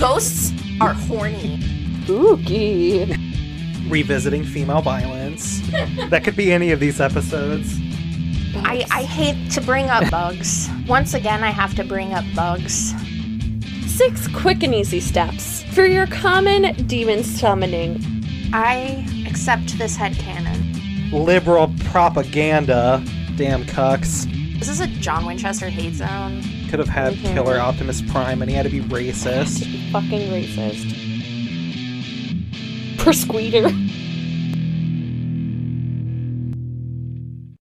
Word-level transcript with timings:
Ghosts 0.00 0.52
are 0.80 0.94
horny. 0.94 1.60
Spooky. 2.04 3.14
Revisiting 3.86 4.44
female 4.44 4.80
violence. 4.80 5.60
that 6.08 6.24
could 6.24 6.34
be 6.36 6.52
any 6.52 6.70
of 6.70 6.80
these 6.80 7.02
episodes. 7.02 7.78
I, 8.56 8.86
I 8.90 9.02
hate 9.02 9.50
to 9.52 9.60
bring 9.60 9.90
up 9.90 10.10
bugs. 10.10 10.70
Once 10.88 11.12
again, 11.12 11.44
I 11.44 11.50
have 11.50 11.74
to 11.74 11.84
bring 11.84 12.14
up 12.14 12.24
bugs. 12.34 12.94
Six 13.86 14.26
quick 14.28 14.62
and 14.62 14.74
easy 14.74 15.00
steps 15.00 15.64
for 15.74 15.84
your 15.84 16.06
common 16.06 16.72
demon 16.86 17.22
summoning. 17.22 18.02
I 18.54 19.06
accept 19.28 19.76
this 19.76 19.96
head 19.96 20.12
headcanon. 20.14 21.12
Liberal 21.12 21.74
propaganda. 21.90 23.04
Damn 23.36 23.64
cucks. 23.64 24.26
Is 24.60 24.66
this 24.66 24.68
is 24.68 24.80
a 24.80 24.86
John 24.86 25.26
Winchester 25.26 25.68
hate 25.68 25.94
zone. 25.94 26.42
Could 26.68 26.78
have 26.78 26.88
had 26.88 27.14
Mhm. 27.14 27.34
Killer 27.34 27.58
Optimus 27.58 28.02
Prime 28.02 28.42
and 28.42 28.50
he 28.50 28.56
had 28.56 28.64
to 28.64 28.70
be 28.70 28.80
racist. 28.80 29.66
Fucking 29.92 30.30
racist. 30.30 30.96
Persqueeter. 32.98 33.68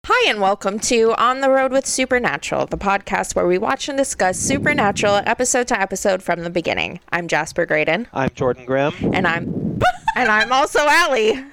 Hi, 0.05 0.29
and 0.29 0.41
welcome 0.41 0.79
to 0.79 1.13
On 1.17 1.41
the 1.41 1.49
Road 1.49 1.71
with 1.71 1.85
Supernatural, 1.85 2.65
the 2.65 2.77
podcast 2.77 3.35
where 3.35 3.47
we 3.47 3.57
watch 3.57 3.87
and 3.87 3.97
discuss 3.97 4.37
Supernatural 4.37 5.15
episode 5.25 5.67
to 5.69 5.79
episode 5.79 6.21
from 6.21 6.43
the 6.43 6.49
beginning. 6.49 6.99
I'm 7.11 7.27
Jasper 7.27 7.65
Graydon, 7.65 8.07
I'm 8.13 8.29
Jordan 8.31 8.65
Grimm. 8.65 8.93
and 9.13 9.25
I'm 9.27 9.79
and 10.15 10.29
I'm 10.29 10.51
also 10.51 10.79
Allie. 10.79 11.43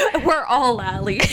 We're 0.24 0.44
all 0.44 0.80
Allie. 0.80 1.20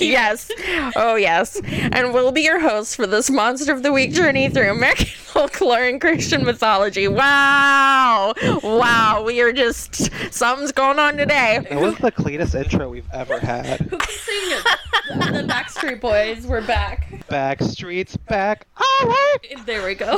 yes. 0.00 0.50
Oh, 0.96 1.16
yes. 1.16 1.60
And 1.64 2.12
we'll 2.12 2.32
be 2.32 2.42
your 2.42 2.60
hosts 2.60 2.94
for 2.94 3.06
this 3.06 3.30
Monster 3.30 3.72
of 3.72 3.82
the 3.82 3.92
Week 3.92 4.12
journey 4.12 4.48
through 4.48 4.70
American 4.70 5.06
folklore 5.24 5.84
and 5.84 6.00
Christian 6.00 6.44
mythology. 6.44 7.08
Wow. 7.08 8.34
Wow. 8.62 9.24
We 9.26 9.40
are 9.40 9.52
just, 9.52 10.10
something's 10.32 10.72
going 10.72 10.98
on 10.98 11.16
today. 11.16 11.64
That 11.68 11.80
was 11.80 11.96
the 11.98 12.10
cleanest 12.10 12.54
intro 12.54 12.88
we've 12.88 13.08
ever 13.12 13.38
had. 13.38 13.80
Who 13.80 13.98
can 13.98 14.08
sing 14.08 14.34
it? 14.36 14.66
The 15.08 15.46
Backstreet 15.48 16.00
Boys, 16.00 16.46
we're 16.46 16.66
back. 16.66 17.26
Back 17.28 17.60
streets 17.62 18.16
back. 18.16 18.66
All 18.76 19.06
right. 19.08 19.38
There 19.66 19.84
we 19.84 19.94
go. 19.94 20.16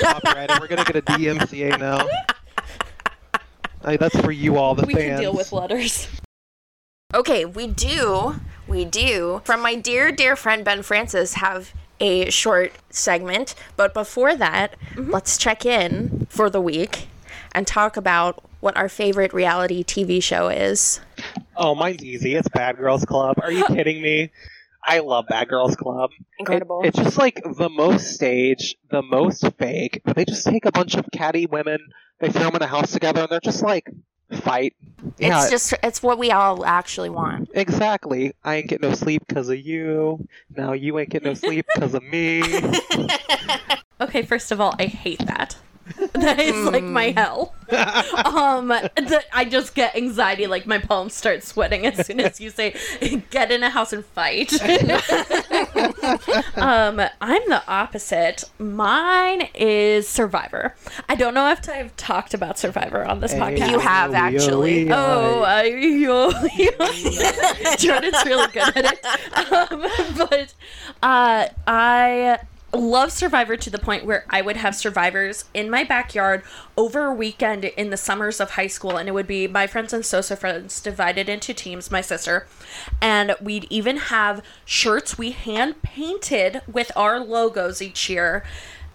Copyrighted. 0.00 0.60
We're 0.60 0.68
gonna 0.68 0.84
get 0.84 0.96
a 0.96 1.02
DMCA 1.02 1.78
now. 1.78 2.06
Hey, 3.84 3.96
that's 3.96 4.18
for 4.20 4.30
you 4.30 4.56
all, 4.56 4.74
the 4.74 4.86
we 4.86 4.94
fans. 4.94 5.06
can 5.06 5.20
deal 5.20 5.34
with 5.34 5.52
letters. 5.52 6.08
Okay, 7.14 7.44
we 7.44 7.66
do, 7.66 8.36
we 8.66 8.84
do, 8.84 9.42
from 9.44 9.60
my 9.60 9.74
dear, 9.74 10.12
dear 10.12 10.36
friend 10.36 10.64
Ben 10.64 10.82
Francis, 10.82 11.34
have 11.34 11.72
a 12.00 12.30
short 12.30 12.72
segment. 12.90 13.54
But 13.76 13.92
before 13.92 14.36
that, 14.36 14.76
mm-hmm. 14.94 15.10
let's 15.10 15.36
check 15.36 15.66
in 15.66 16.26
for 16.30 16.48
the 16.48 16.60
week 16.60 17.08
and 17.52 17.66
talk 17.66 17.96
about 17.96 18.42
what 18.60 18.76
our 18.76 18.88
favorite 18.88 19.34
reality 19.34 19.82
TV 19.82 20.22
show 20.22 20.48
is. 20.48 21.00
Oh, 21.56 21.74
mine's 21.74 22.04
easy. 22.04 22.34
It's 22.34 22.48
Bad 22.48 22.78
Girls 22.78 23.04
Club. 23.04 23.36
Are 23.42 23.52
you 23.52 23.64
kidding 23.68 24.00
me? 24.00 24.30
I 24.84 24.98
love 25.00 25.26
Bad 25.28 25.48
Girls 25.48 25.76
Club. 25.76 26.10
Incredible. 26.38 26.82
It- 26.82 26.88
it's 26.88 26.98
just 26.98 27.18
like 27.18 27.40
the 27.44 27.68
most 27.68 28.14
stage, 28.14 28.76
the 28.90 29.02
most 29.02 29.44
fake, 29.58 30.00
but 30.04 30.16
they 30.16 30.24
just 30.24 30.44
take 30.46 30.64
a 30.64 30.72
bunch 30.72 30.94
of 30.96 31.06
catty 31.12 31.46
women, 31.46 31.78
they 32.20 32.30
throw 32.30 32.44
them 32.44 32.56
in 32.56 32.62
a 32.62 32.66
house 32.66 32.92
together, 32.92 33.22
and 33.22 33.30
they're 33.30 33.40
just 33.40 33.62
like, 33.62 33.88
fight. 34.30 34.74
Yeah, 35.18 35.42
It's 35.42 35.50
just, 35.50 35.74
it's 35.82 36.02
what 36.02 36.18
we 36.18 36.30
all 36.30 36.64
actually 36.64 37.10
want. 37.10 37.50
exactly. 37.54 38.32
I 38.42 38.56
ain't 38.56 38.68
get 38.68 38.80
no 38.80 38.94
sleep 38.94 39.24
because 39.28 39.48
of 39.50 39.58
you. 39.58 40.26
Now 40.56 40.72
you 40.72 40.98
ain't 40.98 41.10
get 41.10 41.22
no 41.22 41.34
sleep 41.34 41.66
because 41.74 41.94
of 41.94 42.02
me. 42.02 42.42
Okay, 44.00 44.22
first 44.22 44.50
of 44.50 44.60
all, 44.60 44.74
I 44.80 44.86
hate 44.86 45.20
that. 45.26 45.56
That 46.12 46.38
is 46.38 46.66
like 46.66 46.84
my 46.84 47.10
hell. 47.10 47.54
Um, 47.72 48.68
that 48.68 49.24
I 49.32 49.46
just 49.46 49.74
get 49.74 49.96
anxiety, 49.96 50.46
like 50.46 50.66
my 50.66 50.76
palms 50.76 51.14
start 51.14 51.42
sweating 51.42 51.86
as 51.86 52.06
soon 52.06 52.20
as 52.20 52.38
you 52.38 52.50
say 52.50 52.76
"get 53.30 53.50
in 53.50 53.62
a 53.62 53.70
house 53.70 53.94
and 53.94 54.04
fight." 54.04 54.52
um, 56.56 57.00
I'm 57.20 57.48
the 57.48 57.62
opposite. 57.66 58.44
Mine 58.58 59.48
is 59.54 60.06
Survivor. 60.06 60.74
I 61.08 61.14
don't 61.14 61.32
know 61.32 61.50
if 61.50 61.66
I've 61.66 61.96
talked 61.96 62.34
about 62.34 62.58
Survivor 62.58 63.06
on 63.06 63.20
this 63.20 63.32
podcast. 63.32 63.70
You 63.70 63.78
have, 63.78 64.12
actually. 64.12 64.90
Oh, 64.92 65.42
I, 65.42 65.64
yo, 65.64 66.28
yo. 66.54 67.76
Jordan's 67.78 68.24
really 68.26 68.52
good 68.52 68.76
at 68.76 68.84
it. 68.84 69.04
Um, 69.52 69.86
but 70.18 70.54
uh, 71.02 71.48
I 71.66 72.38
love 72.72 73.12
Survivor 73.12 73.56
to 73.56 73.70
the 73.70 73.78
point 73.78 74.04
where 74.04 74.24
I 74.30 74.40
would 74.40 74.56
have 74.56 74.74
survivors 74.74 75.44
in 75.52 75.68
my 75.70 75.84
backyard 75.84 76.42
over 76.76 77.04
a 77.04 77.14
weekend 77.14 77.64
in 77.64 77.90
the 77.90 77.96
summers 77.96 78.40
of 78.40 78.52
high 78.52 78.66
school, 78.66 78.96
and 78.96 79.08
it 79.08 79.12
would 79.12 79.26
be 79.26 79.46
my 79.46 79.66
friends 79.66 79.92
and 79.92 80.04
Sosa 80.04 80.36
friends 80.36 80.80
divided 80.80 81.28
into 81.28 81.52
teams, 81.52 81.90
my 81.90 82.00
sister, 82.00 82.46
and 83.00 83.34
we'd 83.40 83.66
even 83.70 83.96
have 83.96 84.42
shirts 84.64 85.18
we 85.18 85.32
hand 85.32 85.82
painted 85.82 86.62
with 86.70 86.90
our 86.96 87.20
logos 87.20 87.82
each 87.82 88.08
year. 88.08 88.42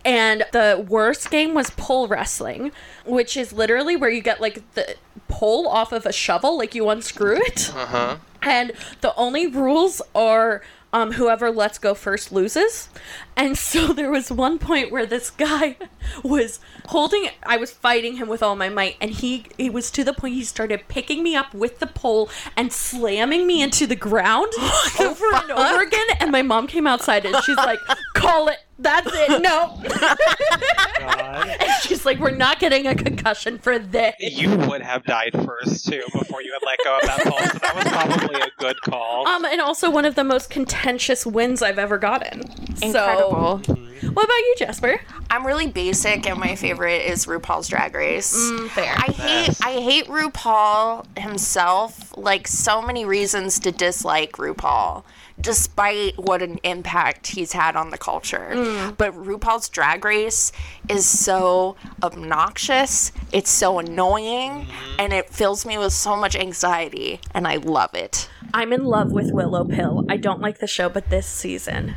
And 0.05 0.45
the 0.53 0.85
worst 0.88 1.29
game 1.29 1.53
was 1.53 1.69
pole 1.71 2.07
wrestling, 2.07 2.71
which 3.05 3.35
is 3.35 3.51
literally 3.51 3.95
where 3.95 4.09
you 4.09 4.21
get 4.21 4.39
like 4.39 4.63
the 4.73 4.95
pole 5.27 5.67
off 5.67 5.91
of 5.91 6.05
a 6.05 6.13
shovel, 6.13 6.57
like 6.57 6.73
you 6.73 6.89
unscrew 6.89 7.35
it. 7.35 7.71
Uh 7.75 7.85
huh. 7.85 8.17
And 8.41 8.71
the 9.01 9.13
only 9.15 9.47
rules 9.47 10.01
are 10.15 10.61
um, 10.94 11.13
whoever 11.13 11.51
lets 11.51 11.77
go 11.77 11.94
first 11.94 12.31
loses. 12.31 12.89
And 13.38 13.58
so 13.58 13.94
there 13.94 14.09
was 14.12 14.31
one 14.31 14.58
point 14.59 14.92
where 14.92 15.06
this 15.06 15.30
guy 15.30 15.78
was 16.24 16.59
holding 16.88 17.30
I 17.44 17.58
was 17.58 17.72
fighting 17.72 18.18
him 18.18 18.28
with 18.28 18.42
all 18.42 18.56
my 18.56 18.70
might 18.70 18.96
and 19.00 19.12
he 19.12 19.46
he 19.58 19.70
was 19.70 19.92
to 19.92 20.03
the 20.03 20.14
point 20.14 20.34
he 20.34 20.44
started 20.44 20.88
picking 20.88 21.22
me 21.24 21.36
up 21.36 21.53
with 21.53 21.80
the 21.80 21.88
pole 21.88 22.30
and 22.56 22.74
slamming 22.74 23.46
me 23.46 23.62
into 23.62 23.86
the 23.88 23.96
ground 23.96 24.52
over 25.00 25.25
and 25.34 25.52
over 25.52 25.81
again. 25.84 26.08
And 26.20 26.31
my 26.31 26.42
mom 26.42 26.68
came 26.68 26.88
outside 26.88 27.25
and 27.25 27.36
she's 27.44 27.58
like 27.58 27.80
call 28.14 28.48
it. 28.50 28.58
That's 28.80 29.09
it. 29.12 29.42
No. 29.42 29.81
God. 31.00 31.48
and 31.59 31.72
she's 31.81 32.06
like 32.06 32.19
we're 32.19 32.31
not 32.31 32.59
getting 32.59 32.86
a 32.88 32.96
concussion 32.96 33.58
for 33.58 33.80
this. 33.80 34.16
You 34.19 34.56
would 34.56 34.81
have 34.81 35.04
died 35.04 35.31
first, 35.34 35.88
too, 35.88 36.04
before 36.14 36.42
you 36.44 36.54
had 36.54 36.62
let 36.64 36.78
go 36.84 36.96
of 36.98 37.02
that 37.04 37.19
pole, 37.24 37.40
so 37.40 37.58
that 37.59 37.75
was 37.75 37.86
probably 37.86 38.42
a 38.42 38.50
good 38.59 38.80
call. 38.81 39.28
um 39.28 39.46
and 39.46 39.62
also 39.62 39.90
one 39.90 40.06
of 40.06 40.16
the 40.16 40.24
most 40.24 40.50
contentious 40.50 41.25
wins 41.25 41.62
I've 41.62 41.80
ever 41.80 41.98
gotten. 41.98 42.42
Incredible. 42.81 43.26
So 43.31 43.73
mm-hmm. 43.73 44.07
what 44.13 44.25
about 44.25 44.38
you 44.38 44.55
Jasper 44.57 44.99
I'm 45.29 45.45
really 45.45 45.67
basic, 45.67 46.25
and 46.27 46.39
my 46.39 46.55
favorite 46.55 47.01
is 47.01 47.25
RuPaul's 47.25 47.67
Drag 47.67 47.93
Race. 47.93 48.35
Mm, 48.35 48.69
fair 48.69 48.93
I 48.95 49.11
hate 49.11 49.57
I 49.63 49.73
hate 49.73 50.07
RuPaul 50.07 51.05
himself. 51.17 52.15
Like 52.17 52.47
so 52.47 52.81
many 52.81 53.05
reasons 53.05 53.59
to 53.59 53.71
dislike 53.71 54.33
RuPaul, 54.33 55.03
despite 55.39 56.17
what 56.17 56.41
an 56.41 56.59
impact 56.63 57.27
he's 57.27 57.51
had 57.51 57.75
on 57.75 57.89
the 57.89 57.97
culture. 57.97 58.51
Mm. 58.53 58.97
But 58.97 59.13
RuPaul's 59.13 59.69
Drag 59.69 60.03
Race 60.05 60.51
is 60.88 61.05
so 61.05 61.75
obnoxious. 62.01 63.11
It's 63.33 63.49
so 63.49 63.79
annoying, 63.79 64.51
mm-hmm. 64.51 64.95
and 64.99 65.11
it 65.11 65.29
fills 65.29 65.65
me 65.65 65.77
with 65.77 65.94
so 65.94 66.15
much 66.15 66.35
anxiety, 66.35 67.19
and 67.33 67.47
I 67.47 67.57
love 67.57 67.94
it. 67.94 68.29
I'm 68.53 68.71
in 68.71 68.85
love 68.85 69.11
with 69.11 69.31
Willow 69.33 69.65
Pill. 69.65 70.05
I 70.07 70.15
don't 70.15 70.39
like 70.39 70.59
the 70.59 70.67
show, 70.67 70.88
but 70.88 71.09
this 71.09 71.27
season. 71.27 71.95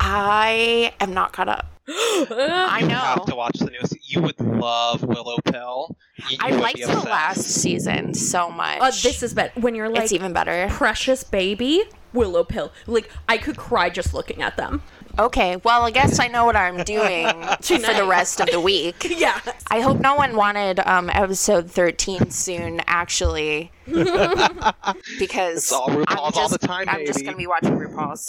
I 0.00 0.94
am 1.00 1.14
not 1.14 1.32
caught 1.32 1.48
up. 1.48 1.66
I 1.88 2.80
know. 2.80 2.88
You 2.88 2.94
have 2.94 3.26
to 3.26 3.34
watch 3.34 3.58
the 3.58 3.70
newest. 3.70 4.10
You 4.10 4.22
would 4.22 4.40
love 4.40 5.02
Willow 5.02 5.36
Pill. 5.44 5.96
You, 6.16 6.24
you 6.30 6.36
I 6.40 6.50
liked 6.50 6.80
the 6.80 7.00
last 7.00 7.42
season 7.42 8.14
so 8.14 8.50
much. 8.50 8.80
Uh, 8.80 8.86
this 8.86 9.22
is 9.22 9.34
bad. 9.34 9.52
When 9.54 9.74
you're 9.74 9.90
like 9.90 10.04
it's 10.04 10.12
even 10.12 10.32
better. 10.32 10.68
precious 10.70 11.24
baby, 11.24 11.82
Willow 12.14 12.44
Pill. 12.44 12.72
Like 12.86 13.10
I 13.28 13.36
could 13.36 13.56
cry 13.56 13.90
just 13.90 14.14
looking 14.14 14.40
at 14.40 14.56
them. 14.56 14.82
Okay, 15.16 15.56
well, 15.62 15.82
I 15.82 15.90
guess 15.92 16.18
I 16.18 16.26
know 16.26 16.44
what 16.44 16.56
I'm 16.56 16.82
doing 16.82 17.26
for 17.62 17.94
the 17.94 18.06
rest 18.08 18.40
of 18.40 18.50
the 18.50 18.60
week. 18.60 19.06
Yeah. 19.14 19.40
I 19.70 19.80
hope 19.80 20.00
no 20.00 20.16
one 20.16 20.34
wanted 20.34 20.80
um, 20.80 21.08
episode 21.08 21.70
13 21.70 22.30
soon, 22.30 22.80
actually. 22.86 23.70
because 23.86 25.58
It's 25.58 25.72
all 25.72 25.88
I'm 25.90 26.04
RuPaul's 26.04 26.36
all 26.36 26.48
just, 26.48 26.60
the 26.60 26.66
time, 26.66 26.88
I'm 26.88 27.06
just 27.06 27.20
going 27.20 27.32
to 27.32 27.38
be 27.38 27.46
watching 27.46 27.78
RuPaul's. 27.78 28.26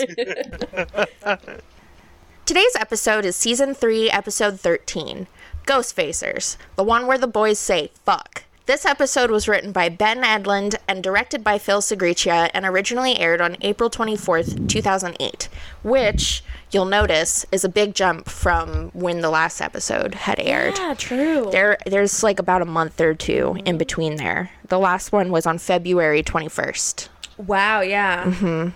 Today's 2.45 2.75
episode 2.79 3.25
is 3.25 3.35
season 3.35 3.73
3, 3.73 4.11
episode 4.11 4.59
13 4.59 5.25
Ghost 5.65 5.95
Facers, 5.97 6.57
the 6.75 6.83
one 6.83 7.07
where 7.07 7.17
the 7.17 7.27
boys 7.27 7.57
say 7.57 7.91
fuck. 8.05 8.43
This 8.65 8.83
episode 8.83 9.29
was 9.29 9.47
written 9.47 9.71
by 9.71 9.89
Ben 9.89 10.23
Edlund 10.23 10.73
and 10.87 11.03
directed 11.03 11.43
by 11.43 11.59
Phil 11.59 11.81
Sgriccia 11.81 12.49
and 12.51 12.65
originally 12.65 13.15
aired 13.19 13.39
on 13.39 13.57
April 13.61 13.91
24th, 13.91 14.67
2008, 14.67 15.49
which 15.83 16.43
you'll 16.71 16.85
notice 16.85 17.45
is 17.51 17.63
a 17.63 17.69
big 17.69 17.93
jump 17.93 18.27
from 18.27 18.89
when 18.95 19.21
the 19.21 19.29
last 19.29 19.61
episode 19.61 20.15
had 20.15 20.39
aired. 20.39 20.79
Yeah, 20.79 20.95
true. 20.95 21.49
There, 21.51 21.77
there's 21.85 22.23
like 22.23 22.39
about 22.39 22.63
a 22.63 22.65
month 22.65 22.99
or 22.99 23.13
two 23.13 23.55
in 23.65 23.77
between 23.77 24.15
there. 24.15 24.49
The 24.67 24.79
last 24.79 25.11
one 25.11 25.29
was 25.29 25.45
on 25.45 25.59
February 25.59 26.23
21st. 26.23 27.09
Wow, 27.37 27.81
yeah. 27.81 28.23
Mm-hmm. 28.23 28.69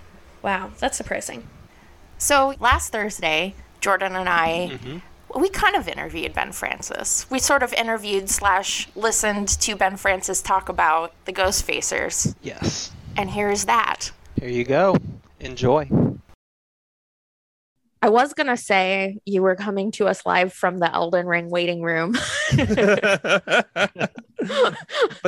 Wow, 0.44 0.70
that's 0.78 0.98
surprising. 0.98 1.48
So 2.20 2.54
last 2.60 2.92
Thursday, 2.92 3.56
Jordan 3.82 4.16
and 4.16 4.30
I 4.30 5.02
we 5.36 5.50
kind 5.50 5.76
of 5.76 5.88
interviewed 5.88 6.34
Ben 6.34 6.52
Francis. 6.52 7.30
We 7.30 7.40
sort 7.40 7.64
of 7.64 7.74
interviewed 7.74 8.30
slash 8.30 8.88
listened 8.96 9.48
to 9.62 9.76
Ben 9.76 9.98
Francis 9.98 10.42
talk 10.42 10.70
about 10.70 11.14
the 11.26 11.32
Ghost 11.32 11.68
Facers. 11.68 12.34
Yes. 12.42 12.92
And 13.18 13.30
here's 13.30 13.66
that. 13.66 14.12
Here 14.40 14.50
you 14.50 14.64
go. 14.64 14.96
Enjoy. 15.40 15.90
I 18.02 18.08
was 18.10 18.34
gonna 18.34 18.56
say 18.56 19.20
you 19.26 19.42
were 19.42 19.56
coming 19.58 19.92
to 19.94 20.08
us 20.08 20.26
live 20.26 20.54
from 20.54 20.78
the 20.80 20.90
Elden 20.94 21.28
Ring 21.28 21.50
waiting 21.50 21.82
room. 21.82 22.14
but 22.56 24.14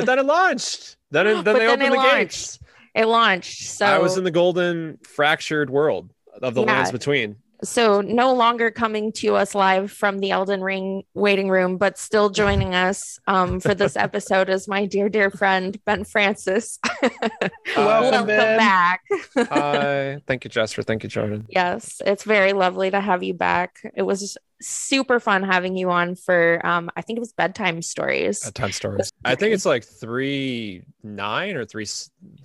then 0.06 0.18
it 0.18 0.24
launched. 0.24 0.96
Then 1.10 1.26
it, 1.26 1.34
then 1.34 1.44
But 1.44 1.52
they 1.54 1.58
then 1.60 1.68
opened 1.68 1.82
it 1.82 1.90
the 1.90 1.96
launched. 1.96 2.14
gates. 2.14 2.58
It 2.94 3.04
launched. 3.06 3.62
So 3.68 3.84
I 3.86 3.98
was 3.98 4.16
in 4.16 4.24
the 4.24 4.30
golden 4.30 4.98
fractured 5.06 5.68
world 5.70 6.10
of 6.42 6.54
the 6.54 6.62
Yeah. 6.64 6.72
lands 6.72 6.92
between. 6.92 7.36
So 7.62 8.00
no 8.00 8.34
longer 8.34 8.70
coming 8.70 9.12
to 9.12 9.36
us 9.36 9.54
live 9.54 9.90
from 9.90 10.18
the 10.18 10.30
Elden 10.30 10.62
Ring 10.62 11.04
waiting 11.14 11.48
room, 11.48 11.76
but 11.78 11.98
still 11.98 12.28
joining 12.30 12.74
us 12.74 13.18
um, 13.26 13.60
for 13.60 13.74
this 13.74 13.96
episode 13.96 14.48
is 14.48 14.66
my 14.66 14.86
dear, 14.86 15.08
dear 15.08 15.30
friend 15.30 15.78
Ben 15.84 16.04
Francis. 16.04 16.78
Welcome, 17.76 18.26
Ben. 18.26 18.58
back. 18.58 19.02
Hi. 19.36 20.20
Thank 20.26 20.44
you, 20.44 20.50
Jester. 20.50 20.82
Thank 20.82 21.02
you, 21.02 21.08
Jordan. 21.08 21.46
Yes, 21.48 22.02
it's 22.04 22.24
very 22.24 22.52
lovely 22.52 22.90
to 22.90 23.00
have 23.00 23.22
you 23.22 23.34
back. 23.34 23.76
It 23.94 24.02
was 24.02 24.36
super 24.60 25.18
fun 25.18 25.42
having 25.42 25.76
you 25.76 25.90
on 25.90 26.14
for 26.14 26.64
um, 26.64 26.90
I 26.96 27.02
think 27.02 27.16
it 27.16 27.20
was 27.20 27.32
bedtime 27.32 27.82
stories. 27.82 28.46
At 28.46 28.54
time 28.54 28.72
stories. 28.72 29.10
I 29.24 29.34
think 29.34 29.54
it's 29.54 29.66
like 29.66 29.84
three 29.84 30.82
nine 31.02 31.56
or 31.56 31.64
three 31.64 31.86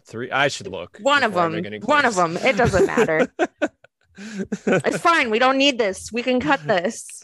three. 0.05 0.31
I 0.31 0.47
should 0.47 0.67
look. 0.67 0.97
One 1.01 1.23
of 1.23 1.33
them. 1.33 1.63
One 1.83 2.05
of 2.05 2.15
them. 2.15 2.37
It 2.37 2.57
doesn't 2.57 2.85
matter. 2.85 3.31
It's 4.17 4.97
fine. 4.97 5.29
We 5.29 5.39
don't 5.39 5.57
need 5.57 5.77
this. 5.77 6.11
We 6.11 6.23
can 6.23 6.39
cut 6.39 6.65
this. 6.65 7.23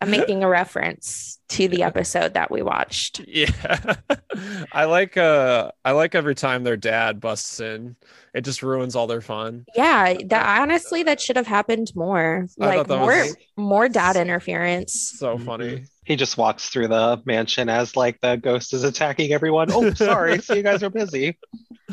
I'm 0.00 0.10
making 0.10 0.42
a 0.42 0.48
reference 0.48 1.38
to 1.50 1.68
the 1.68 1.82
episode 1.82 2.34
that 2.34 2.50
we 2.50 2.62
watched. 2.62 3.20
yeah, 3.26 3.94
I 4.72 4.84
like. 4.84 5.16
Uh, 5.16 5.72
I 5.84 5.92
like 5.92 6.14
every 6.14 6.34
time 6.34 6.64
their 6.64 6.76
dad 6.76 7.20
busts 7.20 7.60
in. 7.60 7.96
It 8.32 8.42
just 8.42 8.62
ruins 8.62 8.94
all 8.94 9.08
their 9.08 9.20
fun. 9.20 9.64
Yeah, 9.74 10.14
that 10.26 10.60
honestly 10.60 11.02
that 11.02 11.20
should 11.20 11.34
have 11.36 11.48
happened 11.48 11.90
more. 11.96 12.46
I 12.60 12.76
Like 12.76 12.88
more 12.88 13.06
was- 13.06 13.36
more 13.56 13.88
dad 13.88 14.14
interference. 14.16 15.14
So 15.18 15.36
funny. 15.36 15.84
He 16.10 16.16
just 16.16 16.36
walks 16.36 16.68
through 16.70 16.88
the 16.88 17.22
mansion 17.24 17.68
as 17.68 17.94
like 17.94 18.20
the 18.20 18.34
ghost 18.34 18.74
is 18.74 18.82
attacking 18.82 19.32
everyone. 19.32 19.68
Oh, 19.70 19.94
sorry. 19.94 20.40
See, 20.40 20.56
you 20.56 20.62
guys 20.64 20.82
are 20.82 20.90
busy. 20.90 21.38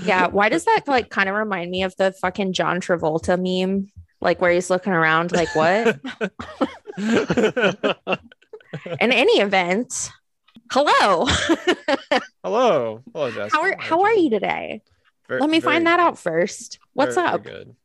Yeah, 0.03 0.25
why 0.25 0.49
does 0.49 0.65
that 0.65 0.85
like 0.87 1.11
kind 1.11 1.29
of 1.29 1.35
remind 1.35 1.69
me 1.69 1.83
of 1.83 1.95
the 1.97 2.11
fucking 2.13 2.53
John 2.53 2.81
Travolta 2.81 3.37
meme? 3.37 3.91
Like 4.19 4.41
where 4.41 4.51
he's 4.51 4.71
looking 4.71 4.91
around 4.93 5.33
like 5.33 5.55
what? 5.55 5.99
In 8.99 9.11
any 9.11 9.39
event, 9.39 10.09
hello. 10.71 11.27
Hello, 12.43 13.03
hello, 13.13 13.31
Jester. 13.31 13.55
how 13.55 13.61
are 13.61 13.75
how 13.79 14.01
are 14.01 14.13
you 14.13 14.31
today? 14.31 14.81
Very- 15.27 15.41
Let 15.41 15.49
me 15.51 15.59
very 15.59 15.73
find 15.75 15.85
that 15.87 15.99
out 15.99 16.17
first. 16.17 16.79
What's 16.93 17.13
Very, 17.15 17.27
up? 17.27 17.43
very 17.43 17.55
good. 17.57 17.75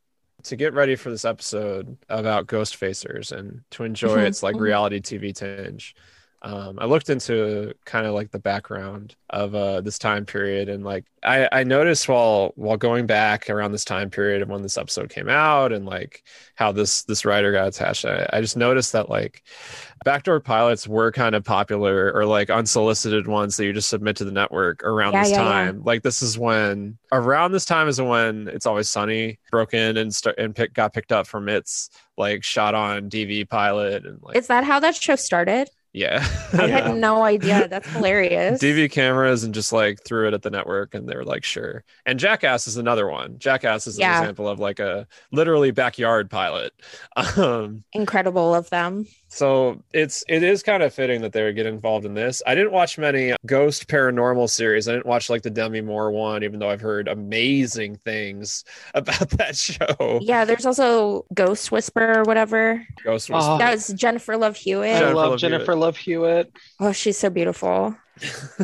To 0.45 0.55
get 0.55 0.73
ready 0.73 0.95
for 0.95 1.09
this 1.11 1.25
episode 1.25 1.95
about 2.09 2.47
Ghost 2.47 2.79
Facers 2.79 3.31
and 3.31 3.61
to 3.71 3.83
enjoy 3.83 4.17
Mhm, 4.17 4.25
its 4.27 4.41
like 4.43 4.55
mhm. 4.55 4.61
reality 4.61 4.99
TV 4.99 5.33
tinge, 5.33 5.95
um, 6.43 6.77
I 6.77 6.85
looked 6.85 7.09
into 7.09 7.73
kind 7.85 8.05
of 8.05 8.13
like 8.13 8.31
the 8.31 8.39
background 8.39 9.15
of 9.29 9.55
uh, 9.55 9.79
this 9.79 9.97
time 9.97 10.25
period, 10.25 10.67
and 10.67 10.83
like 10.83 11.05
I, 11.23 11.47
I 11.51 11.63
noticed 11.63 12.09
while 12.09 12.51
while 12.55 12.75
going 12.75 13.05
back 13.07 13.49
around 13.49 13.71
this 13.71 13.85
time 13.85 14.09
period 14.09 14.41
of 14.41 14.49
when 14.49 14.61
this 14.61 14.77
episode 14.77 15.09
came 15.09 15.29
out, 15.29 15.71
and 15.71 15.85
like 15.85 16.23
how 16.55 16.73
this 16.73 17.03
this 17.03 17.23
writer 17.23 17.53
got 17.53 17.67
attached. 17.69 18.03
I, 18.05 18.27
I 18.33 18.41
just 18.41 18.57
noticed 18.57 18.91
that 18.91 19.09
like 19.09 19.43
backdoor 20.03 20.41
pilots 20.41 20.87
were 20.87 21.11
kind 21.11 21.33
of 21.35 21.43
popular 21.45 22.11
or 22.13 22.25
like 22.25 22.49
unsolicited 22.49 23.27
ones 23.27 23.55
that 23.57 23.65
you 23.65 23.73
just 23.73 23.89
submit 23.89 24.17
to 24.17 24.25
the 24.25 24.31
network 24.31 24.83
around 24.83 25.13
Yeah, 25.13 25.21
this 25.21 25.31
yeah, 25.31 25.41
yeah. 25.43 25.71
time 25.71 25.81
like 25.83 26.03
this 26.03 26.21
is 26.21 26.37
when 26.37 26.97
around 27.11 27.53
this 27.53 27.65
time 27.65 27.87
is 27.87 28.01
when 28.01 28.49
it's 28.49 28.65
always 28.65 28.89
sunny 28.89 29.39
broke 29.49 29.73
in 29.73 29.97
and 29.97 30.13
start 30.13 30.37
and 30.37 30.53
pick, 30.55 30.73
got 30.73 30.93
picked 30.93 31.11
up 31.13 31.25
from 31.27 31.47
its 31.47 31.89
like 32.17 32.43
shot 32.43 32.75
on 32.75 33.09
dv 33.09 33.47
pilot 33.47 34.05
and 34.05 34.21
like 34.21 34.41
Is 34.41 34.47
that 34.47 34.63
how 34.63 34.79
that 34.81 34.95
show 34.95 35.15
started? 35.15 35.69
Yeah 35.93 36.27
I 36.53 36.65
Yeah. 36.65 36.67
had 36.67 36.95
no 36.97 37.23
idea. 37.23 37.67
That's 37.67 37.87
hilarious. 37.89 38.59
dv 38.61 38.91
cameras 38.91 39.43
and 39.43 39.53
just 39.53 39.71
like 39.71 40.03
threw 40.03 40.27
it 40.27 40.33
at 40.33 40.41
the 40.41 40.49
network 40.49 40.93
and 40.95 41.07
they 41.07 41.15
were 41.15 41.23
like 41.25 41.43
sure 41.43 41.83
and 42.05 42.19
jackass 42.19 42.67
is 42.67 42.77
another 42.77 43.07
one 43.07 43.37
jackass 43.39 43.87
is 43.87 43.97
an 43.99 44.03
example 44.09 44.47
of 44.47 44.59
like 44.59 44.79
a 44.79 45.07
literally 45.31 45.71
backyard 45.71 46.29
pilot 46.29 46.73
um 47.37 47.83
Incredible 47.93 48.55
of 48.55 48.69
them. 48.69 49.05
So 49.33 49.81
it's 49.93 50.23
it 50.27 50.43
is 50.43 50.61
kind 50.61 50.83
of 50.83 50.93
fitting 50.93 51.21
that 51.21 51.33
they 51.33 51.41
would 51.41 51.55
get 51.55 51.65
involved 51.65 52.05
in 52.05 52.13
this. 52.13 52.43
I 52.45 52.53
didn't 52.53 52.71
watch 52.71 52.99
many 52.99 53.31
uh, 53.31 53.37
ghost 53.47 53.87
paranormal 53.87 54.47
series. 54.47 54.87
I 54.87 54.91
didn't 54.91 55.07
watch 55.07 55.27
like 55.27 55.41
the 55.41 55.49
Demi 55.49 55.81
Moore 55.81 56.11
one, 56.11 56.43
even 56.43 56.59
though 56.59 56.69
I've 56.69 56.81
heard 56.81 57.07
amazing 57.07 57.95
things 58.05 58.63
about 58.93 59.31
that 59.31 59.55
show. 59.55 60.19
Yeah, 60.21 60.45
there's 60.45 60.67
also 60.67 61.25
Ghost 61.33 61.71
Whisper 61.71 62.19
or 62.19 62.23
whatever. 62.25 62.85
Ghost 63.03 63.31
ah. 63.31 63.33
Oh. 63.33 63.51
was 63.53 63.59
That 63.59 63.71
was 63.71 63.87
Jennifer 63.99 64.37
Love 64.37 64.55
Hewitt. 64.55 64.97
I 64.97 64.99
Jennifer 64.99 65.15
love 65.15 65.29
Love 65.31 65.39
Jennifer 65.39 65.75
Love 65.75 65.97
Hewitt. 65.97 66.55
Oh, 66.79 66.91
she's 66.91 67.17
so 67.17 67.31
beautiful. 67.31 67.95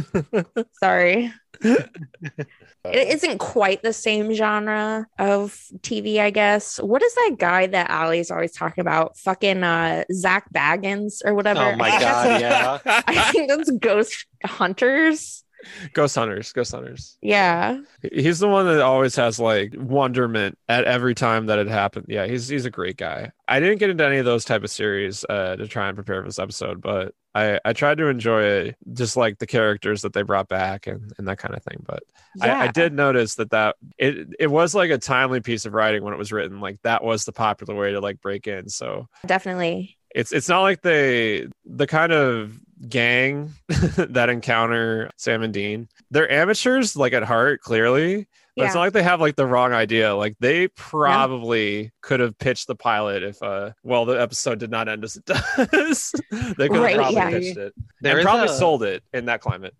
Sorry. 0.80 1.34
It 1.62 3.10
isn't 3.10 3.40
quite 3.40 3.84
the 3.84 3.92
same 3.92 4.34
genre 4.34 5.06
of 5.18 5.52
TV, 5.82 6.20
I 6.20 6.30
guess. 6.30 6.78
What 6.78 7.04
is 7.04 7.14
that 7.14 7.36
guy 7.38 7.68
that 7.68 7.90
Ali's 7.92 8.32
always 8.32 8.54
talking 8.54 8.82
about? 8.82 9.18
Fucking 9.18 9.64
uh, 9.64 10.06
Zak 10.14 10.52
Bagans 10.54 11.22
or 11.26 11.36
whatever. 11.36 11.62
Oh 11.62 11.76
my 11.76 11.88
I 11.88 11.92
think 12.00 12.02
God, 12.02 12.42
yeah. 12.42 12.80
I 12.86 13.32
think 13.32 13.50
that's 13.50 13.70
Ghost 13.72 14.26
Hunters. 14.46 15.44
Ghost 15.94 16.16
Hunters, 16.16 16.52
Ghost 16.54 16.72
Hunters. 16.72 17.18
Yeah. 17.22 17.80
He's 18.14 18.40
the 18.40 18.48
one 18.48 18.66
that 18.68 18.82
always 18.82 19.16
has 19.16 19.40
like 19.40 19.74
wonderment 19.78 20.58
at 20.68 20.86
every 20.86 21.16
time 21.16 21.48
that 21.48 21.60
it 21.60 21.68
happened. 21.68 22.06
Yeah, 22.10 22.26
he's 22.28 22.48
he's 22.48 22.66
a 22.66 22.72
great 22.72 22.98
guy. 22.98 23.32
I 23.48 23.60
didn't 23.60 23.80
get 23.80 23.90
into 23.90 24.06
any 24.06 24.18
of 24.18 24.26
those 24.26 24.46
type 24.46 24.64
of 24.64 24.70
series 24.70 25.26
uh, 25.28 25.56
to 25.56 25.68
try 25.68 25.88
and 25.88 25.96
prepare 25.96 26.22
for 26.22 26.28
this 26.28 26.40
episode, 26.40 26.82
but 26.82 27.14
I 27.36 27.60
I 27.64 27.74
tried 27.74 27.98
to 28.00 28.08
enjoy 28.08 28.76
just 28.94 29.18
like 29.18 29.38
the 29.38 29.48
characters 29.48 30.02
that 30.02 30.14
they 30.14 30.24
brought 30.24 30.48
back 30.48 30.88
and, 30.88 31.12
and 31.18 31.28
that 31.28 31.38
kind 31.38 31.56
of 31.56 31.64
thing. 31.64 31.84
But 31.86 32.04
yeah. 32.36 32.60
I, 32.60 32.64
I 32.66 32.68
did 32.68 32.94
notice 32.94 33.36
that 33.36 33.52
that 33.52 33.76
it 33.98 34.36
it 34.40 34.48
was 34.48 34.74
like 34.74 34.92
a 34.92 34.98
timely 34.98 35.42
piece 35.42 35.66
of 35.66 35.74
writing 35.74 36.04
when 36.04 36.14
it 36.14 36.18
was 36.20 36.32
written. 36.32 36.60
Like 36.60 36.82
that 36.84 37.04
was 37.04 37.26
the 37.26 37.32
popular 37.32 37.76
way 37.76 37.92
to 37.92 38.00
like 38.00 38.22
break 38.22 38.48
in. 38.48 38.70
So 38.70 39.08
Definitely. 39.26 39.98
it's 40.14 40.32
it's 40.32 40.50
not 40.50 40.62
like 40.62 40.82
they 40.82 41.48
the 41.66 41.88
kind 41.88 42.12
of 42.12 42.60
gang 42.88 43.54
that 43.68 44.30
encounter 44.30 45.10
Sam 45.18 45.44
and 45.44 45.54
Dean. 45.54 45.90
They're 46.12 46.32
amateurs, 46.32 46.96
like 46.96 47.14
at 47.14 47.24
heart, 47.24 47.62
clearly. 47.62 48.28
But 48.56 48.66
it's 48.66 48.76
not 48.76 48.82
like 48.82 48.94
they 48.94 49.04
have 49.04 49.22
like 49.22 49.38
the 49.38 49.46
wrong 49.46 49.72
idea. 49.72 50.14
Like 50.14 50.36
they 50.40 50.68
probably 50.68 51.92
could 52.02 52.20
have 52.20 52.38
pitched 52.38 52.68
the 52.68 52.76
pilot 52.76 53.24
if 53.24 53.42
uh 53.42 53.72
well 53.84 54.06
the 54.06 54.20
episode 54.20 54.60
did 54.60 54.70
not 54.70 54.90
end 54.90 55.04
as 55.04 55.16
it 55.16 55.26
does. 55.72 56.14
they 56.30 56.68
could 56.68 56.82
have 56.82 56.96
probably 56.96 57.16
yeah. 57.16 57.30
pitched 57.30 57.58
it. 57.58 57.74
There 58.02 58.18
and 58.18 58.26
probably 58.26 58.48
a- 58.48 58.58
sold 58.58 58.84
it 58.84 59.04
in 59.14 59.26
that 59.26 59.42
climate. 59.42 59.76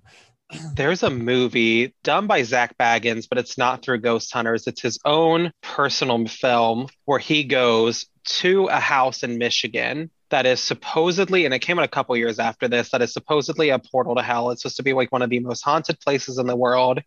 There's 0.74 1.04
a 1.04 1.12
movie 1.12 1.94
done 2.04 2.26
by 2.26 2.42
Zak 2.42 2.76
Bagans, 2.80 3.28
but 3.30 3.38
it's 3.38 3.56
not 3.56 3.84
through 3.84 4.00
Ghost 4.00 4.34
Hunters. 4.34 4.66
It's 4.66 4.82
his 4.82 4.98
own 5.06 5.52
personal 5.62 6.26
film 6.26 6.88
where 7.06 7.20
he 7.20 7.44
goes 7.44 8.08
to 8.26 8.66
a 8.66 8.80
house 8.80 9.22
in 9.22 9.38
Michigan 9.38 10.10
that 10.30 10.46
is 10.46 10.62
supposedly, 10.62 11.46
and 11.46 11.54
it 11.54 11.60
came 11.60 11.80
out 11.80 11.86
a 11.86 11.90
couple 11.90 12.16
years 12.16 12.40
after 12.40 12.68
this, 12.68 12.92
that 12.92 13.02
is 13.02 13.14
supposedly 13.14 13.70
a 13.70 13.80
portal 13.80 14.16
to 14.16 14.22
hell. 14.22 14.52
It's 14.52 14.62
supposed 14.62 14.78
to 14.78 14.84
be 14.84 14.94
like 14.94 15.12
one 15.12 15.22
of 15.22 15.30
the 15.30 15.40
most 15.40 15.62
haunted 15.62 16.00
places 16.00 16.38
in 16.38 16.48
the 16.48 16.56
world. 16.56 17.02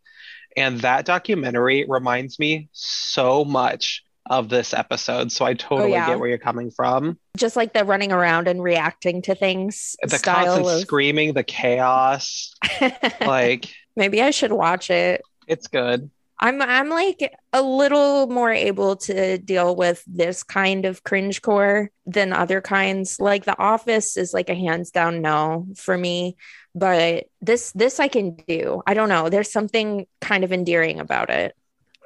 And 0.56 0.80
that 0.80 1.04
documentary 1.04 1.84
reminds 1.88 2.38
me 2.38 2.68
so 2.72 3.44
much 3.44 4.04
of 4.26 4.48
this 4.48 4.72
episode. 4.72 5.32
So 5.32 5.44
I 5.44 5.54
totally 5.54 5.92
oh, 5.92 5.96
yeah. 5.96 6.06
get 6.06 6.20
where 6.20 6.28
you're 6.28 6.38
coming 6.38 6.70
from. 6.70 7.18
Just 7.36 7.56
like 7.56 7.72
the 7.72 7.84
running 7.84 8.12
around 8.12 8.48
and 8.48 8.62
reacting 8.62 9.22
to 9.22 9.34
things 9.34 9.96
The 10.02 10.18
constant 10.18 10.66
of 10.66 10.80
screaming, 10.80 11.34
the 11.34 11.44
chaos. 11.44 12.54
Like, 13.20 13.72
maybe 13.96 14.20
I 14.22 14.30
should 14.30 14.52
watch 14.52 14.90
it. 14.90 15.22
it's 15.46 15.66
good. 15.66 16.10
I'm 16.42 16.60
I'm 16.60 16.88
like 16.88 17.32
a 17.52 17.62
little 17.62 18.26
more 18.26 18.50
able 18.50 18.96
to 18.96 19.38
deal 19.38 19.76
with 19.76 20.02
this 20.08 20.42
kind 20.42 20.84
of 20.84 21.04
cringe 21.04 21.40
core 21.40 21.92
than 22.04 22.32
other 22.32 22.60
kinds. 22.60 23.20
Like 23.20 23.44
The 23.44 23.56
Office 23.56 24.16
is 24.16 24.34
like 24.34 24.50
a 24.50 24.54
hands 24.54 24.90
down 24.90 25.22
no 25.22 25.68
for 25.76 25.96
me, 25.96 26.36
but 26.74 27.26
this 27.40 27.70
this 27.72 28.00
I 28.00 28.08
can 28.08 28.34
do. 28.34 28.82
I 28.88 28.94
don't 28.94 29.08
know. 29.08 29.28
There's 29.28 29.52
something 29.52 30.08
kind 30.20 30.42
of 30.42 30.52
endearing 30.52 30.98
about 30.98 31.30
it. 31.30 31.54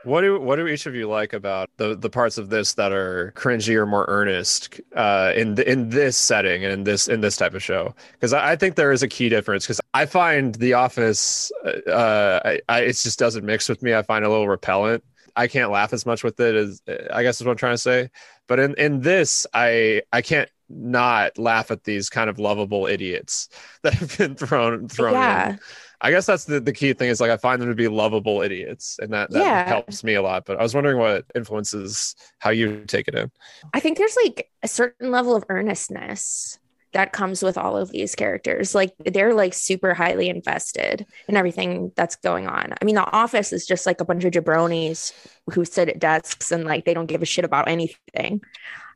What 0.06 0.20
do 0.20 0.40
what 0.40 0.54
do 0.54 0.68
each 0.68 0.86
of 0.86 0.94
you 0.94 1.08
like 1.08 1.32
about 1.32 1.68
the 1.78 1.96
the 1.96 2.08
parts 2.08 2.38
of 2.38 2.48
this 2.48 2.74
that 2.74 2.92
are 2.92 3.32
cringy 3.34 3.74
or 3.74 3.86
more 3.86 4.04
earnest 4.06 4.80
uh, 4.94 5.32
in 5.34 5.56
the, 5.56 5.68
in 5.68 5.88
this 5.88 6.16
setting 6.16 6.62
and 6.62 6.72
in 6.72 6.84
this 6.84 7.08
in 7.08 7.22
this 7.22 7.36
type 7.36 7.54
of 7.54 7.62
show? 7.62 7.92
Because 8.12 8.32
I, 8.32 8.52
I 8.52 8.56
think 8.56 8.76
there 8.76 8.92
is 8.92 9.02
a 9.02 9.08
key 9.08 9.28
difference. 9.28 9.64
Because 9.64 9.80
I 9.94 10.06
find 10.06 10.54
The 10.54 10.74
Office, 10.74 11.50
uh, 11.88 12.38
I, 12.44 12.60
I, 12.68 12.80
it 12.82 12.92
just 12.92 13.18
doesn't 13.18 13.44
mix 13.44 13.68
with 13.68 13.82
me. 13.82 13.94
I 13.96 14.02
find 14.02 14.24
it 14.24 14.28
a 14.28 14.30
little 14.30 14.46
repellent. 14.48 15.02
I 15.34 15.48
can't 15.48 15.72
laugh 15.72 15.92
as 15.92 16.06
much 16.06 16.22
with 16.22 16.38
it 16.38 16.54
as 16.54 16.80
I 17.12 17.24
guess 17.24 17.40
is 17.40 17.44
what 17.44 17.50
I'm 17.50 17.58
trying 17.58 17.74
to 17.74 17.78
say. 17.78 18.08
But 18.46 18.60
in 18.60 18.74
in 18.78 19.00
this, 19.00 19.44
I 19.54 20.02
I 20.12 20.22
can't 20.22 20.48
not 20.68 21.36
laugh 21.36 21.72
at 21.72 21.82
these 21.82 22.10
kind 22.10 22.30
of 22.30 22.38
lovable 22.38 22.86
idiots 22.86 23.48
that 23.82 23.94
have 23.94 24.16
been 24.18 24.36
thrown 24.36 24.88
thrown 24.88 25.14
Yeah. 25.14 25.50
in. 25.50 25.58
I 26.00 26.10
guess 26.10 26.26
that's 26.26 26.44
the, 26.44 26.60
the 26.60 26.72
key 26.72 26.92
thing 26.92 27.08
is 27.08 27.20
like 27.20 27.30
I 27.30 27.36
find 27.36 27.60
them 27.60 27.68
to 27.70 27.74
be 27.74 27.88
lovable 27.88 28.42
idiots, 28.42 28.98
and 29.00 29.12
that, 29.12 29.30
that 29.30 29.38
Yeah. 29.40 29.66
helps 29.66 30.04
me 30.04 30.14
a 30.14 30.22
lot. 30.22 30.44
But 30.44 30.58
I 30.58 30.62
was 30.62 30.74
wondering 30.74 30.98
what 30.98 31.24
influences 31.34 32.14
how 32.38 32.50
you 32.50 32.84
take 32.86 33.08
it 33.08 33.14
in. 33.14 33.30
I 33.72 33.80
think 33.80 33.96
there's 33.98 34.16
like 34.22 34.50
a 34.62 34.68
certain 34.68 35.10
level 35.10 35.34
of 35.34 35.44
earnestness 35.48 36.58
that 36.92 37.12
comes 37.12 37.42
with 37.42 37.58
all 37.58 37.76
of 37.76 37.90
these 37.90 38.14
characters. 38.14 38.74
Like 38.74 38.94
they're 39.04 39.34
like 39.34 39.52
super 39.54 39.92
highly 39.94 40.28
invested 40.28 41.04
in 41.28 41.36
everything 41.36 41.92
that's 41.94 42.16
going 42.16 42.46
on. 42.46 42.72
I 42.80 42.84
mean, 42.84 42.94
the 42.94 43.10
office 43.10 43.52
is 43.52 43.66
just 43.66 43.84
like 43.86 44.00
a 44.00 44.04
bunch 44.04 44.24
of 44.24 44.32
jabronis 44.32 45.12
who 45.52 45.64
sit 45.64 45.88
at 45.88 45.98
desks 45.98 46.52
and 46.52 46.64
like 46.64 46.84
they 46.84 46.94
don't 46.94 47.06
give 47.06 47.22
a 47.22 47.26
shit 47.26 47.44
about 47.44 47.68
anything. 47.68 48.40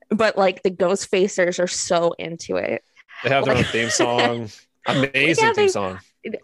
But 0.08 0.38
like 0.38 0.62
the 0.62 0.70
ghost 0.70 1.10
facers 1.10 1.62
are 1.62 1.66
so 1.66 2.12
into 2.18 2.56
it. 2.56 2.82
They 3.22 3.30
have 3.30 3.44
their 3.44 3.56
own 3.56 3.64
theme 3.64 3.90
song, 3.90 4.48
amazing 4.86 5.44
Yeah, 5.44 5.52
theme 5.52 5.64
they- 5.66 5.68
song. 5.68 6.00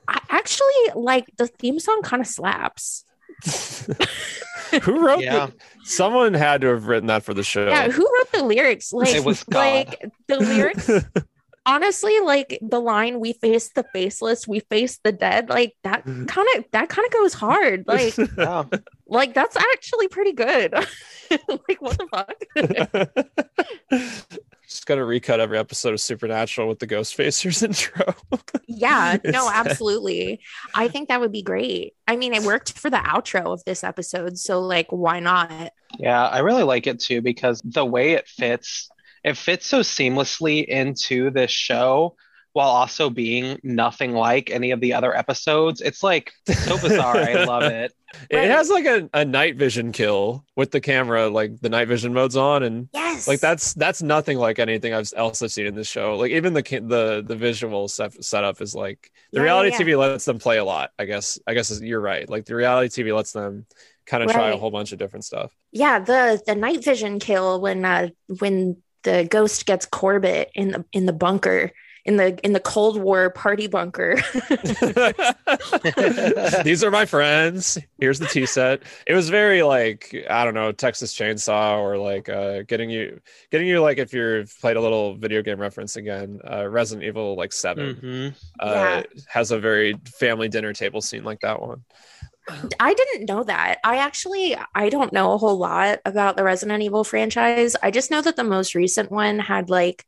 I 0.09 0.21
actually 0.31 0.67
like 0.95 1.27
the 1.37 1.47
theme 1.47 1.79
song 1.79 2.03
kind 2.03 2.21
of 2.21 2.27
slaps. 2.27 3.05
Who 4.83 5.07
wrote 5.07 5.23
Yeah. 5.23 5.47
the, 5.47 5.55
Someone 5.85 6.35
had 6.35 6.63
to 6.63 6.69
have 6.69 6.87
written 6.87 7.07
that 7.09 7.23
for 7.23 7.35
the 7.35 7.45
show. 7.45 7.69
Yeah, 7.69 7.89
who 7.89 8.03
wrote 8.03 8.33
the 8.33 8.45
lyrics? 8.45 8.93
Like, 8.93 9.15
It 9.15 9.25
was 9.25 9.47
like 9.49 10.03
the 10.27 10.39
lyrics. 10.39 10.91
honestly, 11.67 12.19
like 12.21 12.59
the 12.63 12.81
line 12.81 13.21
"We 13.21 13.35
face 13.35 13.71
the 13.75 13.85
faceless, 13.93 14.49
we 14.49 14.61
face 14.61 14.99
the 15.03 15.13
dead," 15.13 15.51
like 15.51 15.75
that 15.83 16.07
mm-hmm. 16.07 16.25
kind 16.27 16.49
of 16.57 16.65
that 16.73 16.89
kind 16.89 17.05
of 17.05 17.13
goes 17.13 17.35
hard. 17.35 17.85
Like, 17.87 18.17
Yeah. 18.39 18.65
like 19.07 19.35
that's 19.35 19.57
actually 19.57 20.09
pretty 20.09 20.33
good. 20.33 20.73
like, 21.31 21.81
what 21.81 21.99
the 21.99 22.07
fuck? 22.11 22.33
Just 24.67 24.87
got 24.87 24.97
to 24.97 25.05
recut 25.05 25.39
every 25.39 25.59
episode 25.59 25.93
of 25.93 26.01
Supernatural 26.01 26.69
with 26.69 26.81
the 26.81 26.87
Ghost 26.87 27.17
Facers 27.17 27.63
intro. 27.65 28.15
Yeah, 28.67 29.17
no, 29.25 29.49
absolutely. 29.49 30.41
I 30.75 30.89
think 30.89 31.09
that 31.09 31.21
would 31.21 31.33
be 31.33 31.43
great. 31.43 31.95
I 32.09 32.17
mean, 32.17 32.35
it 32.35 32.43
worked 32.43 32.77
for 32.77 32.91
the 32.91 32.97
outro 32.97 33.53
of 33.53 33.65
this 33.65 33.85
episode, 33.85 34.39
so 34.39 34.61
like, 34.61 34.89
why 34.91 35.21
not? 35.21 35.73
Yeah, 35.99 36.27
I 36.27 36.41
really 36.41 36.65
like 36.65 36.87
it 36.87 36.99
too 36.99 37.23
because 37.23 37.63
the 37.65 37.85
way 37.85 38.13
it 38.13 38.27
fits, 38.27 38.89
it 39.23 39.37
fits 39.37 39.67
so 39.67 39.81
seamlessly 39.81 40.65
into 40.65 41.31
this 41.31 41.51
show 41.51 42.17
while 42.57 42.71
also 42.71 43.11
being 43.11 43.59
nothing 43.63 44.13
like 44.13 44.51
any 44.51 44.73
of 44.73 44.81
the 44.81 44.95
other 44.95 45.15
episodes. 45.17 45.81
It's 45.83 46.03
like 46.03 46.33
so 46.51 46.79
bizarre. 46.79 47.23
I 47.23 47.37
love 47.37 47.69
it. 47.69 47.93
It 48.31 48.37
Right. 48.37 48.49
has 48.49 48.71
like 48.71 48.87
a, 48.87 49.09
a 49.13 49.25
night 49.25 49.57
vision 49.57 49.93
kill 49.93 50.45
with 50.57 50.71
the 50.71 50.81
camera, 50.81 51.29
like 51.29 51.61
the 51.61 51.69
night 51.69 51.89
vision 51.89 52.15
mode's 52.15 52.37
on, 52.37 52.63
and 52.63 52.89
Yes, 52.93 53.27
like 53.27 53.41
that's 53.41 53.75
that's 53.75 54.03
nothing 54.03 54.39
like 54.39 54.59
anything 54.59 54.95
I've 54.95 55.13
else 55.17 55.43
I've 55.43 55.53
seen 55.53 55.67
in 55.67 55.75
this 55.75 55.89
show. 55.89 56.17
Like 56.17 56.31
even 56.33 56.55
the 56.55 56.63
the 56.63 57.25
the 57.27 57.37
visual 57.37 57.89
set, 57.89 58.25
setup 58.25 58.61
is 58.63 58.75
like 58.75 59.11
the 59.35 59.41
Yeah, 59.41 59.43
reality 59.43 59.71
yeah, 59.71 59.79
yeah. 59.81 59.85
TV 59.85 59.99
lets 59.99 60.25
them 60.25 60.39
play 60.39 60.59
a 60.59 60.65
lot. 60.65 60.91
I 60.99 61.05
guess 61.05 61.39
I 61.47 61.55
guess 61.55 61.81
you're 61.81 62.01
right. 62.01 62.29
Like 62.29 62.47
the 62.47 62.55
reality 62.55 62.89
TV 62.89 63.13
lets 63.13 63.33
them 63.33 63.67
kind 64.07 64.23
of 64.23 64.31
try 64.31 64.51
a 64.51 64.57
whole 64.57 64.71
bunch 64.71 64.93
of 64.93 64.99
different 64.99 65.25
stuff. 65.25 65.53
yeah. 65.73 65.99
The 65.99 66.41
the 66.47 66.55
night 66.55 66.85
vision 66.85 67.19
kill 67.19 67.61
when 67.61 67.85
uh 67.85 68.09
when 68.41 68.83
the 69.03 69.27
ghost 69.31 69.67
gets 69.67 69.87
Corbett 69.87 70.51
in 70.55 70.71
the 70.71 70.85
in 70.93 71.07
the 71.07 71.13
bunker 71.13 71.71
in 72.07 72.17
the 72.17 72.39
in 72.45 72.53
the 72.53 72.61
Cold 72.61 73.01
War 73.01 73.31
party 73.31 73.67
bunker. 73.67 74.17
These 76.65 76.85
are 76.85 76.91
my 76.91 77.05
friends. 77.05 77.79
Here's 78.01 78.19
the 78.19 78.27
tea 78.27 78.47
set. 78.47 78.83
It 79.07 79.15
was 79.15 79.29
very 79.29 79.63
like 79.63 80.15
I 80.31 80.45
don't 80.45 80.55
know 80.55 80.73
Texas 80.73 81.15
Chainsaw 81.15 81.79
or 81.79 81.99
like 81.99 82.29
uh, 82.29 82.63
getting 82.63 82.91
you 82.91 83.21
getting 83.51 83.67
you 83.67 83.81
like 83.81 83.99
if 83.99 84.13
you've 84.13 84.55
played 84.61 84.77
a 84.77 84.81
little 84.81 85.17
video 85.17 85.43
game 85.43 85.61
reference 85.61 85.97
again. 85.97 86.41
Uh, 86.51 86.69
Resident 86.69 87.07
Evil 87.07 87.37
like 87.37 87.53
7 87.53 87.97
Mhm. 87.97 88.35
uh, 88.61 89.03
has 89.29 89.51
a 89.51 89.59
very 89.59 89.95
family 90.19 90.49
dinner 90.49 90.73
table 90.73 91.01
scene 91.01 91.25
like 91.25 91.41
that 91.41 91.61
one. 91.61 91.85
I 92.81 92.95
didn't 92.95 93.29
know 93.29 93.43
that. 93.43 93.79
I 93.85 93.99
actually 93.99 94.57
I 94.75 94.89
don't 94.89 95.13
know 95.13 95.33
a 95.33 95.39
whole 95.39 95.59
lot 95.59 95.99
about 96.05 96.37
the 96.37 96.45
Resident 96.45 96.83
Evil 96.83 97.05
franchise. 97.05 97.77
I 97.83 97.91
just 97.91 98.11
know 98.11 98.23
that 98.23 98.37
the 98.37 98.45
most 98.45 98.75
recent 98.75 99.11
one 99.11 99.39
had 99.41 99.69
like 99.71 100.05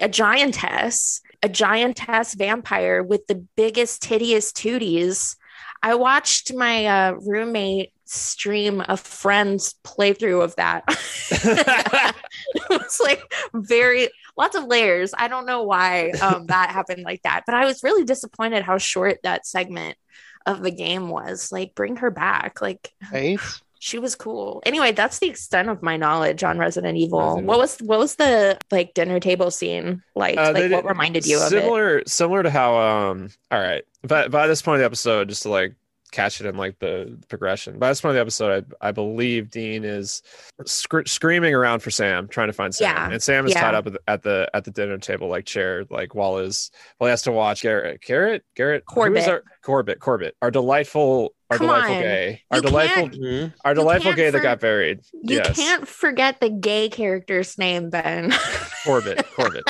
a 0.00 0.08
giantess, 0.08 1.20
a 1.44 1.48
giantess 1.48 2.32
vampire 2.32 3.02
with 3.02 3.26
the 3.26 3.34
biggest 3.54 4.02
tittiest 4.02 4.54
tooties. 4.54 5.36
I 5.82 5.94
watched 5.94 6.54
my 6.54 6.86
uh, 6.86 7.12
roommate 7.20 7.92
stream 8.06 8.82
a 8.88 8.96
friend's 8.96 9.74
playthrough 9.84 10.42
of 10.42 10.56
that. 10.56 10.84
it 11.30 12.70
was 12.70 12.98
like 12.98 13.22
very 13.52 14.08
lots 14.38 14.56
of 14.56 14.64
layers. 14.64 15.12
I 15.16 15.28
don't 15.28 15.44
know 15.44 15.64
why 15.64 16.12
um, 16.22 16.46
that 16.46 16.70
happened 16.70 17.02
like 17.04 17.20
that, 17.24 17.42
but 17.44 17.54
I 17.54 17.66
was 17.66 17.82
really 17.82 18.04
disappointed 18.04 18.62
how 18.62 18.78
short 18.78 19.18
that 19.22 19.46
segment 19.46 19.98
of 20.46 20.62
the 20.62 20.70
game 20.70 21.10
was. 21.10 21.52
Like, 21.52 21.74
bring 21.74 21.96
her 21.96 22.10
back. 22.10 22.62
Like, 22.62 22.90
Right? 23.12 23.38
She 23.84 23.98
was 23.98 24.14
cool. 24.14 24.62
Anyway, 24.64 24.92
that's 24.92 25.18
the 25.18 25.26
extent 25.28 25.68
of 25.68 25.82
my 25.82 25.98
knowledge 25.98 26.42
on 26.42 26.56
Resident 26.56 26.96
Evil. 26.96 27.20
Resident 27.20 27.46
What 27.46 27.58
was 27.58 27.76
what 27.80 27.98
was 27.98 28.16
the 28.16 28.58
like 28.70 28.94
dinner 28.94 29.20
table 29.20 29.50
scene 29.50 30.02
like? 30.14 30.38
Uh, 30.38 30.52
like, 30.54 30.72
what 30.72 30.86
reminded 30.86 31.26
you 31.26 31.36
of 31.36 31.44
it? 31.52 31.60
similar 31.60 32.02
similar 32.06 32.42
to 32.42 32.48
how 32.50 32.76
um 32.78 33.28
all 33.50 33.60
right 33.60 33.84
but 34.02 34.30
by 34.30 34.46
this 34.46 34.62
point 34.62 34.76
of 34.76 34.80
the 34.80 34.86
episode 34.86 35.28
just 35.28 35.42
to 35.42 35.50
like 35.50 35.74
catch 36.12 36.40
it 36.40 36.46
in 36.46 36.56
like 36.56 36.78
the 36.78 37.18
progression 37.28 37.76
by 37.78 37.88
this 37.88 38.00
point 38.00 38.10
of 38.10 38.14
the 38.14 38.20
episode 38.20 38.64
i, 38.80 38.88
I 38.88 38.92
believe 38.92 39.50
dean 39.50 39.82
is 39.84 40.22
sc- 40.64 41.06
screaming 41.06 41.52
around 41.54 41.80
for 41.80 41.90
sam 41.90 42.28
trying 42.28 42.46
to 42.46 42.52
find 42.52 42.72
sam 42.72 42.86
Yeah. 42.94 43.10
and 43.10 43.20
sam 43.22 43.44
is 43.46 43.52
Yeah. 43.52 43.60
tied 43.62 43.74
up 43.74 43.86
at 43.88 43.92
the, 43.94 44.00
at 44.06 44.22
the 44.22 44.48
at 44.54 44.64
the 44.64 44.70
dinner 44.70 44.96
table 44.98 45.26
like 45.28 45.44
chair 45.44 45.84
like 45.90 46.14
while 46.14 46.36
his 46.36 46.70
while 46.98 47.08
he 47.08 47.10
has 47.10 47.22
to 47.22 47.32
watch 47.32 47.62
garrett 47.62 48.00
garrett 48.00 48.44
garrett 48.54 48.84
Corbett. 48.86 49.26
our, 49.28 49.42
corbett 49.62 49.98
corbett 49.98 50.36
our 50.40 50.52
delightful 50.52 51.34
our 51.54 51.58
Come 51.58 51.66
delightful 51.68 51.94
on. 51.96 52.02
gay 52.02 52.42
our 52.50 52.58
You 52.58 52.62
delightful 52.62 53.08
Mhm. 53.10 53.52
our 53.64 53.74
delightful 53.74 54.10
can't 54.10 54.16
gay 54.16 54.30
that 54.30 54.42
got 54.42 54.60
buried 54.60 55.00
You 55.12 55.36
yes 55.36 55.56
can't 55.56 55.86
forget 55.88 56.40
the 56.40 56.50
gay 56.50 56.88
character's 56.88 57.56
name, 57.58 57.90
Ben. 57.90 58.32
Corbett, 58.84 59.24
Corbett, 59.34 59.64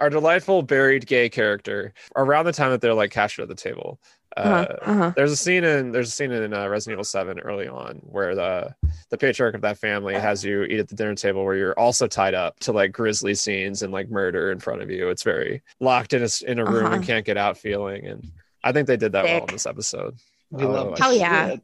our 0.00 0.10
delightful 0.10 0.62
buried 0.62 1.06
gay 1.06 1.28
character. 1.28 1.92
Around 2.16 2.46
the 2.46 2.52
time 2.52 2.70
that 2.72 2.80
they're 2.80 2.94
like 2.94 3.12
captured 3.12 3.42
at 3.42 3.48
the 3.48 3.54
table, 3.54 4.00
uh, 4.36 4.40
uh-huh, 4.40 4.76
uh-huh. 4.90 5.12
there's 5.16 5.30
a 5.30 5.36
scene 5.36 5.62
in 5.62 5.92
there's 5.92 6.08
a 6.08 6.10
scene 6.10 6.32
in 6.32 6.52
uh, 6.52 6.66
Resident 6.66 6.94
Evil 6.96 7.04
Seven 7.04 7.38
early 7.38 7.68
on 7.68 8.00
where 8.02 8.34
the 8.34 8.74
the 9.10 9.16
patriarch 9.18 9.54
of 9.54 9.60
that 9.62 9.78
family 9.78 10.14
has 10.14 10.44
you 10.44 10.64
eat 10.64 10.80
at 10.80 10.88
the 10.88 10.96
dinner 10.96 11.14
table 11.14 11.44
where 11.44 11.54
you're 11.54 11.78
also 11.78 12.06
tied 12.08 12.34
up 12.34 12.58
to 12.60 12.72
like 12.72 12.90
grisly 12.92 13.34
scenes 13.34 13.82
and 13.82 13.92
like 13.92 14.10
murder 14.10 14.50
in 14.50 14.58
front 14.58 14.82
of 14.82 14.90
you. 14.90 15.08
It's 15.08 15.22
very 15.22 15.62
locked 15.80 16.12
in 16.12 16.22
a 16.24 16.28
in 16.50 16.58
a 16.58 16.64
room 16.64 16.86
Uh-huh. 16.86 16.94
and 16.96 17.04
can't 17.06 17.24
get 17.24 17.36
out 17.36 17.56
feeling, 17.56 18.06
and 18.06 18.26
I 18.64 18.72
think 18.72 18.88
they 18.88 18.96
did 18.96 19.12
that 19.12 19.24
well 19.24 19.44
in 19.44 19.52
this 19.52 19.66
episode. 19.66 20.16
We 20.50 20.64
Oh, 20.64 20.70
love 20.70 20.86
like- 20.88 20.96
to 20.96 21.02
Hell 21.02 21.14
yeah. 21.14 21.56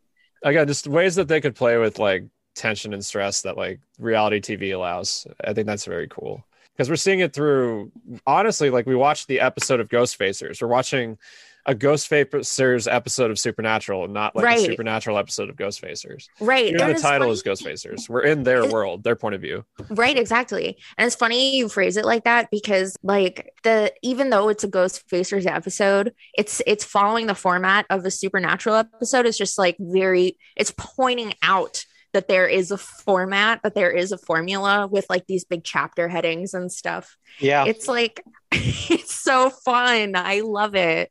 Again, 0.43 0.67
just 0.67 0.87
ways 0.87 1.15
that 1.15 1.29
they 1.29 1.41
could 1.41 1.55
play 1.57 1.79
with 1.79 1.99
like 1.99 2.25
tension 2.55 2.93
and 2.93 3.05
stress 3.05 3.43
that 3.43 3.57
like 3.57 3.81
reality 3.99 4.41
TV 4.41 4.75
allows. 4.75 5.27
I 5.43 5.53
think 5.55 5.67
that's 5.67 5.87
very 5.87 6.07
cool 6.09 6.45
because 6.77 6.91
we're 6.91 6.97
seeing 6.97 7.21
it 7.21 7.33
through 7.33 7.91
honestly 8.27 8.69
like 8.71 8.87
we 8.87 8.95
watched 8.95 9.27
the 9.27 9.41
episode 9.41 9.81
of 9.81 9.89
Ghost 9.89 10.19
Facers. 10.19 10.61
We're 10.61 10.69
watching 10.69 11.19
a 11.67 11.75
Ghost 11.75 12.11
Facers 12.11 12.93
episode 12.93 13.31
of 13.31 13.39
Supernatural, 13.39 14.07
not 14.09 14.37
like 14.37 14.45
Right. 14.45 14.59
a 14.59 14.63
Supernatural 14.65 15.17
episode 15.19 15.49
of 15.49 15.57
Ghost 15.57 15.81
Facers. 15.83 16.27
Right. 16.41 16.67
Even 16.67 16.81
and 16.81 16.91
the 16.91 16.93
it's 16.95 17.03
title 17.03 17.21
funny- 17.27 17.33
is 17.33 17.43
Ghost 17.43 17.65
Facers. 17.65 18.09
We're 18.09 18.25
in 18.25 18.43
their 18.43 18.65
It- 18.65 18.71
world, 18.71 19.03
their 19.05 19.17
point 19.17 19.35
of 19.35 19.41
view. 19.41 19.65
Right, 19.91 20.19
exactly. 20.19 20.77
And 20.99 21.07
it's 21.07 21.17
funny 21.17 21.57
you 21.57 21.69
phrase 21.69 21.97
it 21.97 22.05
like 22.05 22.25
that 22.25 22.51
because 22.51 22.97
like 23.03 23.53
the 23.63 23.93
even 24.03 24.31
though 24.31 24.49
it's 24.49 24.65
a 24.65 24.69
Ghost 24.69 25.09
Facers 25.09 25.47
episode, 25.47 26.13
it's 26.37 26.61
it's 26.67 26.85
following 26.85 27.27
the 27.29 27.35
format 27.35 27.87
of 27.91 28.05
a 28.05 28.11
supernatural 28.11 28.77
episode. 28.77 29.25
It's 29.27 29.39
just 29.39 29.59
like 29.59 29.77
very 29.81 30.37
it's 30.57 30.73
pointing 30.77 31.35
out 31.43 31.85
that 32.13 32.29
there 32.29 32.47
is 32.47 32.71
a 32.71 32.79
format, 32.79 33.61
that 33.65 33.75
there 33.75 33.91
is 33.91 34.13
a 34.13 34.19
formula 34.19 34.87
with 34.87 35.05
like 35.11 35.27
these 35.27 35.45
big 35.45 35.65
chapter 35.65 36.09
headings 36.09 36.55
and 36.55 36.71
stuff. 36.71 37.17
Yeah. 37.41 37.65
It's 37.65 37.89
like 37.89 38.23
it's 38.53 39.15
so 39.19 39.51
fun. 39.51 40.13
I 40.15 40.41
love 40.45 40.77
it. 40.77 41.11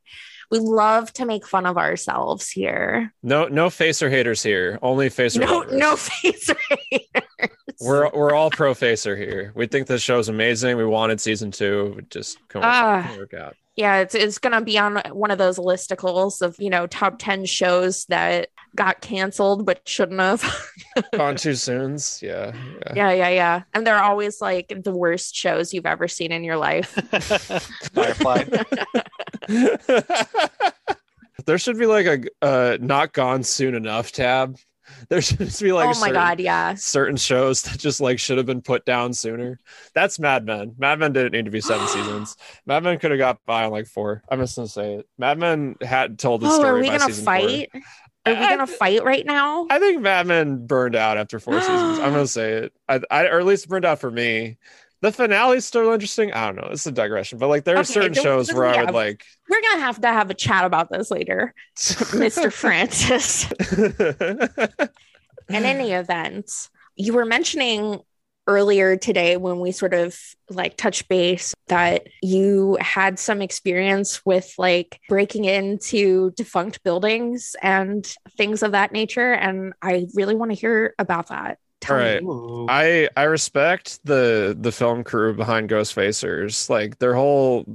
We 0.54 0.60
love 0.60 1.12
to 1.14 1.26
make 1.26 1.48
fun 1.48 1.66
of 1.66 1.78
ourselves 1.80 2.48
here. 2.50 3.12
No, 3.24 3.48
no 3.48 3.72
facer 3.72 4.08
haters 4.08 4.44
here. 4.44 4.78
Only 4.84 5.10
facer. 5.10 5.40
No, 5.40 5.58
lovers. 5.60 5.74
no 5.74 5.96
facer 5.98 6.56
haters. 6.92 7.50
We're 7.82 8.10
we're 8.12 8.36
all 8.36 8.52
pro 8.52 8.76
facer 8.76 9.16
here. 9.16 9.52
We 9.56 9.66
think 9.66 9.88
this 9.88 10.04
show's 10.04 10.30
amazing. 10.30 10.78
We 10.78 10.86
wanted 10.86 11.20
season 11.20 11.50
two. 11.50 11.96
It 11.98 12.12
just 12.12 12.38
couldn't, 12.50 12.70
Ah. 12.70 13.16
work 13.18 13.34
out. 13.34 13.56
Yeah, 13.75 14.00
it's 14.00 14.13
it's 14.13 14.38
gonna 14.38 14.62
be 14.62 14.77
on 14.77 15.01
one 15.12 15.32
of 15.32 15.38
those 15.38 15.58
listicles 15.58 16.42
of 16.42 16.56
you 16.60 16.70
know 16.70 16.86
top 16.88 17.15
ten 17.18 17.46
shows 17.46 18.06
that 18.06 18.50
got 18.75 19.01
canceled 19.01 19.65
but 19.65 19.88
shouldn't 19.88 20.20
have. 20.20 20.44
Gone 21.13 21.36
too 21.36 21.56
soon. 21.56 21.98
Yeah. 22.22 22.53
yeah. 22.88 22.94
yeah, 22.96 23.12
yeah, 23.12 23.30
yeah. 23.30 23.63
And 23.74 23.86
they're 23.86 24.01
always 24.01 24.42
like 24.42 24.74
the 24.84 24.96
worst 24.96 25.36
shows 25.36 25.74
you've 25.74 25.86
ever 25.86 26.08
seen 26.08 26.32
in 26.32 26.44
your 26.44 26.58
life. 26.58 26.89
Firefly. 27.94 28.46
there 31.46 31.58
should 31.58 31.77
be 31.77 31.86
like 31.86 32.06
a 32.06 32.24
uh, 32.42 32.77
not 32.80 33.13
gone 33.13 33.44
soon 33.44 33.75
enough 33.75 34.12
tab 34.12 34.58
There 35.10 35.22
should 35.22 35.40
just 35.40 35.62
be 35.62 35.72
like 35.74 35.86
oh 35.86 36.00
my 36.00 36.08
certain, 36.08 36.14
god, 36.14 36.40
yeah. 36.40 36.74
certain 36.76 37.18
shows 37.18 37.62
that 37.64 37.78
just 37.80 38.00
like 38.02 38.20
should 38.20 38.38
have 38.38 38.46
been 38.46 38.62
put 38.62 38.86
down 38.86 39.14
sooner. 39.14 39.60
That's 39.94 40.18
Mad 40.20 40.46
Men. 40.46 40.76
Mad 40.78 41.00
Men 41.00 41.14
didn't 41.14 41.34
need 41.34 41.46
to 41.46 41.52
be 41.52 41.62
seven 41.62 41.88
seasons. 41.90 42.36
Mad 42.66 42.84
Men 42.84 42.98
could 43.00 43.12
have 43.12 43.18
got 43.18 43.40
by 43.46 43.66
on 43.66 43.72
like 43.72 43.88
four. 43.88 44.24
I'm 44.30 44.40
just 44.40 44.56
gonna 44.56 44.68
say 44.68 44.94
it. 44.96 45.08
Mad 45.18 45.38
Men 45.38 45.76
had 45.82 46.18
told 46.20 46.42
the 46.42 46.48
Oh, 46.48 46.56
story. 46.56 46.70
are 46.70 46.80
we 46.80 46.88
gonna 46.88 47.00
season 47.02 47.26
four. 47.26 47.34
fight? 47.34 47.70
Are 48.26 48.32
we 48.34 48.40
I- 48.40 48.50
gonna 48.50 48.68
fight 48.68 49.04
right 49.04 49.26
now? 49.26 49.68
I 49.70 49.80
think 49.80 50.02
Mad 50.02 50.26
Men 50.28 50.66
burned 50.66 50.96
out 50.96 51.18
after 51.18 51.40
four 51.40 51.60
seasons. 51.60 52.00
I'm 52.00 52.12
gonna 52.14 52.26
say 52.28 52.54
it. 52.54 52.74
I, 52.88 53.02
I 53.12 53.26
or 53.26 53.40
at 53.40 53.46
least 53.46 53.68
burned 53.68 53.86
out 53.86 54.00
for 54.00 54.10
me. 54.10 54.58
The 55.04 55.12
finale's 55.12 55.66
still 55.66 55.92
interesting. 55.92 56.32
I 56.32 56.46
don't 56.46 56.56
know. 56.56 56.70
It's 56.72 56.86
a 56.86 56.92
digression, 56.92 57.38
but 57.38 57.50
like 57.50 57.66
there 57.66 57.76
are 57.76 57.80
Okay, 57.80 57.92
certain 57.92 58.14
shows 58.14 58.54
where 58.54 58.68
I 58.68 58.86
would 58.86 58.94
like. 58.94 59.26
We're 59.50 59.62
gonna 59.62 59.82
have 59.82 60.00
to 60.00 60.08
have 60.08 60.30
a 60.30 60.34
chat 60.34 60.64
about 60.64 60.90
this 60.90 61.12
later, 61.12 61.54
Mr. 61.76 62.50
Francis. 62.54 63.52
In 65.50 65.66
any 65.66 65.92
event, 65.92 66.70
you 66.96 67.12
were 67.12 67.26
mentioning 67.26 68.00
earlier 68.48 68.96
today 68.96 69.36
when 69.36 69.60
we 69.60 69.74
sort 69.74 69.94
of 69.94 70.18
like 70.50 70.78
touch 70.78 71.06
base 71.10 71.54
that 71.68 72.08
you 72.22 72.78
had 72.80 73.20
some 73.20 73.42
experience 73.42 74.26
with 74.26 74.54
like 74.58 75.02
breaking 75.10 75.44
into 75.44 76.32
defunct 76.32 76.82
buildings 76.84 77.58
and 77.62 78.16
things 78.38 78.64
of 78.64 78.72
that 78.72 78.94
nature. 78.94 79.34
And 79.34 79.74
I 79.82 80.08
really 80.14 80.36
want 80.36 80.52
to 80.52 80.58
hear 80.58 80.94
about 80.98 81.28
that. 81.28 81.58
Tell 81.84 81.98
All 81.98 81.98
right. 82.00 82.22
Ooh. 82.22 82.68
I 82.70 83.10
I 83.18 83.24
respect 83.24 84.00
the 84.06 84.56
the 84.60 84.72
film 84.72 85.04
crew 85.04 85.34
behind 85.34 85.70
Ghostfacers. 85.70 86.70
Like 86.70 87.00
their 87.00 87.13
whole, 87.13 87.66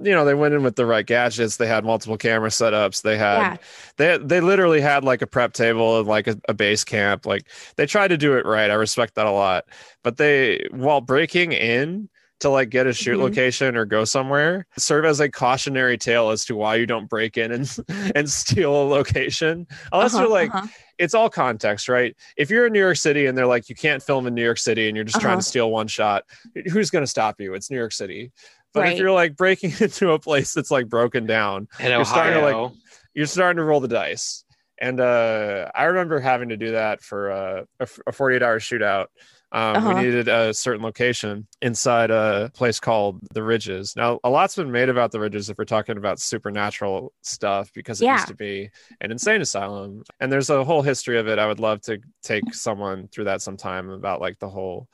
you 0.00 0.12
know, 0.12 0.24
they 0.24 0.34
went 0.34 0.54
in 0.54 0.62
with 0.62 0.76
the 0.76 0.86
right 0.86 1.04
gadgets. 1.04 1.56
They 1.56 1.66
had 1.66 1.84
multiple 1.84 2.16
camera 2.16 2.50
setups. 2.50 3.02
They 3.02 3.18
had 3.18 3.38
Yeah. 3.38 3.56
they 3.96 4.18
they 4.18 4.40
literally 4.40 4.80
had 4.80 5.04
like 5.04 5.22
a 5.22 5.26
prep 5.26 5.52
table 5.52 5.98
and 5.98 6.08
like 6.08 6.28
a, 6.28 6.38
a 6.48 6.54
base 6.54 6.84
camp. 6.84 7.26
Like 7.26 7.48
they 7.76 7.86
tried 7.86 8.08
to 8.08 8.16
do 8.18 8.34
it 8.36 8.46
right. 8.46 8.70
I 8.70 8.74
respect 8.74 9.16
that 9.16 9.26
a 9.26 9.32
lot. 9.32 9.64
But 10.02 10.16
they 10.16 10.66
while 10.70 11.00
breaking 11.00 11.52
in 11.52 12.08
to 12.40 12.50
like 12.50 12.68
get 12.68 12.86
a 12.86 12.92
shoot 12.92 13.16
Mhm. 13.16 13.22
location 13.22 13.76
or 13.76 13.84
go 13.86 14.04
somewhere 14.04 14.66
serve 14.76 15.04
as 15.06 15.20
a 15.20 15.28
cautionary 15.30 15.96
tale 15.96 16.28
as 16.30 16.44
to 16.44 16.54
why 16.54 16.74
you 16.76 16.84
don't 16.86 17.08
break 17.08 17.38
in 17.38 17.50
and 17.50 17.76
and 18.14 18.28
steal 18.28 18.74
a 18.82 18.84
location 18.86 19.66
unless 19.92 20.12
Uh-huh, 20.14 20.24
you're 20.24 20.32
like 20.32 20.54
uh-huh. 20.54 20.66
it's 20.98 21.14
all 21.14 21.30
context, 21.30 21.88
right? 21.88 22.14
If 22.36 22.50
you're 22.50 22.66
in 22.66 22.72
New 22.74 22.78
York 22.80 22.96
City 22.98 23.26
and 23.26 23.36
they're 23.38 23.46
like, 23.46 23.68
you 23.70 23.74
can't 23.74 24.02
film 24.02 24.26
in 24.26 24.34
New 24.34 24.44
York 24.44 24.58
City 24.58 24.86
and 24.88 24.96
you're 24.96 25.04
just 25.04 25.20
trying 25.20 25.34
Uh-huh. 25.34 25.40
to 25.42 25.46
steal 25.48 25.70
one 25.70 25.88
shot, 25.88 26.24
who's 26.72 26.90
going 26.90 27.02
to 27.04 27.10
stop 27.10 27.40
you? 27.40 27.54
It's 27.54 27.70
New 27.70 27.76
York 27.78 27.92
City. 27.92 28.32
But 28.74 28.80
Right. 28.80 28.92
if 28.92 28.98
you're 28.98 29.12
like 29.12 29.34
breaking 29.36 29.72
into 29.80 30.10
a 30.12 30.18
place 30.18 30.52
that's 30.52 30.70
like 30.70 30.88
broken 30.88 31.24
down, 31.26 31.68
In 31.80 31.90
You're 31.90 32.04
starting 32.04 32.34
to, 32.34 32.40
Ohio. 32.40 32.72
you're 33.14 33.26
starting 33.26 33.56
to 33.58 33.64
roll 33.64 33.80
the 33.80 33.88
dice. 33.88 34.44
And 34.78 35.00
uh, 35.00 35.70
I 35.74 35.84
remember 35.84 36.20
having 36.20 36.50
to 36.50 36.58
do 36.58 36.72
that 36.72 37.00
for 37.02 37.30
uh, 37.30 37.62
a, 37.80 37.88
a 38.08 38.12
48 38.12 38.42
hour 38.42 38.58
shootout. 38.60 39.06
Um, 39.56 39.76
Uh-huh. 39.76 39.94
We 39.94 40.04
needed 40.04 40.28
a 40.28 40.52
certain 40.52 40.82
location 40.82 41.46
inside 41.62 42.10
a 42.10 42.50
place 42.52 42.78
called 42.78 43.20
the 43.32 43.42
Ridges. 43.42 43.94
Now, 43.96 44.20
a 44.22 44.28
lot's 44.28 44.54
been 44.54 44.70
made 44.70 44.90
about 44.90 45.12
the 45.12 45.18
Ridges 45.18 45.48
if 45.48 45.56
we're 45.56 45.64
talking 45.64 45.96
about 45.96 46.20
supernatural 46.20 47.14
stuff 47.22 47.72
because 47.74 48.02
it 48.02 48.04
Yeah. 48.04 48.16
used 48.16 48.28
to 48.28 48.34
be 48.34 48.68
an 49.00 49.10
insane 49.10 49.40
asylum. 49.40 50.02
And 50.20 50.30
there's 50.30 50.50
a 50.50 50.62
whole 50.62 50.82
history 50.82 51.18
of 51.18 51.26
it. 51.26 51.38
I 51.38 51.46
would 51.46 51.58
love 51.58 51.80
to 51.82 51.98
take 52.22 52.52
someone 52.52 53.08
through 53.08 53.24
that 53.24 53.40
sometime 53.40 53.88
about 53.88 54.20
like 54.20 54.38
the 54.40 54.50
whole 54.50 54.88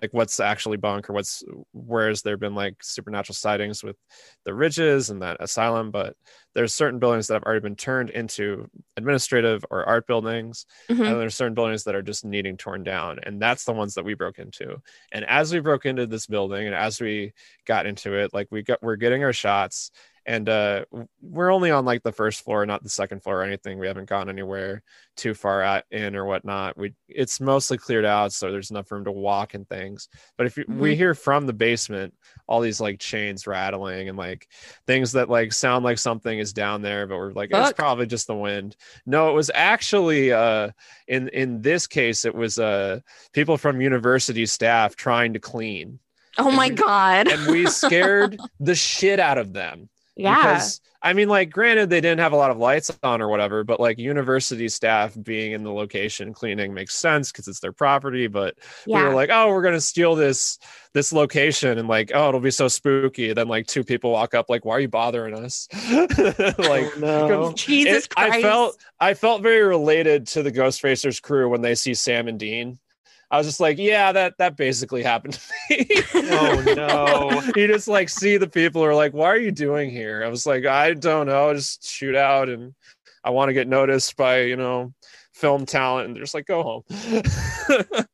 like 0.00 0.10
what's 0.12 0.40
actually 0.40 0.76
bunk 0.76 1.10
or 1.10 1.12
what's 1.12 1.42
where's 1.72 2.22
there 2.22 2.36
been 2.36 2.54
like 2.54 2.76
supernatural 2.82 3.34
sightings 3.34 3.82
with 3.82 3.96
the 4.44 4.54
ridges 4.54 5.10
and 5.10 5.22
that 5.22 5.36
asylum 5.40 5.90
but 5.90 6.16
there's 6.54 6.72
certain 6.74 6.98
buildings 6.98 7.26
that 7.26 7.34
have 7.34 7.42
already 7.44 7.60
been 7.60 7.76
turned 7.76 8.10
into 8.10 8.68
administrative 8.96 9.64
or 9.70 9.84
art 9.84 10.06
buildings 10.06 10.66
Mhm. 10.88 11.06
and 11.06 11.20
there's 11.20 11.34
certain 11.34 11.54
buildings 11.54 11.84
that 11.84 11.94
are 11.94 12.02
just 12.02 12.24
needing 12.24 12.56
torn 12.56 12.82
down 12.82 13.18
and 13.22 13.40
that's 13.40 13.64
the 13.64 13.72
ones 13.72 13.94
that 13.94 14.04
we 14.04 14.14
broke 14.14 14.38
into 14.38 14.80
and 15.12 15.24
as 15.26 15.52
we 15.52 15.60
broke 15.60 15.86
into 15.86 16.06
this 16.06 16.26
building 16.26 16.66
and 16.66 16.74
as 16.74 17.00
we 17.00 17.32
got 17.66 17.86
into 17.86 18.14
it 18.14 18.32
like 18.34 18.48
we 18.50 18.62
got 18.62 18.82
we're 18.82 18.96
getting 18.96 19.24
our 19.24 19.32
shots 19.32 19.90
and 20.26 20.48
uh 20.48 20.84
we're 21.22 21.52
only 21.52 21.70
on 21.70 21.84
like 21.84 22.02
the 22.02 22.12
first 22.12 22.44
floor 22.44 22.64
not 22.66 22.82
the 22.82 22.88
second 22.88 23.22
floor 23.22 23.40
or 23.40 23.42
anything. 23.42 23.78
We 23.78 23.86
haven't 23.86 24.08
gone 24.08 24.28
anywhere 24.28 24.82
too 25.16 25.34
far 25.34 25.62
out 25.62 25.84
in 25.90 26.14
or 26.16 26.24
whatnot. 26.24 26.76
We 26.76 26.94
it's 27.08 27.40
mostly 27.40 27.78
cleared 27.78 28.04
out 28.04 28.32
so 28.32 28.50
there's 28.50 28.70
enough 28.70 28.90
room 28.92 29.04
to 29.04 29.12
walk 29.12 29.54
and 29.54 29.68
things. 29.68 30.08
But 30.36 30.46
if 30.46 30.56
you, 30.56 30.64
we 30.68 30.94
hear 30.94 31.14
from 31.14 31.46
the 31.46 31.52
basement 31.52 32.14
all 32.46 32.60
these 32.60 32.80
like 32.80 32.98
chains 33.00 33.46
rattling 33.46 34.08
and 34.08 34.18
like 34.18 34.46
things 34.86 35.12
that 35.12 35.28
like 35.30 35.52
sound 35.52 35.84
like 35.84 35.98
something 35.98 36.38
is 36.38 36.52
down 36.52 36.82
there 36.82 37.06
but 37.06 37.16
we're 37.16 37.32
like 37.32 37.50
it's 37.52 37.72
probably 37.72 38.06
just 38.06 38.26
the 38.26 38.34
wind. 38.34 38.76
No 39.06 39.30
it 39.30 39.34
was 39.34 39.50
actually 39.54 40.32
uh 40.32 40.70
in 41.08 41.28
in 41.28 41.62
this 41.62 41.86
case 41.86 42.24
it 42.24 42.34
was 42.34 42.58
uh 42.58 43.00
people 43.32 43.56
from 43.56 43.80
university 43.80 44.46
staff 44.46 44.96
trying 44.96 45.32
to 45.32 45.38
clean. 45.40 45.98
Oh 46.38 46.50
my 46.50 46.66
and- 46.66 46.76
god. 46.76 47.28
and 47.28 47.50
we 47.50 47.66
scared 47.66 48.38
the 48.60 48.74
shit 48.74 49.18
out 49.18 49.38
of 49.38 49.52
them 49.52 49.88
yeah. 50.20 50.36
because 50.36 50.80
I 51.02 51.14
mean, 51.14 51.30
like, 51.30 51.50
granted, 51.50 51.88
they 51.88 52.02
didn't 52.02 52.20
have 52.20 52.32
a 52.32 52.36
lot 52.36 52.50
of 52.50 52.58
lights 52.58 52.90
on 53.02 53.22
or 53.22 53.28
whatever, 53.28 53.64
but 53.64 53.80
like 53.80 53.98
university 53.98 54.68
staff 54.68 55.16
being 55.22 55.52
in 55.52 55.62
the 55.64 55.72
location 55.72 56.34
cleaning 56.34 56.74
makes 56.74 56.94
sense 56.94 57.32
because 57.32 57.48
it's 57.48 57.60
their 57.60 57.72
property. 57.72 58.26
But 58.26 58.56
we 58.86 58.92
yeah. 58.92 59.04
were 59.04 59.14
like, 59.14 59.30
oh, 59.32 59.48
we're 59.48 59.62
gonna 59.62 59.80
steal 59.80 60.14
this 60.14 60.58
this 60.92 61.12
location, 61.12 61.78
and 61.78 61.88
like, 61.88 62.10
oh, 62.14 62.28
it'll 62.28 62.40
be 62.40 62.50
so 62.50 62.68
spooky. 62.68 63.32
then 63.32 63.48
like 63.48 63.66
two 63.66 63.82
people 63.82 64.10
walk 64.10 64.34
up, 64.34 64.50
like, 64.50 64.64
why 64.64 64.74
are 64.74 64.80
you 64.80 64.88
bothering 64.88 65.34
us? 65.34 65.68
like, 66.58 66.90
Oh, 66.96 67.28
no. 67.28 67.52
Jesus 67.54 68.04
it- 68.04 68.14
Christ. 68.14 68.34
I 68.34 68.42
felt 68.42 68.76
I 69.00 69.14
felt 69.14 69.42
very 69.42 69.62
related 69.62 70.26
to 70.28 70.42
the 70.42 70.52
Ghostfacers 70.52 71.22
crew 71.22 71.48
when 71.48 71.62
they 71.62 71.74
see 71.74 71.94
Sam 71.94 72.28
and 72.28 72.38
Dean. 72.38 72.78
I 73.30 73.38
was 73.38 73.46
just 73.46 73.60
like, 73.60 73.78
yeah, 73.78 74.10
that 74.12 74.34
that 74.38 74.56
basically 74.56 75.02
happened 75.04 75.34
to 75.34 75.40
me. 75.70 75.86
Oh, 76.14 76.62
no. 76.76 77.42
you 77.56 77.66
just 77.68 77.86
like 77.88 78.08
see 78.08 78.36
the 78.36 78.48
people 78.48 78.84
are 78.84 78.94
like, 78.94 79.12
why 79.12 79.26
are 79.26 79.38
you 79.38 79.52
doing 79.52 79.88
here? 79.90 80.24
I 80.24 80.28
was 80.28 80.46
like, 80.46 80.66
I 80.66 80.94
don't 80.94 81.26
know, 81.26 81.54
just 81.54 81.88
shoot 81.88 82.16
out 82.16 82.48
and 82.48 82.74
I 83.22 83.30
want 83.30 83.48
to 83.50 83.52
get 83.54 83.68
noticed 83.68 84.16
by, 84.16 84.40
you 84.42 84.56
know, 84.56 84.92
film 85.32 85.64
talent 85.66 86.06
and 86.08 86.16
they're 86.16 86.22
just 86.24 86.34
like, 86.34 86.46
go 86.46 86.62
home. 86.62 86.82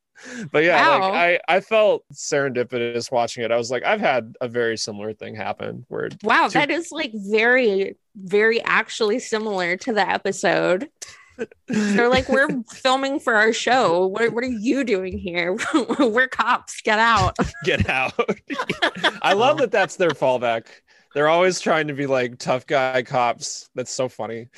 but 0.53 0.65
yeah, 0.65 0.87
Wow. 0.99 1.01
like 1.11 1.41
I, 1.49 1.57
I 1.57 1.61
felt 1.61 2.05
serendipitous 2.13 3.11
watching 3.13 3.45
it. 3.45 3.51
I 3.53 3.57
was 3.57 3.71
like, 3.71 3.85
I've 3.85 4.01
had 4.01 4.35
a 4.41 4.49
very 4.49 4.77
similar 4.77 5.13
thing 5.13 5.35
happen 5.35 5.85
where 5.89 6.09
Wow, 6.23 6.49
Two- 6.49 6.59
that 6.59 6.71
is 6.71 6.91
like 6.93 7.13
very, 7.15 7.97
very 8.17 8.63
actually 8.65 9.19
similar 9.19 9.77
to 9.79 9.93
the 9.93 10.09
episode. 10.09 10.89
They're 11.69 12.09
like, 12.09 12.29
we're 12.29 12.49
filming 12.73 13.21
for 13.21 13.35
our 13.35 13.53
show. 13.53 14.07
What, 14.07 14.33
what 14.33 14.45
are 14.45 14.49
you 14.49 14.85
doing 14.85 15.19
here? 15.19 15.57
we're 15.99 16.29
cops. 16.29 16.81
Get 16.83 16.99
out. 16.99 17.37
get 17.65 17.89
out. 17.89 18.15
I 19.23 19.33
love 19.35 19.59
that 19.59 19.71
that's 19.71 19.97
their 19.97 20.11
fallback. 20.11 20.67
They're 21.15 21.29
always 21.29 21.61
trying 21.61 21.89
to 21.89 21.95
be 21.95 22.07
like 22.07 22.39
tough 22.39 22.67
guy 22.67 23.03
cops. 23.03 23.71
That's 23.75 23.91
so 23.91 24.09
funny. 24.09 24.49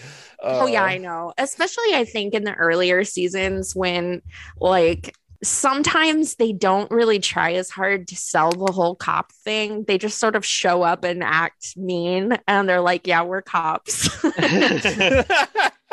oh, 0.43 0.67
yeah, 0.67 0.83
Uh, 0.83 0.87
I 0.87 0.99
know. 0.99 1.33
Especially, 1.39 1.95
I 1.95 2.05
think, 2.05 2.35
in 2.35 2.43
the 2.45 2.55
earlier 2.55 3.05
seasons 3.05 3.77
when, 3.77 4.23
like, 4.61 5.15
sometimes 5.43 6.35
they 6.37 6.53
don't 6.53 6.91
really 6.91 7.19
try 7.19 7.53
as 7.53 7.71
hard 7.71 8.09
to 8.09 8.17
sell 8.17 8.51
the 8.51 8.73
whole 8.73 8.95
cop 8.95 9.33
thing. 9.33 9.85
They 9.87 9.99
just 9.99 10.19
sort 10.19 10.37
of 10.37 10.45
show 10.45 10.83
up 10.83 11.05
and 11.05 11.23
act 11.23 11.77
mean. 11.77 12.37
And 12.47 12.69
they're 12.69 12.81
like, 12.81 13.07
yeah, 13.07 13.23
we're 13.23 13.43
cops. 13.43 14.09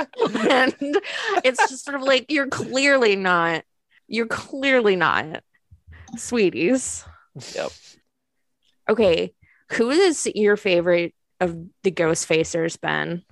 and 0.01 0.75
it's 1.43 1.69
just 1.69 1.85
sort 1.85 1.95
of 1.95 2.01
like 2.01 2.29
you're 2.29 2.47
clearly 2.47 3.15
not 3.15 3.63
you're 4.07 4.27
clearly 4.27 4.95
not 4.95 5.41
sweeties 6.17 7.05
Yep. 7.53 7.71
okay 8.89 9.33
who 9.71 9.89
is 9.89 10.29
your 10.35 10.57
favorite 10.57 11.13
of 11.39 11.57
the 11.83 11.91
ghost 11.91 12.27
facers 12.27 12.79
ben 12.79 13.23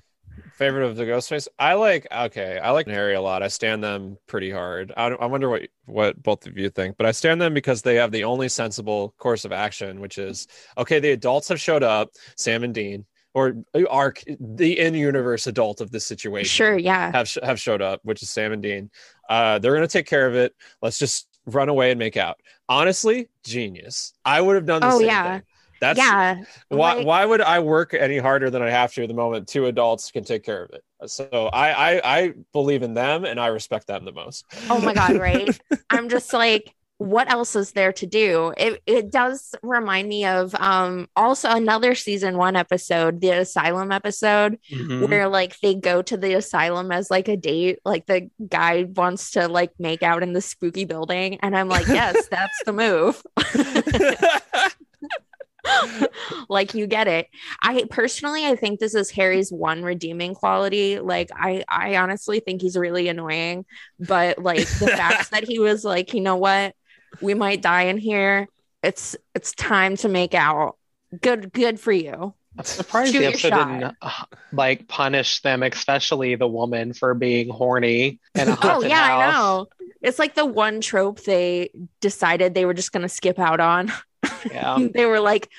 Favorite 0.57 0.85
of 0.85 0.95
the 0.95 1.03
Ghostface? 1.05 1.47
I 1.57 1.73
like. 1.73 2.05
Okay, 2.11 2.59
I 2.59 2.69
like 2.71 2.87
Harry 2.87 3.15
a 3.15 3.21
lot. 3.21 3.41
I 3.41 3.47
stand 3.47 3.83
them 3.83 4.17
pretty 4.27 4.51
hard. 4.51 4.93
I, 4.95 5.07
I 5.07 5.25
wonder 5.25 5.49
what 5.49 5.63
what 5.85 6.21
both 6.21 6.45
of 6.45 6.57
you 6.57 6.69
think, 6.69 6.95
but 6.97 7.07
I 7.07 7.11
stand 7.11 7.41
them 7.41 7.53
because 7.53 7.81
they 7.81 7.95
have 7.95 8.11
the 8.11 8.23
only 8.23 8.47
sensible 8.49 9.15
course 9.17 9.45
of 9.45 9.51
action, 9.51 9.99
which 9.99 10.17
is 10.17 10.47
okay. 10.77 10.99
The 10.99 11.11
adults 11.11 11.47
have 11.47 11.59
showed 11.59 11.81
up, 11.83 12.11
Sam 12.37 12.63
and 12.63 12.73
Dean, 12.73 13.03
or 13.33 13.55
are 13.89 14.13
the 14.39 14.77
in-universe 14.79 15.47
adult 15.47 15.81
of 15.81 15.89
this 15.89 16.05
situation. 16.05 16.47
sure 16.47 16.77
yeah 16.77 17.11
have 17.11 17.27
sh- 17.27 17.39
have 17.41 17.59
showed 17.59 17.81
up, 17.81 17.99
which 18.03 18.21
is 18.21 18.29
Sam 18.29 18.51
and 18.53 18.61
Dean. 18.61 18.91
Uh, 19.29 19.57
they're 19.57 19.73
gonna 19.73 19.87
take 19.87 20.05
care 20.07 20.27
of 20.27 20.35
it. 20.35 20.53
Let's 20.83 20.99
just 20.99 21.27
run 21.47 21.67
away 21.67 21.89
and 21.89 21.97
make 21.99 22.15
out. 22.15 22.39
Honestly, 22.69 23.27
genius. 23.43 24.13
I 24.23 24.39
would 24.39 24.55
have 24.55 24.65
done 24.67 24.81
the 24.81 24.87
Oh, 24.91 24.99
same 24.99 25.07
yeah. 25.07 25.33
thing. 25.39 25.43
That's 25.83 25.99
yeah 25.99 26.35
why. 26.69 26.93
like- 26.95 27.05
why 27.05 27.25
would 27.25 27.41
I 27.41 27.59
work 27.59 27.93
any 27.93 28.17
harder 28.17 28.49
than 28.49 28.61
I 28.61 28.69
have 28.69 28.93
to 28.93 29.03
at 29.03 29.07
the 29.07 29.13
moment? 29.13 29.47
Two 29.47 29.65
adults 29.67 30.09
can 30.11 30.23
take 30.23 30.43
care 30.43 30.63
of 30.63 30.71
it. 30.71 30.83
So 31.09 31.27
I 31.53 31.71
I, 31.95 32.01
I 32.21 32.33
believe 32.53 32.83
in 32.83 32.93
them 32.93 33.25
and 33.25 33.39
I 33.39 33.47
respect 33.47 33.87
them 33.87 34.05
the 34.05 34.11
most. 34.13 34.45
oh 34.69 34.79
my 34.79 34.93
god 34.93 35.17
right 35.17 35.49
i'm 35.89 36.07
just 36.09 36.31
like 36.33 36.73
what 36.99 37.29
else 37.29 37.53
is 37.57 37.71
there 37.73 37.91
to 37.91 38.05
do? 38.05 38.53
It 38.55 38.81
it 38.85 39.11
does 39.11 39.55
remind 39.61 40.07
me 40.07 40.25
of 40.25 40.55
um 40.55 41.09
also 41.17 41.49
another 41.49 41.95
season 41.95 42.37
one 42.37 42.55
episode, 42.55 43.19
the 43.19 43.31
asylum 43.31 43.91
episode, 43.91 44.57
Mhm. 44.71 45.09
where 45.09 45.27
like 45.27 45.59
they 45.59 45.75
go 45.75 46.01
to 46.03 46.15
the 46.15 46.35
asylum 46.35 46.93
as 46.93 47.11
like 47.11 47.27
a 47.27 47.35
date. 47.35 47.79
Like 47.83 48.05
the 48.05 48.29
guy 48.47 48.83
wants 48.83 49.31
to 49.31 49.49
like 49.49 49.71
make 49.79 50.01
out 50.03 50.23
in 50.23 50.31
the 50.31 50.39
spooky 50.39 50.85
building, 50.85 51.39
and 51.41 51.57
I'm 51.57 51.67
like, 51.67 51.87
yes, 51.87 52.27
that's 52.29 52.63
the 52.63 52.71
move. 52.71 53.21
like 56.49 56.73
you 56.73 56.87
get 56.87 57.07
it. 57.07 57.27
I 57.61 57.85
personally 57.89 58.45
I 58.45 58.55
think 58.55 58.79
this 58.79 58.95
is 58.95 59.09
Harry's 59.11 59.51
one 59.51 59.83
redeeming 59.83 60.35
quality. 60.35 60.99
Like 60.99 61.29
I 61.35 61.63
I 61.67 61.97
honestly 61.97 62.39
think 62.39 62.61
he's 62.61 62.77
really 62.77 63.07
annoying, 63.07 63.65
but 63.99 64.39
like 64.39 64.67
the 64.79 64.87
fact 64.87 65.31
that 65.31 65.47
he 65.47 65.59
was 65.59 65.83
like, 65.83 66.13
you 66.13 66.21
know 66.21 66.35
what? 66.35 66.75
We 67.21 67.33
might 67.33 67.61
die 67.61 67.83
in 67.83 67.97
here. 67.97 68.47
It's 68.81 69.15
it's 69.33 69.53
time 69.53 69.95
to 69.97 70.09
make 70.09 70.33
out. 70.33 70.77
Good 71.21 71.53
good 71.53 71.79
for 71.79 71.91
you. 71.91 72.33
I'm 72.57 72.65
surprised 72.65 73.13
Shoot 73.13 73.19
the 73.19 73.25
episode 73.27 73.49
didn't 73.49 73.95
uh, 74.01 74.11
like 74.51 74.87
punish 74.87 75.41
them, 75.41 75.63
especially 75.63 76.35
the 76.35 76.47
woman 76.47 76.93
for 76.93 77.13
being 77.15 77.49
horny 77.49 78.19
And 78.35 78.49
a 78.49 78.53
Oh 78.53 78.55
haunted 78.55 78.89
yeah, 78.89 79.17
I 79.17 79.31
know. 79.31 79.67
It's 80.01 80.19
like 80.19 80.35
the 80.35 80.45
one 80.45 80.81
trope 80.81 81.21
they 81.21 81.71
decided 82.01 82.53
they 82.53 82.65
were 82.65 82.73
just 82.73 82.91
gonna 82.91 83.09
skip 83.09 83.39
out 83.39 83.59
on. 83.59 83.91
Yeah. 84.49 84.87
they 84.93 85.05
were 85.05 85.19
like, 85.19 85.49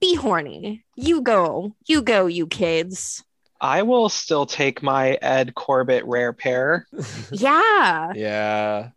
be 0.00 0.14
horny. 0.14 0.84
You 0.96 1.22
go. 1.22 1.74
You 1.86 2.02
go, 2.02 2.26
you 2.26 2.46
kids. 2.46 3.24
I 3.60 3.82
will 3.82 4.08
still 4.08 4.46
take 4.46 4.82
my 4.82 5.18
Ed 5.20 5.54
Corbett 5.54 6.04
rare 6.06 6.32
pair. 6.32 6.86
Yeah. 7.30 8.12
yeah. 8.14 8.88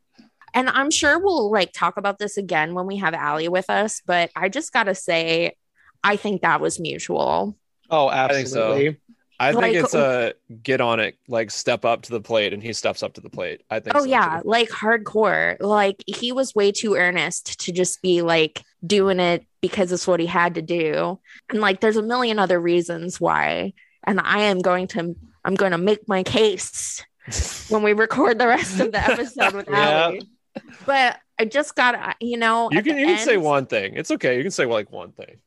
And 0.53 0.69
I'm 0.69 0.91
sure 0.91 1.19
we'll 1.19 1.51
like 1.51 1.73
talk 1.73 1.97
about 1.97 2.19
this 2.19 2.37
again 2.37 2.73
when 2.73 2.85
we 2.85 2.97
have 2.97 3.13
Allie 3.13 3.49
with 3.49 3.69
us, 3.69 4.01
but 4.05 4.29
I 4.35 4.49
just 4.49 4.71
gotta 4.71 4.93
say, 4.93 5.55
I 6.03 6.15
think 6.15 6.41
that 6.41 6.61
was 6.61 6.79
mutual. 6.79 7.57
Oh, 7.89 8.07
think 8.27 8.47
so. 8.47 8.93
I 9.43 9.51
think 9.51 9.63
Like- 9.63 9.75
it's 9.75 9.93
a 9.93 10.33
get 10.61 10.81
on 10.81 10.99
it, 10.99 11.17
like 11.27 11.51
step 11.51 11.85
up 11.85 12.03
to 12.03 12.11
the 12.11 12.21
plate, 12.21 12.53
and 12.53 12.61
he 12.63 12.73
steps 12.73 13.03
up 13.03 13.13
to 13.13 13.21
the 13.21 13.29
plate. 13.29 13.61
I 13.69 13.79
think. 13.79 13.95
Oh 13.95 13.99
so, 14.01 14.05
yeah, 14.05 14.39
too. 14.41 14.49
like 14.49 14.69
hardcore. 14.69 15.57
Like 15.59 16.03
he 16.07 16.31
was 16.31 16.55
way 16.55 16.71
too 16.71 16.95
earnest 16.95 17.59
to 17.61 17.71
just 17.71 18.01
be 18.01 18.21
like 18.21 18.63
doing 18.85 19.19
it 19.19 19.45
because 19.61 19.91
it's 19.91 20.07
what 20.07 20.19
he 20.19 20.25
had 20.25 20.55
to 20.55 20.61
do. 20.61 21.19
And 21.49 21.61
like 21.61 21.79
there's 21.81 21.97
a 21.97 22.03
million 22.03 22.39
other 22.39 22.59
reasons 22.59 23.19
why. 23.19 23.73
And 24.05 24.19
I 24.19 24.39
am 24.41 24.59
going 24.59 24.87
to 24.89 25.15
I'm 25.45 25.55
going 25.55 25.71
to 25.71 25.77
make 25.77 26.07
my 26.07 26.23
case 26.23 27.03
when 27.69 27.83
we 27.83 27.93
record 27.93 28.39
the 28.39 28.47
rest 28.47 28.79
of 28.79 28.91
the 28.91 29.01
episode 29.03 29.53
with 29.53 29.67
Yeah. 29.69 30.11
But 30.85 31.19
I 31.39 31.45
just 31.45 31.75
got 31.75 32.17
you 32.21 32.37
know 32.37 32.69
You 32.71 32.83
can 32.83 32.97
you 32.97 33.05
can 33.07 33.17
say 33.25 33.37
one 33.37 33.65
thing. 33.65 33.95
It's 33.95 34.11
okay. 34.11 34.37
You 34.37 34.43
can 34.43 34.51
say 34.51 34.65
like 34.65 34.91
one 34.91 35.11
thing. 35.13 35.37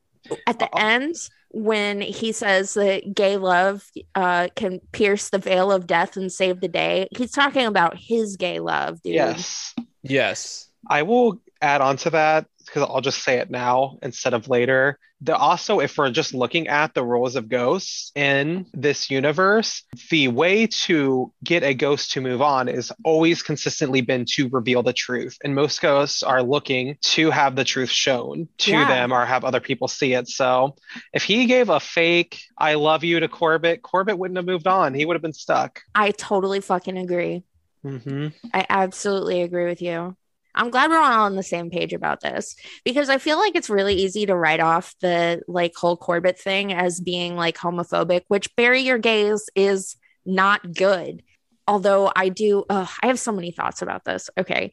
at 0.45 0.59
the 0.59 0.65
uh, 0.65 0.69
uh, 0.73 0.79
end 0.79 1.15
when 1.49 2.01
he 2.01 2.31
says 2.31 2.73
that 2.73 3.13
gay 3.13 3.37
love 3.37 3.89
uh, 4.15 4.47
can 4.55 4.79
pierce 4.91 5.29
the 5.29 5.39
veil 5.39 5.71
of 5.71 5.87
death 5.87 6.17
and 6.17 6.31
save 6.31 6.61
the 6.61 6.67
day 6.67 7.07
he's 7.15 7.31
talking 7.31 7.65
about 7.65 7.97
his 7.97 8.35
gay 8.37 8.59
love 8.59 9.01
dude 9.01 9.15
Yes. 9.15 9.73
Yes. 10.03 10.69
I 10.89 11.03
will 11.03 11.41
add 11.61 11.81
on 11.81 11.97
to 11.97 12.09
that 12.11 12.45
because 12.65 12.83
I'll 12.83 13.01
just 13.01 13.23
say 13.23 13.37
it 13.39 13.49
now 13.49 13.97
instead 14.01 14.33
of 14.33 14.49
later. 14.49 14.99
The, 15.21 15.35
also, 15.35 15.79
if 15.79 15.97
we're 15.97 16.11
just 16.11 16.35
looking 16.35 16.67
at 16.67 16.93
the 16.93 17.03
rules 17.03 17.35
of 17.35 17.49
ghosts 17.49 18.11
in 18.13 18.67
this 18.73 19.09
universe, 19.09 19.81
the 20.11 20.27
way 20.27 20.67
to 20.85 21.33
get 21.43 21.63
a 21.63 21.73
ghost 21.73 22.11
to 22.11 22.21
move 22.21 22.39
on 22.39 22.67
is 22.67 22.91
always 23.03 23.41
consistently 23.41 24.01
been 24.01 24.25
to 24.33 24.47
reveal 24.49 24.83
the 24.83 24.93
truth. 24.93 25.35
And 25.43 25.55
most 25.55 25.81
ghosts 25.81 26.21
are 26.21 26.43
looking 26.43 26.97
to 27.01 27.31
have 27.31 27.55
the 27.55 27.63
truth 27.63 27.89
shown 27.89 28.47
to 28.59 28.71
Yeah. 28.71 28.87
them 28.87 29.11
or 29.11 29.25
have 29.25 29.43
other 29.43 29.59
people 29.59 29.87
see 29.87 30.13
it. 30.13 30.27
So 30.27 30.75
if 31.13 31.23
he 31.23 31.45
gave 31.47 31.69
a 31.69 31.79
fake 31.79 32.39
I 32.55 32.75
love 32.75 33.03
you 33.03 33.19
to 33.19 33.27
Corbett, 33.27 33.81
Corbett 33.81 34.19
wouldn't 34.19 34.37
have 34.37 34.45
moved 34.45 34.67
on. 34.67 34.93
He 34.93 35.05
would 35.05 35.15
have 35.15 35.21
been 35.23 35.33
stuck. 35.33 35.81
i 35.95 36.11
totally 36.11 36.59
fucking 36.61 36.97
agree 36.97 37.43
hmm 37.81 38.27
i 38.53 38.65
absolutely 38.69 39.41
agree 39.41 39.65
with 39.65 39.81
you 39.81 40.15
i'm 40.57 40.69
glad 40.69 40.89
we're 40.89 40.97
all 40.97 41.23
on 41.25 41.35
the 41.35 41.43
same 41.43 41.69
page 41.69 41.93
about 41.93 42.19
this 42.21 42.55
because 42.83 43.09
i 43.09 43.17
feel 43.17 43.37
like 43.37 43.55
it's 43.55 43.69
really 43.69 43.95
easy 43.95 44.25
to 44.25 44.35
write 44.35 44.59
off 44.59 44.93
the 45.01 45.41
like 45.47 45.73
whole 45.75 45.95
corbett 45.95 46.39
thing 46.39 46.73
as 46.73 46.99
being 46.99 47.35
like 47.35 47.57
homophobic 47.57 48.21
which 48.27 48.53
bury 48.55 48.81
your 48.81 48.97
gays 48.97 49.49
is 49.55 49.95
not 50.25 50.73
good 50.73 51.23
although 51.67 52.11
i 52.15 52.29
do 52.29 52.65
ugh, 52.69 52.89
i 53.01 53.07
have 53.07 53.19
so 53.19 53.31
many 53.31 53.51
thoughts 53.51 53.81
about 53.81 54.03
this 54.03 54.29
okay 54.37 54.71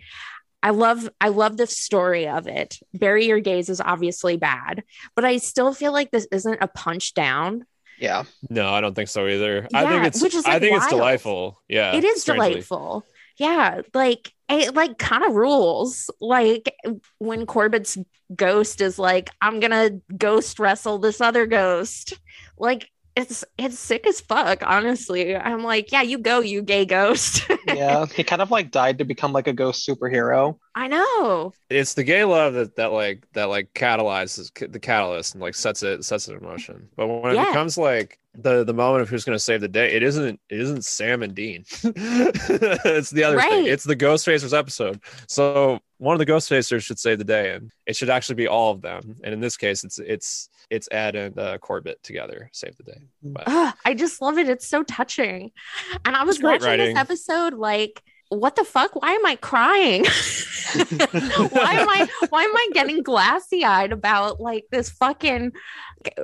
i 0.62 0.70
love 0.70 1.09
i 1.20 1.29
love 1.29 1.57
the 1.57 1.66
story 1.66 2.27
of 2.27 2.47
it 2.47 2.79
bury 2.94 3.27
your 3.27 3.40
gays 3.40 3.68
is 3.68 3.81
obviously 3.81 4.37
bad 4.37 4.83
but 5.14 5.25
i 5.25 5.37
still 5.37 5.73
feel 5.73 5.92
like 5.92 6.11
this 6.11 6.27
isn't 6.33 6.59
a 6.61 6.68
punch 6.68 7.14
down 7.14 7.64
Yeah. 8.01 8.25
No, 8.51 8.75
I 8.75 8.81
don't 8.81 8.94
think 8.94 9.09
so 9.09 9.25
either. 9.29 9.68
I 9.73 9.87
think 9.87 10.05
it's. 10.07 10.20
which 10.20 10.35
is, 10.35 10.44
I 10.44 10.55
like, 10.55 10.62
think 10.62 10.77
it's 10.77 10.88
delightful. 10.88 11.62
Yeah. 11.68 11.94
it 11.94 12.03
is 12.03 12.23
strangely. 12.23 12.49
delightful 12.49 13.05
yeah 13.38 13.83
like 13.94 14.33
it 14.48 14.74
like 14.74 14.98
kind 14.98 15.24
of 15.24 15.35
rules 15.35 16.11
like 16.20 16.74
when 17.18 17.46
corbett's 17.46 17.96
ghost 18.35 18.80
is 18.80 18.98
like 18.98 19.30
i'm 19.40 19.61
gonna 19.61 19.90
ghost 20.16 20.59
wrestle 20.59 20.98
this 20.98 21.20
other 21.20 21.46
ghost 21.46 22.18
like 22.59 22.90
it's 23.16 23.44
it's 23.59 23.78
sick 23.78 24.07
as 24.07 24.20
fuck 24.20 24.62
honestly 24.66 25.37
i'm 25.37 25.62
like 25.62 25.92
yeah 25.92 26.02
you 26.02 26.18
go 26.18 26.40
you 26.40 26.62
gay 26.62 26.85
ghost 26.85 27.48
Yeah. 27.66 28.07
he 28.07 28.22
kind 28.24 28.42
of 28.42 28.50
like 28.50 28.70
died 28.70 28.98
to 28.98 29.04
become 29.04 29.33
like 29.33 29.46
a 29.48 29.52
ghost 29.52 29.87
superhero. 29.88 30.59
I 30.74 30.88
know 30.88 31.52
It's 31.70 31.94
the 31.94 32.04
gay 32.04 32.24
love 32.24 32.54
that 32.54 32.76
that 32.76 32.92
like 32.92 33.24
that 33.32 33.44
like 33.48 33.72
catalyzes 33.74 34.50
the 34.72 34.80
catalyst 34.80 35.34
and 35.34 35.42
like 35.42 35.54
sets 35.54 35.82
it 35.82 36.04
sets 36.04 36.28
it 36.28 36.34
in 36.37 36.42
motion. 36.42 36.88
But 36.96 37.06
when 37.08 37.32
it 37.32 37.37
Yeah. 37.37 37.46
becomes 37.46 37.78
like 37.78 38.18
the 38.37 38.64
the 38.64 38.74
moment 38.74 39.02
of 39.02 39.08
who's 39.08 39.24
going 39.24 39.37
to 39.38 39.42
save 39.42 39.60
the 39.60 39.68
day, 39.68 39.92
it 39.94 40.02
isn't 40.02 40.40
it 40.50 40.60
isn't 40.60 40.84
Sam 40.84 41.22
and 41.22 41.34
Dean. 41.34 41.64
it's 41.84 43.10
the 43.10 43.22
other 43.24 43.40
thing. 43.40 43.66
It's 43.66 43.84
the 43.84 43.94
Ghostfacers 43.96 44.56
episode. 44.56 45.00
So 45.28 45.78
one 45.98 46.14
of 46.14 46.18
the 46.18 46.26
Ghostfacers 46.26 46.82
should 46.84 46.98
save 46.98 47.18
the 47.18 47.24
day, 47.24 47.54
and 47.54 47.70
it 47.87 47.94
should 47.96 48.10
actually 48.10 48.34
be 48.37 48.48
all 48.48 48.72
of 48.72 48.82
them. 48.82 49.16
And 49.22 49.32
in 49.32 49.40
this 49.40 49.56
case, 49.56 49.84
it's 49.84 49.98
it's 50.00 50.48
it's 50.70 50.88
Ed 50.90 51.14
and 51.14 51.38
uh, 51.38 51.58
Corbett 51.58 52.02
together 52.02 52.50
save 52.52 52.76
the 52.76 52.82
day. 52.84 53.00
But 53.22 53.44
Ugh, 53.46 53.74
i 53.84 53.94
just 53.94 54.20
love 54.20 54.38
it 54.38 54.48
it's 54.48 54.66
so 54.66 54.82
touching 54.82 55.52
and 56.04 56.16
i 56.16 56.24
was 56.24 56.40
watching 56.42 56.66
writing. 56.66 56.94
this 56.94 56.98
episode 56.98 57.52
like 57.54 58.02
what 58.35 58.57
the 58.57 58.64
fuck 58.64 59.01
why 59.01 59.12
am 59.12 59.25
i 59.27 59.37
crying 59.37 60.05
why 60.75 61.73
am 61.75 61.88
I 61.88 62.09
why 62.31 62.42
am 62.42 62.57
I 62.57 62.68
getting 62.73 63.03
glassy 63.03 63.64
eyed 63.64 63.92
about 63.92 64.40
like 64.40 64.64
this 64.73 64.90
fucking 64.90 65.53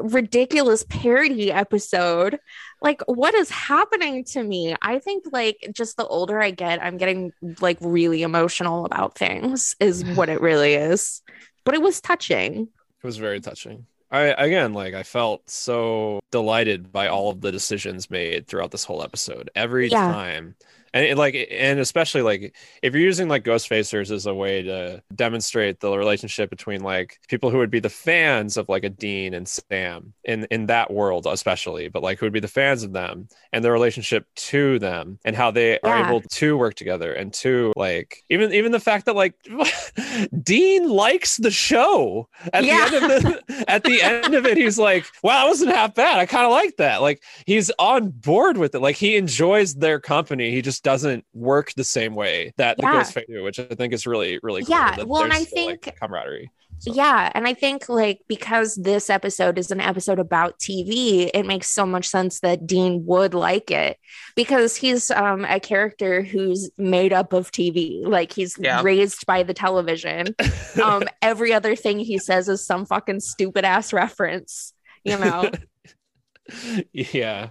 ridiculous 0.01 0.85
parody 0.89 1.53
episode? 1.53 2.39
Like 2.83 3.03
what 3.07 3.35
is 3.35 3.51
happening 3.51 4.25
to 4.25 4.43
me? 4.43 4.75
I 4.83 4.99
think 4.99 5.25
like 5.31 5.57
just 5.73 5.97
the 5.97 6.07
older 6.07 6.41
I 6.41 6.51
get, 6.51 6.83
I'm 6.83 6.97
getting 6.97 7.33
like 7.61 7.79
really 7.81 8.23
emotional 8.23 8.85
about 8.87 9.17
things 9.17 9.77
is 9.79 10.05
what 10.17 10.29
it 10.29 10.41
really 10.41 10.75
is. 10.75 11.23
But 11.65 11.75
it 11.75 11.83
was 11.83 12.01
touching. 12.01 12.63
It 13.03 13.07
was 13.07 13.19
very 13.19 13.41
touching. 13.41 13.87
I 14.11 14.23
again, 14.33 14.73
like 14.75 14.95
I 14.95 15.05
felt 15.05 15.49
so 15.49 16.19
delighted 16.33 16.91
by 16.91 17.07
all 17.07 17.31
of 17.31 17.41
the 17.41 17.53
decisions 17.53 18.11
made 18.11 18.49
throughout 18.49 18.73
this 18.73 18.85
whole 18.85 19.03
episode. 19.05 19.51
Every 19.55 19.89
Yeah. 19.89 20.11
time, 20.11 20.57
and 20.95 21.05
it, 21.05 21.17
like, 21.19 21.49
and 21.51 21.81
especially 21.81 22.23
like 22.23 22.55
if 22.83 22.95
you're 22.95 23.03
using 23.03 23.29
like 23.29 23.45
Ghostfacers 23.45 24.11
as 24.11 24.27
a 24.27 24.35
way 24.35 24.63
to 24.63 25.03
demonstrate 25.15 25.81
the 25.81 25.97
relationship 25.97 26.51
between 26.51 26.83
like 26.83 27.19
people 27.29 27.51
who 27.51 27.59
would 27.59 27.71
be 27.71 27.81
the 27.81 27.89
fans 27.91 28.57
of 28.57 28.69
like 28.69 28.85
a 28.85 28.89
Dean 28.89 29.35
and 29.35 29.49
Sam 29.49 30.13
in 30.25 30.45
in 30.51 30.67
that 30.67 30.93
world, 30.93 31.27
especially, 31.27 31.89
but 31.89 32.03
like 32.03 32.19
who 32.19 32.27
would 32.27 32.33
be 32.33 32.41
the 32.41 32.49
fans 32.49 32.83
of 32.83 32.93
them 32.93 33.29
and 33.53 33.65
their 33.65 33.73
relationship 33.73 34.27
to 34.37 34.79
them 34.79 35.19
and 35.25 35.35
how 35.35 35.51
they 35.51 35.81
are 35.81 36.07
able 36.07 36.21
to 36.21 36.57
work 36.57 36.75
together 36.75 37.13
and 37.13 37.33
to 37.35 37.73
like 37.77 38.23
even 38.31 38.53
even 38.53 38.73
the 38.73 38.81
fact 38.81 39.07
that 39.07 39.17
like 39.17 39.35
Dean 40.43 40.89
likes 40.89 41.37
the 41.39 41.51
show. 41.51 42.29
At 42.53 42.65
Yeah. 42.65 42.89
the 42.89 42.97
end 42.97 43.13
of 43.13 43.23
the 43.23 43.65
at 43.71 43.85
the 43.85 44.03
end 44.03 44.35
of 44.35 44.47
it 44.47 44.57
he's 44.57 44.79
like 44.79 45.07
wow 45.23 45.41
that 45.41 45.49
wasn't 45.49 45.73
half 45.73 45.95
bad. 45.95 46.19
I 46.19 46.27
kind 46.27 46.45
of 46.45 46.53
like 46.53 46.77
that. 46.77 47.01
Like 47.01 47.23
he's 47.47 47.71
on 47.79 48.11
board 48.11 48.59
with 48.59 48.75
it. 48.75 48.81
Like 48.81 48.97
he 48.97 49.17
enjoys 49.17 49.75
their 49.75 49.99
company. 49.99 50.51
He 50.51 50.61
just 50.61 50.80
doesn't 50.83 51.25
work 51.35 51.73
the 51.75 51.85
same 51.85 52.15
way 52.15 52.53
that 52.57 52.77
the 52.77 52.83
ghost 52.83 53.13
Fae 53.13 53.25
do 53.29 53.43
which 53.43 53.59
i 53.59 53.65
think 53.65 53.93
is 53.93 54.07
really 54.07 54.39
really 54.43 54.63
cool 54.63 54.71
Yeah, 54.71 55.03
well, 55.05 55.23
and 55.25 55.33
I 55.33 55.45
still, 55.45 55.67
like, 55.67 55.83
think- 55.85 55.99
camaraderie 56.01 56.51
So- 56.79 56.95
Yeah, 56.95 57.31
and 57.35 57.47
I 57.47 57.53
think 57.53 57.89
like 57.91 58.21
because 58.27 58.75
this 58.77 59.11
episode 59.11 59.59
is 59.59 59.71
an 59.71 59.81
episode 59.81 60.19
about 60.19 60.59
TV, 60.59 61.31
it 61.35 61.45
makes 61.45 61.69
so 61.69 61.85
much 61.85 62.09
sense 62.09 62.41
that 62.41 62.67
Dean 62.67 63.05
would 63.05 63.35
like 63.35 63.71
it 63.71 63.99
because 64.35 64.77
he's 64.77 65.11
um 65.11 65.45
a 65.45 65.61
character 65.61 66.23
who's 66.23 66.71
made 66.79 67.13
up 67.13 67.35
of 67.35 67.51
TV. 67.53 68.01
Like 68.07 68.33
he's 68.33 68.57
Yeah. 68.59 68.81
raised 68.83 69.27
by 69.27 69.43
the 69.43 69.53
television. 69.55 70.35
Um 70.83 71.03
every 71.21 71.53
other 71.53 71.77
thing 71.77 71.99
he 71.99 72.17
says 72.19 72.49
is 72.49 72.65
some 72.65 72.87
fucking 72.87 73.21
stupid 73.21 73.65
ass 73.67 73.93
reference, 73.93 74.73
you 75.05 75.19
know. 75.19 75.51
yeah 76.93 77.49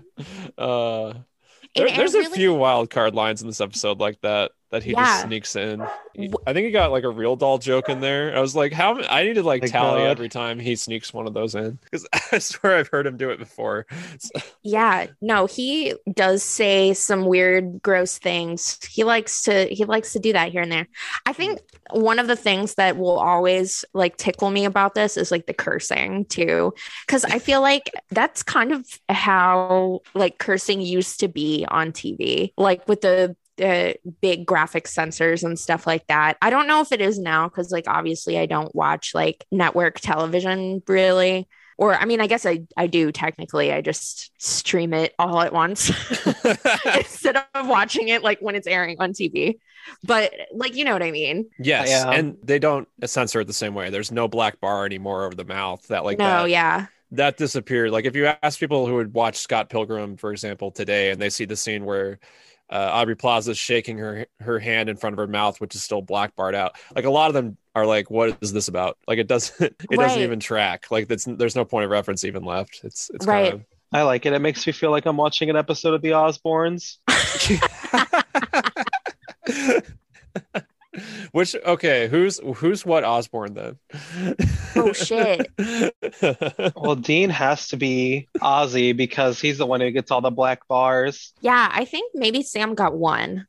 uh 0.57 1.09
And- 1.09 1.23
there- 1.75 1.89
there's 1.89 2.13
really- 2.13 2.27
a 2.27 2.35
few 2.35 2.53
wild 2.53 2.89
card 2.89 3.13
lines 3.15 3.41
in 3.41 3.47
this 3.47 3.61
episode 3.61 3.99
like 3.99 4.19
that 4.21 4.51
that 4.71 4.83
he 4.83 4.93
Yeah. 4.93 4.95
just 4.95 5.21
sneaks 5.21 5.55
in. 5.55 5.81
I 6.45 6.53
think 6.53 6.65
he 6.65 6.71
got 6.71 6.91
like 6.91 7.03
a 7.03 7.09
real 7.09 7.35
doll 7.35 7.57
joke 7.57 7.89
in 7.89 7.99
there. 8.01 8.35
I 8.35 8.39
was 8.41 8.55
like, 8.55 8.73
how 8.73 8.99
I 9.03 9.23
need 9.23 9.35
to 9.35 9.43
like 9.43 9.61
My 9.61 9.67
tally 9.67 10.03
God. 10.03 10.11
every 10.11 10.29
time 10.29 10.59
he 10.59 10.75
sneaks 10.75 11.13
one 11.13 11.27
of 11.27 11.33
those 11.33 11.55
in 11.55 11.79
because 11.83 12.07
I 12.31 12.39
swear 12.39 12.77
I've 12.77 12.89
heard 12.89 13.07
him 13.07 13.17
do 13.17 13.29
it 13.29 13.39
before. 13.39 13.85
Yeah, 14.61 15.07
no, 15.21 15.45
he 15.45 15.93
does 16.13 16.43
say 16.43 16.93
some 16.93 17.25
weird, 17.25 17.81
gross 17.81 18.17
things. 18.17 18.77
He 18.85 19.03
likes 19.03 19.43
to 19.43 19.65
he 19.73 19.85
likes 19.85 20.13
to 20.13 20.19
do 20.19 20.33
that 20.33 20.51
here 20.51 20.61
and 20.61 20.71
there. 20.71 20.87
I 21.25 21.33
think 21.33 21.59
one 21.91 22.19
of 22.19 22.27
the 22.27 22.35
things 22.35 22.75
that 22.75 22.97
will 22.97 23.17
always 23.19 23.85
like 23.93 24.17
tickle 24.17 24.49
me 24.49 24.65
about 24.65 24.95
this 24.95 25.15
is 25.17 25.31
like 25.31 25.45
the 25.45 25.53
cursing 25.53 26.25
too, 26.25 26.73
because 27.07 27.23
I 27.25 27.39
feel 27.39 27.61
like 27.61 27.91
that's 28.11 28.43
kind 28.43 28.71
of 28.73 28.85
how 29.07 30.01
like 30.13 30.37
cursing 30.39 30.81
used 30.81 31.21
to 31.21 31.27
be 31.29 31.65
on 31.69 31.91
TV, 31.93 32.53
like 32.57 32.87
with 32.87 33.01
the 33.01 33.35
uh, 33.59 33.93
big 34.21 34.45
graphic 34.45 34.87
censors 34.87 35.43
and 35.43 35.57
stuff 35.59 35.85
like 35.87 36.05
that. 36.07 36.37
I 36.41 36.49
don't 36.49 36.67
know 36.67 36.81
if 36.81 36.91
it 36.91 37.01
is 37.01 37.19
now 37.19 37.47
because 37.47 37.71
like 37.71 37.87
obviously 37.87 38.37
I 38.39 38.45
don't 38.45 38.73
watch 38.75 39.13
like 39.13 39.45
network 39.51 39.99
television 39.99 40.81
really 40.87 41.47
or 41.77 41.95
I 41.95 42.03
mean, 42.03 42.19
I 42.19 42.27
guess 42.27 42.45
I, 42.45 42.63
I 42.75 42.87
do 42.87 43.09
technically. 43.09 43.71
I 43.71 43.79
just 43.79 44.31
stream 44.37 44.93
it 44.93 45.15
all 45.17 45.39
at 45.39 45.53
once 45.53 45.89
instead 46.85 47.37
of 47.37 47.67
watching 47.67 48.09
it 48.09 48.21
like 48.21 48.39
when 48.39 48.55
it's 48.55 48.67
airing 48.67 48.97
on 48.99 49.13
TV. 49.13 49.59
But 50.03 50.33
like, 50.53 50.75
you 50.75 50.83
know 50.83 50.91
what 50.91 51.01
I 51.03 51.11
mean? 51.11 51.49
yes, 51.57 51.87
Yeah. 51.89 52.11
and 52.11 52.37
they 52.43 52.59
don't 52.59 52.85
censor 53.05 53.39
it 53.39 53.47
the 53.47 53.53
same 53.53 53.75
way. 53.75 53.89
There's 53.91 54.11
no 54.11 54.27
black 54.27 54.59
bar 54.59 54.85
anymore 54.85 55.23
over 55.23 55.35
the 55.35 55.45
mouth. 55.45 55.87
That 55.87 56.03
like 56.03 56.19
no, 56.19 56.25
that 56.25 56.49
yeah, 56.49 56.87
that 57.11 57.37
disappeared. 57.37 57.91
Like 57.91 58.03
if 58.03 58.13
you 58.13 58.29
ask 58.43 58.59
people 58.59 58.85
who 58.85 58.95
would 58.95 59.13
watch 59.13 59.37
Scott 59.37 59.69
Pilgrim, 59.69 60.17
for 60.17 60.31
example, 60.33 60.71
today, 60.71 61.11
and 61.11 61.21
they 61.21 61.29
see 61.29 61.45
the 61.45 61.55
scene 61.55 61.85
where 61.85 62.19
uh, 62.71 62.89
Aubrey 62.93 63.15
Plaza 63.15 63.51
is 63.51 63.57
shaking 63.57 63.97
her 63.97 64.25
her 64.39 64.59
hand 64.59 64.89
in 64.89 64.97
front 64.97 65.13
of 65.13 65.17
her 65.17 65.27
mouth, 65.27 65.59
which 65.61 65.75
is 65.75 65.83
still 65.83 66.01
black 66.01 66.35
barred 66.35 66.55
out. 66.55 66.75
Like 66.95 67.05
a 67.05 67.09
lot 67.09 67.29
of 67.29 67.33
them 67.33 67.57
are 67.75 67.85
like, 67.85 68.09
"What 68.11 68.37
is 68.41 68.53
this 68.53 68.67
about?" 68.67 68.97
Like 69.07 69.19
it 69.19 69.27
doesn't 69.27 69.61
it 69.61 69.75
Right. 69.91 69.99
doesn't 69.99 70.21
even 70.21 70.39
track. 70.39 70.89
Like 70.91 71.07
that's 71.07 71.25
there's 71.25 71.55
no 71.55 71.65
point 71.65 71.85
of 71.85 71.91
reference 71.91 72.23
even 72.23 72.43
left. 72.43 72.81
It's 72.83 73.09
it's 73.13 73.25
Right. 73.25 73.51
kind 73.51 73.65
I 73.91 74.03
like 74.03 74.27
it. 74.27 74.33
It 74.33 74.39
makes 74.39 74.67
me 74.67 74.73
feel 74.73 74.91
like 74.91 75.07
I'm 75.07 75.17
watching 75.17 75.49
an 75.49 75.55
episode 75.55 75.95
of 75.95 76.01
The 76.03 76.11
Osbournes. 76.11 76.97
of. 80.99 81.29
Which 81.31 81.55
okay, 81.55 82.07
who's 82.07 82.39
who's 82.55 82.85
what 82.85 83.03
Osborne 83.03 83.53
then? 83.53 84.35
Oh, 84.75 84.93
shit. 84.93 85.47
Well, 86.75 86.95
Dean 86.95 87.29
has 87.29 87.67
to 87.69 87.77
be 87.77 88.27
Ozzy 88.39 88.95
because 88.95 89.39
he's 89.39 89.57
the 89.57 89.65
one 89.65 89.81
who 89.81 89.91
gets 89.91 90.11
all 90.11 90.21
the 90.21 90.31
black 90.31 90.67
bars. 90.67 91.33
yeah. 91.41 91.69
I 91.71 91.85
think 91.85 92.11
maybe 92.15 92.41
Sam 92.43 92.75
got 92.75 92.95
one. 92.95 93.45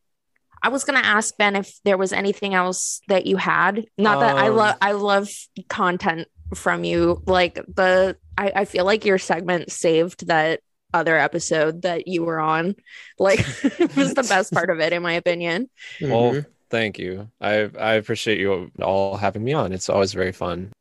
I 0.63 0.69
was 0.69 0.85
gonna 0.85 0.99
ask 1.01 1.37
Ben 1.39 1.57
if 1.57 1.81
there 1.85 1.97
was 1.97 2.13
anything 2.13 2.55
else 2.55 3.01
that 3.09 3.27
you 3.27 3.37
had. 3.39 3.87
Not 3.97 4.21
that 4.21 4.37
I 4.37 4.49
Um, 4.49 4.57
love 4.57 4.77
I 4.81 4.93
love 4.93 5.29
content 5.69 6.29
from 6.55 6.85
you. 6.85 7.23
Like 7.27 7.55
the 7.55 8.17
I, 8.37 8.53
I 8.57 8.65
feel 8.67 8.85
like 8.85 9.05
your 9.05 9.19
segment 9.19 9.73
saved 9.73 10.27
that 10.27 10.61
other 10.93 11.17
episode 11.17 11.83
that 11.83 12.09
you 12.09 12.25
were 12.25 12.41
on. 12.41 12.75
Like 13.19 13.39
it 13.65 13.97
was 13.97 14.13
the 14.15 14.23
best 14.25 14.53
part 14.53 14.69
of 14.71 14.81
it, 14.81 14.93
in 14.93 15.03
my 15.03 15.15
opinion. 15.15 15.71
Well, 16.01 16.45
thank 16.71 16.99
you. 16.99 17.29
I 17.41 17.71
I 17.79 17.95
appreciate 17.95 18.39
you 18.39 18.71
all 18.81 19.17
having 19.17 19.45
me 19.45 19.53
on. 19.53 19.73
It's 19.73 19.89
always 19.89 20.13
very 20.13 20.33
fun. 20.33 20.73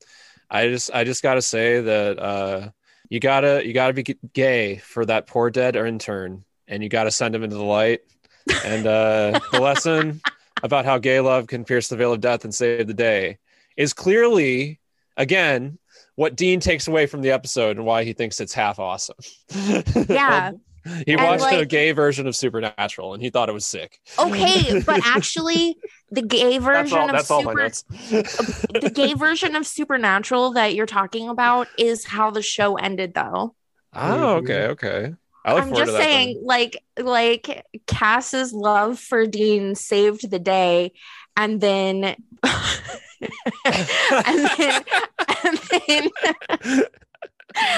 I 0.49 0.67
just 0.67 0.91
I 0.93 1.03
just 1.03 1.23
gotta 1.23 1.41
say 1.41 1.81
that 1.81 2.19
uh, 2.19 2.69
you 3.09 3.19
gotta 3.19 3.65
you 3.65 3.73
gotta 3.73 3.93
be 3.93 4.03
gay 4.33 4.77
for 4.77 5.05
that 5.05 5.27
poor 5.27 5.49
dead 5.49 5.75
intern, 5.75 6.45
and 6.67 6.81
you 6.83 6.89
gotta 6.89 7.11
send 7.11 7.35
him 7.35 7.43
into 7.43 7.55
the 7.55 7.63
light. 7.63 8.01
And 8.65 8.87
uh, 8.87 9.39
the 9.51 9.59
lesson 9.61 10.21
about 10.63 10.85
how 10.85 10.97
gay 10.97 11.19
love 11.19 11.47
can 11.47 11.65
pierce 11.65 11.87
the 11.87 11.97
veil 11.97 12.13
of 12.13 12.21
death 12.21 12.43
and 12.43 12.53
save 12.53 12.87
the 12.87 12.93
day 12.93 13.37
is 13.77 13.93
clearly 13.93 14.79
again 15.17 15.77
what 16.15 16.35
Dean 16.35 16.59
takes 16.59 16.87
away 16.87 17.05
from 17.05 17.21
the 17.21 17.31
episode 17.31 17.77
and 17.77 17.85
why 17.85 18.03
he 18.03 18.13
thinks 18.13 18.39
it's 18.39 18.53
half 18.53 18.79
awesome. 18.79 19.15
Yeah. 20.09 20.51
He 21.05 21.13
And, 21.13 21.21
watched 21.21 21.53
a 21.53 21.65
gay 21.65 21.91
version 21.91 22.27
of 22.27 22.35
Supernatural 22.35 23.13
and 23.13 23.21
he 23.23 23.29
thought 23.29 23.49
it 23.49 23.53
was 23.53 23.65
sick. 23.65 23.99
Okay, 24.17 24.81
but 24.85 25.01
actually, 25.05 25.77
the 26.11 26.21
gay 26.21 26.57
That's 26.57 26.91
version 26.91 26.97
all. 26.99 27.05
of 27.05 27.11
That's 27.11 27.31
all 27.31 27.43
my 27.43 27.51
Super, 27.51 27.61
notes. 27.63 27.83
the 28.81 28.91
gay 28.93 29.13
version 29.13 29.55
of 29.55 29.65
Supernatural 29.67 30.51
that 30.53 30.75
you're 30.75 30.85
talking 30.85 31.29
about 31.29 31.67
is 31.77 32.05
how 32.05 32.31
the 32.31 32.41
show 32.41 32.75
ended, 32.75 33.13
though. 33.13 33.55
Oh, 33.93 34.35
okay, 34.35 34.67
okay. 34.67 35.13
I 35.45 35.53
look 35.53 35.63
I'm 35.63 35.69
just 35.73 35.85
to 35.87 35.91
that. 35.93 36.03
saying, 36.03 36.35
then. 36.35 36.45
like, 36.45 36.83
like 36.97 37.65
Cass's 37.87 38.53
love 38.53 38.99
for 38.99 39.25
Dean 39.25 39.73
saved 39.75 40.29
the 40.29 40.39
day, 40.39 40.91
and 41.37 41.59
then, 41.61 42.03
and 43.65 44.49
then, 44.57 44.83
and 45.43 45.59
then. 45.87 46.83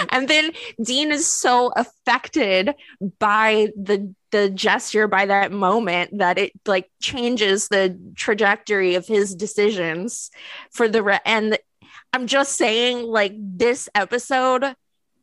And 0.09 0.27
then 0.27 0.51
Dean 0.83 1.11
is 1.11 1.27
so 1.27 1.71
affected 1.75 2.73
by 3.19 3.69
the 3.75 4.13
the 4.31 4.49
gesture 4.49 5.07
by 5.07 5.25
that 5.25 5.51
moment 5.51 6.17
that 6.17 6.37
it 6.37 6.53
like 6.65 6.89
changes 7.01 7.67
the 7.67 7.99
trajectory 8.15 8.95
of 8.95 9.05
his 9.05 9.35
decisions 9.35 10.31
for 10.71 10.87
the 10.87 11.03
re- 11.03 11.19
and 11.25 11.57
I'm 12.13 12.27
just 12.27 12.55
saying 12.55 13.03
like 13.03 13.33
this 13.37 13.89
episode 13.93 14.73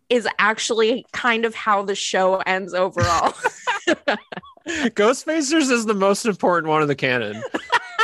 is 0.09 0.29
actually 0.39 1.07
kind 1.13 1.45
of 1.45 1.55
how 1.55 1.83
the 1.83 1.95
show 1.95 2.37
ends 2.37 2.75
overall. 2.75 3.35
Ghostfacers 4.67 5.71
is 5.71 5.87
the 5.87 5.95
most 5.95 6.27
important 6.27 6.69
one 6.69 6.83
in 6.83 6.89
the 6.89 6.95
canon. 6.95 7.43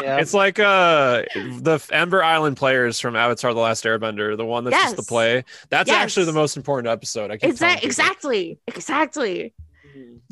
Yeah. 0.03 0.19
It's 0.19 0.35
like 0.35 0.59
uh 0.59 1.23
the 1.35 1.85
Ember 1.93 2.23
Island 2.23 2.57
players 2.57 2.99
from 3.01 3.15
Avatar: 3.17 3.55
The 3.55 3.61
Last 3.61 3.85
Airbender, 3.85 4.37
the 4.37 4.45
one 4.45 4.65
that's 4.65 4.77
just 4.77 4.97
the 4.97 5.03
play. 5.03 5.45
That's 5.71 5.89
Yes. 5.89 6.03
actually 6.03 6.27
the 6.27 6.33
most 6.33 6.57
important 6.57 6.89
episode. 6.89 7.31
I 7.31 7.37
keep 7.37 7.55
telling 7.57 7.57
Exa- 7.57 7.75
people. 7.77 7.87
exactly. 7.89 8.59
Exactly. 8.67 9.55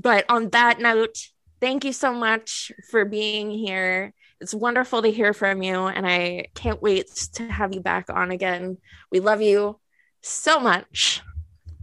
But 0.01 0.25
on 0.29 0.51
that 0.51 0.81
note, 0.81 1.17
thank 1.61 1.85
you 1.85 1.93
so 1.93 2.13
much 2.13 2.73
for 2.91 3.05
being 3.05 3.51
here. 3.51 4.13
It's 4.41 4.53
wonderful 4.55 5.03
to 5.03 5.09
hear 5.09 5.33
from 5.33 5.63
you, 5.63 5.87
and 5.87 6.05
I 6.05 6.47
can't 6.55 6.83
wait 6.83 7.07
to 7.35 7.47
have 7.47 7.73
you 7.73 7.81
back 7.81 8.11
on 8.11 8.33
again. 8.33 8.79
We 9.13 9.21
love 9.21 9.41
you 9.41 9.79
so 10.23 10.59
much. 10.59 11.23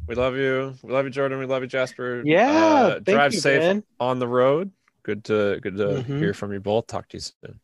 We 0.07 0.15
love 0.15 0.35
you. 0.35 0.73
We 0.83 0.91
love 0.91 1.05
you, 1.05 1.11
Jordan. 1.11 1.39
We 1.39 1.45
love 1.45 1.61
you, 1.61 1.67
Jasper. 1.69 2.23
Yeah. 2.25 2.49
Uh, 2.51 2.89
thank 2.95 3.05
drive 3.05 3.33
you, 3.33 3.39
safe 3.39 3.61
Ben. 3.61 3.83
on 4.01 4.19
the 4.19 4.27
road. 4.27 4.71
Good 5.03 5.23
to 5.25 5.59
good 5.61 5.77
to 5.77 6.03
Mhm. 6.03 6.17
hear 6.19 6.33
from 6.33 6.51
you 6.51 6.59
both. 6.59 6.87
Talk 6.87 7.07
to 7.09 7.17
you 7.17 7.21
soon. 7.21 7.59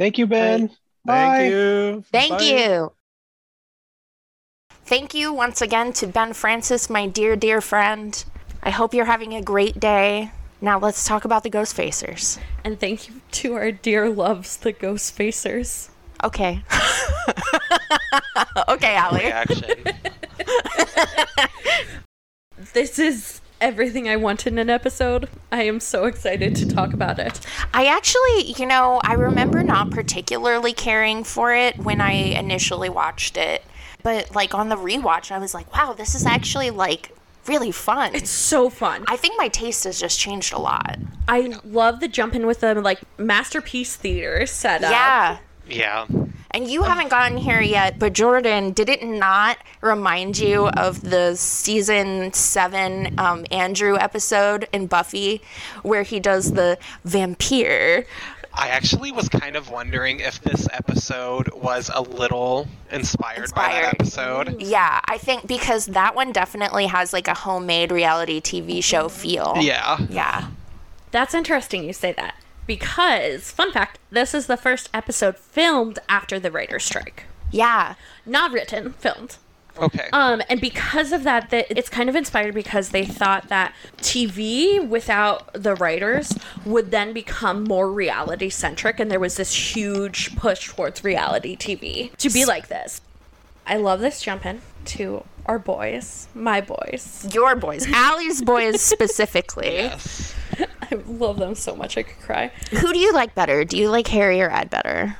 Thank 0.00 0.16
you, 0.16 0.26
Ben. 0.26 0.68
Bye. 1.04 1.14
Thank 1.14 1.52
you. 1.52 2.04
Thank 2.10 2.38
Bye. 2.38 2.44
you. 2.44 2.92
Thank 4.86 5.12
you 5.12 5.30
once 5.30 5.60
again 5.60 5.92
to 5.92 6.06
Ben 6.06 6.32
Francis, 6.32 6.88
my 6.88 7.06
dear, 7.06 7.36
dear 7.36 7.60
friend. 7.60 8.24
I 8.62 8.70
hope 8.70 8.94
you're 8.94 9.04
having 9.04 9.34
a 9.34 9.42
great 9.42 9.78
day. 9.78 10.32
Now 10.62 10.78
let's 10.78 11.04
talk 11.04 11.26
about 11.26 11.42
the 11.42 11.50
Ghost 11.50 11.76
Facers. 11.76 12.40
And 12.64 12.80
thank 12.80 13.08
you 13.08 13.20
to 13.32 13.52
our 13.52 13.70
dear 13.70 14.08
loves, 14.08 14.56
the 14.56 14.72
Ghost 14.72 15.18
Facers. 15.18 15.90
Okay. 16.24 16.62
okay, 18.68 18.94
Allie. 18.94 19.26
Reaction. 19.26 19.84
This 22.72 22.98
is 22.98 23.42
everything 23.60 24.08
I 24.08 24.16
want 24.16 24.46
in 24.46 24.58
an 24.58 24.70
episode. 24.70 25.28
I 25.52 25.64
am 25.64 25.80
so 25.80 26.04
excited 26.04 26.56
to 26.56 26.68
talk 26.68 26.92
about 26.92 27.18
it. 27.18 27.40
I 27.74 27.86
actually, 27.86 28.52
you 28.58 28.66
know, 28.66 29.00
I 29.04 29.14
remember 29.14 29.62
not 29.62 29.90
particularly 29.90 30.72
caring 30.72 31.24
for 31.24 31.54
it 31.54 31.78
when 31.78 32.00
I 32.00 32.12
initially 32.12 32.88
watched 32.88 33.36
it. 33.36 33.64
But 34.02 34.34
like 34.34 34.54
on 34.54 34.68
the 34.68 34.76
rewatch, 34.76 35.30
I 35.30 35.38
was 35.38 35.54
like, 35.54 35.74
wow, 35.74 35.92
this 35.92 36.14
is 36.14 36.24
actually 36.24 36.70
like 36.70 37.12
really 37.46 37.72
fun. 37.72 38.14
It's 38.14 38.30
so 38.30 38.70
fun. 38.70 39.04
I 39.08 39.16
think 39.16 39.34
my 39.36 39.48
taste 39.48 39.84
has 39.84 40.00
just 40.00 40.18
changed 40.18 40.52
a 40.52 40.58
lot. 40.58 40.98
I 41.28 41.54
love 41.64 42.00
the 42.00 42.08
jump 42.08 42.34
in 42.34 42.46
with 42.46 42.60
the 42.60 42.74
like 42.80 43.00
masterpiece 43.18 43.96
theater 43.96 44.46
setup. 44.46 44.90
Yeah. 44.90 45.38
yeah. 45.68 46.06
And 46.52 46.68
you 46.68 46.82
haven't 46.82 47.08
gotten 47.08 47.36
here 47.36 47.60
yet, 47.60 47.98
but 47.98 48.12
Jordan, 48.12 48.72
did 48.72 48.88
it 48.88 49.04
not 49.04 49.58
remind 49.80 50.38
you 50.38 50.66
of 50.68 51.00
the 51.00 51.36
season 51.36 52.32
seven 52.32 53.18
um, 53.18 53.46
Andrew 53.52 53.96
episode 53.96 54.68
in 54.72 54.88
Buffy 54.88 55.42
where 55.82 56.02
he 56.02 56.18
does 56.18 56.52
the 56.52 56.76
vampire? 57.04 58.04
I 58.52 58.68
actually 58.68 59.12
was 59.12 59.28
kind 59.28 59.54
of 59.54 59.70
wondering 59.70 60.18
if 60.20 60.40
this 60.40 60.66
episode 60.72 61.52
was 61.54 61.88
a 61.94 62.02
little 62.02 62.66
inspired, 62.90 63.54
by 63.54 63.68
that 63.68 63.94
episode. 63.94 64.60
Yeah, 64.60 65.00
I 65.04 65.18
think 65.18 65.46
because 65.46 65.86
that 65.86 66.16
one 66.16 66.32
definitely 66.32 66.86
has 66.86 67.12
like 67.12 67.28
a 67.28 67.34
homemade 67.34 67.92
reality 67.92 68.40
TV 68.40 68.82
show 68.82 69.08
feel. 69.08 69.54
Yeah. 69.60 70.04
Yeah. 70.08 70.48
That's 71.12 71.32
interesting 71.34 71.84
you 71.84 71.92
say 71.92 72.12
that. 72.12 72.34
Because, 72.70 73.50
fun 73.50 73.72
fact, 73.72 73.98
this 74.10 74.32
is 74.32 74.46
the 74.46 74.56
first 74.56 74.90
episode 74.94 75.36
filmed 75.36 75.98
after 76.08 76.38
the 76.38 76.52
writer's 76.52 76.84
strike. 76.84 77.24
Yeah. 77.50 77.96
Not 78.24 78.52
written, 78.52 78.92
filmed. 78.92 79.38
Okay. 79.76 80.08
Um, 80.12 80.40
and 80.48 80.60
because 80.60 81.10
of 81.10 81.24
that, 81.24 81.50
that 81.50 81.66
it's 81.68 81.88
kind 81.88 82.08
of 82.08 82.14
inspired 82.14 82.54
because 82.54 82.90
they 82.90 83.04
thought 83.04 83.48
that 83.48 83.74
TV 83.96 84.86
without 84.86 85.52
the 85.52 85.74
writers 85.74 86.32
would 86.64 86.92
then 86.92 87.12
become 87.12 87.64
more 87.64 87.90
reality 87.90 88.50
centric, 88.50 89.00
and 89.00 89.10
there 89.10 89.18
was 89.18 89.34
this 89.34 89.74
huge 89.74 90.36
push 90.36 90.68
towards 90.68 91.02
reality 91.02 91.56
TV 91.56 92.14
to 92.18 92.30
be 92.30 92.44
like 92.44 92.68
this. 92.68 93.00
I 93.66 93.78
love 93.78 93.98
this 93.98 94.22
jump 94.22 94.46
in 94.46 94.60
to 94.84 95.24
our 95.46 95.58
boys, 95.58 96.28
my 96.34 96.60
boys. 96.60 97.26
Your 97.34 97.56
boys, 97.56 97.88
Allie's 97.92 98.42
boys 98.42 98.80
specifically. 98.80 99.74
yes. 99.74 100.36
I 100.92 100.96
love 101.06 101.38
them 101.38 101.54
so 101.54 101.74
much 101.76 101.96
I 101.98 102.02
could 102.02 102.18
cry. 102.20 102.50
Who 102.70 102.92
do 102.92 102.98
you 102.98 103.12
like 103.12 103.34
better? 103.34 103.64
Do 103.64 103.76
you 103.78 103.90
like 103.90 104.06
Harry 104.08 104.40
or 104.40 104.50
Ed 104.50 104.70
better? 104.70 105.16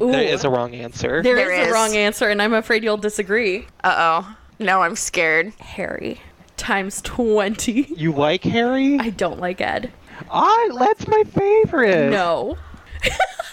Ooh, 0.00 0.12
There 0.12 0.22
is 0.22 0.44
a 0.44 0.50
wrong 0.50 0.74
answer. 0.74 1.22
there 1.22 1.34
There 1.36 1.52
is 1.52 1.66
is. 1.66 1.70
a 1.70 1.74
wrong 1.74 1.96
answer, 1.96 2.28
and 2.28 2.40
I'm 2.40 2.54
afraid 2.54 2.84
you'll 2.84 2.96
disagree. 2.98 3.66
Uh 3.82 3.94
oh. 4.24 4.36
No, 4.60 4.82
I'm 4.82 4.96
scared. 4.96 5.52
Harry 5.60 6.20
times 6.56 7.00
20. 7.02 7.94
You 7.96 8.12
like 8.12 8.42
Harry? 8.44 8.98
I 8.98 9.10
don't 9.10 9.38
like 9.38 9.60
Ed. 9.60 9.92
I 10.30 10.70
that's 10.78 11.06
my 11.06 11.22
favorite. 11.24 12.10
No. 12.10 12.58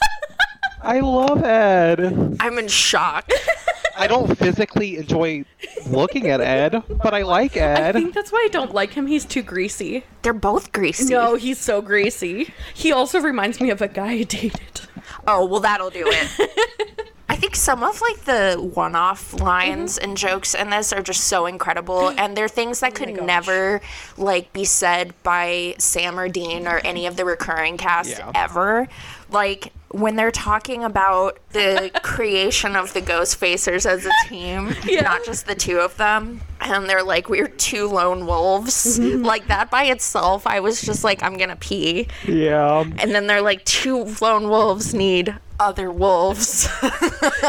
I 0.85 0.99
love 0.99 1.43
Ed. 1.43 2.37
I'm 2.39 2.59
in 2.59 2.67
shock. 2.67 3.29
I 3.97 4.07
don't 4.07 4.37
physically 4.37 4.97
enjoy 4.97 5.45
looking 5.87 6.29
at 6.29 6.41
Ed, 6.41 6.83
but 7.01 7.13
I 7.13 7.23
like 7.23 7.57
Ed. 7.57 7.95
I 7.95 7.99
think 7.99 8.13
that's 8.13 8.31
why 8.31 8.43
I 8.45 8.49
don't 8.49 8.73
like 8.73 8.93
him. 8.93 9.07
He's 9.07 9.25
too 9.25 9.41
greasy. 9.41 10.03
They're 10.21 10.33
both 10.33 10.71
greasy. 10.71 11.13
No, 11.13 11.35
he's 11.35 11.59
so 11.59 11.81
greasy. 11.81 12.53
He 12.73 12.91
also 12.91 13.19
reminds 13.19 13.59
me 13.59 13.69
of 13.69 13.81
a 13.81 13.87
guy 13.87 14.11
I 14.11 14.23
dated. 14.23 14.81
Oh, 15.27 15.45
well, 15.45 15.61
that'll 15.61 15.89
do 15.89 16.03
it. 16.05 17.11
I 17.29 17.35
think 17.37 17.55
some 17.55 17.83
of 17.83 17.99
like 18.01 18.25
the 18.25 18.55
one-off 18.73 19.33
lines 19.33 19.95
mm-hmm. 19.95 20.09
and 20.09 20.17
jokes 20.17 20.53
in 20.53 20.69
this 20.69 20.93
are 20.93 21.01
just 21.01 21.25
so 21.25 21.47
incredible, 21.47 22.09
and 22.17 22.37
they're 22.37 22.47
things 22.47 22.81
that 22.81 22.93
oh 22.93 22.95
could 22.95 23.15
gosh. 23.15 23.25
never 23.25 23.81
like 24.17 24.53
be 24.53 24.65
said 24.65 25.13
by 25.23 25.75
Sam 25.79 26.19
or 26.19 26.29
Dean 26.29 26.67
or 26.67 26.79
any 26.83 27.07
of 27.07 27.17
the 27.17 27.25
recurring 27.25 27.77
cast 27.77 28.11
Yeah. 28.11 28.31
ever. 28.35 28.87
Like 29.29 29.73
when 29.99 30.15
they're 30.15 30.31
talking 30.31 30.83
about 30.83 31.39
the 31.51 31.89
creation 32.03 32.75
of 32.75 32.93
the 32.93 33.01
Ghostfacers 33.01 33.85
as 33.85 34.05
a 34.05 34.11
team, 34.27 34.75
Yeah. 34.85 35.01
not 35.01 35.23
just 35.25 35.47
the 35.47 35.55
two 35.55 35.79
of 35.79 35.95
them, 35.97 36.41
and 36.59 36.89
they're 36.89 37.03
like 37.03 37.29
we're 37.29 37.47
two 37.47 37.87
lone 37.87 38.25
wolves. 38.25 38.99
Mm-hmm. 38.99 39.23
Like 39.23 39.47
that 39.47 39.71
by 39.71 39.85
itself, 39.85 40.45
I 40.47 40.59
was 40.59 40.81
just 40.81 41.03
like 41.03 41.23
I'm 41.23 41.37
gonna 41.37 41.55
pee. 41.55 42.07
Yeah. 42.27 42.81
And 42.99 43.11
then 43.15 43.27
they're 43.27 43.41
like, 43.41 43.63
two 43.65 44.03
lone 44.21 44.49
wolves 44.49 44.93
need 44.93 45.33
other 45.59 45.91
wolves. 45.91 46.67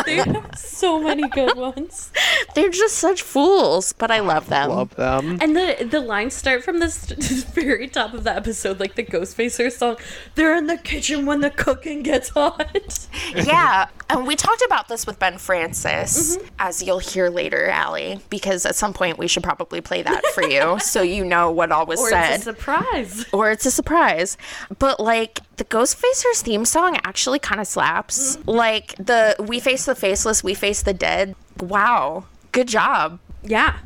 They 0.05 0.17
have 0.17 0.51
so 0.57 1.01
many 1.03 1.27
good 1.29 1.57
ones. 1.57 2.13
they're 2.55 2.71
just 2.71 2.97
such 2.99 3.23
fools, 3.23 3.93
but 3.95 4.11
I 4.11 4.21
love 4.21 4.49
them. 4.49 4.69
Love 4.71 4.95
them. 4.95 5.39
And 5.41 5.57
the 5.57 5.87
the 5.91 6.01
lines 6.01 6.35
start 6.35 6.63
from 6.65 6.79
this, 6.79 7.07
this 7.07 7.45
very 7.55 7.89
top 7.89 8.13
of 8.15 8.25
the 8.25 8.35
episode, 8.35 8.79
like 8.79 8.95
the 8.95 9.03
Ghostfacer 9.05 9.73
song. 9.73 9.97
They're 10.35 10.55
in 10.55 10.67
the 10.67 10.77
kitchen 10.77 11.27
when 11.27 11.41
the 11.41 11.51
cooking 11.51 12.03
gets 12.03 12.29
hot. 12.31 13.09
yeah. 13.35 13.89
And 14.09 14.27
we 14.27 14.37
talked 14.37 14.63
about 14.65 14.89
this 14.89 15.05
with 15.07 15.19
Ben 15.19 15.37
Francis, 15.37 16.37
mm-hmm. 16.37 16.47
as 16.61 16.83
you'll 16.83 17.01
hear 17.01 17.29
later, 17.29 17.69
Allie, 17.69 18.21
because 18.31 18.65
at 18.65 18.77
some 18.77 18.93
point 18.93 19.19
we 19.19 19.27
should 19.27 19.43
probably 19.43 19.81
play 19.81 20.03
that 20.03 20.25
for 20.27 20.45
you 20.45 20.79
so 20.81 21.03
you 21.03 21.25
know 21.25 21.51
what 21.51 21.73
all 21.73 21.87
was 21.87 22.01
Or 22.01 22.11
said. 22.11 22.35
it's 22.37 22.47
a 22.47 22.53
surprise. 22.55 23.27
or 23.33 23.51
it's 23.51 23.67
a 23.67 23.71
surprise. 23.71 24.39
But 24.79 25.01
like 25.01 25.41
the 25.57 25.65
Ghostfacers 25.65 26.43
theme 26.43 26.65
song 26.65 26.99
actually 27.05 27.41
kind 27.41 27.61
of 27.61 27.67
slaps. 27.67 28.37
Mm-hmm. 28.37 28.51
Like 28.51 28.95
the 28.97 29.35
We 29.41 29.59
Face 29.61 29.87
the 29.87 29.95
Faceless, 29.97 30.45
We 30.45 30.55
Face 30.55 30.83
the 30.83 30.95
Dead. 30.95 31.35
Wow. 31.61 32.25
Good 32.53 32.69
job. 32.69 33.19
Yeah. 33.43 33.79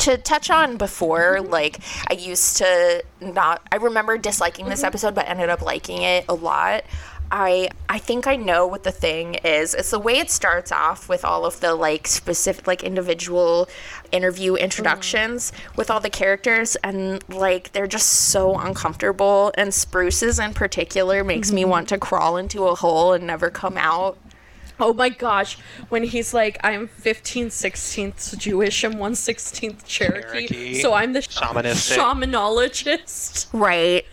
to 0.00 0.18
touch 0.18 0.50
on 0.50 0.76
before, 0.76 1.36
mm-hmm. 1.38 1.52
like 1.52 1.78
I 2.10 2.14
used 2.14 2.56
to 2.58 3.04
not 3.20 3.62
I 3.70 3.76
remember 3.76 4.18
disliking 4.18 4.68
this 4.68 4.82
episode 4.82 5.14
but 5.14 5.28
ended 5.28 5.50
up 5.50 5.62
liking 5.62 6.02
it 6.02 6.24
a 6.28 6.34
lot. 6.34 6.82
I 7.30 7.70
I 7.88 7.98
think 7.98 8.26
I 8.26 8.36
know 8.36 8.66
what 8.66 8.84
the 8.84 8.90
thing 8.90 9.34
is. 9.36 9.74
It's 9.74 9.90
the 9.90 9.98
way 9.98 10.18
it 10.18 10.30
starts 10.30 10.72
off 10.72 11.08
with 11.08 11.24
all 11.24 11.44
of 11.44 11.60
the 11.60 11.74
like 11.74 12.06
specific 12.06 12.66
like 12.66 12.82
individual 12.82 13.68
interview 14.12 14.54
introductions 14.54 15.50
mm-hmm. 15.50 15.76
with 15.76 15.90
all 15.90 16.00
the 16.00 16.10
characters 16.10 16.76
and 16.76 17.22
like 17.28 17.72
they're 17.72 17.86
just 17.86 18.08
so 18.08 18.56
uncomfortable 18.58 19.52
and 19.56 19.74
Spruce's 19.74 20.38
in 20.38 20.54
particular 20.54 21.22
makes 21.22 21.52
me 21.52 21.64
want 21.64 21.88
to 21.88 21.96
mm-hmm. 21.96 22.02
crawl 22.02 22.36
into 22.36 22.66
a 22.66 22.74
hole 22.74 23.12
and 23.12 23.26
never 23.26 23.50
come 23.50 23.76
out. 23.76 24.16
Oh 24.80 24.92
my 24.92 25.08
gosh. 25.08 25.58
When 25.88 26.04
he's 26.04 26.32
like, 26.32 26.56
I'm 26.62 26.86
15 26.86 27.48
16th 27.48 28.38
Jewish 28.38 28.84
and 28.84 28.98
1 28.98 29.12
16th 29.12 29.84
Cherokee, 29.84 30.46
Cherokee. 30.46 30.80
so 30.80 30.94
I'm 30.94 31.12
the 31.12 31.22
sh- 31.22 31.28
Shamanistic. 31.28 31.98
shamanologist. 31.98 33.48
Right. 33.52 34.06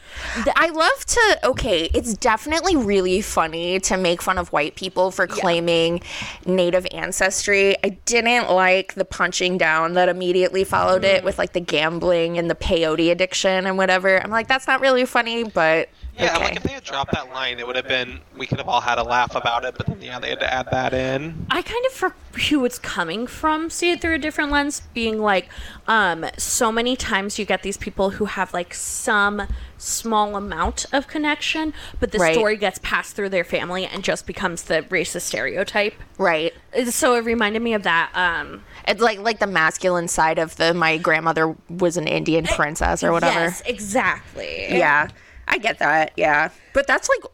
I 0.55 0.69
love 0.69 1.05
to. 1.05 1.39
Okay, 1.43 1.89
it's 1.93 2.13
definitely 2.13 2.75
really 2.75 3.21
funny 3.21 3.79
to 3.81 3.97
make 3.97 4.21
fun 4.21 4.37
of 4.37 4.51
white 4.51 4.75
people 4.75 5.11
for 5.11 5.27
claiming 5.27 6.01
native 6.45 6.85
ancestry. 6.91 7.75
I 7.83 7.89
didn't 8.05 8.51
like 8.51 8.93
the 8.95 9.05
punching 9.05 9.57
down 9.57 9.93
that 9.93 10.09
immediately 10.09 10.63
followed 10.63 11.03
it 11.03 11.17
mm-hmm. 11.17 11.25
with 11.25 11.37
like 11.37 11.53
the 11.53 11.59
gambling 11.59 12.37
and 12.37 12.49
the 12.49 12.55
peyote 12.55 13.11
addiction 13.11 13.65
and 13.65 13.77
whatever. 13.77 14.21
I'm 14.21 14.31
like, 14.31 14.47
that's 14.47 14.67
not 14.67 14.81
really 14.81 15.05
funny, 15.05 15.43
but 15.43 15.89
Yeah, 16.17 16.35
okay. 16.35 16.43
like 16.45 16.55
if 16.55 16.63
they 16.63 16.71
had 16.71 16.83
dropped 16.83 17.11
that 17.11 17.29
line, 17.29 17.59
it 17.59 17.67
would 17.67 17.75
have 17.75 17.87
been 17.87 18.19
we 18.37 18.45
could 18.47 18.57
have 18.59 18.69
all 18.69 18.81
had 18.81 18.97
a 18.97 19.03
laugh 19.03 19.35
about 19.35 19.65
it. 19.65 19.75
But 19.77 19.87
then 19.87 20.01
yeah, 20.01 20.19
they 20.19 20.29
had 20.29 20.39
to 20.39 20.53
add 20.53 20.67
that 20.71 20.93
in. 20.93 21.45
I 21.49 21.61
kind 21.61 21.85
of 21.85 21.91
for 21.91 22.15
who 22.49 22.65
it's 22.65 22.77
coming 22.79 23.27
from 23.27 23.69
see 23.69 23.91
it 23.91 24.01
through 24.01 24.13
a 24.15 24.17
different 24.17 24.51
lens 24.51 24.81
being 24.93 25.19
like 25.21 25.47
um 25.87 26.25
so 26.37 26.69
many 26.69 26.95
times 26.97 27.39
you 27.39 27.45
get 27.45 27.63
these 27.63 27.77
people 27.77 28.09
who 28.11 28.25
have 28.25 28.53
like 28.53 28.73
some 28.73 29.43
small 29.77 30.35
amount 30.35 30.85
of 30.91 31.07
connection 31.07 31.73
but 32.01 32.11
the 32.11 32.17
Right. 32.19 32.33
story 32.33 32.57
gets 32.57 32.77
passed 32.79 33.15
through 33.15 33.29
their 33.29 33.45
family 33.45 33.85
and 33.85 34.03
just 34.03 34.27
becomes 34.27 34.63
the 34.63 34.81
racist 34.89 35.21
stereotype 35.21 35.93
right. 36.17 36.53
so 36.89 37.15
it 37.15 37.23
reminded 37.23 37.61
me 37.61 37.73
of 37.73 37.83
that 37.83 38.11
um 38.15 38.61
It's 38.85 39.01
like 39.01 39.19
like 39.19 39.39
the 39.39 39.47
masculine 39.47 40.09
side 40.09 40.37
of 40.37 40.57
the 40.57 40.73
my 40.73 40.97
grandmother 40.97 41.55
was 41.69 41.95
an 41.95 42.07
Indian 42.07 42.43
princess 42.45 43.01
or 43.01 43.13
whatever. 43.13 43.39
yes 43.39 43.61
exactly 43.65 44.65
Yeah, 44.77 45.07
I 45.47 45.57
get 45.57 45.79
that. 45.79 46.11
Yeah, 46.17 46.49
but 46.73 46.87
that's 46.87 47.09
like 47.09 47.31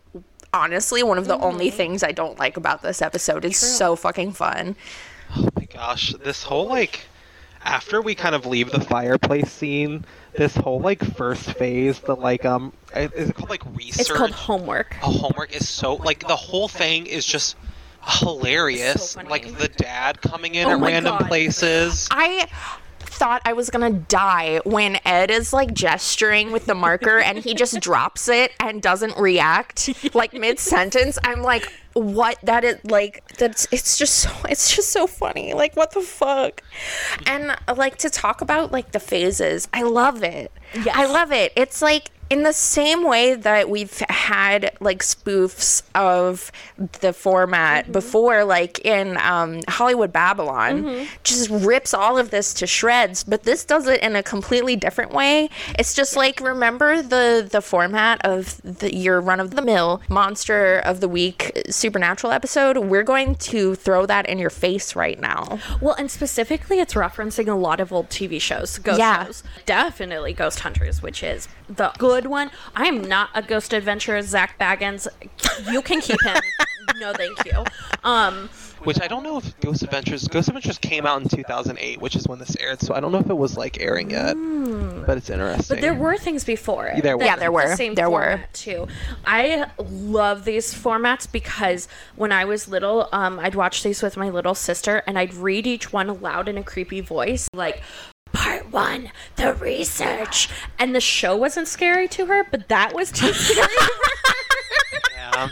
honestly 0.54 1.02
one 1.04 1.17
of 1.17 1.28
the 1.28 1.38
only 1.38 1.69
things 1.69 2.04
I 2.04 2.12
don't 2.12 2.38
like 2.38 2.58
about 2.58 2.82
this 2.82 3.02
episode. 3.02 3.45
It's 3.45 3.58
so 3.58 3.95
fucking 3.95 4.34
fun. 4.34 4.76
Oh 5.36 5.47
my 5.56 5.65
gosh, 5.65 6.13
this 6.24 6.43
whole 6.43 6.67
like 6.67 7.02
after 7.63 8.02
we 8.02 8.15
kind 8.15 8.36
of 8.36 8.45
leave 8.45 8.71
the 8.71 8.82
Fireplace 8.82 9.52
scene. 9.52 10.06
This 10.34 10.56
whole 10.56 10.80
like 10.80 11.04
first 11.15 11.43
phase, 11.58 12.00
the 12.00 12.15
like 12.15 12.45
um, 12.45 12.71
is 12.95 13.30
it 13.30 13.36
called 13.36 13.50
like 13.50 13.63
research? 13.76 14.00
it's 14.10 14.12
called 14.12 14.32
homework 14.32 14.95
Oh, 15.04 15.12
homework 15.12 15.54
is 15.54 15.67
so 15.67 15.95
like 15.95 16.26
the 16.26 16.38
whole 16.38 16.69
thing 16.69 17.06
is 17.06 17.26
just 17.26 17.58
hilarious. 18.02 19.12
So 19.12 19.21
like 19.24 19.58
the 19.58 19.67
dad 19.67 20.21
coming 20.21 20.56
in 20.56 20.67
Oh 20.67 20.71
at 20.71 20.80
random 20.80 21.17
God. 21.17 21.28
places. 21.28 22.08
I 22.12 22.47
thought 23.02 23.42
I 23.46 23.54
was 23.54 23.70
gonna 23.70 23.92
die 23.92 24.62
when 24.64 25.00
Ed 25.06 25.32
is 25.32 25.54
like 25.54 25.74
gesturing 25.74 26.52
with 26.52 26.66
the 26.66 26.76
marker 26.76 27.20
and 27.20 27.38
he 27.38 27.54
just 27.54 27.80
drops 27.82 28.28
it 28.28 28.52
and 28.60 28.82
doesn't 28.82 29.18
react 29.18 29.90
like 30.16 30.34
mid 30.34 30.60
sentence. 30.60 31.18
I'm 31.24 31.42
like, 31.42 31.72
what? 31.94 32.40
That 32.44 32.64
is 32.64 32.78
like 32.84 33.24
that's 33.38 33.68
it's 33.72 33.98
just 33.98 34.16
so 34.16 34.32
it's 34.50 34.76
just 34.76 34.92
so 34.92 35.08
funny. 35.08 35.54
Like 35.54 35.76
what 35.76 35.92
the 35.92 36.02
fuck? 36.02 36.64
And 37.26 37.56
like 37.76 37.98
to 37.98 38.10
talk 38.10 38.42
about 38.42 38.72
like 38.72 38.92
the 38.92 39.00
phases, 39.00 39.68
I 39.74 39.84
love 39.84 40.24
it. 40.24 40.52
Yes. 40.74 40.96
I 40.96 41.06
love 41.08 41.32
it. 41.32 41.52
It's 41.56 41.82
like 41.82 42.12
in 42.32 42.44
the 42.44 42.54
same 42.54 43.04
way 43.04 43.36
that 43.36 43.70
we've 43.70 44.00
had 44.10 44.72
like 44.80 45.04
spoofs 45.04 45.84
of 45.94 46.50
the 47.02 47.12
format 47.12 47.91
before, 47.91 48.46
like 48.46 48.80
in 48.86 49.17
um, 49.17 49.60
Hollywood 49.67 50.13
Babylon, 50.13 51.08
just 51.24 51.50
rips 51.50 51.94
all 51.94 52.17
of 52.17 52.32
this 52.32 52.54
to 52.56 52.65
shreds. 52.65 53.24
But 53.26 53.44
this 53.44 53.65
does 53.65 53.86
it 53.88 54.02
in 54.02 54.15
a 54.15 54.24
completely 54.24 54.76
different 54.78 55.12
way. 55.12 55.50
It's 55.78 55.94
just 55.94 56.15
like 56.15 56.39
remember 56.39 57.02
the 57.02 57.48
the 57.52 57.62
format 57.62 58.26
of 58.26 58.62
the, 58.63 58.96
your 58.96 59.20
run 59.20 59.39
of 59.41 59.52
the 59.56 59.62
mill 59.62 60.02
monster 60.10 60.78
of 60.80 61.02
the 61.02 61.10
week 61.10 61.52
supernatural 61.70 62.32
episode. 62.32 62.78
We're 62.78 63.04
going 63.04 63.36
to 63.36 63.76
throw 63.76 64.06
that 64.06 64.26
in 64.30 64.39
your 64.39 64.50
face 64.50 64.96
right 64.96 65.20
now. 65.20 65.60
Well, 65.82 65.96
and 65.96 66.10
specifically, 66.10 66.80
it's 66.80 66.94
referencing 66.94 67.50
a 67.50 67.56
lot 67.56 67.82
of 67.82 67.91
old 67.91 68.10
TV 68.10 68.39
shows, 68.39 68.78
ghost 68.80 69.00
Yeah. 69.00 69.26
shows. 69.26 69.44
Definitely 69.65 70.32
Ghost 70.34 70.62
Hunters, 70.62 71.02
which 71.02 71.24
is 71.24 71.50
the 71.67 71.91
good 71.98 72.20
one. 72.27 72.51
I 72.75 72.86
am 72.86 73.01
not 73.01 73.29
a 73.34 73.41
ghost 73.41 73.73
adventurer, 73.73 74.21
Zak 74.21 74.57
Bagans. 74.60 75.07
You 75.72 75.82
can 75.82 76.01
keep 76.01 76.22
him. 76.22 76.38
no, 76.99 77.13
thank 77.13 77.45
you. 77.45 77.63
Um, 78.03 78.49
which 78.84 78.99
I 78.99 79.07
don't 79.07 79.22
know 79.24 79.38
if 79.38 79.59
Ghost 79.59 79.84
Adventures 79.84 80.28
Ghost 80.28 80.47
Adventures 80.47 80.80
came 80.80 81.05
out 81.05 81.22
in 81.22 81.30
2008, 81.30 82.01
which 82.01 82.15
is 82.15 82.28
when 82.28 82.39
this 82.39 82.55
aired. 82.57 82.82
So 82.82 82.95
I 82.95 82.99
don't 82.99 83.11
know 83.11 83.19
if 83.19 83.30
it 83.30 83.38
was 83.38 83.55
like 83.55 83.80
airing 83.80 84.09
yet, 84.09 84.36
but 85.05 85.17
it's 85.17 85.30
interesting. 85.30 85.76
But 85.76 85.82
there 85.82 85.93
were 85.93 86.17
things 86.17 86.43
before 86.43 86.88
it. 86.88 87.03
There 87.03 87.17
were. 87.17 87.24
Yeah, 87.24 87.36
there 87.36 87.51
were 87.51 87.67
the 87.67 87.76
same 87.76 87.93
There 87.95 88.09
were. 88.09 88.43
too. 88.53 88.88
I 89.26 89.69
love 89.78 90.45
these 90.45 90.74
formats 90.74 91.32
because 91.32 91.88
when 92.15 92.32
I 92.32 92.45
was 92.45 92.67
little, 92.67 93.07
um, 93.11 93.39
I'd 93.39 93.55
watch 93.55 93.84
these 93.84 94.01
with 94.01 94.17
my 94.17 94.30
little 94.30 94.55
sister, 94.55 95.03
and 95.05 95.17
I'd 95.19 95.34
read 95.34 95.67
each 95.67 95.93
one 95.93 96.09
aloud 96.09 96.47
in 96.47 96.57
a 96.57 96.63
creepy 96.63 97.01
voice, 97.01 97.47
like. 97.53 97.82
Part 98.34 98.71
one, 98.71 99.11
the 99.36 99.53
research. 99.53 100.49
And 100.79 100.95
the 100.95 101.01
show 101.01 101.36
wasn't 101.36 101.67
scary 101.67 102.07
to 102.09 102.25
her, 102.27 102.45
but 102.49 102.67
that 102.69 102.93
was 102.93 103.11
too 103.11 103.34
scary. 103.34 103.67
yeah. 105.15 105.49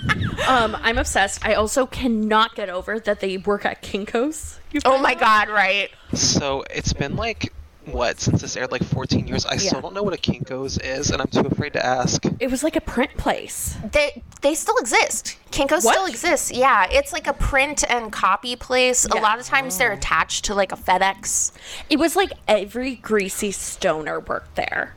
um, 0.47 0.77
I'm 0.82 0.97
obsessed. 0.97 1.45
I 1.45 1.53
also 1.53 1.86
cannot 1.86 2.55
get 2.55 2.69
over 2.69 2.99
that 2.99 3.19
they 3.19 3.38
work 3.38 3.65
at 3.65 3.82
Kinko's. 3.82 4.59
You 4.71 4.82
Oh 4.86 4.99
my 4.99 5.15
god, 5.15 5.49
right. 5.49 5.89
So 6.13 6.63
it's 6.69 6.93
been 6.93 7.15
like 7.15 7.51
what 7.94 8.20
since 8.20 8.42
this 8.42 8.56
aired 8.58 8.72
like 8.72 8.84
14 8.84 9.28
years. 9.28 9.46
I 9.46 9.54
Yeah. 9.54 9.60
still 9.60 9.82
don't 9.82 9.94
know 9.94 10.04
what 10.04 10.14
a 10.14 10.18
Kinkos 10.18 10.80
is, 10.84 11.10
and 11.12 11.22
I'm 11.22 11.28
too 11.28 11.42
afraid 11.48 11.74
to 11.74 11.86
ask. 11.86 12.24
It 12.40 12.50
was 12.52 12.64
like 12.64 12.76
a 12.76 12.82
print 12.82 13.16
place. 13.18 13.76
They 13.92 14.24
they 14.42 14.56
still 14.56 14.78
exist. 14.78 15.38
kinkos 15.52 15.84
What? 15.84 15.94
still 15.96 16.06
exists. 16.06 16.52
Yeah, 16.52 16.88
it's 16.90 17.12
like 17.14 17.28
a 17.28 17.34
print 17.34 17.84
and 17.90 18.12
copy 18.12 18.56
place. 18.56 19.06
A 19.06 19.16
lot 19.16 19.40
of 19.40 19.46
times 19.46 19.78
they're 19.78 19.92
attached 19.92 20.46
to 20.46 20.56
like 20.56 20.72
a 20.72 20.78
FedEx. 20.78 21.52
It 21.90 21.98
was 22.00 22.16
like 22.16 22.32
every 22.48 22.96
greasy 22.96 23.52
stoner 23.52 24.20
worked 24.20 24.56
there. 24.56 24.96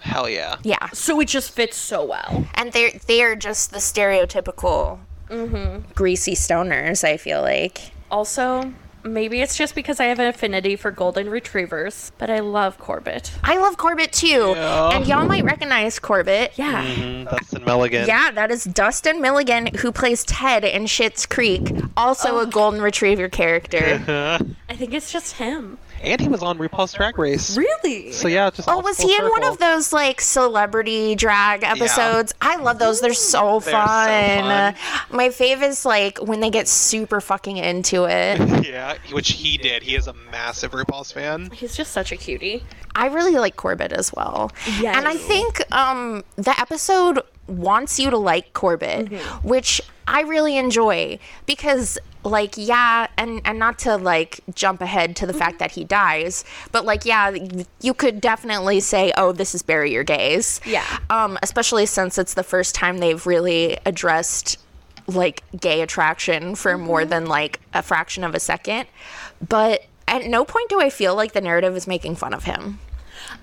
Hell 0.00 0.28
yeah. 0.28 0.56
Yeah, 0.62 0.90
So 0.92 1.18
it 1.20 1.26
just 1.28 1.50
fits 1.50 1.76
so 1.76 2.04
well. 2.04 2.46
and 2.54 2.72
they're 2.72 2.92
they're 3.06 3.34
just 3.36 3.70
the 3.72 3.78
stereotypical 3.78 4.98
mm-hmm. 5.28 5.82
greasy 5.94 6.34
stoners. 6.34 7.04
I 7.04 7.16
feel 7.16 7.40
like. 7.42 7.92
Also, 8.10 8.72
maybe 9.04 9.40
it's 9.40 9.56
just 9.56 9.74
because 9.74 10.00
I 10.00 10.04
have 10.06 10.18
an 10.18 10.26
affinity 10.26 10.76
for 10.76 10.90
golden 10.90 11.28
retrievers, 11.30 12.12
but 12.18 12.30
I 12.30 12.40
love 12.40 12.78
Corbett. 12.78 13.32
I 13.42 13.56
love 13.58 13.76
Corbett 13.76 14.12
too, 14.12 14.54
Yeah. 14.56 14.90
and 14.90 15.06
y'all 15.06 15.26
might 15.26 15.44
recognize 15.44 15.98
Corbett. 15.98 16.52
Yeah. 16.56 16.84
Mm, 16.84 17.30
Dustin 17.30 17.64
Milligan. 17.64 18.06
Yeah, 18.06 18.30
that 18.32 18.50
is 18.50 18.64
Dustin 18.64 19.20
Milligan, 19.20 19.66
who 19.66 19.92
plays 19.92 20.24
Ted 20.24 20.64
in 20.64 20.84
Schitt's 20.84 21.26
Creek, 21.26 21.62
also 21.96 22.38
a 22.40 22.46
golden 22.46 22.80
retriever 22.80 23.28
character. 23.28 24.00
I 24.68 24.74
think 24.76 24.92
it's 24.94 25.12
just 25.12 25.36
him. 25.36 25.78
And 26.02 26.20
he 26.20 26.28
was 26.28 26.42
on 26.42 26.58
RuPaul's 26.58 26.92
Drag 26.92 27.18
Race. 27.18 27.56
Really? 27.56 28.12
So 28.12 28.28
yeah, 28.28 28.50
just 28.50 28.68
Oh, 28.68 28.80
was 28.80 28.98
he 28.98 29.14
in 29.16 29.24
one 29.24 29.44
of 29.44 29.58
those 29.58 29.92
like 29.92 30.20
celebrity 30.20 31.14
drag 31.14 31.62
episodes? 31.64 32.34
I 32.40 32.56
love 32.56 32.78
those. 32.78 33.00
They're 33.00 33.14
so 33.14 33.60
They're 33.60 33.72
so 33.72 33.72
fun. 33.72 34.40
fun. 34.44 34.74
My 35.10 35.28
fave 35.28 35.62
is 35.62 35.84
like 35.84 36.18
when 36.18 36.40
they 36.40 36.50
get 36.50 36.68
super 36.68 37.20
fucking 37.20 37.56
into 37.56 38.04
it. 38.04 38.40
Yeah, 38.72 38.96
which 39.12 39.32
he 39.32 39.58
did. 39.58 39.82
He 39.82 39.96
is 39.96 40.06
a 40.06 40.14
massive 40.30 40.70
RuPaul's 40.70 41.12
fan. 41.12 41.50
He's 41.50 41.76
just 41.76 41.92
such 41.92 42.10
a 42.12 42.16
cutie. 42.16 42.64
I 42.94 43.06
really 43.06 43.36
like 43.36 43.56
Corbett 43.56 43.92
as 43.92 44.12
well. 44.12 44.50
Yes. 44.80 44.96
And 44.96 45.08
I 45.08 45.16
think 45.16 45.60
um, 45.74 46.24
the 46.36 46.58
episode 46.60 47.20
wants 47.46 47.98
you 47.98 48.10
to 48.10 48.18
like 48.18 48.52
Corbett, 48.52 49.06
Mm-hmm. 49.06 49.48
which 49.48 49.80
I 50.06 50.22
really 50.22 50.56
enjoy 50.56 51.18
because 51.46 51.98
like 52.24 52.54
yeah 52.56 53.08
and 53.16 53.40
and 53.44 53.58
not 53.58 53.80
to 53.80 53.96
like 53.96 54.38
jump 54.54 54.80
ahead 54.80 55.16
to 55.16 55.26
the 55.26 55.32
fact 55.32 55.58
that 55.58 55.72
he 55.72 55.82
dies 55.82 56.44
but 56.70 56.84
like 56.84 57.04
yeah 57.04 57.34
you 57.80 57.92
could 57.92 58.20
definitely 58.20 58.78
say 58.78 59.12
oh 59.16 59.32
this 59.32 59.56
is 59.56 59.62
bury 59.62 59.90
your 59.92 60.04
gays 60.04 60.60
Yeah. 60.64 60.84
um 61.10 61.36
especially 61.42 61.84
since 61.84 62.18
it's 62.18 62.34
the 62.34 62.44
first 62.44 62.76
time 62.76 62.98
they've 62.98 63.26
really 63.26 63.76
addressed 63.84 64.56
like 65.08 65.42
gay 65.60 65.80
attraction 65.80 66.54
for 66.54 66.78
more 66.78 67.04
than 67.04 67.26
like 67.26 67.58
a 67.74 67.82
fraction 67.82 68.22
of 68.22 68.36
a 68.36 68.40
second 68.40 68.86
but 69.48 69.82
at 70.08 70.24
no 70.26 70.44
point 70.44 70.68
do 70.68 70.80
i 70.80 70.90
feel 70.90 71.14
like 71.14 71.32
the 71.32 71.40
narrative 71.40 71.76
is 71.76 71.86
making 71.86 72.14
fun 72.16 72.32
of 72.34 72.44
him 72.44 72.78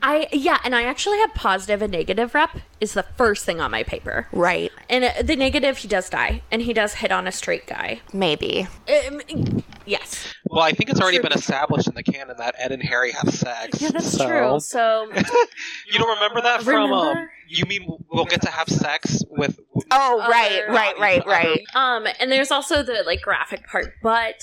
I 0.04 0.28
yeah, 0.32 0.60
and 0.64 0.76
I 0.76 0.84
actually 0.84 1.18
have 1.20 1.34
positive 1.34 1.82
and 1.82 1.92
negative 1.92 2.34
rep 2.36 2.58
is 2.80 2.94
the 2.94 3.04
first 3.18 3.44
thing 3.46 3.60
on 3.60 3.72
my 3.72 3.84
paper. 3.84 4.28
right 4.32 4.72
And 4.90 5.04
uh, 5.06 5.22
the 5.24 5.36
negative, 5.36 5.78
he 5.78 5.88
does 5.88 6.10
die, 6.10 6.42
and 6.52 6.62
he 6.62 6.74
does 6.74 6.94
hit 6.96 7.12
on 7.12 7.28
a 7.28 7.32
straight 7.32 7.66
guy. 7.66 8.02
maybe 8.14 8.68
Um, 9.08 9.64
yes. 9.86 10.34
Well, 10.46 10.62
I 10.64 10.72
think 10.72 10.90
it's 10.90 11.02
already 11.02 11.20
been 11.20 11.34
established 11.34 11.88
in 11.88 11.96
the 11.96 12.04
canon 12.04 12.36
that 12.38 12.56
Ed 12.58 12.72
and 12.72 12.84
Harry 12.84 13.12
have 13.14 13.34
sex. 13.34 13.82
Yeah, 13.82 13.90
that's 13.92 14.12
so- 14.12 14.28
true. 14.28 14.60
So 14.60 15.10
You 15.92 15.98
don't 16.00 16.14
remember 16.16 16.42
that 16.42 16.62
from? 16.62 16.92
Um, 16.94 17.28
you 17.48 17.66
mean 17.66 17.88
we'll 18.12 18.26
get 18.26 18.42
to 18.44 18.52
have 18.52 18.70
sex 18.70 19.24
with? 19.30 19.60
oh 19.92 20.20
right 20.30 20.64
Other- 20.64 20.74
right 20.74 21.00
right 21.00 21.26
right 21.26 21.62
Um, 21.74 22.06
and 22.20 22.32
there's 22.32 22.52
also 22.52 22.84
the 22.84 23.04
like 23.06 23.22
graphic 23.22 23.66
part, 23.68 23.94
but 24.04 24.42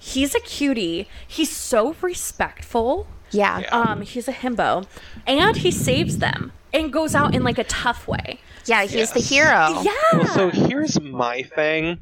he's 0.00 0.34
a 0.34 0.40
cutie. 0.40 1.06
He's 1.28 1.54
so 1.54 1.94
respectful. 2.00 3.06
yeah 3.30 3.60
Yeah. 3.60 3.68
Um, 3.68 4.00
he's 4.02 4.26
a 4.26 4.32
himbo, 4.32 4.86
and 5.26 5.56
he 5.56 5.70
saves 5.70 6.18
them 6.18 6.50
and 6.72 6.92
goes 6.92 7.14
out 7.14 7.34
in 7.34 7.44
like 7.44 7.58
a 7.58 7.64
tough 7.64 8.08
way. 8.08 8.40
yeah 8.66 8.84
he's 8.84 9.12
the 9.12 9.20
hero 9.20 9.82
Yeah. 9.82 9.92
Well, 10.12 10.26
so 10.26 10.50
here's 10.50 11.00
my 11.00 11.42
thing 11.42 11.98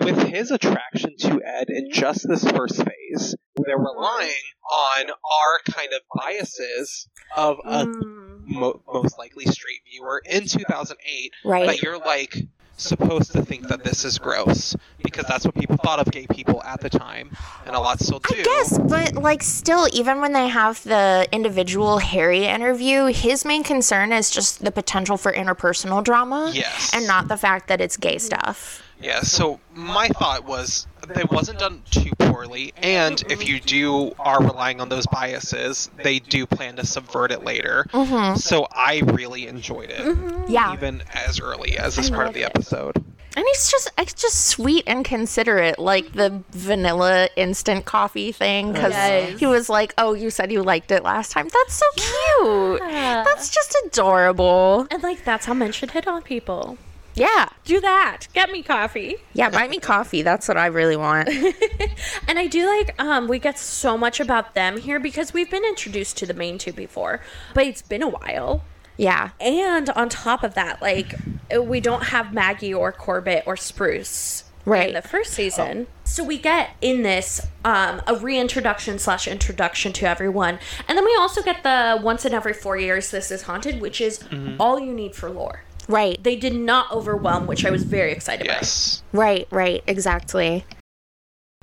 with 0.00 0.18
his 0.22 0.50
attraction 0.50 1.14
to 1.20 1.40
Ed 1.44 1.68
in 1.68 1.90
just 1.92 2.26
this 2.28 2.44
first 2.50 2.76
phase. 2.76 3.34
They're 3.56 3.78
relying 3.78 4.46
on 4.72 5.10
our 5.10 5.60
kind 5.74 5.88
of 5.94 6.00
biases 6.14 7.08
of 7.36 7.58
a 7.64 7.84
Mm. 7.86 8.46
mo- 8.46 8.82
most 8.92 9.18
likely 9.18 9.44
straight 9.46 9.80
viewer 9.90 10.22
in 10.24 10.46
2008 10.46 11.32
Right. 11.44 11.66
But 11.66 11.82
you're 11.82 11.98
like 11.98 12.36
supposed 12.76 13.32
to 13.32 13.42
think 13.42 13.68
that 13.68 13.84
this 13.84 14.04
is 14.04 14.18
gross 14.18 14.76
because 15.02 15.24
that's 15.26 15.44
what 15.44 15.54
people 15.54 15.76
thought 15.78 15.98
of 15.98 16.10
gay 16.12 16.26
people 16.26 16.62
at 16.62 16.80
the 16.80 16.90
time 16.90 17.30
and 17.66 17.74
a 17.74 17.80
lot 17.80 18.00
still 18.00 18.18
do 18.18 18.34
I 18.38 18.42
guess, 18.42 18.78
but 18.78 19.14
like 19.14 19.42
still, 19.42 19.88
even 19.92 20.20
when 20.20 20.32
they 20.32 20.48
have 20.48 20.82
the 20.84 21.26
individual 21.32 21.98
Harry 21.98 22.44
interview, 22.44 23.06
his 23.06 23.44
main 23.44 23.64
concern 23.64 24.12
is 24.12 24.30
just 24.30 24.64
the 24.64 24.70
potential 24.70 25.16
for 25.16 25.32
interpersonal 25.32 26.04
drama. 26.04 26.50
Yes. 26.52 26.92
And 26.94 27.06
not 27.06 27.28
the 27.28 27.36
fact 27.36 27.68
that 27.68 27.80
it's 27.80 27.96
gay 27.96 28.18
stuff. 28.18 28.82
Yeah, 29.00 29.20
so 29.20 29.60
my 29.74 30.08
thought 30.08 30.44
was 30.44 30.86
that 31.08 31.18
it 31.18 31.30
wasn't 31.30 31.58
done 31.58 31.82
too 31.90 32.10
poorly, 32.18 32.72
and 32.76 33.22
if 33.30 33.46
you 33.48 33.60
do 33.60 34.14
are 34.18 34.42
relying 34.42 34.80
on 34.80 34.88
those 34.88 35.06
biases, 35.06 35.90
they 36.02 36.18
do 36.18 36.46
plan 36.46 36.76
to 36.76 36.86
subvert 36.86 37.32
it 37.32 37.44
later. 37.44 37.86
Mm-hmm. 37.92 38.36
So 38.36 38.66
I 38.72 39.02
really 39.04 39.46
enjoyed 39.46 39.90
it, 39.90 40.16
Yeah. 40.48 40.72
even 40.74 41.02
as 41.14 41.40
early 41.40 41.78
as 41.78 41.96
this 41.96 42.10
I 42.10 42.14
part 42.14 42.22
of 42.22 42.26
love 42.28 42.34
the 42.34 42.42
it. 42.42 42.52
episode. 42.54 43.04
And 43.36 43.44
he's 43.52 43.70
just 43.70 43.90
it's 43.98 44.14
just 44.14 44.46
sweet 44.46 44.84
and 44.86 45.04
considerate, 45.04 45.78
like 45.78 46.12
the 46.12 46.42
vanilla 46.52 47.28
instant 47.36 47.84
coffee 47.84 48.32
thing. 48.32 48.72
Because 48.72 48.94
Yes. 48.94 49.38
he 49.38 49.44
was 49.44 49.68
like, 49.68 49.92
"Oh, 49.98 50.14
you 50.14 50.30
said 50.30 50.50
you 50.50 50.62
liked 50.62 50.90
it 50.90 51.02
last 51.02 51.32
time. 51.32 51.46
That's 51.52 51.74
so 51.74 51.84
cute. 51.96 52.80
Yeah. 52.80 53.24
That's 53.24 53.50
just 53.50 53.76
adorable." 53.86 54.86
And 54.90 55.02
like 55.02 55.22
that's 55.26 55.44
how 55.44 55.52
men 55.52 55.72
should 55.72 55.90
hit 55.90 56.06
on 56.08 56.22
people. 56.22 56.78
Yeah, 57.16 57.48
Do 57.64 57.80
that. 57.80 58.28
Get 58.34 58.50
me 58.50 58.62
coffee. 58.62 59.16
yeah. 59.32 59.48
Buy 59.50 59.66
me 59.68 59.78
coffee. 59.80 60.22
That's 60.22 60.46
what 60.48 60.56
I 60.56 60.66
really 60.66 60.96
want. 60.96 61.28
And 62.28 62.38
I 62.38 62.46
do 62.46 62.66
like 62.68 63.00
um 63.00 63.26
we 63.28 63.38
get 63.38 63.58
so 63.58 63.96
much 63.96 64.20
about 64.20 64.54
them 64.54 64.78
here 64.78 65.00
because 65.00 65.32
we've 65.32 65.50
been 65.50 65.64
introduced 65.64 66.16
to 66.18 66.26
the 66.26 66.34
main 66.34 66.58
two 66.58 66.72
before, 66.72 67.20
but 67.54 67.66
it's 67.66 67.82
been 67.82 68.02
a 68.02 68.08
while. 68.08 68.62
Yeah, 68.98 69.30
And 69.40 69.90
on 69.90 70.08
top 70.08 70.42
of 70.42 70.54
that, 70.54 70.80
like 70.82 71.14
we 71.60 71.80
don't 71.80 72.04
have 72.04 72.32
Maggie 72.34 72.72
or 72.74 72.92
Corbett 72.92 73.44
or 73.46 73.56
Spruce 73.56 74.44
Right. 74.64 74.88
in 74.88 74.94
the 74.94 75.02
first 75.02 75.32
season. 75.32 75.86
So 76.02 76.24
we 76.24 76.38
get 76.38 76.70
in 76.80 77.02
this 77.02 77.46
um, 77.64 78.02
a 78.08 78.16
reintroduction 78.16 78.98
slash 78.98 79.28
introduction 79.28 79.92
to 79.94 80.08
everyone, 80.08 80.58
and 80.88 80.98
then 80.98 81.04
we 81.04 81.14
also 81.16 81.40
get 81.42 81.62
the 81.62 82.00
once 82.02 82.24
in 82.24 82.34
every 82.34 82.52
four 82.52 82.76
years 82.76 83.10
this 83.12 83.30
is 83.30 83.42
haunted, 83.42 83.80
which 83.80 84.00
is 84.00 84.24
all 84.58 84.80
you 84.80 84.92
need 84.92 85.14
for 85.14 85.30
lore. 85.30 85.62
Right, 85.88 86.22
They 86.22 86.36
did 86.36 86.54
not 86.54 86.90
overwhelm, 86.92 87.46
which 87.46 87.64
I 87.64 87.70
was 87.70 87.82
very 87.84 88.12
excited 88.12 88.46
about. 88.46 88.62
Yes. 88.62 89.02
right, 89.12 89.46
right. 89.50 89.82
Exactly. 89.86 90.64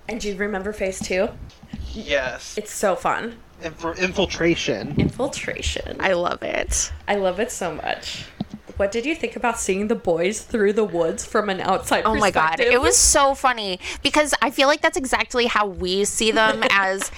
And 0.08 0.20
do 0.20 0.30
you 0.30 0.36
remember 0.36 0.74
phase 0.74 1.00
two? 1.00 1.30
Yes. 1.94 2.58
It's 2.58 2.74
so 2.74 2.96
fun. 2.96 3.38
Inf- 3.62 3.98
infiltration. 4.00 5.00
Infiltration. 5.00 5.98
I 6.00 6.14
love 6.14 6.44
it. 6.44 6.92
I 7.08 7.16
love 7.16 7.40
it 7.40 7.52
so 7.52 7.74
much. 7.76 8.26
What 8.78 8.92
did 8.92 9.06
you 9.06 9.16
think 9.16 9.36
about 9.36 9.60
seeing 9.60 9.88
the 9.88 9.96
boys 9.96 10.42
through 10.42 10.74
the 10.74 10.84
woods 10.84 11.26
from 11.26 11.50
an 11.50 11.62
outside 11.62 12.04
Oh 12.06 12.16
my 12.16 12.32
god, 12.32 12.60
it 12.60 12.82
was 12.82 12.98
so 12.98 13.36
funny 13.36 13.80
because 14.02 14.34
I 14.42 14.50
feel 14.50 14.68
like 14.68 14.82
that's 14.82 14.98
exactly 14.98 15.46
how 15.46 15.68
we 15.68 16.06
see 16.06 16.32
them 16.32 16.64
as 16.70 17.12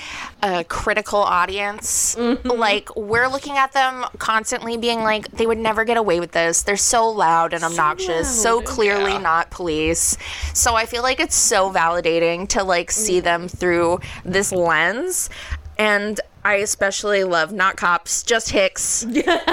a 0.43 0.63
critical 0.65 1.19
audience. 1.19 2.15
Mm-hmm. 2.15 2.47
Like 2.47 2.95
we're 2.95 3.27
looking 3.27 3.57
at 3.57 3.71
them 3.73 4.05
constantly 4.17 4.77
being 4.77 4.99
like 4.99 5.31
they 5.31 5.47
would 5.47 5.57
never 5.57 5.85
get 5.85 5.97
away 5.97 6.19
with 6.19 6.31
this. 6.31 6.63
They're 6.63 6.77
so 6.77 7.09
loud 7.09 7.53
and 7.53 7.63
obnoxious, 7.63 8.29
so 8.29 8.57
loud. 8.57 8.65
clearly 8.65 9.11
Yeah. 9.13 9.19
not 9.19 9.51
police. 9.51 10.17
So 10.53 10.75
I 10.75 10.85
feel 10.85 11.03
like 11.03 11.19
it's 11.19 11.35
so 11.35 11.71
validating 11.71 12.47
to 12.49 12.63
like 12.63 12.91
see 12.91 13.17
mm-hmm. 13.17 13.25
them 13.25 13.47
through 13.47 13.99
this 14.23 14.51
lens 14.51 15.29
and 15.77 16.19
I 16.45 16.57
especially 16.57 17.23
love 17.23 17.51
not 17.51 17.75
cops, 17.75 18.21
just 18.21 18.51
Hicks. 18.51 19.03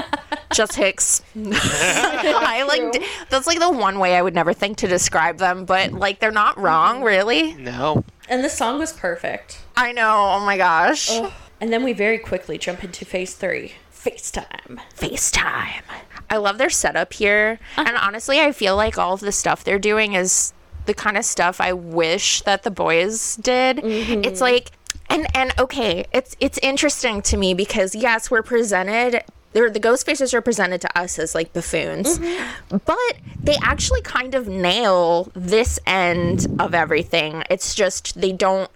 just 0.52 0.74
Hicks. 0.74 1.22
I 1.34 2.64
like 2.68 3.02
that's 3.30 3.46
like 3.46 3.60
the 3.60 3.70
one 3.70 3.98
way 3.98 4.14
I 4.14 4.20
would 4.20 4.34
never 4.34 4.52
think 4.52 4.76
to 4.78 4.86
describe 4.86 5.38
them, 5.38 5.64
but 5.64 5.92
like 5.92 6.20
they're 6.20 6.30
not 6.30 6.56
mm-hmm. 6.56 6.66
wrong, 6.66 7.02
really. 7.02 7.54
No. 7.54 8.04
And 8.28 8.44
the 8.44 8.50
song 8.50 8.78
was 8.78 8.92
perfect. 8.92 9.62
I 9.74 9.92
know. 9.92 10.34
Oh 10.36 10.44
my 10.44 10.58
gosh. 10.58 11.10
And 11.62 11.72
then 11.72 11.82
we 11.82 11.94
very 11.94 12.18
quickly 12.18 12.58
jump 12.58 12.84
into 12.84 13.06
phase 13.06 13.34
three 13.34 13.72
FaceTime. 13.90 14.78
FaceTime. 14.94 15.82
I 16.28 16.36
love 16.36 16.58
their 16.58 16.70
setup 16.70 17.14
here. 17.14 17.58
Uh-huh. 17.78 17.84
And 17.88 17.96
honestly, 17.96 18.38
I 18.38 18.52
feel 18.52 18.76
like 18.76 18.98
all 18.98 19.14
of 19.14 19.20
the 19.20 19.32
stuff 19.32 19.64
they're 19.64 19.78
doing 19.78 20.12
is 20.12 20.52
the 20.84 20.92
kind 20.92 21.16
of 21.16 21.24
stuff 21.24 21.58
I 21.58 21.72
wish 21.72 22.42
that 22.42 22.64
the 22.64 22.70
boys 22.70 23.36
did. 23.36 23.78
Mm-hmm. 23.78 24.24
It's 24.24 24.42
like 24.42 24.72
and 25.12 25.26
and 25.36 25.52
okay, 25.58 26.04
it's 26.12 26.36
it's 26.40 26.58
interesting 26.62 27.22
to 27.22 27.36
me 27.36 27.54
because 27.54 27.94
yes, 27.94 28.30
we're 28.30 28.42
presented 28.42 29.22
the 29.52 29.60
Ghostfacers 29.80 30.32
are 30.32 30.40
presented 30.40 30.80
to 30.80 30.98
us 30.98 31.18
as 31.18 31.34
like 31.34 31.52
buffoons, 31.52 32.18
but 32.70 32.96
they 33.44 33.56
actually 33.60 34.00
kind 34.02 34.34
of 34.34 34.48
nail 34.48 35.30
this 35.34 35.78
end 35.86 36.46
of 36.58 36.72
everything. 36.74 37.42
It's 37.50 37.74
just 37.74 38.18
they 38.20 38.32
don't 38.32 38.70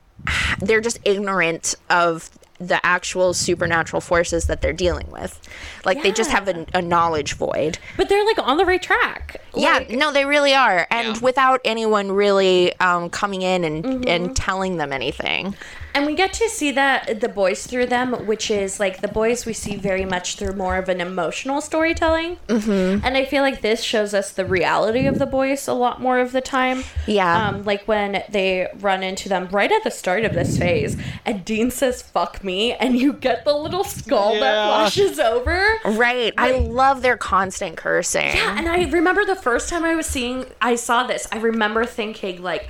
they're 0.60 0.80
just 0.80 0.98
ignorant 1.04 1.74
of 1.88 2.30
the 2.58 2.84
actual 2.84 3.34
supernatural 3.34 4.00
forces 4.00 4.46
that 4.46 4.60
they're 4.62 4.72
dealing 4.72 5.10
with. 5.10 5.40
Like 5.84 6.02
they 6.02 6.10
just 6.10 6.30
have 6.30 6.48
a, 6.48 6.66
a 6.74 6.80
knowledge 6.82 7.34
void. 7.34 7.78
But 7.98 8.08
they're 8.08 8.24
like 8.24 8.38
on 8.38 8.56
the 8.56 8.64
right 8.64 8.82
track. 8.82 9.42
yeah, 9.54 9.84
no, 9.90 10.10
they 10.12 10.24
really 10.24 10.54
are, 10.54 10.86
and 10.90 11.16
Yeah. 11.16 11.20
without 11.22 11.60
anyone 11.64 12.12
really 12.12 12.74
um, 12.80 13.08
coming 13.10 13.42
in 13.42 13.62
and 13.64 14.08
and 14.08 14.34
telling 14.36 14.76
them 14.78 14.92
anything. 14.92 15.54
And 15.96 16.04
we 16.04 16.14
get 16.14 16.34
to 16.34 16.48
see 16.50 16.72
that 16.72 17.20
the 17.22 17.28
boys 17.30 17.66
through 17.66 17.86
them, 17.86 18.26
which 18.26 18.50
is 18.50 18.78
like 18.78 19.00
the 19.00 19.08
boys 19.08 19.46
we 19.46 19.54
see 19.54 19.76
very 19.76 20.04
much 20.04 20.36
through 20.36 20.52
more 20.52 20.76
of 20.76 20.90
an 20.90 21.00
emotional 21.00 21.62
storytelling. 21.62 22.36
Mm-hmm. 22.48 23.02
And 23.02 23.16
I 23.16 23.24
feel 23.24 23.40
like 23.42 23.62
this 23.62 23.82
shows 23.82 24.12
us 24.12 24.30
the 24.30 24.44
reality 24.44 25.06
of 25.06 25.18
the 25.18 25.24
boys 25.24 25.66
a 25.66 25.72
lot 25.72 26.02
more 26.02 26.18
of 26.18 26.32
the 26.32 26.42
time. 26.42 26.84
Yeah. 27.06 27.48
Um, 27.48 27.64
like 27.64 27.88
when 27.88 28.22
they 28.28 28.68
run 28.80 29.02
into 29.02 29.30
them 29.30 29.48
right 29.50 29.72
at 29.72 29.84
the 29.84 29.90
start 29.90 30.26
of 30.26 30.34
this 30.34 30.58
phase, 30.58 30.98
and 31.24 31.42
Dean 31.46 31.70
says 31.70 32.02
"fuck 32.02 32.44
me," 32.44 32.74
and 32.74 32.98
you 32.98 33.14
get 33.14 33.46
the 33.46 33.54
little 33.54 33.82
skull 33.82 34.34
that 34.34 34.40
Yeah. 34.40 34.66
flashes 34.66 35.18
over. 35.18 35.66
Right. 35.86 36.34
I 36.36 36.58
love 36.58 37.00
their 37.00 37.16
constant 37.16 37.78
cursing. 37.78 38.36
Yeah, 38.36 38.58
and 38.58 38.68
I 38.68 38.84
remember 38.90 39.24
the 39.24 39.34
first 39.34 39.70
time 39.70 39.82
I 39.82 39.94
was 39.94 40.04
seeing, 40.04 40.44
I 40.60 40.74
saw 40.74 41.06
this. 41.06 41.26
I 41.32 41.38
remember 41.38 41.86
thinking 41.86 42.42
like, 42.42 42.68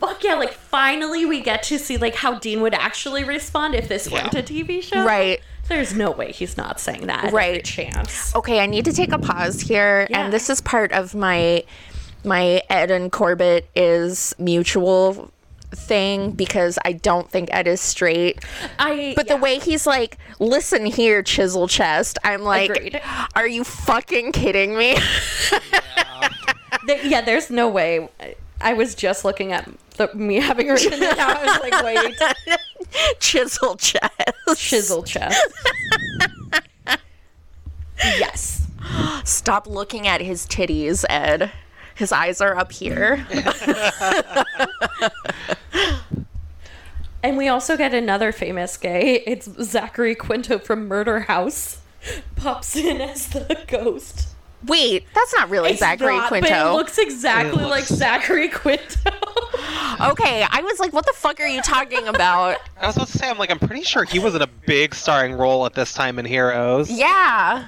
"Fuck 0.00 0.24
yeah!" 0.24 0.34
Like 0.34 0.52
finally 0.52 1.24
we 1.26 1.40
get 1.40 1.62
to 1.64 1.78
see 1.78 1.96
like 1.96 2.14
how 2.16 2.38
Dean 2.38 2.60
would 2.62 2.74
actually 2.74 3.22
respond 3.24 3.74
if 3.74 3.88
this 3.88 4.10
went 4.10 4.34
a 4.34 4.42
TV 4.42 4.82
show. 4.82 5.04
Right. 5.04 5.40
There's 5.68 5.94
no 5.94 6.10
way 6.10 6.32
he's 6.32 6.56
not 6.56 6.80
saying 6.80 7.06
that. 7.06 7.32
Right. 7.32 7.64
chance. 7.64 8.34
Okay, 8.34 8.58
I 8.60 8.66
need 8.66 8.84
to 8.86 8.92
take 8.92 9.12
a 9.12 9.18
pause 9.18 9.60
here, 9.60 10.08
Yeah. 10.10 10.24
and 10.24 10.32
this 10.32 10.50
is 10.50 10.60
part 10.60 10.90
of 10.92 11.14
my 11.14 11.62
my 12.24 12.60
Ed 12.68 12.90
and 12.90 13.12
Corbett 13.12 13.68
is 13.76 14.34
mutual 14.38 15.30
thing 15.72 16.32
because 16.32 16.76
I 16.84 16.92
don't 16.94 17.30
think 17.30 17.48
Ed 17.52 17.68
is 17.68 17.80
straight. 17.80 18.44
I. 18.80 19.12
But 19.14 19.28
the 19.28 19.36
way 19.36 19.60
he's 19.60 19.86
like, 19.86 20.18
listen 20.40 20.84
here, 20.86 21.22
chisel 21.22 21.68
chest, 21.68 22.18
I'm 22.24 22.42
like, 22.42 22.70
Agreed. 22.70 23.00
are 23.36 23.46
you 23.46 23.62
fucking 23.62 24.32
kidding 24.32 24.76
me? 24.76 24.96
there- 26.86 27.04
yeah, 27.06 27.20
there's 27.20 27.50
no 27.50 27.68
way. 27.68 28.08
I- 28.18 28.34
I 28.62 28.74
was 28.74 28.94
just 28.94 29.24
looking 29.24 29.52
at 29.52 29.66
the, 30.00 30.16
me 30.16 30.36
having 30.36 30.68
written 30.68 30.94
it 30.94 31.16
down. 31.16 31.36
I 31.36 31.44
was 31.44 31.60
like, 31.60 31.84
wait, 31.84 32.58
chisel 33.20 33.76
chest. 33.76 34.10
chisel 34.56 35.02
chest. 35.02 35.40
yes. 38.02 38.66
Stop 39.24 39.66
looking 39.66 40.08
at 40.08 40.20
his 40.20 40.46
titties, 40.46 41.04
Ed. 41.08 41.52
His 41.94 42.12
eyes 42.12 42.40
are 42.40 42.56
up 42.56 42.72
here. 42.72 43.26
And 47.22 47.36
we 47.36 47.48
also 47.48 47.76
get 47.76 47.92
another 47.92 48.32
famous 48.32 48.76
gay. 48.78 49.22
It's 49.26 49.46
Zachary 49.62 50.14
Quinto 50.14 50.58
from 50.58 50.88
Murder 50.88 51.20
House. 51.20 51.80
Pops 52.34 52.74
in 52.76 53.00
as 53.00 53.28
the 53.28 53.62
ghost. 53.66 54.29
Wait, 54.66 55.06
that's 55.14 55.34
not 55.34 55.48
really 55.50 55.70
It's 55.70 55.80
Zachary 55.80 56.16
not, 56.16 56.30
But 56.30 56.40
Quinto. 56.42 56.70
it 56.72 56.74
looks 56.74 56.98
exactly 56.98 57.62
It 57.62 57.66
like 57.68 57.88
looks- 57.90 57.94
Zachary 57.94 58.48
Quinto. 58.48 59.10
okay, 60.00 60.44
I 60.50 60.60
was 60.62 60.78
like, 60.80 60.92
what 60.92 61.06
the 61.06 61.12
fuck 61.14 61.40
are 61.40 61.46
you 61.46 61.62
talking 61.62 62.06
about? 62.08 62.58
I 62.80 62.86
was 62.86 62.96
about 62.96 63.08
to 63.08 63.18
say, 63.18 63.28
I'm 63.28 63.38
like, 63.38 63.50
I'm 63.50 63.58
pretty 63.58 63.82
sure 63.82 64.04
he 64.04 64.18
was 64.18 64.34
in 64.34 64.42
a 64.42 64.46
big 64.46 64.94
starring 64.94 65.32
role 65.34 65.64
at 65.66 65.74
this 65.74 65.92
time 65.94 66.18
in 66.18 66.24
Heroes. 66.24 66.90
Yeah. 66.90 67.66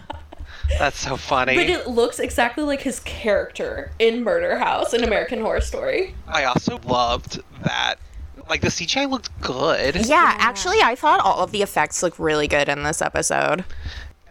That's 0.78 0.98
so 1.00 1.16
funny. 1.16 1.56
but 1.56 1.66
it 1.68 1.88
looks 1.88 2.18
exactly 2.18 2.64
like 2.64 2.80
his 2.80 3.00
character 3.00 3.90
in 3.98 4.22
Murder 4.24 4.58
House 4.58 4.94
in 4.94 5.04
American 5.04 5.40
Horror 5.40 5.60
Story. 5.60 6.14
I 6.26 6.44
also 6.44 6.78
loved 6.84 7.40
that. 7.64 7.96
Like, 8.48 8.60
the 8.60 8.68
CGI 8.68 9.08
looked 9.08 9.30
good. 9.40 10.06
Yeah, 10.06 10.34
actually, 10.38 10.80
I 10.82 10.94
thought 10.94 11.20
all 11.20 11.42
of 11.44 11.52
the 11.52 11.62
effects 11.62 12.02
look 12.02 12.18
really 12.18 12.48
good 12.48 12.68
in 12.68 12.82
this 12.82 13.00
episode. 13.00 13.64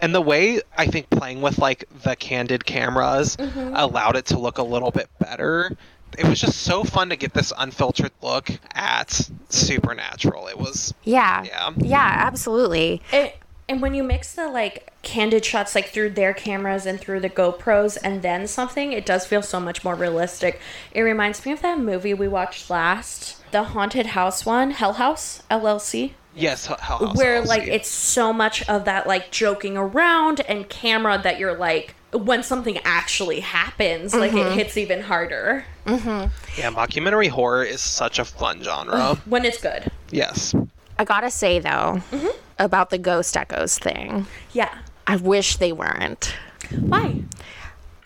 And 0.01 0.13
the 0.15 0.21
way 0.21 0.61
I 0.77 0.87
think 0.87 1.09
playing 1.09 1.41
with, 1.41 1.59
like, 1.59 1.85
the 2.03 2.15
candid 2.15 2.65
cameras 2.65 3.37
mm-hmm. 3.37 3.73
allowed 3.75 4.15
it 4.15 4.25
to 4.27 4.39
look 4.39 4.57
a 4.57 4.63
little 4.63 4.91
bit 4.91 5.09
better. 5.19 5.77
It 6.17 6.27
was 6.27 6.41
just 6.41 6.63
so 6.63 6.83
fun 6.83 7.09
to 7.09 7.15
get 7.15 7.33
this 7.33 7.53
unfiltered 7.57 8.11
look 8.21 8.49
at 8.73 9.29
Supernatural. 9.49 10.47
It 10.47 10.57
was, 10.57 10.93
Yeah. 11.03 11.43
Yeah. 11.43 11.71
Yeah, 11.77 12.13
absolutely. 12.17 13.01
It, 13.13 13.37
and 13.71 13.81
when 13.81 13.93
you 13.93 14.03
mix 14.03 14.35
the 14.35 14.49
like 14.49 14.91
candid 15.01 15.45
shots 15.45 15.75
like 15.75 15.87
through 15.87 16.09
their 16.09 16.33
cameras 16.33 16.85
and 16.85 16.99
through 16.99 17.21
the 17.21 17.29
GoPros 17.29 17.97
and 18.03 18.21
then 18.21 18.45
something, 18.45 18.91
it 18.91 19.05
does 19.05 19.25
feel 19.25 19.41
so 19.41 19.61
much 19.61 19.85
more 19.85 19.95
realistic. 19.95 20.59
It 20.91 21.01
reminds 21.01 21.45
me 21.45 21.53
of 21.53 21.61
that 21.61 21.79
movie 21.79 22.13
we 22.13 22.27
watched 22.27 22.69
last, 22.69 23.41
the 23.51 23.63
haunted 23.63 24.07
house 24.07 24.45
one, 24.45 24.71
Hell 24.71 24.93
House 24.93 25.43
LLC. 25.49 26.11
Yes, 26.35 26.65
Hell 26.65 26.77
House 26.77 27.17
where 27.17 27.41
LLC. 27.41 27.47
like 27.47 27.63
it's 27.63 27.89
so 27.89 28.31
much 28.33 28.67
of 28.69 28.85
that 28.85 29.07
like 29.07 29.31
joking 29.31 29.77
around 29.77 30.41
and 30.41 30.67
camera 30.69 31.19
that 31.23 31.39
you're 31.39 31.57
like 31.57 31.95
when 32.13 32.43
something 32.43 32.77
actually 32.83 33.39
happens 33.39 34.13
like 34.13 34.33
it 34.33 34.35
mm-hmm. 34.35 34.55
hits 34.55 34.77
even 34.77 35.01
harder 35.01 35.63
mm-hmm. 35.85 36.29
Yeah, 36.59 36.71
mockumentary 36.71 37.29
horror 37.29 37.63
is 37.63 37.81
such 37.81 38.19
a 38.19 38.25
fun 38.25 38.61
genre. 38.63 39.15
when 39.25 39.45
it's 39.45 39.61
good 39.61 39.91
yes. 40.11 40.53
I 40.99 41.03
gotta 41.03 41.31
say, 41.31 41.57
though, 41.57 42.01
mm-hmm. 42.11 42.27
about 42.59 42.91
the 42.91 42.99
ghost 42.99 43.35
echoes 43.35 43.79
thing, 43.79 44.27
yeah 44.53 44.77
I 45.07 45.15
wish 45.15 45.57
they 45.57 45.71
weren't. 45.71 46.35
why 46.79 47.23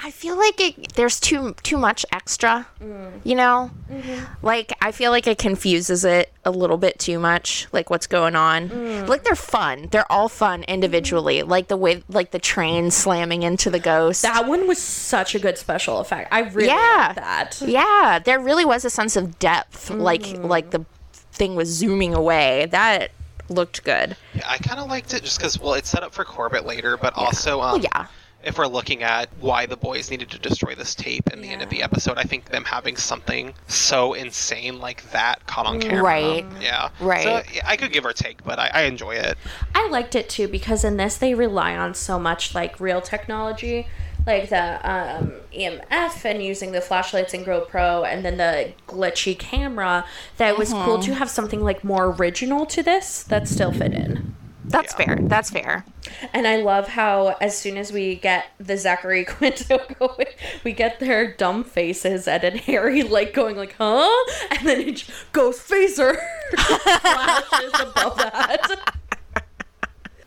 I 0.06 0.12
feel 0.12 0.38
like 0.38 0.62
it, 0.62 0.94
there's 0.94 1.20
too 1.20 1.56
too 1.64 1.78
much 1.78 2.06
extra, 2.12 2.68
mm. 2.80 3.12
you 3.24 3.34
know. 3.34 3.72
Mm-hmm. 3.92 4.46
Like 4.46 4.72
I 4.80 4.92
feel 4.92 5.10
like 5.10 5.26
it 5.26 5.40
confuses 5.40 6.06
it 6.06 6.32
a 6.46 6.52
little 6.52 6.78
bit 6.78 7.00
too 7.00 7.18
much. 7.18 7.66
Like 7.72 7.90
what's 7.90 8.06
going 8.06 8.36
on? 8.36 8.70
Mm. 8.70 9.08
Like 9.08 9.24
they're 9.24 9.36
fun. 9.36 9.88
They're 9.90 10.10
all 10.12 10.30
fun 10.30 10.62
individually. 10.68 11.40
Mm-hmm. 11.40 11.50
Like 11.50 11.70
the 11.70 11.78
way 11.78 12.04
like 12.08 12.30
the 12.30 12.38
train 12.38 12.92
slamming 12.92 13.42
into 13.42 13.72
the 13.72 13.80
ghost. 13.80 14.22
that 14.22 14.48
one 14.48 14.68
was 14.68 14.78
such 14.78 15.34
a 15.34 15.40
good 15.40 15.58
special 15.58 15.98
effect 16.00 16.32
i 16.32 16.42
really 16.42 16.68
Yeah. 16.68 17.06
liked 17.08 17.16
that 17.16 17.62
yeah, 17.68 18.20
there 18.24 18.40
really 18.40 18.64
was 18.64 18.86
a 18.86 18.92
sense 18.92 19.16
of 19.16 19.40
depth. 19.40 19.90
Like 19.90 20.22
mm. 20.22 20.48
like 20.48 20.70
the 20.70 20.86
thing 21.14 21.56
was 21.56 21.68
zooming 21.70 22.14
away. 22.14 22.68
That 22.68 23.10
looked 23.50 23.84
good. 23.84 24.16
Yeah, 24.36 24.44
I 24.48 24.60
kind 24.60 24.80
of 24.80 24.88
liked 24.88 25.16
it 25.16 25.24
just 25.24 25.40
because, 25.40 25.60
well, 25.60 25.74
it's 25.74 25.90
set 25.90 26.04
up 26.04 26.14
for 26.14 26.24
Corbett 26.24 26.66
later, 26.66 26.96
but 26.96 27.14
also, 27.16 27.60
um, 27.62 27.82
Well, 27.82 27.82
yeah. 27.82 28.08
If 28.46 28.60
we're 28.60 28.68
looking 28.68 29.02
at 29.02 29.28
why 29.40 29.66
the 29.66 29.76
boys 29.76 30.12
needed 30.12 30.30
to 30.30 30.40
destroy 30.40 30.76
this 30.76 30.94
tape 30.94 31.28
in 31.34 31.42
the 31.42 31.50
end 31.50 31.64
of 31.64 31.70
the 31.70 31.82
episode, 31.82 32.18
I 32.18 32.24
think 32.24 32.46
them 32.46 32.64
having 32.64 32.96
something 32.96 33.56
so 33.68 34.14
insane 34.14 34.80
like 34.80 35.10
that 35.12 35.46
caught 35.48 35.66
on 35.66 35.82
camera. 35.82 36.04
Right. 36.04 36.46
Yeah. 36.62 36.90
Right. 37.00 37.24
So 37.24 37.42
yeah, 37.54 37.64
I 37.66 37.76
could 37.76 37.92
give 37.92 38.06
or 38.06 38.14
take, 38.14 38.44
but 38.44 38.60
I, 38.60 38.70
I 38.74 38.82
enjoy 38.84 39.16
it. 39.16 39.38
I 39.74 39.90
liked 39.90 40.16
it 40.16 40.30
too 40.30 40.48
because 40.48 40.84
in 40.84 40.98
this 40.98 41.18
they 41.18 41.34
rely 41.34 41.76
on 41.76 41.96
so 41.96 42.20
much 42.20 42.54
like 42.54 42.80
real 42.80 43.02
technology, 43.02 43.88
like 44.28 44.50
the 44.50 44.80
um, 44.90 45.34
EMF 45.52 46.24
and 46.24 46.44
using 46.44 46.72
the 46.72 46.82
flashlights 46.82 47.34
and 47.34 47.46
GoPro, 47.46 48.06
and 48.06 48.24
then 48.24 48.38
the 48.38 48.74
glitchy 48.88 49.38
camera. 49.38 50.06
That 50.38 50.50
it 50.50 50.58
was 50.60 50.72
cool 50.72 51.00
to 51.00 51.16
have 51.16 51.32
something 51.32 51.64
like 51.64 51.84
more 51.84 52.12
original 52.12 52.68
to 52.68 52.84
this 52.84 53.24
that 53.24 53.48
still 53.48 53.72
fit 53.72 53.94
in. 53.94 54.36
That's 54.68 54.94
Yeah. 55.00 55.06
fair. 55.06 55.18
That's 55.22 55.50
fair. 55.52 55.86
And 56.34 56.48
I 56.48 56.58
love 56.58 56.88
how 56.90 57.36
as 57.42 57.58
soon 57.58 57.78
as 57.78 57.92
we 57.92 58.16
get 58.16 58.46
the 58.60 58.78
Zachary 58.78 59.24
Quinto 59.26 59.80
going, 60.00 60.28
we 60.64 60.72
get 60.74 61.00
their 61.00 61.32
dumb 61.34 61.64
faces 61.64 62.28
Ed 62.28 62.44
and 62.44 62.60
Harry 62.62 63.04
like 63.04 63.34
going 63.34 63.56
like, 63.56 63.76
huh? 63.78 64.10
And 64.52 64.68
then 64.68 64.82
it 64.82 64.92
just 64.98 65.32
goes 65.32 65.60
phaser 65.60 66.18
flashes 66.58 67.74
above 67.80 68.18
that. 68.18 68.96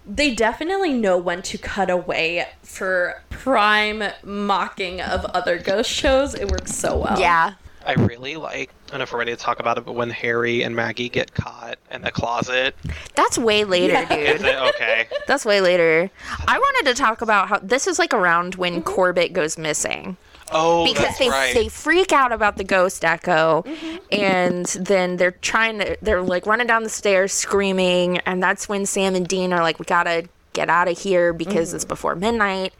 They 0.06 0.34
definitely 0.34 0.94
know 0.94 1.18
when 1.18 1.42
to 1.42 1.58
cut 1.58 1.90
away 1.90 2.46
for 2.62 3.22
prime 3.28 4.02
mocking 4.22 5.02
of 5.02 5.24
other 5.26 5.58
ghost 5.58 5.90
shows. 5.90 6.34
It 6.34 6.50
works 6.50 6.74
so 6.74 6.98
well. 6.98 7.20
Yeah. 7.20 7.54
I 7.88 7.94
really 7.94 8.36
like. 8.36 8.68
I 8.68 8.90
don't 8.90 8.98
know 8.98 9.04
if 9.04 9.12
we're 9.14 9.18
ready 9.20 9.32
to 9.34 9.36
talk 9.38 9.60
about 9.60 9.78
it, 9.78 9.86
but 9.86 9.94
when 9.94 10.10
Harry 10.10 10.62
and 10.62 10.76
Maggie 10.76 11.08
get 11.08 11.32
caught 11.32 11.78
in 11.90 12.02
the 12.02 12.10
closet, 12.10 12.76
That's 13.14 13.38
way 13.38 13.64
later, 13.64 13.94
is 14.12 14.42
dude. 14.42 14.46
it 14.46 14.56
okay? 14.74 15.08
That's 15.26 15.46
way 15.46 15.62
later. 15.62 16.10
I 16.46 16.58
wanted 16.58 16.90
to 16.90 16.94
talk 16.94 17.22
about 17.22 17.48
how 17.48 17.60
this 17.60 17.86
is 17.86 17.98
like 17.98 18.12
around 18.12 18.56
when 18.56 18.74
mm-hmm. 18.74 18.82
Corbett 18.82 19.32
goes 19.32 19.56
missing. 19.56 20.18
Oh, 20.52 20.84
because 20.84 21.04
that's 21.04 21.18
they 21.18 21.28
right. 21.28 21.54
they 21.54 21.68
freak 21.68 22.12
out 22.12 22.32
about 22.32 22.56
the 22.56 22.64
ghost 22.64 23.04
echo 23.04 23.64
mm-hmm. 23.66 23.96
and 24.10 24.64
then 24.66 25.18
they're 25.18 25.32
trying 25.32 25.78
to 25.78 25.98
they're 26.00 26.22
like 26.22 26.46
running 26.46 26.66
down 26.66 26.84
the 26.84 26.88
stairs 26.88 27.34
screaming 27.34 28.16
and 28.20 28.42
that's 28.42 28.66
when 28.66 28.86
Sam 28.86 29.14
and 29.14 29.28
Dean 29.28 29.52
are 29.52 29.60
like 29.60 29.78
we 29.78 29.84
got 29.84 30.04
to 30.04 30.26
get 30.54 30.70
out 30.70 30.88
of 30.88 30.98
here 30.98 31.34
because 31.34 31.74
it's 31.74 31.84
mm-hmm. 31.84 31.90
before 31.90 32.16
midnight 32.16 32.72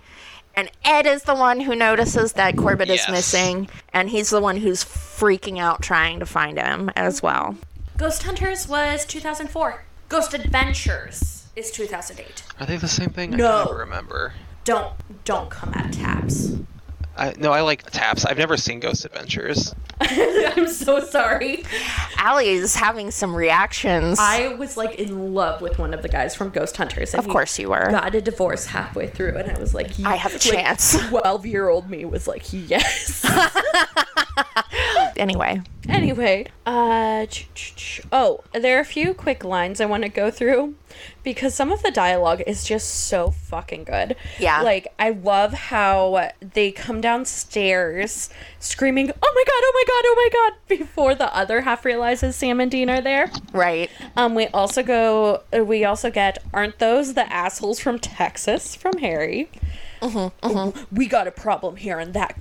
and 0.58 0.68
Ed 0.84 1.06
is 1.06 1.22
the 1.22 1.36
one 1.36 1.60
who 1.60 1.76
notices 1.76 2.32
that 2.32 2.56
Corbett 2.56 2.90
is 2.90 3.08
missing 3.08 3.68
and 3.92 4.10
he's 4.10 4.30
the 4.30 4.40
one 4.40 4.56
who's 4.56 4.82
freaking 4.84 5.58
out 5.60 5.82
trying 5.82 6.18
to 6.18 6.26
find 6.26 6.58
him 6.58 6.90
as 6.96 7.22
well. 7.22 7.56
Ghost 7.96 8.24
Hunters 8.24 8.66
was 8.66 9.06
2004. 9.06 9.84
Ghost 10.08 10.34
Adventures 10.34 11.46
is 11.54 11.70
2008. 11.70 12.42
Are 12.58 12.66
they 12.66 12.76
the 12.76 12.88
same 12.88 13.10
thing? 13.10 13.34
I 13.34 13.36
No. 13.36 13.66
can 13.68 13.76
remember. 13.76 14.32
Don't 14.64 14.94
don't 15.24 15.48
come 15.48 15.72
at 15.74 15.92
taps. 15.92 16.56
I, 17.18 17.34
no, 17.36 17.52
I 17.52 17.62
like 17.62 17.90
Taps. 17.90 18.24
I've 18.24 18.38
never 18.38 18.56
seen 18.56 18.78
Ghost 18.78 19.04
Adventures. 19.04 19.74
I'm 20.00 20.68
so 20.68 21.00
sorry. 21.00 21.64
Allie 22.16 22.48
is 22.48 22.76
having 22.76 23.10
some 23.10 23.34
reactions. 23.34 24.18
I 24.20 24.54
was 24.54 24.76
like 24.76 24.94
in 25.00 25.34
love 25.34 25.60
with 25.60 25.78
one 25.78 25.92
of 25.92 26.02
the 26.02 26.08
guys 26.08 26.36
from 26.36 26.50
Ghost 26.50 26.76
Hunters. 26.76 27.14
and 27.14 27.18
of 27.18 27.26
he 27.26 27.32
course 27.32 27.58
you 27.58 27.70
were. 27.70 27.90
Got 27.90 28.14
a 28.14 28.20
divorce 28.20 28.66
halfway 28.66 29.08
through, 29.08 29.36
and 29.36 29.50
I 29.50 29.58
was 29.58 29.74
like, 29.74 29.98
I 30.04 30.14
have 30.14 30.32
a 30.32 30.34
like, 30.36 30.42
chance. 30.42 30.96
Twelve-year-old 31.08 31.90
me 31.90 32.04
was 32.04 32.28
like, 32.28 32.44
yes. 32.52 33.26
Anyway, 35.16 35.60
Anyway, 35.88 36.46
uh, 36.66 37.26
oh, 38.12 38.44
there 38.52 38.76
are 38.76 38.80
a 38.80 38.84
few 38.84 39.14
quick 39.14 39.42
lines 39.42 39.80
I 39.80 39.86
want 39.86 40.02
to 40.02 40.08
go 40.08 40.30
through 40.30 40.74
because 41.24 41.54
some 41.54 41.72
of 41.72 41.82
the 41.82 41.90
dialogue 41.90 42.42
is 42.46 42.64
just 42.64 42.88
so 43.06 43.30
fucking 43.30 43.84
good. 43.84 44.14
Yeah. 44.38 44.60
Like, 44.62 44.88
I 44.98 45.10
love 45.10 45.52
how 45.54 46.30
they 46.40 46.70
come 46.72 47.00
downstairs 47.00 48.28
screaming, 48.58 49.10
oh 49.10 49.32
my 49.34 49.44
god, 49.46 49.62
oh 49.62 49.72
my 49.74 49.84
god, 49.86 50.02
oh 50.06 50.14
my 50.16 50.50
god, 50.50 50.58
before 50.78 51.14
the 51.14 51.34
other 51.34 51.62
half 51.62 51.84
realizes 51.84 52.36
Sam 52.36 52.60
and 52.60 52.70
Dean 52.70 52.90
are 52.90 53.00
there. 53.00 53.30
right. 53.52 53.90
Um, 54.16 54.34
we 54.34 54.46
also 54.48 54.82
go, 54.82 55.42
uh, 55.56 55.64
we 55.64 55.84
also 55.84 56.10
get, 56.10 56.38
aren't 56.52 56.78
those 56.78 57.14
the 57.14 57.30
assholes 57.32 57.80
from 57.80 57.98
Texas 57.98 58.74
from 58.74 58.98
Harry? 58.98 59.50
Mm-hmm, 60.02 60.94
We 60.94 61.06
got 61.06 61.26
a 61.26 61.32
problem 61.32 61.76
here, 61.76 61.98
and 61.98 62.14
that 62.14 62.36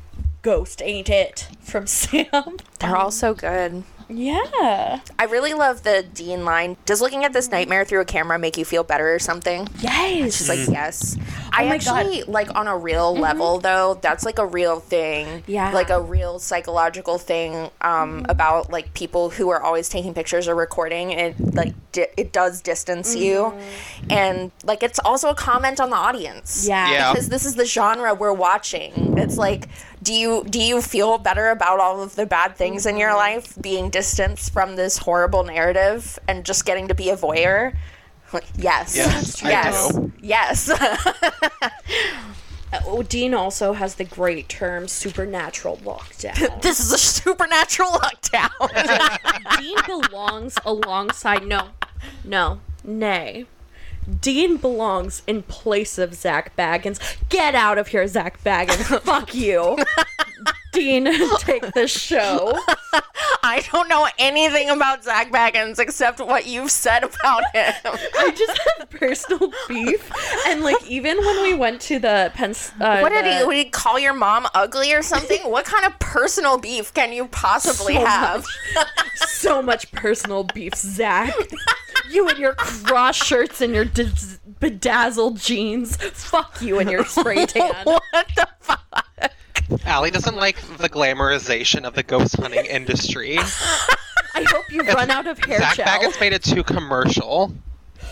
ghost 0.47 0.81
ain't 0.81 1.09
it 1.09 1.49
from 1.59 1.85
Sam. 1.99 2.55
They're 2.79 2.95
all 2.95 3.11
so 3.11 3.33
good. 3.33 3.83
Yeah. 4.09 5.01
I 5.19 5.25
really 5.25 5.53
love 5.53 5.83
the 5.83 6.05
Dean 6.13 6.45
line. 6.45 6.77
Does 6.85 7.01
looking 7.01 7.25
at 7.25 7.33
this 7.33 7.51
nightmare 7.51 7.83
through 7.83 8.01
a 8.01 8.05
camera 8.05 8.39
make 8.39 8.57
you 8.57 8.65
feel 8.65 8.83
better 8.83 9.13
or 9.13 9.19
something? 9.19 9.67
Yes. 9.79 10.37
She's 10.37 10.49
like, 10.49 10.67
yes. 10.69 11.17
Oh 11.19 11.23
I 11.51 11.63
Oh 11.63 11.69
my 11.69 11.77
God. 11.77 11.87
actually, 11.87 12.23
like, 12.23 12.55
on 12.55 12.67
a 12.67 12.77
real 12.77 13.13
mm-hmm. 13.13 13.21
level, 13.21 13.59
though, 13.59 13.99
that's 14.01 14.23
like 14.23 14.39
a 14.39 14.45
real 14.45 14.79
thing. 14.79 15.43
Yeah. 15.47 15.71
Like 15.71 15.89
a 15.89 15.99
real 15.99 16.39
psychological 16.39 17.17
thing 17.17 17.55
um, 17.81 18.21
mm-hmm. 18.21 18.31
about, 18.31 18.71
like, 18.71 18.93
people 18.93 19.29
who 19.29 19.49
are 19.49 19.61
always 19.61 19.89
taking 19.89 20.13
pictures 20.13 20.47
or 20.47 20.55
recording. 20.55 21.11
It, 21.11 21.39
like, 21.53 21.73
di- 21.91 22.07
it 22.15 22.31
does 22.31 22.61
distance 22.61 23.15
you. 23.15 23.35
Mm-hmm. 23.37 24.11
And, 24.11 24.51
like, 24.63 24.83
it's 24.83 24.99
also 24.99 25.29
a 25.29 25.35
comment 25.35 25.81
on 25.81 25.89
the 25.89 25.97
audience. 25.97 26.65
Yeah. 26.67 26.91
Yeah. 26.91 27.13
Because 27.13 27.27
this 27.27 27.45
is 27.45 27.55
the 27.55 27.65
genre 27.65 28.13
we're 28.13 28.31
watching. 28.33 29.17
It's 29.17 29.37
like, 29.37 29.67
do 30.07 30.13
you 30.13 30.45
do 30.49 30.61
you 30.61 30.81
feel 30.81 31.17
better 31.17 31.49
about 31.49 31.81
all 31.81 32.01
of 32.01 32.15
the 32.15 32.25
bad 32.25 32.55
things 32.55 32.85
in 32.85 32.95
your 32.95 33.09
mm-hmm. 33.09 33.17
life 33.17 33.61
being 33.61 33.89
distanced 33.89 34.53
from 34.53 34.77
this 34.77 34.97
horrible 34.97 35.43
narrative 35.43 36.17
and 36.29 36.45
just 36.45 36.65
getting 36.65 36.87
to 36.87 36.95
be 36.95 37.09
a 37.09 37.17
voyeur? 37.17 37.75
Yes. 38.57 38.97
Yes, 38.97 39.41
I 39.41 39.49
yes. 39.49 39.93
do. 39.93 40.11
Yes. 40.21 40.69
Oh, 42.85 43.01
Dean 43.01 43.33
also 43.33 43.71
has 43.71 43.95
the 43.95 44.03
great 44.03 44.49
term 44.49 44.89
supernatural 44.89 45.77
lockdown. 45.77 46.61
this 46.61 46.81
is 46.81 46.91
a 46.91 46.97
supernatural 46.97 47.91
lockdown. 47.91 49.57
Dean 49.57 49.77
belongs 49.85 50.55
alongside. 50.65 51.47
No, 51.47 51.69
no, 52.25 52.59
nay. 52.83 53.45
Dean 54.21 54.57
belongs 54.57 55.21
in 55.27 55.43
place 55.43 55.97
of 55.97 56.13
Zak 56.13 56.55
Bagans. 56.55 56.99
Get 57.29 57.55
out 57.55 57.77
of 57.77 57.89
here, 57.89 58.07
Zak 58.07 58.41
Bagans. 58.43 58.99
Fuck 59.03 59.35
you. 59.35 59.77
Dean, 60.71 61.05
take 61.39 61.73
the 61.73 61.87
show. 61.87 62.57
I 63.43 63.65
don't 63.71 63.89
know 63.89 64.07
anything 64.19 64.69
about 64.69 65.03
Zak 65.03 65.31
Bagans 65.31 65.79
except 65.79 66.19
what 66.19 66.45
you've 66.45 66.69
said 66.71 67.03
about 67.03 67.43
him. 67.53 67.73
I 67.83 68.31
just 68.37 68.59
have 68.77 68.89
personal 68.89 69.51
beef. 69.67 70.11
And, 70.47 70.61
like, 70.61 70.85
even 70.87 71.17
when 71.17 71.41
we 71.41 71.53
went 71.53 71.81
to 71.81 71.99
the 71.99 72.31
Pens. 72.35 72.71
Uh, 72.79 72.99
What 72.99 73.09
did 73.09 73.25
the- 73.25 73.39
he, 73.39 73.43
would 73.43 73.55
he 73.57 73.65
call 73.65 73.97
your 73.99 74.13
mom 74.13 74.47
ugly 74.53 74.93
or 74.93 75.01
something? 75.01 75.39
what 75.49 75.65
kind 75.65 75.85
of 75.85 75.97
personal 75.99 76.57
beef 76.57 76.93
can 76.93 77.11
you 77.11 77.27
possibly 77.27 77.95
So 77.95 78.05
have? 78.05 78.45
so 79.15 79.61
much 79.61 79.91
personal 79.93 80.43
beef, 80.43 80.75
Zak. 80.75 81.33
You 82.09 82.27
and 82.29 82.37
your 82.37 82.53
cross 82.53 83.15
shirts 83.15 83.61
and 83.61 83.73
your 83.73 83.85
d- 83.85 84.09
bedazzled 84.59 85.37
jeans. 85.39 85.95
Fuck 85.97 86.61
you 86.61 86.79
and 86.79 86.89
your 86.89 87.05
spray 87.05 87.45
tan. 87.47 87.73
what 87.85 88.03
the 88.35 88.47
fuck? 88.59 89.31
Allie 89.85 90.11
doesn't 90.11 90.35
like 90.35 90.59
the 90.77 90.89
glamorization 90.89 91.83
of 91.85 91.93
the 91.93 92.03
ghost 92.03 92.37
hunting 92.37 92.65
industry. 92.69 93.37
I 93.37 94.43
hope 94.49 94.71
you 94.71 94.81
run 94.83 95.09
out 95.11 95.27
of 95.27 95.39
hair 95.39 95.59
Zak 95.59 95.75
gel. 95.75 95.85
Baggett's 95.85 96.19
made 96.19 96.33
it 96.33 96.43
too 96.43 96.63
commercial. 96.63 97.53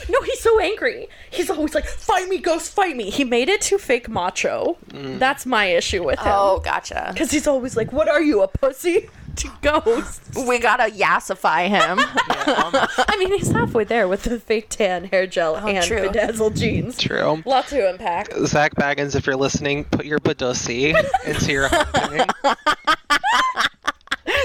No, 0.09 0.21
he's 0.23 0.39
so 0.41 0.59
angry. 0.59 1.07
He's 1.31 1.49
always 1.49 1.73
like, 1.73 1.85
"Fight 1.85 2.27
me, 2.27 2.37
ghost, 2.39 2.73
fight 2.73 2.95
me." 2.95 3.09
He 3.09 3.23
made 3.23 3.47
it 3.49 3.61
too 3.61 3.77
fake 3.77 4.09
macho. 4.09 4.77
Mm. 4.89 5.19
That's 5.19 5.45
my 5.45 5.65
issue 5.67 6.03
with 6.03 6.19
him. 6.19 6.27
Oh, 6.27 6.59
gotcha. 6.63 7.09
Because 7.13 7.31
he's 7.31 7.47
always 7.47 7.77
like, 7.77 7.93
"What 7.93 8.09
are 8.09 8.21
you, 8.21 8.41
a 8.41 8.47
pussy?" 8.47 9.09
To 9.45 9.51
ghosts. 9.61 10.45
We 10.47 10.59
gotta 10.59 10.91
yassify 10.91 11.67
him. 11.67 11.99
Um, 12.45 12.71
I 12.75 13.17
mean, 13.17 13.31
he's 13.31 13.49
halfway 13.49 13.85
there 13.85 14.07
with 14.07 14.21
the 14.21 14.39
fake 14.39 14.69
tan 14.69 15.05
hair 15.05 15.25
gel 15.25 15.55
oh, 15.55 15.67
and 15.67 15.83
true. 15.83 16.03
bedazzled 16.03 16.55
jeans. 16.55 16.95
True. 16.95 17.41
Lot 17.43 17.67
to 17.69 17.89
unpack. 17.89 18.31
Zak 18.45 18.75
Bagans, 18.75 19.15
if 19.15 19.25
you're 19.25 19.35
listening, 19.35 19.83
put 19.85 20.05
your 20.05 20.19
badussy 20.19 20.93
into 21.25 21.51
your 21.51 21.69
hunting. 21.71 22.29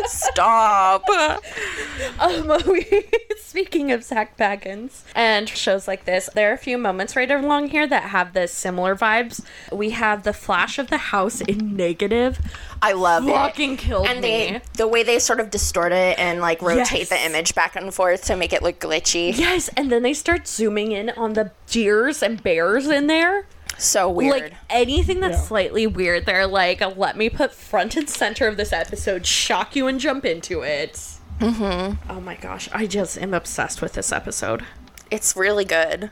Stop. 0.07 1.05
Um, 2.19 2.53
we, 2.67 3.05
speaking 3.39 3.93
of 3.93 4.03
Zak 4.05 4.37
Bagans 4.37 5.03
and 5.15 5.49
shows 5.49 5.89
like 5.89 6.05
this, 6.05 6.29
there 6.35 6.51
are 6.51 6.55
a 6.55 6.59
few 6.59 6.77
moments 6.79 7.17
right 7.17 7.31
along 7.31 7.69
here 7.69 7.87
that 7.87 8.05
have 8.05 8.33
the 8.33 8.47
similar 8.49 8.95
vibes. 8.97 9.43
We 9.73 9.91
have 9.91 10.23
the 10.23 10.33
flash 10.33 10.79
of 10.79 10.89
the 10.89 10.97
house 10.99 11.41
in 11.41 11.77
negative. 11.77 12.39
I 12.83 12.93
love 12.93 13.27
it. 13.29 13.33
Fucking 13.33 13.77
killed 13.79 14.07
And 14.07 14.21
me. 14.21 14.29
they, 14.53 14.61
the 14.75 14.89
way 14.89 15.03
they 15.03 15.19
sort 15.19 15.41
of 15.41 15.51
distort 15.51 15.93
it 15.93 16.19
and 16.19 16.41
like 16.41 16.63
rotate 16.63 16.91
Yes. 17.01 17.09
the 17.11 17.25
image 17.25 17.55
back 17.55 17.77
and 17.77 17.93
forth 17.93 18.25
to 18.25 18.37
make 18.37 18.53
it 18.53 18.63
look 18.63 18.79
glitchy. 18.81 19.37
Yes, 19.37 19.69
and 19.77 19.91
then 19.93 20.03
they 20.03 20.15
start 20.15 20.47
zooming 20.47 20.93
in 20.93 21.11
on 21.11 21.35
the 21.35 21.53
deers 21.69 22.23
and 22.23 22.43
bears 22.43 22.87
in 22.89 23.07
there. 23.07 23.47
So 23.81 24.11
weird. 24.11 24.43
Like 24.43 24.53
anything 24.69 25.21
that's 25.21 25.47
slightly 25.49 25.87
weird, 25.87 26.27
they're 26.27 26.47
like, 26.47 26.81
let 26.97 27.17
me 27.17 27.31
put 27.31 27.53
front 27.53 27.97
and 27.97 28.09
center 28.09 28.47
of 28.47 28.57
this 28.57 28.73
episode, 28.73 29.27
shock 29.27 29.75
you 29.75 29.87
and 29.89 29.99
jump 29.99 30.25
into 30.25 30.61
it. 30.63 30.93
Mm-hmm. 31.39 32.11
Oh 32.11 32.21
my 32.21 32.37
gosh, 32.37 32.69
I 32.73 32.87
just 32.87 33.17
am 33.19 33.33
obsessed 33.35 33.81
with 33.81 33.95
this 33.95 34.13
episode. 34.13 34.65
it's 35.11 35.35
really 35.37 35.65
good. 35.65 36.11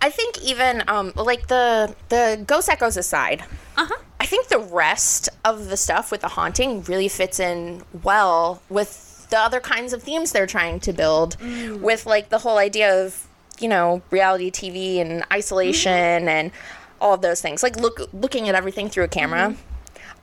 I 0.00 0.08
think 0.08 0.40
even 0.40 0.84
um 0.86 1.12
like 1.16 1.48
the 1.48 1.96
the 2.08 2.42
ghost 2.46 2.68
echoes 2.68 2.96
aside, 2.96 3.42
Uh-huh. 3.76 3.96
I 4.20 4.26
think 4.26 4.46
the 4.48 4.60
rest 4.60 5.28
of 5.44 5.66
the 5.68 5.76
stuff 5.76 6.12
with 6.12 6.20
the 6.20 6.28
haunting 6.28 6.82
really 6.84 7.08
fits 7.08 7.40
in 7.40 7.82
well 8.04 8.62
with 8.70 9.26
the 9.30 9.38
other 9.38 9.58
kinds 9.60 9.92
of 9.92 10.02
themes 10.02 10.30
they're 10.30 10.46
trying 10.46 10.78
to 10.80 10.92
build 10.92 11.36
with 11.82 12.06
like 12.06 12.28
the 12.28 12.38
whole 12.38 12.56
idea 12.58 13.04
of, 13.04 13.26
you 13.58 13.68
know, 13.68 14.00
reality 14.10 14.50
TV 14.52 14.98
and 15.00 15.24
isolation 15.32 16.28
and 16.28 16.52
all 17.04 17.14
of 17.14 17.20
those 17.20 17.40
things. 17.40 17.62
Like 17.62 17.76
look 17.76 18.00
looking 18.12 18.48
at 18.48 18.54
everything 18.54 18.88
through 18.88 19.04
a 19.04 19.08
camera. 19.08 19.54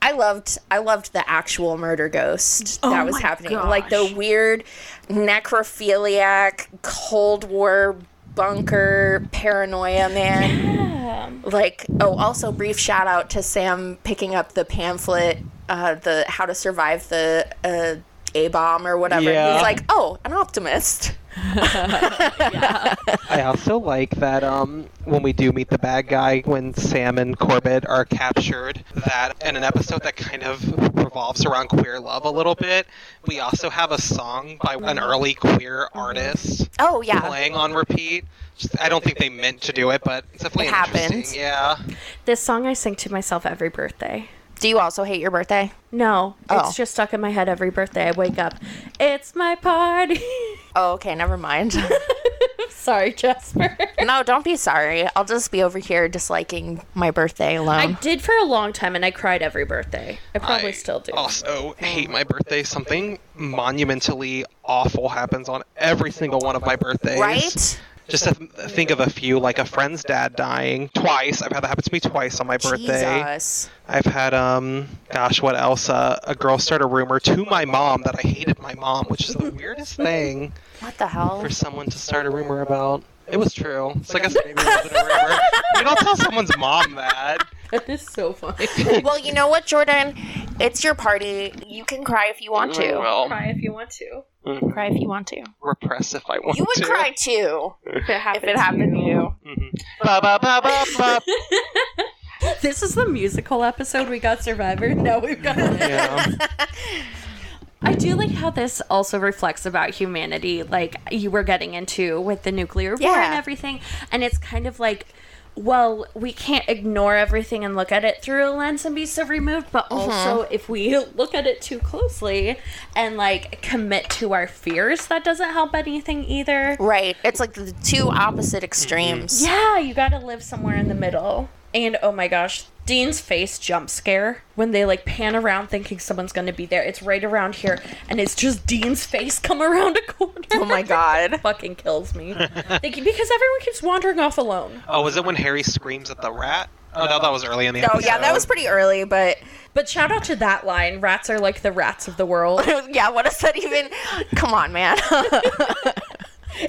I 0.02 0.10
loved 0.12 0.58
I 0.68 0.78
loved 0.78 1.12
the 1.12 1.26
actual 1.30 1.78
murder 1.78 2.08
ghost 2.08 2.82
that 2.82 3.06
was 3.06 3.14
my 3.14 3.20
happening. 3.20 3.54
Like 3.54 3.88
the 3.88 4.12
weird 4.14 4.64
necrophiliac 5.08 6.66
Cold 6.82 7.44
War 7.44 7.96
bunker 8.34 9.28
paranoia 9.30 10.08
man. 10.08 11.42
Like 11.44 11.86
oh, 12.00 12.16
also 12.16 12.50
brief 12.50 12.78
shout 12.78 13.06
out 13.06 13.30
to 13.30 13.42
Sam 13.42 13.96
picking 14.02 14.34
up 14.34 14.52
the 14.52 14.64
pamphlet, 14.64 15.38
uh, 15.68 15.94
the 15.94 16.24
how 16.26 16.46
to 16.46 16.54
survive 16.54 17.08
the 17.08 17.46
uh, 17.62 17.96
A 18.34 18.48
bomb 18.48 18.88
or 18.88 18.98
whatever. 18.98 19.30
Yeah. 19.30 19.54
He's 19.54 19.62
like, 19.62 19.84
oh, 19.88 20.18
an 20.24 20.32
optimist. 20.32 21.16
Yeah. 21.36 22.94
I 23.30 23.42
also 23.42 23.78
like 23.78 24.10
that 24.16 24.44
um, 24.44 24.86
when 25.04 25.22
we 25.22 25.32
do 25.32 25.52
meet 25.52 25.68
the 25.68 25.78
bad 25.78 26.08
guy, 26.08 26.40
when 26.44 26.74
Sam 26.74 27.18
and 27.18 27.38
Corbett 27.38 27.86
are 27.88 28.04
captured, 28.04 28.84
that 29.06 29.32
in 29.44 29.56
an 29.56 29.64
episode 29.64 30.02
that 30.02 30.16
kind 30.16 30.42
of 30.42 30.62
revolves 30.96 31.44
around 31.44 31.68
queer 31.68 31.98
love 32.00 32.24
a 32.24 32.30
little 32.30 32.54
bit, 32.54 32.86
we 33.26 33.40
also 33.40 33.70
have 33.70 33.92
a 33.92 34.00
song 34.00 34.58
by 34.62 34.74
an 34.74 34.98
early 34.98 35.34
queer 35.34 35.88
artist 35.94 36.68
Oh 36.78 37.02
yeah. 37.02 37.20
playing 37.20 37.54
on 37.54 37.72
repeat. 37.72 38.24
Just- 38.56 38.80
I 38.80 38.88
don't 38.88 39.02
think 39.02 39.18
they 39.18 39.28
meant 39.28 39.60
to 39.62 39.72
do 39.72 39.90
it, 39.90 40.02
but 40.04 40.24
it's 40.34 40.42
definitely 40.42 40.66
It 40.66 40.74
happened. 40.74 41.04
interesting. 41.14 41.40
Yeah. 41.40 41.76
This 42.24 42.40
song 42.40 42.66
I 42.66 42.74
sing 42.74 42.94
to 42.96 43.10
myself 43.12 43.46
every 43.46 43.68
birthday. 43.68 44.28
Do 44.62 44.68
you 44.68 44.78
also 44.78 45.02
hate 45.02 45.20
your 45.20 45.32
birthday? 45.32 45.72
No, 45.90 46.36
Oh. 46.48 46.60
it's 46.68 46.76
just 46.76 46.92
stuck 46.92 47.12
in 47.12 47.20
my 47.20 47.30
head 47.30 47.48
every 47.48 47.70
birthday. 47.70 48.06
I 48.06 48.12
wake 48.12 48.38
up. 48.38 48.54
It's 49.00 49.34
my 49.34 49.56
party. 49.56 50.22
Oh, 50.74 50.92
okay, 50.92 51.14
never 51.14 51.36
mind. 51.36 51.76
Sorry, 52.70 53.12
Jasper. 53.12 53.76
no, 54.02 54.22
don't 54.22 54.42
be 54.42 54.56
sorry. 54.56 55.06
I'll 55.14 55.26
just 55.26 55.50
be 55.52 55.62
over 55.62 55.78
here 55.78 56.08
disliking 56.08 56.82
my 56.94 57.10
birthday 57.10 57.56
alone. 57.56 57.76
I 57.76 57.92
did 58.00 58.22
for 58.22 58.34
a 58.36 58.44
long 58.44 58.72
time, 58.72 58.96
and 58.96 59.04
I 59.04 59.10
cried 59.10 59.42
every 59.42 59.66
birthday. 59.66 60.18
I 60.34 60.38
probably 60.38 60.68
I 60.68 60.70
still 60.70 61.00
do. 61.00 61.12
Also, 61.12 61.74
hate 61.76 62.08
my 62.08 62.24
birthday. 62.24 62.62
Something 62.62 63.18
monumentally 63.34 64.46
awful 64.64 65.10
happens 65.10 65.50
on 65.50 65.62
every 65.76 66.10
single 66.10 66.40
one 66.40 66.56
of 66.56 66.64
my 66.64 66.76
birthdays. 66.76 67.20
right? 67.20 67.80
Just 68.08 68.24
to 68.24 68.34
th- 68.34 68.50
think 68.70 68.90
of 68.90 69.00
a 69.00 69.08
few, 69.08 69.38
like 69.38 69.58
a 69.58 69.64
friend's 69.64 70.02
dad 70.02 70.34
dying 70.36 70.88
twice. 70.88 71.40
I've 71.40 71.52
had 71.52 71.62
that 71.62 71.68
happen 71.68 71.84
to 71.84 71.92
me 71.92 72.00
twice 72.00 72.40
on 72.40 72.46
my 72.46 72.56
birthday. 72.56 73.22
Jesus. 73.22 73.70
I've 73.88 74.04
had, 74.04 74.34
um, 74.34 74.88
gosh, 75.10 75.40
what 75.40 75.56
else? 75.56 75.88
Uh, 75.88 76.18
a 76.24 76.34
girl 76.34 76.58
start 76.58 76.82
a 76.82 76.86
rumor 76.86 77.20
to 77.20 77.44
my 77.44 77.64
mom 77.64 78.02
that 78.02 78.16
I 78.18 78.26
hated 78.26 78.58
my 78.58 78.74
mom, 78.74 79.06
which 79.06 79.28
is 79.28 79.34
the 79.36 79.50
weirdest 79.50 79.94
thing 79.96 80.52
What 80.80 80.98
the 80.98 81.06
hell? 81.06 81.40
for 81.40 81.48
someone 81.50 81.86
to 81.86 81.98
start 81.98 82.26
a 82.26 82.30
rumor 82.30 82.60
about. 82.60 83.02
It 83.28 83.36
was 83.38 83.54
true. 83.54 83.94
So 84.02 84.18
I 84.18 84.22
guess 84.22 84.34
maybe 84.34 84.50
it 84.60 84.66
wasn't 84.66 84.92
a 84.94 85.04
rumor. 85.04 85.40
You 85.76 85.84
don't 85.84 85.98
tell 86.00 86.16
someone's 86.16 86.56
mom 86.58 86.96
that. 86.96 87.46
That 87.70 87.88
is 87.88 88.02
so 88.02 88.34
funny. 88.34 88.66
well, 89.02 89.18
you 89.18 89.32
know 89.32 89.48
what, 89.48 89.64
Jordan? 89.64 90.14
It's 90.60 90.84
your 90.84 90.94
party. 90.94 91.54
You 91.66 91.84
can 91.84 92.04
cry 92.04 92.26
if 92.28 92.42
you 92.42 92.52
want 92.52 92.74
to. 92.74 92.98
Well, 92.98 93.28
cry 93.28 93.46
if 93.46 93.62
you 93.62 93.72
want 93.72 93.90
to. 93.92 94.24
Mhm. 94.46 94.72
Cry 94.72 94.86
if 94.86 95.00
you 95.00 95.08
want 95.08 95.26
to. 95.28 95.42
repress 95.60 96.14
if 96.14 96.22
I 96.28 96.38
want 96.38 96.58
You 96.58 96.64
would 96.66 96.76
to. 96.76 96.84
cry 96.86 97.12
too 97.16 97.74
If 97.86 98.08
it 98.08 98.20
happened, 98.20 98.44
if 98.44 98.50
it 98.50 98.56
happened 98.58 98.92
to 98.94 99.00
you. 99.00 99.34
Mhm. 99.46 99.70
Ba, 100.02 100.20
ba, 100.22 100.38
ba. 100.42 101.20
This 102.60 102.82
is 102.82 102.96
the 102.96 103.06
musical 103.06 103.62
episode. 103.62 104.08
We 104.08 104.18
got 104.18 104.42
Survivor. 104.42 104.94
No, 104.94 105.20
we've 105.20 105.40
got. 105.42 105.56
Yeah. 105.56 106.26
I 107.84 107.94
do 107.94 108.14
like 108.14 108.30
how 108.30 108.50
this 108.50 108.80
also 108.90 109.18
reflects 109.18 109.66
about 109.66 109.90
humanity, 109.90 110.62
like 110.62 110.96
you 111.10 111.30
were 111.32 111.42
getting 111.42 111.74
into 111.74 112.20
with 112.20 112.44
the 112.44 112.52
nuclear 112.52 112.90
war 112.92 112.98
Yeah. 113.00 113.26
and 113.26 113.34
everything. 113.34 113.80
And 114.12 114.22
it's 114.22 114.38
kind 114.38 114.66
of 114.68 114.78
like, 114.78 115.06
well, 115.54 116.06
we 116.14 116.32
can't 116.32 116.66
ignore 116.68 117.16
everything 117.16 117.64
and 117.64 117.76
look 117.76 117.92
at 117.92 118.04
it 118.04 118.22
through 118.22 118.48
a 118.48 118.50
lens 118.50 118.84
and 118.84 118.94
be 118.94 119.06
so 119.06 119.24
removed, 119.24 119.68
but 119.70 119.88
mm-hmm. 119.90 120.10
also 120.10 120.42
if 120.50 120.68
we 120.68 120.96
look 120.98 121.34
at 121.34 121.46
it 121.46 121.60
too 121.60 121.78
closely 121.78 122.58
and 122.96 123.16
like 123.16 123.60
commit 123.60 124.08
to 124.10 124.32
our 124.32 124.46
fears, 124.46 125.06
that 125.06 125.24
doesn't 125.24 125.50
help 125.50 125.74
anything 125.74 126.24
either. 126.24 126.76
Right. 126.80 127.16
It's 127.24 127.40
like 127.40 127.54
the 127.54 127.72
two 127.84 128.08
opposite 128.08 128.58
mm-hmm. 128.58 128.64
extremes. 128.64 129.42
Yeah, 129.42 129.78
you 129.78 129.94
gotta 129.94 130.18
live 130.18 130.42
somewhere 130.42 130.76
in 130.76 130.88
the 130.88 130.94
middle. 130.94 131.50
And 131.74 131.96
oh 132.02 132.12
my 132.12 132.28
gosh, 132.28 132.66
Dean's 132.84 133.20
face 133.20 133.58
jump 133.58 133.88
scare 133.88 134.42
when 134.56 134.72
they 134.72 134.84
like 134.84 135.04
pan 135.04 135.36
around 135.36 135.68
thinking 135.68 135.98
someone's 135.98 136.32
gonna 136.32 136.52
be 136.52 136.66
there. 136.66 136.82
It's 136.82 137.02
right 137.02 137.22
around 137.22 137.54
here, 137.54 137.80
and 138.08 138.20
it's 138.20 138.34
just 138.34 138.66
Dean's 138.66 139.06
face 139.06 139.38
come 139.38 139.62
around 139.62 139.96
a 139.96 140.12
corner. 140.12 140.34
Oh 140.52 140.64
my 140.64 140.82
god. 140.82 141.40
Fucking 141.42 141.76
kills 141.76 142.14
me. 142.14 142.34
Thank 142.34 142.96
you, 142.96 143.04
because 143.04 143.30
everyone 143.30 143.60
keeps 143.60 143.82
wandering 143.82 144.18
off 144.18 144.36
alone. 144.38 144.82
Oh, 144.88 145.02
was 145.02 145.16
it 145.16 145.24
when 145.24 145.36
Harry 145.36 145.62
screams 145.62 146.10
at 146.10 146.20
the 146.20 146.32
rat? 146.32 146.68
Oh 146.94 147.06
no, 147.06 147.20
that 147.20 147.32
was 147.32 147.44
early 147.44 147.66
in 147.66 147.74
the 147.74 147.80
Episode. 147.80 147.98
Oh 147.98 148.00
yeah, 148.06 148.18
that 148.18 148.34
was 148.34 148.44
pretty 148.44 148.66
early, 148.66 149.04
but 149.04 149.38
But 149.74 149.88
shout 149.88 150.12
out 150.12 150.24
to 150.24 150.36
that 150.36 150.66
line. 150.66 151.00
Rats 151.00 151.30
are 151.30 151.38
like 151.38 151.62
the 151.62 151.72
rats 151.72 152.08
of 152.08 152.16
the 152.16 152.26
world. 152.26 152.62
yeah, 152.90 153.08
what 153.10 153.24
does 153.24 153.38
that 153.38 153.56
even? 153.56 153.88
Come 154.34 154.52
on, 154.52 154.72
man. 154.72 154.98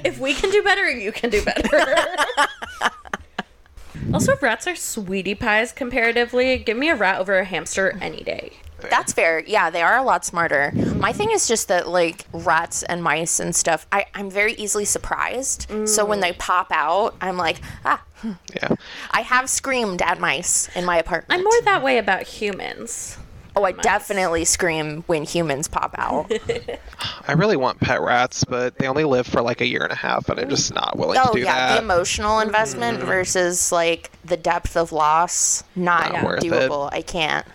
if 0.04 0.18
we 0.18 0.32
can 0.34 0.50
do 0.50 0.62
better, 0.62 0.90
you 0.90 1.12
can 1.12 1.30
do 1.30 1.44
better. 1.44 1.96
Also, 4.12 4.36
rats 4.40 4.66
are 4.66 4.76
sweetie 4.76 5.34
pies 5.34 5.72
comparatively. 5.72 6.58
Give 6.58 6.76
me 6.76 6.88
a 6.88 6.94
rat 6.94 7.20
over 7.20 7.38
a 7.38 7.44
hamster 7.44 7.96
any 8.00 8.22
day. 8.22 8.52
That's 8.90 9.14
fair. 9.14 9.42
Yeah, 9.46 9.70
they 9.70 9.80
are 9.80 9.96
a 9.96 10.02
lot 10.02 10.26
smarter. 10.26 10.72
My 10.96 11.12
thing 11.12 11.30
is 11.30 11.48
just 11.48 11.68
that 11.68 11.88
like 11.88 12.26
rats 12.32 12.82
and 12.82 13.02
mice 13.02 13.40
and 13.40 13.56
stuff, 13.56 13.86
I, 13.90 14.04
I'm 14.14 14.30
very 14.30 14.52
easily 14.54 14.84
surprised. 14.84 15.66
So 15.88 16.04
when 16.04 16.20
they 16.20 16.32
pop 16.34 16.66
out, 16.70 17.14
I'm 17.20 17.38
like, 17.38 17.62
ah. 17.84 18.02
Yeah. 18.54 18.74
I 19.10 19.22
have 19.22 19.48
screamed 19.48 20.02
at 20.02 20.20
mice 20.20 20.68
in 20.76 20.84
my 20.84 20.98
apartment. 20.98 21.38
I'm 21.38 21.44
more 21.44 21.62
that 21.62 21.82
way 21.82 21.98
about 21.98 22.22
humans. 22.24 23.16
Oh, 23.56 23.64
I 23.64 23.72
definitely 23.72 24.44
scream 24.44 25.02
when 25.06 25.24
humans 25.24 25.68
pop 25.68 25.94
out. 25.98 26.30
I 27.28 27.32
really 27.32 27.56
want 27.56 27.80
pet 27.80 28.00
rats, 28.00 28.44
but 28.44 28.78
they 28.78 28.86
only 28.86 29.04
live 29.04 29.26
for 29.26 29.42
like 29.42 29.60
a 29.60 29.66
year 29.66 29.82
and 29.82 29.92
a 29.92 29.96
half, 29.96 30.28
and 30.28 30.38
I'm 30.40 30.48
just 30.48 30.74
not 30.74 30.96
willing 30.98 31.18
oh 31.20 31.28
to 31.28 31.32
do 31.32 31.40
yeah, 31.40 31.52
that. 31.54 31.70
Oh 31.70 31.74
yeah, 31.74 31.80
the 31.80 31.84
emotional 31.84 32.40
investment 32.40 32.98
versus 33.00 33.70
like 33.72 34.10
the 34.24 34.36
depth 34.36 34.76
of 34.76 34.92
loss, 34.92 35.64
not 35.76 36.12
Not 36.12 36.24
worth 36.24 36.44
it. 36.44 36.50
doable. 36.52 36.88
I 36.92 37.02
can't. 37.02 37.46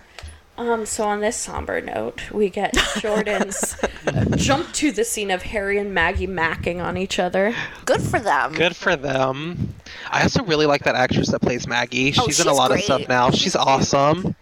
Um, 0.58 0.86
so 0.86 1.06
on 1.06 1.22
this 1.22 1.38
somber 1.38 1.80
note, 1.80 2.32
we 2.32 2.50
get 2.50 2.74
Jordan's 2.98 3.78
jump 4.36 4.74
to 4.74 4.92
the 4.92 5.06
scene 5.06 5.32
of 5.32 5.42
Harry 5.42 5.78
and 5.78 5.94
Maggie 5.94 6.28
macking 6.28 6.84
on 6.84 6.98
each 6.98 7.18
other. 7.18 7.56
Good 7.86 8.02
for 8.02 8.20
them. 8.20 8.52
Good 8.52 8.76
for 8.76 8.98
them. 8.98 9.74
I 10.12 10.22
also 10.24 10.44
really 10.44 10.66
like 10.66 10.84
that 10.84 10.96
actress 10.96 11.30
that 11.30 11.40
plays 11.42 11.66
Maggie. 11.66 12.12
She's, 12.12 12.42
Oh, 12.42 12.44
in 12.44 12.50
a 12.50 12.54
lot 12.54 12.72
great. 12.72 12.80
of 12.80 12.84
stuff 12.84 13.08
now. 13.08 13.32
She's 13.32 13.56
awesome. 13.56 14.36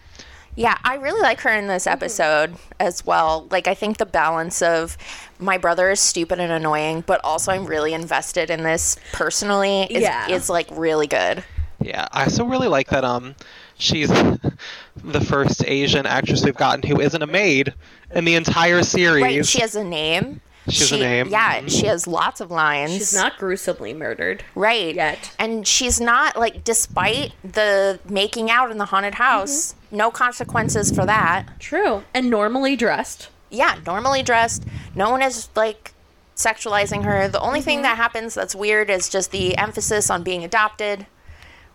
Yeah, 0.58 0.76
I 0.84 0.96
really 0.96 1.22
like 1.22 1.40
her 1.42 1.52
in 1.52 1.68
this 1.68 1.86
episode 1.86 2.56
as 2.80 3.06
well. 3.06 3.48
Like, 3.52 3.68
I 3.68 3.76
think 3.76 3.98
the 3.98 4.08
balance 4.08 4.62
of 4.64 4.98
my 5.40 5.60
brother 5.60 5.92
is 5.92 6.00
stupid 6.00 6.40
and 6.40 6.52
annoying, 6.52 7.02
but 7.06 7.22
also 7.24 7.52
I'm 7.52 7.66
really 7.68 7.94
invested 7.94 8.50
in 8.50 8.64
this 8.64 8.98
personally 9.14 9.84
is, 9.84 10.02
Yeah. 10.02 10.28
is 10.30 10.50
like 10.50 10.68
really 10.72 11.06
good. 11.06 11.44
Yeah, 11.80 12.08
I 12.12 12.24
also 12.24 12.44
really 12.44 12.68
like 12.68 12.90
that. 12.90 13.04
Um, 13.06 13.36
she's 13.78 14.10
the 14.96 15.22
first 15.22 15.64
Asian 15.68 16.08
actress 16.08 16.44
we've 16.44 16.56
gotten 16.56 16.82
who 16.90 17.00
isn't 17.02 17.22
a 17.22 17.28
maid 17.28 17.74
in 18.12 18.26
the 18.26 18.34
entire 18.34 18.82
series. 18.82 19.22
Right? 19.24 19.46
She 19.46 19.62
has 19.62 19.76
a 19.76 19.84
name. 19.84 20.42
She 20.70 20.80
has 20.80 20.92
a 20.92 20.98
name. 20.98 21.28
Yeah, 21.30 21.66
she 21.68 21.86
has 21.86 22.08
lots 22.08 22.42
of 22.42 22.50
lines. 22.52 22.92
She's 22.94 23.14
not 23.14 23.38
gruesomely 23.38 23.94
murdered. 23.94 24.44
right 24.56 24.94
yet. 24.96 25.34
and 25.40 25.66
she's 25.68 26.02
not 26.02 26.36
like, 26.36 26.64
despite 26.64 27.32
the 27.44 28.00
making 28.10 28.50
out 28.52 28.72
in 28.72 28.78
the 28.80 28.86
haunted 28.86 29.14
house, 29.16 29.76
no 29.92 30.12
consequences 30.12 30.92
for 30.92 31.06
that. 31.06 31.60
True. 31.60 32.04
And 32.14 32.30
normally 32.30 32.76
dressed. 32.76 33.30
yeah, 33.50 33.80
normally 33.86 34.24
dressed. 34.24 34.66
No 34.96 35.10
one 35.10 35.22
is 35.22 35.50
like 35.56 35.94
sexualizing 36.36 37.04
her. 37.04 37.28
The 37.28 37.40
only 37.40 37.62
thing 37.62 37.78
mm-hmm. 37.78 37.84
that 37.84 37.98
happens 37.98 38.34
that's 38.34 38.54
weird 38.56 38.90
is 38.90 39.10
just 39.10 39.32
the 39.32 39.58
emphasis 39.58 40.10
on 40.10 40.24
being 40.24 40.44
adopted, 40.44 41.08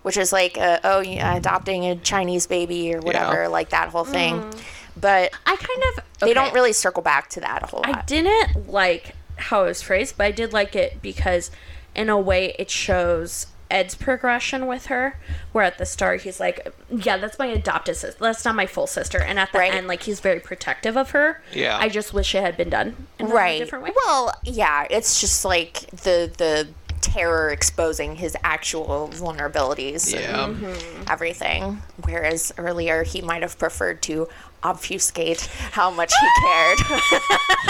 which 0.03 0.17
is 0.17 0.33
like, 0.33 0.59
uh, 0.59 0.79
oh, 0.85 1.01
yeah, 1.01 1.33
uh, 1.33 1.37
adopting 1.39 1.85
a 1.87 1.97
Chinese 1.97 2.47
baby 2.47 2.95
or 2.95 3.01
whatever, 3.01 3.43
Yeah. 3.43 3.49
like 3.49 3.71
that 3.71 3.89
whole 3.89 4.05
thing. 4.05 4.35
Mm-hmm. 4.41 4.61
But 5.01 5.33
I 5.47 5.57
kind 5.57 5.83
of 5.97 6.05
they 6.21 6.35
don't 6.35 6.53
really 6.53 6.75
circle 6.75 7.03
back 7.03 7.31
to 7.31 7.41
that 7.41 7.63
a 7.63 7.67
whole 7.67 7.81
I 7.85 7.93
lot. 7.93 8.07
didn't 8.07 8.69
like 8.71 9.15
how 9.37 9.65
it 9.65 9.69
was 9.69 9.81
phrased, 9.83 10.19
but 10.19 10.25
I 10.25 10.31
did 10.31 10.53
like 10.53 10.77
it 10.77 11.01
because, 11.01 11.51
in 11.95 12.11
a 12.11 12.19
way, 12.21 12.55
it 12.59 12.69
shows 12.71 13.47
Ed's 13.73 13.95
progression 13.95 14.67
with 14.67 14.87
her. 14.87 15.19
Where 15.53 15.65
at 15.65 15.79
the 15.79 15.87
start 15.87 16.23
he's 16.23 16.39
like, 16.39 16.73
"Yeah, 16.91 17.17
that's 17.17 17.39
my 17.39 17.47
adopted 17.47 17.97
sister. 17.97 18.19
That's 18.21 18.45
not 18.45 18.55
my 18.55 18.67
full 18.67 18.87
sister," 18.87 19.19
and 19.19 19.39
at 19.39 19.51
the 19.53 19.59
Right. 19.59 19.75
end, 19.75 19.89
like 19.89 20.03
he's 20.05 20.21
very 20.21 20.41
protective 20.41 20.97
of 20.97 21.11
her. 21.11 21.41
Yeah. 21.53 21.77
I 21.79 21.89
just 21.89 22.13
wish 22.15 22.35
it 22.35 22.43
had 22.43 22.57
been 22.57 22.71
done 22.71 23.07
in 23.19 23.27
a 23.27 23.35
right. 23.35 23.59
different 23.59 23.85
way. 23.85 23.93
Well, 24.05 24.33
yeah, 24.45 24.87
it's 24.91 25.21
just 25.21 25.45
like 25.45 25.81
the 25.91 26.31
the 26.37 26.69
terror 27.01 27.51
exposing 27.51 28.17
his 28.17 28.37
actual 28.45 29.11
vulnerabilities 29.13 30.13
Yeah. 30.15 30.45
and 30.45 31.09
everything. 31.11 31.83
Whereas 32.05 32.53
earlier 32.59 33.03
he 33.03 33.21
might 33.21 33.43
have 33.43 33.59
preferred 33.59 34.03
to 34.03 34.29
obfuscate 34.63 35.41
how 35.73 35.91
much 35.91 36.13
he 36.21 36.29
cared. 36.47 36.79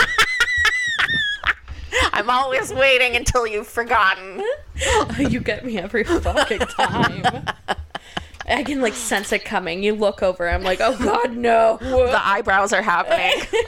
I'm 2.13 2.31
always 2.31 2.73
waiting 2.73 3.17
until 3.17 3.47
you've 3.47 3.69
forgotten. 3.69 4.43
you 5.19 5.41
get 5.41 5.65
me 5.65 5.79
every 5.79 6.05
fucking 6.05 6.61
time. 6.61 7.47
I 8.49 8.65
can 8.65 8.81
like 8.81 8.95
sense 8.95 9.33
it 9.33 9.45
coming. 9.45 9.83
You 9.83 9.95
look 9.95 10.23
over, 10.23 10.49
I'm 10.49 10.63
like, 10.63 10.81
oh 10.81 10.97
god, 10.99 11.37
no. 11.37 11.79
The 11.81 12.21
eyebrows 12.23 12.73
are 12.73 12.83
happening. 12.83 13.43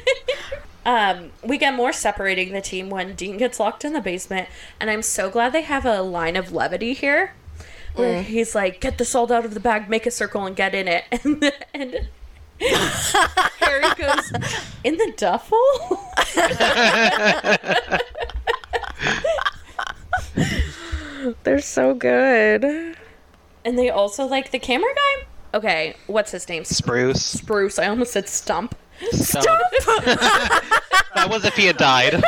Um, 0.87 1.31
we 1.43 1.57
get 1.57 1.75
more 1.75 1.93
separating 1.93 2.53
the 2.53 2.61
team 2.61 2.91
when 2.91 3.15
Dean 3.15 3.39
gets 3.39 3.59
locked 3.59 3.87
in 3.87 3.95
the 3.95 4.03
basement, 4.03 4.49
and 4.79 4.91
I'm 4.91 5.01
so 5.01 5.31
glad 5.31 5.53
they 5.53 5.63
have 5.63 5.87
a 5.87 6.03
line 6.03 6.37
of 6.37 6.53
levity 6.53 6.93
here, 6.93 7.33
where 7.95 8.23
he's 8.23 8.55
like, 8.55 8.81
"Get 8.81 8.99
the 8.99 9.05
salt 9.07 9.31
out 9.31 9.47
of 9.47 9.55
the 9.55 9.61
bag, 9.61 9.89
make 9.89 10.05
a 10.05 10.11
circle, 10.11 10.45
and 10.45 10.55
get 10.55 10.75
in 10.75 10.87
it," 10.87 11.05
and 11.11 11.53
and 11.73 12.09
Harry 13.61 13.95
goes, 13.97 14.33
"In 14.85 14.97
the 14.97 15.13
duffel." 15.17 15.59
They're 21.45 21.61
so 21.61 21.95
good. 21.95 22.65
And 23.65 23.79
they 23.79 23.91
also 23.91 24.27
like 24.27 24.51
the 24.51 24.59
camera 24.59 24.93
guy. 24.95 25.27
Okay, 25.55 25.97
what's 26.07 26.33
his 26.33 26.49
name? 26.49 26.65
Spruce. 26.65 27.23
Spruce. 27.23 27.79
I 27.79 27.87
almost 27.87 28.13
said 28.13 28.29
Stump. 28.29 28.75
Stump. 29.13 29.45
that 29.87 31.27
was 31.29 31.45
if 31.45 31.55
he 31.55 31.67
had 31.67 31.77
died. 31.77 32.23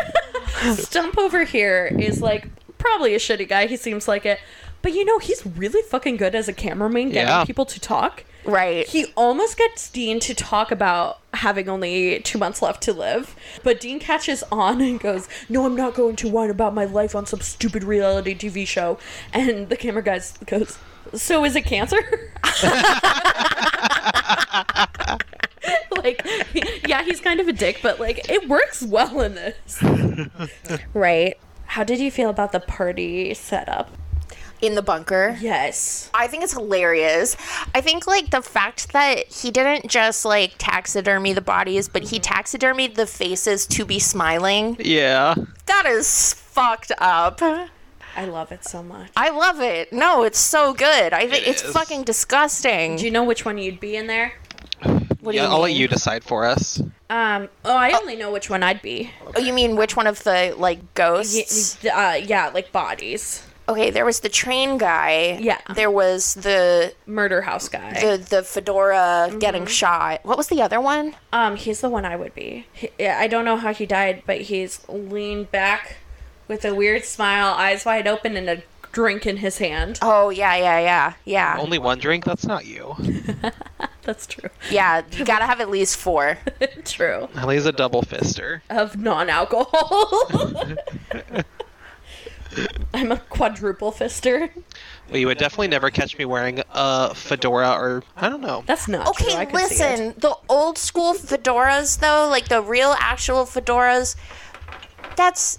Stump 0.74 1.18
over 1.18 1.45
here 1.45 1.87
is 1.99 2.22
like 2.22 2.49
probably 2.78 3.14
a 3.14 3.18
shitty 3.18 3.49
guy. 3.49 3.66
He 3.66 3.76
seems 3.76 4.09
like 4.09 4.24
it. 4.24 4.39
But 4.87 4.95
you 4.95 5.05
know, 5.05 5.18
he's 5.18 5.45
really 5.45 5.82
fucking 5.82 6.16
good 6.16 6.37
as 6.37 6.47
a 6.47 6.53
cameraman 6.53 7.09
getting 7.11 7.26
Yeah. 7.26 7.45
people 7.45 7.66
to 7.66 7.80
talk. 7.80 8.22
Right. 8.45 8.87
He 8.87 9.07
almost 9.16 9.59
gets 9.59 9.91
Dean 9.91 10.20
to 10.20 10.32
talk 10.32 10.70
about 10.70 11.18
having 11.34 11.68
only 11.68 12.20
two 12.20 12.39
months 12.39 12.62
left 12.62 12.84
to 12.84 12.93
live. 12.93 13.34
But 13.64 13.80
Dean 13.80 13.99
catches 13.99 14.45
on 14.53 14.80
and 14.80 15.01
goes, 15.01 15.28
No, 15.49 15.66
I'm 15.66 15.74
not 15.74 15.95
going 15.95 16.14
to 16.14 16.28
whine 16.28 16.51
about 16.51 16.72
my 16.72 16.84
life 16.84 17.16
on 17.16 17.26
some 17.26 17.41
stupid 17.41 17.82
reality 17.82 18.32
TV 18.32 18.64
show. 18.64 18.97
And 19.32 19.70
the 19.70 19.76
camera 19.76 20.05
guy 20.05 20.20
goes, 20.47 20.78
So 21.14 21.45
is 21.45 21.57
it 21.57 21.62
cancer? 21.62 21.99
like, 25.97 26.24
yeah, 26.87 27.03
he's 27.03 27.20
kind 27.20 27.41
of 27.41 27.49
a 27.49 27.53
dick, 27.53 27.80
but 27.82 27.99
like, 27.99 28.30
it 28.30 28.49
works 28.49 28.84
well 28.84 29.20
in 29.20 29.34
this. 29.34 29.82
right. 30.95 31.37
How 31.64 31.82
did 31.82 31.99
you 31.99 32.12
feel 32.12 32.30
about 32.30 32.53
the 32.53 32.61
party 32.61 33.34
setup? 33.34 33.91
In 34.63 34.75
the 34.75 34.83
bunker. 34.83 35.37
Yes. 35.41 36.11
I 36.15 36.27
think 36.29 36.43
it's 36.43 36.53
hilarious. 36.55 37.37
I 37.75 37.81
think 37.81 38.07
like 38.07 38.31
the 38.31 38.41
fact 38.43 38.93
that 38.93 39.27
he 39.27 39.51
didn't 39.51 39.89
just 39.91 40.25
like 40.25 40.55
taxidermy 40.59 41.33
the 41.35 41.41
bodies, 41.43 41.89
but 41.89 42.03
he 42.05 42.19
taxidermied 42.19 42.95
the 42.95 43.07
faces 43.07 43.67
to 43.69 43.85
be 43.85 43.99
smiling. 43.99 44.77
Yeah. 44.81 45.35
That 45.67 45.85
is 45.87 46.33
fucked 46.33 46.93
up. 46.99 47.41
I 47.43 48.25
love 48.25 48.51
it 48.51 48.65
so 48.65 48.83
much. 48.83 49.11
I 49.15 49.29
love 49.29 49.61
it. 49.61 49.93
No, 49.93 50.23
it's 50.23 50.39
so 50.39 50.73
good. 50.73 51.13
I 51.13 51.29
think 51.29 51.47
It 51.47 51.51
it's 51.51 51.63
is. 51.63 51.73
fucking 51.75 52.05
disgusting. 52.05 52.97
Do 52.97 53.05
you 53.05 53.11
know 53.11 53.25
which 53.25 53.45
one 53.45 53.59
you'd 53.59 53.79
be 53.79 53.95
in 53.97 54.07
there? 54.07 54.33
What 55.21 55.33
do 55.33 55.39
you 55.39 55.45
I'll 55.45 55.61
let 55.61 55.75
you 55.75 55.87
decide 55.89 56.25
for 56.25 56.47
us. 56.47 56.81
Um. 57.11 57.49
Oh, 57.65 57.77
I 57.77 57.91
only 57.93 58.17
know 58.17 58.33
which 58.33 58.49
one 58.49 58.63
I'd 58.63 58.81
be. 58.81 59.11
Oh, 59.35 59.41
you 59.41 59.53
mean 59.53 59.77
which 59.77 59.97
one 59.97 60.07
of 60.07 60.23
the 60.25 60.55
like 60.57 60.79
Y- 60.79 60.85
ghosts? 60.95 61.85
uh, 61.85 62.19
yeah, 62.25 62.49
like 62.55 62.73
bodies. 62.73 63.43
Okay, 63.69 63.91
there 63.91 64.05
was 64.05 64.21
the 64.21 64.29
train 64.29 64.79
guy. 64.79 65.39
Yeah. 65.41 65.61
There 65.75 65.91
was 65.91 66.35
the 66.35 66.95
Murder 67.07 67.43
house 67.43 67.69
guy. 67.69 67.95
the 68.01 68.17
the 68.19 68.43
fedora 68.43 69.27
Mm-hmm. 69.29 69.39
getting 69.41 69.67
shot. 69.67 70.21
What 70.25 70.37
was 70.39 70.47
the 70.49 70.62
other 70.62 70.81
one? 70.81 71.14
um, 71.33 71.57
he's 71.57 71.81
the 71.81 71.89
one 71.91 72.05
I 72.05 72.14
would 72.17 72.35
be. 72.35 72.67
He, 72.73 72.91
I 73.07 73.27
don't 73.27 73.45
know 73.45 73.57
how 73.57 73.73
he 73.75 73.85
died, 73.87 74.23
but 74.27 74.43
he's 74.43 74.87
leaned 74.89 75.51
back 75.51 75.97
with 76.49 76.64
a 76.64 76.73
weird 76.75 77.05
smile, 77.05 77.55
eyes 77.55 77.85
wide 77.85 78.07
open, 78.07 78.37
and 78.37 78.49
a 78.49 78.62
drink 78.93 79.27
in 79.27 79.39
his 79.39 79.59
hand. 79.59 79.99
Oh 80.01 80.31
yeah, 80.31 80.55
yeah, 80.57 80.79
yeah, 80.79 81.12
yeah. 81.25 81.57
Only 81.59 81.79
one 81.79 81.99
drink? 81.99 82.25
That's 82.25 82.47
not 82.47 82.67
you. 82.67 82.95
That's 84.03 84.27
true. 84.29 84.49
Yeah, 84.71 85.03
you 85.11 85.25
gotta 85.25 85.45
have 85.47 85.61
at 85.61 85.69
least 85.69 85.97
four. 85.97 86.39
true. 86.85 87.29
Ellie's 87.35 87.67
a 87.67 87.73
double 87.73 88.03
fister. 88.03 88.61
Of 88.71 88.97
non-alcohol. 88.97 90.23
I'm 92.95 93.13
a 93.13 93.19
quadruple 93.19 93.93
fister. 93.93 94.51
Well, 95.09 95.19
you 95.19 95.27
would 95.27 95.39
definitely 95.39 95.69
never 95.69 95.91
catch 95.91 96.17
me 96.19 96.25
wearing 96.25 96.63
a 96.73 97.15
fedora 97.15 97.73
or 97.73 98.03
I 98.17 98.29
don't 98.29 98.41
know. 98.41 98.65
That's 98.67 98.89
not 98.89 99.15
true. 99.17 99.33
I 99.33 99.43
Okay, 99.43 99.47
could 99.53 99.61
see 99.69 99.85
it. 99.85 99.91
listen. 99.91 100.15
The 100.19 100.37
old 100.49 100.79
school 100.79 101.15
fedoras, 101.15 102.01
though, 102.01 102.29
like 102.29 102.49
the 102.49 102.63
real 102.63 102.97
actual 102.99 103.45
fedoras, 103.45 104.17
that's 105.17 105.59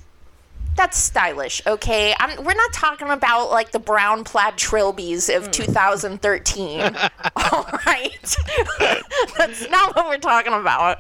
that's 0.76 0.98
stylish. 0.98 1.62
Okay, 1.66 2.14
I'm, 2.20 2.44
we're 2.44 2.54
not 2.54 2.72
talking 2.72 3.10
about 3.10 3.50
like 3.50 3.72
the 3.72 3.80
brown 3.80 4.24
plaid 4.24 4.54
trilbies 4.56 5.36
of 5.36 5.46
hmm. 5.46 5.52
2013. 5.52 6.82
All 7.52 7.68
right, 7.86 8.36
that's 9.38 9.70
not 9.70 9.96
what 9.96 10.08
we're 10.08 10.18
talking 10.18 10.54
about. 10.54 11.00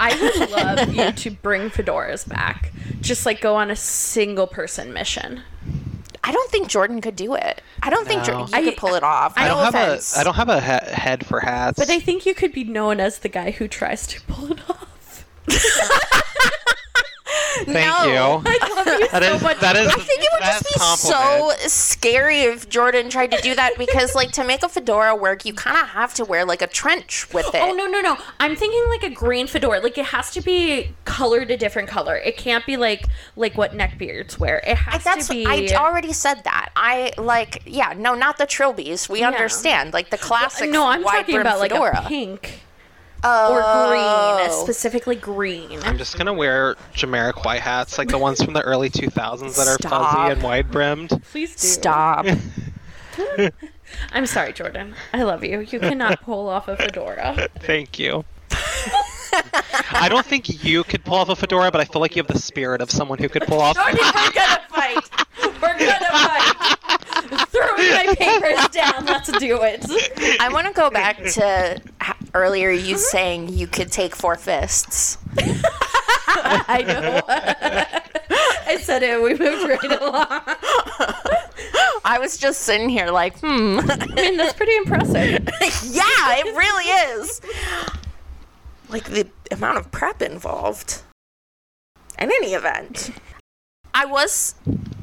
I 0.00 0.20
would 0.20 0.50
love 0.50 0.94
you 0.94 1.12
to 1.12 1.30
bring 1.30 1.70
fedoras 1.70 2.28
back. 2.28 2.72
Just 3.00 3.24
like 3.26 3.40
go 3.40 3.54
on 3.56 3.70
a 3.70 3.76
single 3.76 4.46
person 4.46 4.92
mission. 4.92 5.42
I 6.24 6.30
don't 6.32 6.50
think 6.50 6.68
Jordan 6.68 7.00
could 7.00 7.16
do 7.16 7.34
it. 7.34 7.60
I 7.82 7.90
don't 7.90 8.06
think 8.06 8.20
No. 8.20 8.26
Jordan, 8.26 8.48
you 8.48 8.54
I- 8.58 8.64
could 8.70 8.76
pull 8.78 8.94
it 8.94 9.02
off. 9.02 9.34
I 9.36 9.48
no 9.48 9.54
don't 9.54 9.64
have 9.64 9.74
offense. 9.74 10.16
a 10.16 10.20
I 10.20 10.24
don't 10.24 10.34
have 10.34 10.48
a 10.48 10.60
he- 10.60 10.92
head 10.94 11.26
for 11.26 11.40
hats. 11.40 11.78
But 11.78 11.90
I 11.90 11.98
think 11.98 12.26
you 12.26 12.34
could 12.34 12.52
be 12.52 12.64
known 12.64 13.00
as 13.00 13.18
the 13.18 13.28
guy 13.28 13.50
who 13.50 13.66
tries 13.68 14.06
to 14.08 14.20
pull 14.22 14.52
it 14.52 14.60
off. 14.70 15.24
Thank 17.64 17.68
No. 17.68 18.06
you. 18.06 18.42
I 18.46 18.72
love 18.76 18.86
you 19.00 19.08
That 19.08 19.22
so 19.22 19.34
is 19.36 19.42
much. 19.42 19.60
that 19.60 19.76
is 19.76 19.88
I 19.88 19.92
think 19.94 20.20
it 20.22 20.28
would 20.32 20.40
just 20.42 20.62
best 20.64 20.74
be 20.74 20.80
so 20.80 21.52
scary 21.68 22.40
if 22.42 22.68
Jordan 22.68 23.08
tried 23.10 23.30
to 23.32 23.40
do 23.42 23.54
that 23.54 23.76
because, 23.78 24.14
like, 24.14 24.32
to 24.32 24.44
make 24.44 24.62
a 24.62 24.68
fedora 24.68 25.14
work, 25.14 25.44
you 25.44 25.52
kind 25.54 25.76
of 25.76 25.88
have 25.88 26.14
to 26.14 26.24
wear 26.24 26.44
like 26.44 26.62
a 26.62 26.66
trench 26.66 27.32
with 27.32 27.46
it. 27.54 27.60
Oh 27.62 27.72
no 27.74 27.86
no 27.86 28.00
no! 28.00 28.16
I'm 28.40 28.56
thinking 28.56 28.82
like 28.88 29.02
a 29.02 29.10
green 29.14 29.46
fedora. 29.46 29.80
Like 29.80 29.98
it 29.98 30.06
has 30.06 30.30
to 30.32 30.40
be 30.40 30.94
colored 31.04 31.50
a 31.50 31.56
different 31.56 31.88
color. 31.88 32.16
It 32.16 32.36
can't 32.36 32.64
be 32.66 32.76
like 32.76 33.06
like 33.36 33.56
what 33.56 33.72
neckbeards 33.72 34.38
wear. 34.38 34.62
It 34.66 34.76
has 34.76 35.04
That's 35.04 35.28
to 35.28 35.34
be. 35.34 35.46
I 35.46 35.68
already 35.76 36.12
said 36.12 36.42
that. 36.44 36.70
I 36.76 37.12
like 37.18 37.62
yeah 37.66 37.94
no 37.96 38.14
not 38.14 38.38
the 38.38 38.46
trilbies. 38.46 39.08
We 39.08 39.22
understand 39.22 39.92
like 39.92 40.10
the 40.10 40.18
classic. 40.18 40.70
no, 40.70 40.86
I'm 40.86 41.02
wide 41.02 41.20
talking 41.20 41.34
brim 41.36 41.46
about 41.46 41.58
like 41.60 41.70
fedora. 41.72 42.02
a 42.04 42.08
pink 42.08 42.60
oh. 43.24 43.52
or 43.52 43.60
green, 43.88 44.50
oh. 44.50 44.62
specifically 44.64 45.16
green. 45.16 45.80
I'm 45.82 45.98
just 45.98 46.16
gonna 46.16 46.32
wear 46.32 46.76
generic 46.92 47.44
white 47.44 47.60
hats 47.60 47.98
like 47.98 48.08
the 48.08 48.18
ones 48.18 48.42
from 48.42 48.54
the 48.54 48.62
early 48.62 48.90
2000s 48.90 49.56
that 49.56 49.68
are 49.68 49.74
Stop. 49.74 50.14
fuzzy 50.14 50.32
and 50.32 50.42
wide 50.42 50.70
brimmed. 50.70 51.22
Please 51.30 51.54
do. 51.54 51.66
Stop. 51.66 52.26
I'm 54.12 54.26
sorry, 54.26 54.52
Jordan. 54.52 54.94
I 55.12 55.22
love 55.22 55.44
you. 55.44 55.60
You 55.60 55.80
cannot 55.80 56.22
pull 56.22 56.48
off 56.48 56.68
a 56.68 56.76
fedora. 56.76 57.48
Thank 57.60 57.98
you. 57.98 58.24
I 59.90 60.08
don't 60.08 60.26
think 60.26 60.64
you 60.64 60.84
could 60.84 61.04
pull 61.04 61.14
off 61.14 61.28
a 61.28 61.36
fedora, 61.36 61.70
but 61.70 61.80
I 61.80 61.84
feel 61.84 62.00
like 62.00 62.16
you 62.16 62.22
have 62.22 62.32
the 62.32 62.38
spirit 62.38 62.80
of 62.80 62.90
someone 62.90 63.18
who 63.18 63.28
could 63.28 63.42
pull 63.42 63.60
off. 63.60 63.76
Jordan, 63.76 63.98
we're 64.02 64.32
gonna 64.32 64.62
fight. 64.68 65.10
We're 65.60 65.78
gonna 65.78 66.06
fight. 66.10 66.98
Throwing 67.48 67.90
my 67.90 68.14
papers 68.18 68.68
down. 68.68 69.06
Let's 69.06 69.30
do 69.38 69.60
it. 69.62 69.84
I 70.40 70.48
want 70.52 70.66
to 70.66 70.72
go 70.72 70.90
back 70.90 71.16
to 71.18 71.80
earlier 72.34 72.70
you 72.70 72.98
saying 72.98 73.48
you 73.48 73.66
could 73.66 73.90
take 73.90 74.14
four 74.14 74.36
fists. 74.36 75.18
I 76.26 76.84
know. 76.86 77.22
I 78.66 78.76
said 78.78 79.02
it. 79.02 79.22
We 79.22 79.30
moved 79.30 79.68
right 79.68 80.00
along. 80.00 80.26
I 82.04 82.18
was 82.18 82.36
just 82.36 82.62
sitting 82.62 82.88
here 82.88 83.10
like, 83.10 83.38
hmm. 83.38 83.80
I 83.80 84.06
mean, 84.14 84.36
that's 84.36 84.54
pretty 84.54 84.76
impressive. 84.76 85.48
yeah, 85.90 86.36
it 86.38 86.56
really 86.56 87.20
is. 87.20 87.40
Like 88.88 89.04
the 89.04 89.28
amount 89.50 89.78
of 89.78 89.90
prep 89.90 90.20
involved. 90.20 91.02
In 92.18 92.30
any 92.30 92.54
event, 92.54 93.10
I 93.94 94.04
was 94.04 94.54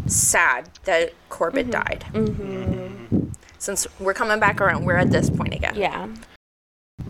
sad 0.09 0.69
that 0.85 1.13
Corbett 1.29 1.67
mm-hmm. 1.67 1.71
died. 1.71 2.05
Mm-hmm. 2.13 3.29
Since 3.57 3.87
we're 3.99 4.13
coming 4.13 4.39
back 4.39 4.61
around, 4.61 4.85
we're 4.85 4.95
at 4.97 5.11
this 5.11 5.29
point 5.29 5.53
again. 5.53 5.75
Yeah. 5.75 6.07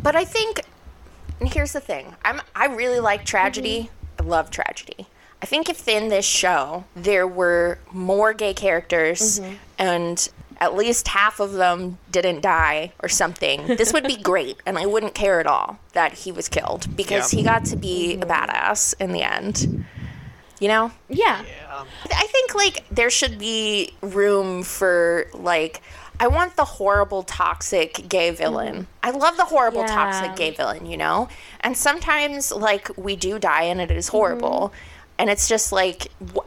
But 0.01 0.15
I 0.15 0.25
think, 0.25 0.61
and 1.39 1.51
here's 1.53 1.73
the 1.73 1.79
thing: 1.79 2.15
I'm 2.25 2.41
I 2.55 2.67
really 2.67 2.99
like 2.99 3.25
tragedy. 3.25 3.89
Mm-hmm. 4.17 4.25
I 4.25 4.29
love 4.29 4.51
tragedy. 4.51 5.07
I 5.41 5.45
think 5.45 5.69
if 5.69 5.87
in 5.87 6.09
this 6.09 6.25
show 6.25 6.83
there 6.95 7.25
were 7.25 7.79
more 7.93 8.33
gay 8.33 8.53
characters 8.53 9.39
and 9.77 10.29
at 10.57 10.75
least 10.75 11.07
half 11.07 11.39
of 11.39 11.53
them 11.53 11.97
didn't 12.11 12.41
die 12.41 12.91
or 13.01 13.07
something, 13.07 13.65
this 13.67 13.93
would 13.93 14.03
be 14.03 14.17
great, 14.21 14.57
and 14.65 14.77
I 14.77 14.85
wouldn't 14.85 15.15
care 15.15 15.39
at 15.39 15.47
all 15.47 15.79
that 15.93 16.13
he 16.13 16.31
was 16.33 16.49
killed 16.49 16.93
because 16.95 17.33
Yeah. 17.33 17.37
he 17.37 17.43
got 17.45 17.63
to 17.65 17.77
be 17.77 18.15
a 18.15 18.25
badass 18.25 18.93
in 18.99 19.13
the 19.13 19.21
end. 19.21 19.85
You 20.59 20.67
know, 20.67 20.91
Yeah. 21.07 21.43
I 22.13 22.27
think 22.27 22.53
like 22.55 22.85
there 22.91 23.09
should 23.09 23.39
be 23.39 23.93
room 24.01 24.63
for 24.63 25.27
like 25.33 25.81
I 26.21 26.27
want 26.27 26.57
the 26.57 26.65
horrible 26.65 27.23
toxic 27.23 28.09
gay 28.09 28.31
villain. 28.31 28.75
Mm-hmm. 28.75 28.83
I 29.03 29.11
love 29.11 29.37
the 29.37 29.45
horrible 29.45 29.81
Yeah. 29.81 29.87
toxic 29.87 30.35
gay 30.35 30.51
villain, 30.51 30.85
you 30.85 30.97
know? 30.97 31.29
And 31.61 31.77
sometimes 31.77 32.51
like 32.51 32.89
we 32.97 33.15
do 33.15 33.39
die 33.39 33.63
and 33.63 33.79
it 33.79 33.89
is 33.89 34.07
mm-hmm. 34.07 34.17
horrible. 34.17 34.73
And 35.17 35.29
it's 35.29 35.47
just 35.47 35.71
like 35.71 36.11
w- 36.19 36.43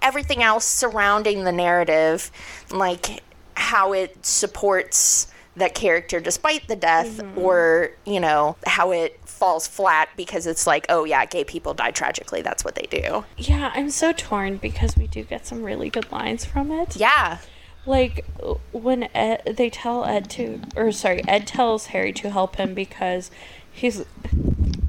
everything 0.00 0.42
else 0.42 0.64
surrounding 0.64 1.44
the 1.44 1.52
narrative 1.52 2.30
like 2.70 3.22
how 3.56 3.92
it 3.92 4.24
supports 4.24 5.28
that 5.56 5.74
character 5.74 6.20
despite 6.20 6.68
the 6.68 6.76
death 6.76 7.18
mm-hmm. 7.18 7.38
or, 7.38 7.90
you 8.04 8.20
know, 8.20 8.56
how 8.66 8.92
it 8.92 9.18
falls 9.44 9.68
flat 9.68 10.08
because 10.16 10.46
it's 10.46 10.66
like, 10.66 10.86
oh 10.88 11.04
yeah, 11.04 11.26
gay 11.26 11.44
people 11.44 11.74
die 11.74 11.90
tragically. 11.90 12.40
That's 12.40 12.64
what 12.64 12.76
they 12.76 12.86
do. 12.90 13.26
Yeah, 13.36 13.70
I'm 13.74 13.90
so 13.90 14.10
torn 14.10 14.56
because 14.56 14.96
we 14.96 15.06
do 15.06 15.22
get 15.22 15.46
some 15.46 15.62
really 15.62 15.90
good 15.90 16.10
lines 16.10 16.46
from 16.46 16.72
it. 16.72 16.96
Yeah. 16.96 17.36
Like 17.84 18.24
when 18.72 19.10
Ed, 19.14 19.54
they 19.58 19.68
tell 19.68 20.06
Ed 20.06 20.30
to, 20.30 20.62
or 20.74 20.90
sorry, 20.92 21.22
Ed 21.28 21.46
tells 21.46 21.88
Harry 21.88 22.10
to 22.14 22.30
help 22.30 22.56
him 22.56 22.72
because 22.72 23.30
he's 23.70 24.06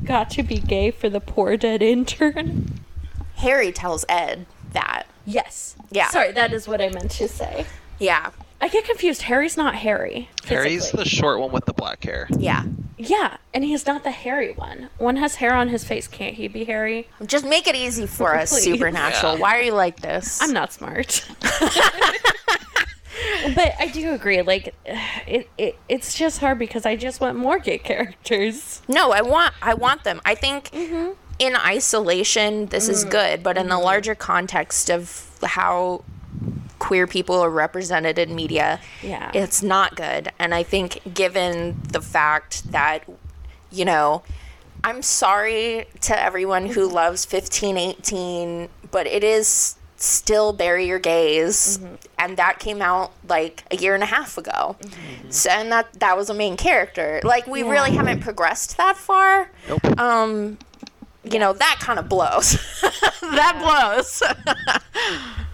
got 0.05 0.29
to 0.29 0.41
be 0.41 0.59
gay 0.59 0.89
for 0.89 1.09
the 1.09 1.19
poor 1.19 1.57
dead 1.57 1.81
intern. 1.81 2.79
Harry 3.35 3.73
tells 3.73 4.05
Ed 4.07 4.45
that. 4.71 5.03
Yes. 5.25 5.75
Yeah. 5.91 6.07
Sorry, 6.11 6.31
that 6.31 6.53
is 6.53 6.65
what 6.65 6.79
I 6.79 6.87
meant 6.87 7.11
to 7.11 7.27
say. 7.27 7.65
Yeah. 7.99 8.31
I 8.61 8.69
get 8.69 8.85
confused. 8.85 9.23
Harry's 9.23 9.57
not 9.57 9.75
Harry. 9.75 10.29
Harry's 10.45 10.91
the 10.91 11.05
short 11.05 11.39
one 11.39 11.51
with 11.51 11.65
the 11.65 11.73
black 11.73 12.03
hair. 12.03 12.27
Yeah. 12.37 12.63
Yeah, 12.97 13.37
and 13.53 13.63
he's 13.63 13.85
not 13.85 14.03
the 14.03 14.11
hairy 14.11 14.53
one. 14.53 14.89
One 14.97 15.17
has 15.17 15.35
hair 15.35 15.53
on 15.53 15.67
his 15.67 15.83
face. 15.83 16.07
Can't 16.07 16.35
he 16.35 16.47
be 16.47 16.63
hairy? 16.63 17.09
Just 17.25 17.45
make 17.45 17.67
it 17.67 17.75
easy 17.75 18.07
for 18.07 18.35
us, 18.35 18.51
Please. 18.51 18.63
Supernatural. 18.63 19.33
Yeah. 19.33 19.39
Why 19.39 19.57
are 19.57 19.61
you 19.61 19.73
like 19.73 19.99
this? 19.99 20.41
I'm 20.41 20.53
not 20.53 20.71
smart. 20.71 21.27
but 23.55 23.73
I 23.79 23.91
do 23.93 24.13
agree. 24.13 24.41
Like, 24.41 24.73
it, 25.27 25.49
it 25.57 25.77
it's 25.89 26.17
just 26.17 26.39
hard 26.39 26.57
because 26.57 26.85
I 26.85 26.95
just 26.95 27.19
want 27.19 27.37
more 27.37 27.59
gay 27.59 27.77
characters. 27.77 28.81
No, 28.87 29.11
I 29.11 29.21
want 29.21 29.53
I 29.61 29.73
want 29.73 30.05
them. 30.05 30.21
I 30.23 30.35
think 30.35 30.71
mm-hmm. 30.71 31.11
in 31.39 31.55
isolation 31.55 32.67
this 32.67 32.87
is 32.87 33.05
mm. 33.05 33.11
good, 33.11 33.43
but 33.43 33.57
in 33.57 33.67
the 33.67 33.75
mm-hmm. 33.75 33.83
larger 33.83 34.15
context 34.15 34.89
of 34.89 35.29
how 35.43 36.03
queer 36.85 37.07
people 37.07 37.39
are 37.39 37.49
represented 37.49 38.17
in 38.19 38.35
media, 38.35 38.79
Yeah. 39.01 39.31
it's 39.33 39.63
not 39.63 39.95
good. 39.95 40.29
And 40.37 40.53
I 40.53 40.63
think 40.63 40.89
given 41.13 41.81
the 41.91 42.01
fact 42.01 42.71
that 42.71 42.99
you 43.71 43.85
know, 43.85 44.21
I'm 44.83 45.01
sorry 45.01 45.87
to 46.01 46.13
everyone 46.27 46.67
who 46.67 46.87
loves 46.87 47.25
1518, 47.25 48.69
but 48.91 49.07
it 49.07 49.23
is 49.23 49.75
still 49.97 50.53
bury 50.53 50.85
your 50.87 50.99
gays 50.99 51.79
and 52.19 52.37
that 52.37 52.59
came 52.59 52.81
out 52.81 53.11
like 53.27 53.63
a 53.71 53.75
year 53.77 53.93
and 53.95 54.03
a 54.03 54.05
half 54.05 54.37
ago. 54.37 54.75
So 55.29 55.49
and 55.49 55.71
that 55.71 55.87
that 55.99 56.15
was 56.17 56.29
a 56.29 56.33
main 56.33 56.55
character. 56.57 57.19
Like 57.23 57.47
we 57.47 57.63
really 57.63 57.91
haven't 57.91 58.19
progressed 58.19 58.77
that 58.77 58.95
far. 58.97 59.49
Nope. 59.69 59.99
um 59.99 60.57
you 61.23 61.39
know 61.39 61.53
that 61.53 61.77
kind 61.79 61.97
of 61.97 62.07
blows. 62.07 62.57
That 63.21 63.55
blows 63.59 64.21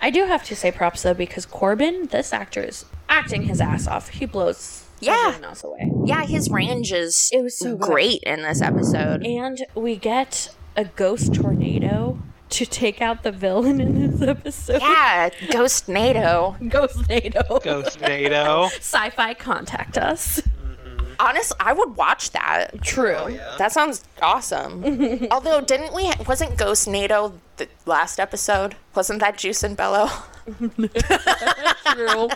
I 0.00 0.10
do 0.10 0.24
have 0.26 0.44
to 0.44 0.56
say 0.56 0.70
props 0.70 1.02
though 1.02 1.14
because 1.14 1.46
Corbin, 1.46 2.06
this 2.06 2.32
actor, 2.32 2.62
is 2.62 2.84
acting 3.08 3.42
his 3.44 3.60
ass 3.60 3.86
off. 3.86 4.08
He 4.08 4.26
blows 4.26 4.84
Yeah. 5.00 5.16
everyone 5.28 5.44
else 5.44 5.64
away. 5.64 5.90
yeah 6.04 6.24
his 6.24 6.50
range 6.50 6.92
is 6.92 7.30
It 7.32 7.42
was 7.42 7.58
so 7.58 7.76
good. 7.76 7.80
great 7.90 8.22
in 8.22 8.42
this 8.42 8.60
episode 8.62 9.24
And 9.24 9.64
we 9.74 9.96
get 9.96 10.54
a 10.76 10.84
ghost 10.84 11.34
tornado 11.34 12.18
to 12.48 12.64
take 12.64 13.00
out 13.02 13.22
the 13.24 13.32
villain 13.32 13.80
in 13.80 14.10
this 14.18 14.22
episode. 14.28 14.80
yeah 14.80 15.30
ghost 15.50 15.88
nato 15.88 16.56
Ghost 16.68 17.08
NATO. 17.08 17.58
Ghost 17.60 18.00
NATO. 18.00 18.66
Sci-fi 18.78 19.34
contact 19.34 19.98
us. 19.98 20.40
Honest 21.18 21.52
i 21.60 21.72
would 21.72 21.96
watch 21.96 22.30
that 22.32 22.82
True. 22.82 23.16
Oh, 23.16 23.56
that 23.58 23.72
sounds 23.72 24.04
awesome. 24.22 25.26
Although, 25.30 25.60
didn't 25.60 25.94
we? 25.94 26.10
Wasn't 26.26 26.56
Ghost 26.56 26.88
NATO 26.88 27.34
the 27.56 27.68
last 27.84 28.20
episode? 28.20 28.76
Wasn't 28.94 29.20
that 29.20 29.38
Jus 29.38 29.62
in 29.62 29.74
Bello? 29.74 30.08
True. 30.46 32.28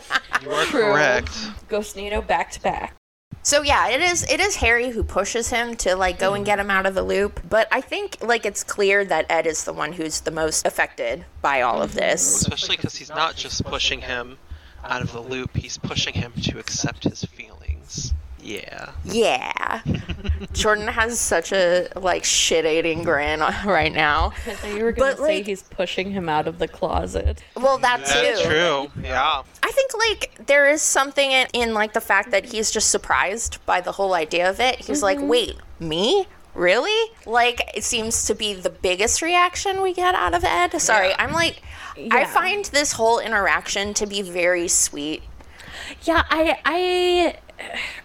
You 0.43 0.51
are 0.51 0.65
True. 0.65 0.81
correct. 0.83 1.31
Ghost 1.69 1.97
NATO 1.97 2.21
back 2.21 2.51
to 2.53 2.63
back. 2.63 2.95
So 3.43 3.63
yeah, 3.63 3.89
it 3.89 4.03
is. 4.03 4.31
It 4.31 4.41
is 4.41 4.57
Harry 4.57 4.91
who 4.91 5.03
pushes 5.03 5.49
him 5.49 5.75
to 5.77 5.97
like 5.97 6.19
go 6.19 6.35
and 6.35 6.45
get 6.45 6.59
him 6.59 6.71
out 6.71 6.87
of 6.87 6.95
the 6.95 7.03
loop. 7.03 7.41
But 7.49 7.69
I 7.73 7.81
think 7.81 8.19
like 8.21 8.45
it's 8.45 8.63
clear 8.63 9.05
that 9.05 9.27
Ed 9.31 9.47
is 9.47 9.65
the 9.65 9.73
one 9.73 9.93
who's 9.93 10.21
the 10.21 10.31
most 10.31 10.67
affected 10.67 11.25
by 11.41 11.63
all 11.63 11.83
of 11.83 11.91
mm-hmm. 11.91 12.01
this. 12.01 12.43
Especially 12.43 12.77
because 12.77 12.97
he's 12.97 13.09
not 13.09 13.37
just 13.37 13.65
pushing 13.65 14.01
him 14.01 14.39
out 14.85 15.03
of 15.03 15.13
the 15.13 15.21
loop, 15.21 15.57
he's 15.57 15.79
pushing 15.79 16.15
him 16.15 16.33
to 16.43 16.59
accept 16.59 17.05
his 17.05 17.25
feelings. 17.25 18.13
Yeah. 18.43 18.91
Yeah, 19.05 19.83
Jordan 20.53 20.87
has 21.01 21.19
such 21.21 21.53
a 21.53 21.89
like 21.97 22.25
shit-eating 22.25 23.03
grin 23.03 23.41
right 23.65 23.93
now. 23.93 24.33
I 24.47 24.55
thought 24.55 24.75
you 24.77 24.85
were 24.85 24.93
gonna 24.93 25.13
But, 25.13 25.19
say 25.19 25.37
like- 25.39 25.47
he's 25.47 25.63
pushing 25.63 26.11
him 26.11 26.29
out 26.29 26.47
of 26.49 26.59
the 26.59 26.69
closet. 26.69 27.43
Well, 27.57 27.79
that 27.79 27.99
too. 28.07 28.13
That's 28.21 28.43
true. 28.43 28.91
Yeah. 29.03 29.43
I 29.63 29.71
think 29.73 29.91
like 30.09 30.47
there 30.47 30.69
is 30.71 30.83
something 30.83 31.31
in, 31.31 31.47
in 31.53 31.75
like 31.75 31.93
the 31.93 32.01
fact 32.01 32.31
that 32.31 32.47
he's 32.47 32.71
just 32.71 32.91
surprised 32.91 33.65
by 33.67 33.81
the 33.81 33.93
whole 33.93 34.15
idea 34.15 34.49
of 34.51 34.61
it. 34.61 34.77
He's 34.77 35.03
like, 35.03 35.19
mm-hmm. 35.19 35.29
"Wait, 35.29 35.57
me? 35.79 36.27
Really?" 36.55 37.13
Like 37.27 37.63
it 37.75 37.85
seems 37.85 38.25
to 38.27 38.35
be 38.35 38.55
the 38.55 38.71
biggest 38.71 39.23
reaction 39.23 39.83
we 39.83 39.93
get 39.95 40.15
out 40.15 40.35
of 40.35 40.45
Ed. 40.45 40.79
Sorry, 40.81 41.13
I'm 41.19 41.33
like 41.33 41.63
I 42.11 42.25
find 42.25 42.65
this 42.67 42.93
whole 42.93 43.19
interaction 43.19 43.95
to 43.95 44.07
be 44.07 44.23
very 44.23 44.69
sweet. 44.69 45.23
Yeah, 46.03 46.23
I 46.31 46.59
I 46.65 47.37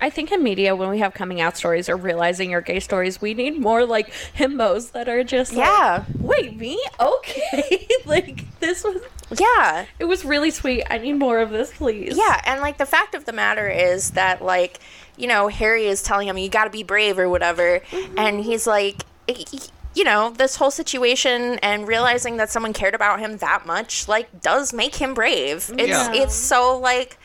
I 0.02 0.10
think 0.10 0.32
in 0.32 0.44
media 0.44 0.76
when 0.76 0.90
we 0.90 1.00
have 1.00 1.14
coming 1.14 1.42
out 1.42 1.58
stories 1.58 1.90
or 1.90 1.96
realizing 1.96 2.50
your 2.52 2.62
gay 2.62 2.80
stories, 2.80 3.22
we 3.22 3.34
need 3.34 3.60
more 3.60 3.86
like 3.86 4.12
himbos 4.38 4.92
that 4.92 5.08
are 5.10 5.24
just 5.24 5.54
like, 5.54 5.66
Yeah. 5.66 6.06
Wait, 6.20 6.56
me? 6.58 6.84
Okay. 7.00 7.88
like 8.06 8.44
this 8.60 8.84
was 8.84 9.02
Yeah. 9.40 9.86
it 10.00 10.06
was 10.06 10.26
really 10.26 10.52
sweet. 10.52 10.84
I 10.90 10.98
need 10.98 11.14
more 11.14 11.40
of 11.40 11.50
this, 11.52 11.72
please. 11.74 12.18
Yeah, 12.18 12.42
and 12.46 12.62
like 12.62 12.78
the 12.78 12.86
fact 12.86 13.16
of 13.16 13.26
the 13.26 13.34
matter 13.34 13.68
is 13.68 14.12
that 14.12 14.44
like, 14.44 14.80
you 15.18 15.28
know, 15.28 15.48
Harry 15.48 15.88
is 15.88 16.04
telling 16.04 16.28
him 16.28 16.38
you 16.38 16.50
got 16.50 16.66
to 16.66 16.70
be 16.70 16.84
brave 16.84 17.18
or 17.18 17.30
whatever, 17.30 17.80
mm-hmm. 17.90 18.20
and 18.20 18.40
he's 18.44 18.68
like 18.68 19.04
he- 19.28 19.46
he- 19.52 19.60
you 19.96 20.04
know, 20.04 20.30
this 20.30 20.58
whole 20.58 20.72
situation 20.72 21.58
and 21.60 21.88
realizing 21.88 22.36
that 22.36 22.50
someone 22.50 22.74
cared 22.74 22.94
about 22.94 23.22
him 23.22 23.38
that 23.38 23.66
much 23.66 24.10
like 24.10 24.42
does 24.42 24.74
make 24.74 24.96
him 24.96 25.14
brave. 25.14 25.72
It's 25.78 25.88
Yeah. 25.88 26.12
it's 26.14 26.36
so 26.36 26.78
like 26.78 27.18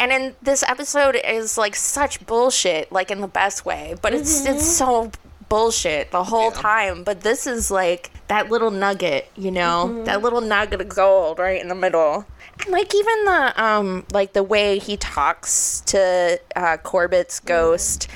and 0.00 0.12
in 0.12 0.36
this 0.42 0.62
episode 0.62 1.16
is 1.24 1.58
like 1.58 1.74
such 1.76 2.24
bullshit 2.26 2.90
like 2.92 3.10
in 3.10 3.20
the 3.20 3.28
best 3.28 3.64
way, 3.64 3.94
but 4.02 4.14
it's 4.14 4.44
it's 4.46 4.64
so 4.66 5.10
bullshit 5.48 6.10
the 6.10 6.24
whole 6.24 6.50
Yeah. 6.50 6.60
time, 6.60 7.04
but 7.04 7.22
this 7.22 7.46
is 7.46 7.70
like 7.70 8.10
that 8.28 8.50
little 8.50 8.70
nugget, 8.70 9.30
you 9.36 9.50
know, 9.50 10.04
that 10.04 10.22
little 10.22 10.40
nugget 10.42 10.80
of 10.80 10.88
gold 10.90 11.38
right 11.38 11.60
in 11.60 11.68
the 11.68 11.74
middle. 11.74 12.26
And 12.60 12.70
like 12.70 12.94
even 12.94 13.24
the 13.24 13.62
um 13.62 14.04
like 14.12 14.32
the 14.34 14.42
way 14.42 14.78
he 14.78 14.96
talks 14.96 15.80
to 15.86 16.38
uh, 16.54 16.76
Corbett's 16.78 17.40
ghost, 17.40 18.08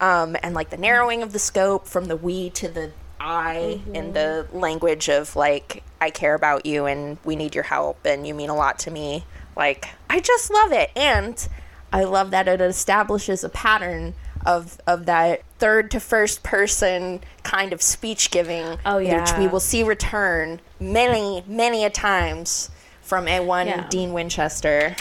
um, 0.00 0.36
and 0.42 0.54
like 0.54 0.70
the 0.70 0.76
narrowing 0.76 1.22
of 1.22 1.32
the 1.32 1.38
scope 1.38 1.86
from 1.86 2.06
the 2.06 2.16
we 2.16 2.50
to 2.50 2.68
the 2.68 2.92
I 3.20 3.80
in 3.92 4.12
the 4.12 4.46
language 4.52 5.08
of 5.08 5.34
like 5.34 5.82
I 6.00 6.10
care 6.10 6.34
about 6.34 6.64
you 6.64 6.86
and 6.86 7.18
we 7.24 7.34
need 7.34 7.54
your 7.54 7.64
help 7.64 8.06
and 8.06 8.24
you 8.26 8.32
mean 8.32 8.48
a 8.48 8.54
lot 8.54 8.78
to 8.80 8.90
me. 8.92 9.24
Like 9.58 9.88
I 10.08 10.20
just 10.20 10.50
love 10.50 10.72
it, 10.72 10.90
and 10.96 11.46
I 11.92 12.04
love 12.04 12.30
that 12.30 12.46
it 12.48 12.60
establishes 12.60 13.42
a 13.44 13.48
pattern 13.48 14.14
of 14.46 14.78
of 14.86 15.04
that 15.06 15.42
third 15.58 15.90
to 15.90 16.00
first 16.00 16.44
person 16.44 17.20
kind 17.42 17.72
of 17.72 17.82
speech 17.82 18.30
giving, 18.30 18.78
Oh, 18.86 18.98
which 18.98 19.36
we 19.36 19.48
will 19.48 19.60
see 19.60 19.82
return 19.82 20.60
many 20.78 21.42
many 21.46 21.84
a 21.84 21.90
times 21.90 22.70
from 23.02 23.26
a 23.26 23.40
one 23.40 23.66
Yeah. 23.66 23.88
Dean 23.88 24.12
Winchester 24.12 24.94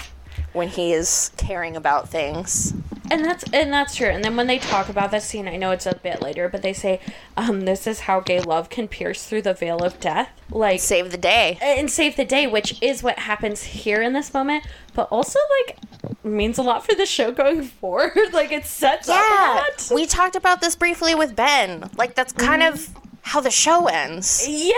when 0.57 0.67
he 0.67 0.91
is 0.91 1.31
caring 1.37 1.75
about 1.77 2.09
things. 2.09 2.73
And 3.09 3.23
that's 3.23 3.45
and 3.53 3.71
that's 3.71 3.95
true. 3.95 4.09
And 4.09 4.21
then 4.21 4.35
when 4.35 4.47
they 4.47 4.59
talk 4.59 4.89
about 4.89 5.11
that 5.11 5.23
scene, 5.23 5.47
I 5.47 5.55
know 5.55 5.71
it's 5.71 5.85
a 5.85 5.95
bit 5.95 6.21
later, 6.21 6.49
but 6.49 6.61
they 6.61 6.73
say, 6.73 6.99
um, 7.37 7.61
this 7.61 7.87
is 7.87 8.01
how 8.01 8.19
gay 8.19 8.41
love 8.41 8.69
can 8.69 8.89
pierce 8.89 9.25
through 9.25 9.43
the 9.43 9.53
veil 9.53 9.77
of 9.77 9.97
death. 10.01 10.29
Like 10.51 10.81
Save 10.81 11.11
the 11.11 11.17
day. 11.17 11.57
and 11.61 11.89
save 11.89 12.17
the 12.17 12.25
day, 12.25 12.47
which 12.47 12.81
is 12.81 13.01
what 13.03 13.19
happens 13.19 13.63
here 13.63 14.01
in 14.01 14.11
this 14.11 14.33
moment, 14.33 14.65
but 14.93 15.07
also 15.09 15.39
like 15.65 15.77
means 16.25 16.57
a 16.57 16.61
lot 16.63 16.85
for 16.85 16.95
the 16.95 17.05
show 17.05 17.31
going 17.31 17.61
forward. 17.79 18.11
like 18.33 18.51
it 18.51 18.65
sets 18.65 19.07
Yeah, 19.07 19.15
up 19.15 19.77
that. 19.77 19.91
we 19.95 20.05
talked 20.05 20.35
about 20.35 20.59
this 20.59 20.75
briefly 20.75 21.15
with 21.15 21.33
Ben. 21.33 21.89
Like 21.95 22.13
that's 22.13 22.33
kind 22.33 22.61
of 22.61 22.89
how 23.27 23.41
the 23.41 23.51
show 23.51 23.87
ends. 23.87 24.47
yeah, 24.47 24.73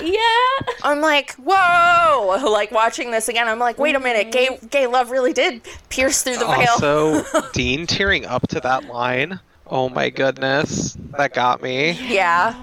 yeah. 0.00 0.72
I'm 0.82 1.00
like, 1.00 1.34
whoa! 1.34 2.38
Like 2.50 2.70
watching 2.72 3.10
this 3.10 3.28
again, 3.28 3.48
I'm 3.48 3.58
like, 3.58 3.78
wait 3.78 3.94
a 3.94 4.00
minute, 4.00 4.30
mm-hmm. 4.30 4.66
gay 4.66 4.68
gay 4.68 4.86
love 4.86 5.10
really 5.10 5.32
did 5.32 5.62
pierce 5.88 6.22
through 6.22 6.36
the 6.36 6.46
veil. 6.46 6.68
Also, 6.70 7.50
Dean 7.52 7.86
tearing 7.86 8.26
up 8.26 8.46
to 8.48 8.60
that 8.60 8.84
line. 8.84 9.40
Oh 9.66 9.88
my 9.88 10.10
goodness. 10.10 10.96
That 11.16 11.32
got 11.32 11.62
me. 11.62 11.92
yeah, 12.08 12.54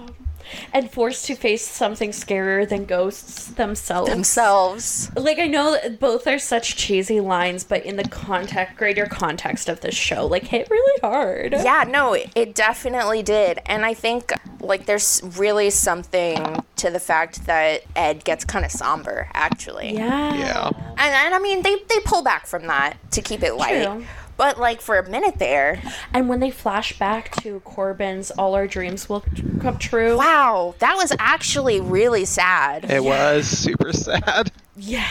And 0.74 0.90
forced 0.92 1.26
to 1.26 1.36
face 1.36 1.68
something 1.68 2.12
scarier 2.12 2.68
than 2.68 2.86
ghosts 2.86 3.46
themselves. 3.48 4.10
themselves. 4.10 5.12
Like 5.16 5.40
I 5.40 5.48
know 5.48 5.78
both 6.00 6.28
are 6.28 6.40
such 6.40 6.76
cheesy 6.76 7.20
lines, 7.20 7.64
but 7.64 7.86
in 7.86 7.96
the 7.98 8.08
context, 8.08 8.78
greater 8.78 9.06
context 9.06 9.70
of 9.70 9.82
this 9.82 9.96
show, 9.96 10.26
like 10.26 10.44
hit 10.44 10.70
really 10.70 11.00
hard. 11.02 11.52
Yeah, 11.54 11.86
no, 11.88 12.14
it- 12.14 12.30
it 12.36 12.56
definitely 12.56 13.24
did, 13.24 13.60
and 13.66 13.86
I 13.86 13.94
think 13.94 14.32
like 14.60 14.86
there's 14.86 15.22
really 15.38 15.70
something 15.70 16.64
to 16.78 16.90
the 16.90 17.00
fact 17.00 17.46
that 17.46 17.82
Ed 17.96 18.24
gets 18.24 18.44
kind 18.46 18.66
of 18.66 18.72
somber, 18.72 19.30
actually. 19.34 19.94
Yeah. 19.94 20.34
Yeah. 20.36 20.68
and, 20.98 21.00
and 21.26 21.34
I 21.36 21.40
mean 21.40 21.62
they 21.64 21.76
they 21.90 22.00
pull 22.06 22.24
back 22.24 22.46
from 22.48 22.68
that 22.68 22.98
to 23.12 23.22
keep 23.22 23.44
it 23.44 23.56
light. 23.56 23.84
True. 23.84 24.06
But 24.38 24.60
like 24.60 24.82
for 24.82 24.98
a 24.98 25.10
minute 25.10 25.40
there, 25.40 25.82
And 26.14 26.30
when 26.30 26.40
they 26.40 26.52
flash 26.52 26.98
back 26.98 27.36
to 27.42 27.60
Corbett's 27.62 28.32
"All 28.32 28.54
Our 28.56 28.68
Dreams 28.68 29.10
Will 29.10 29.24
Come 29.62 29.78
True," 29.78 30.18
wow, 30.18 30.76
that 30.80 30.96
was 30.96 31.12
actually 31.20 31.82
really 31.82 32.24
sad. 32.26 32.86
It 32.90 33.04
was 33.04 33.48
super 33.48 33.92
sad. 33.94 34.52
yeah, 34.76 35.08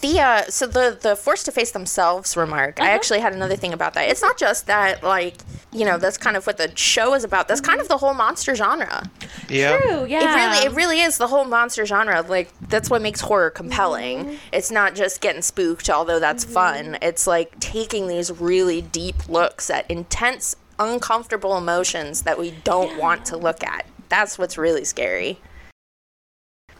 The 0.00 0.20
uh, 0.20 0.42
so 0.48 0.66
the 0.66 0.98
the 1.00 1.16
forced 1.16 1.46
to 1.46 1.52
face 1.52 1.70
themselves 1.70 2.36
remark. 2.36 2.80
I 2.80 2.84
mm-hmm. 2.84 2.94
actually 2.94 3.20
had 3.20 3.34
another 3.34 3.56
thing 3.56 3.72
about 3.72 3.94
that. 3.94 4.08
It's 4.08 4.22
not 4.22 4.38
just 4.38 4.66
that 4.66 5.02
like 5.02 5.36
you 5.76 5.84
know, 5.84 5.98
that's 5.98 6.16
kind 6.16 6.36
of 6.36 6.46
what 6.46 6.56
the 6.56 6.74
show 6.74 7.14
is 7.14 7.22
about. 7.22 7.48
That's 7.48 7.60
kind 7.60 7.80
of 7.80 7.88
the 7.88 7.98
whole 7.98 8.14
monster 8.14 8.54
genre. 8.54 9.10
Yeah. 9.48 9.78
True, 9.78 10.06
yeah. 10.06 10.22
It 10.22 10.34
really, 10.34 10.66
it 10.66 10.76
really 10.76 11.00
is 11.00 11.18
the 11.18 11.26
whole 11.26 11.44
monster 11.44 11.84
genre. 11.84 12.22
Like 12.22 12.50
that's 12.68 12.88
what 12.88 13.02
makes 13.02 13.20
horror 13.20 13.50
compelling. 13.50 14.24
Mm-hmm. 14.24 14.34
It's 14.52 14.70
not 14.70 14.94
just 14.94 15.20
getting 15.20 15.42
spooked, 15.42 15.90
although 15.90 16.18
that's 16.18 16.44
mm-hmm. 16.44 16.54
fun. 16.54 16.98
It's 17.02 17.26
like 17.26 17.58
taking 17.60 18.08
these 18.08 18.32
really 18.32 18.80
deep 18.80 19.28
looks 19.28 19.68
at 19.68 19.88
intense, 19.90 20.56
uncomfortable 20.78 21.58
emotions 21.58 22.22
that 22.22 22.38
we 22.38 22.52
don't 22.64 22.98
want 22.98 23.26
to 23.26 23.36
look 23.36 23.62
at. 23.62 23.86
That's 24.08 24.38
what's 24.38 24.56
really 24.56 24.84
scary. 24.84 25.38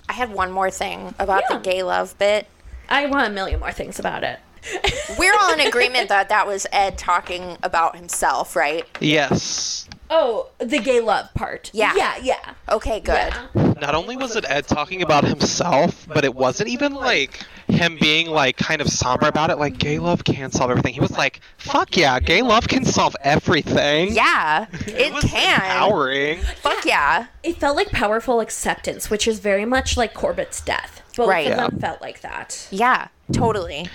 I 0.08 0.12
had 0.12 0.32
one 0.32 0.52
more 0.52 0.70
thing 0.70 1.14
about 1.18 1.42
Yeah. 1.50 1.58
the 1.58 1.62
gay 1.62 1.82
love 1.82 2.16
bit. 2.18 2.46
I 2.88 3.06
want 3.06 3.28
a 3.28 3.30
million 3.30 3.60
more 3.60 3.72
things 3.72 3.98
about 3.98 4.24
it. 4.24 4.38
We're 5.18 5.32
all 5.38 5.52
in 5.52 5.60
agreement 5.60 6.08
that 6.08 6.28
that 6.28 6.46
was 6.46 6.66
Ed 6.72 6.98
talking 6.98 7.56
about 7.62 7.94
himself, 7.94 8.56
right? 8.56 8.84
Yes. 9.00 9.88
Oh, 10.10 10.48
the 10.58 10.78
gay 10.78 11.00
love 11.00 11.32
part. 11.34 11.70
Yeah. 11.72 11.92
Yeah, 11.96 12.16
yeah. 12.22 12.54
Okay, 12.68 12.98
good. 13.00 13.32
Yeah. 13.54 13.74
Not 13.80 13.94
only 13.94 14.16
was 14.16 14.34
it 14.36 14.44
Ed 14.48 14.66
talking 14.66 15.02
about 15.02 15.24
himself, 15.24 16.06
but 16.12 16.24
it 16.24 16.34
wasn't 16.34 16.68
even 16.70 16.94
like 16.94 17.44
him 17.68 17.96
being 18.00 18.28
like 18.28 18.56
kind 18.56 18.80
of 18.80 18.88
somber 18.88 19.28
about 19.28 19.50
it, 19.50 19.56
like 19.56 19.78
gay 19.78 19.98
love 19.98 20.24
can't 20.24 20.52
solve 20.52 20.70
everything. 20.70 20.94
He 20.94 21.00
was 21.00 21.12
like, 21.16 21.40
fuck 21.58 21.96
yeah, 21.96 22.18
gay 22.20 22.42
love 22.42 22.66
can 22.68 22.84
solve 22.84 23.14
everything. 23.22 24.12
Yeah, 24.12 24.66
It, 24.72 24.88
it 24.88 25.12
was 25.12 25.24
can. 25.24 25.54
empowering. 25.54 26.38
Fuck 26.40 26.84
yeah. 26.84 27.26
It 27.44 27.56
felt 27.58 27.76
like 27.76 27.90
powerful 27.90 28.40
acceptance, 28.40 29.10
which 29.10 29.28
is 29.28 29.38
very 29.40 29.64
much 29.64 29.96
like 29.96 30.12
Corbett's 30.14 30.60
death. 30.60 31.02
Both 31.16 31.28
Right. 31.28 31.46
of 31.46 31.50
Yeah. 31.56 31.68
them 31.68 31.80
felt 31.80 32.00
like 32.02 32.20
that. 32.20 32.66
Yeah, 32.70 33.08
totally. 33.32 33.88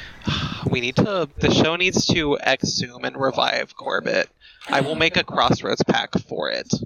We 0.69 0.81
need 0.81 0.95
to. 0.97 1.29
The 1.37 1.53
show 1.53 1.75
needs 1.75 2.05
to 2.07 2.37
exhume 2.37 3.05
and 3.05 3.15
revive 3.15 3.75
Corbett. 3.75 4.29
I 4.67 4.81
will 4.81 4.95
make 4.95 5.17
a 5.17 5.23
Crossroads 5.23 5.83
pack 5.83 6.11
for 6.27 6.49
it. 6.49 6.67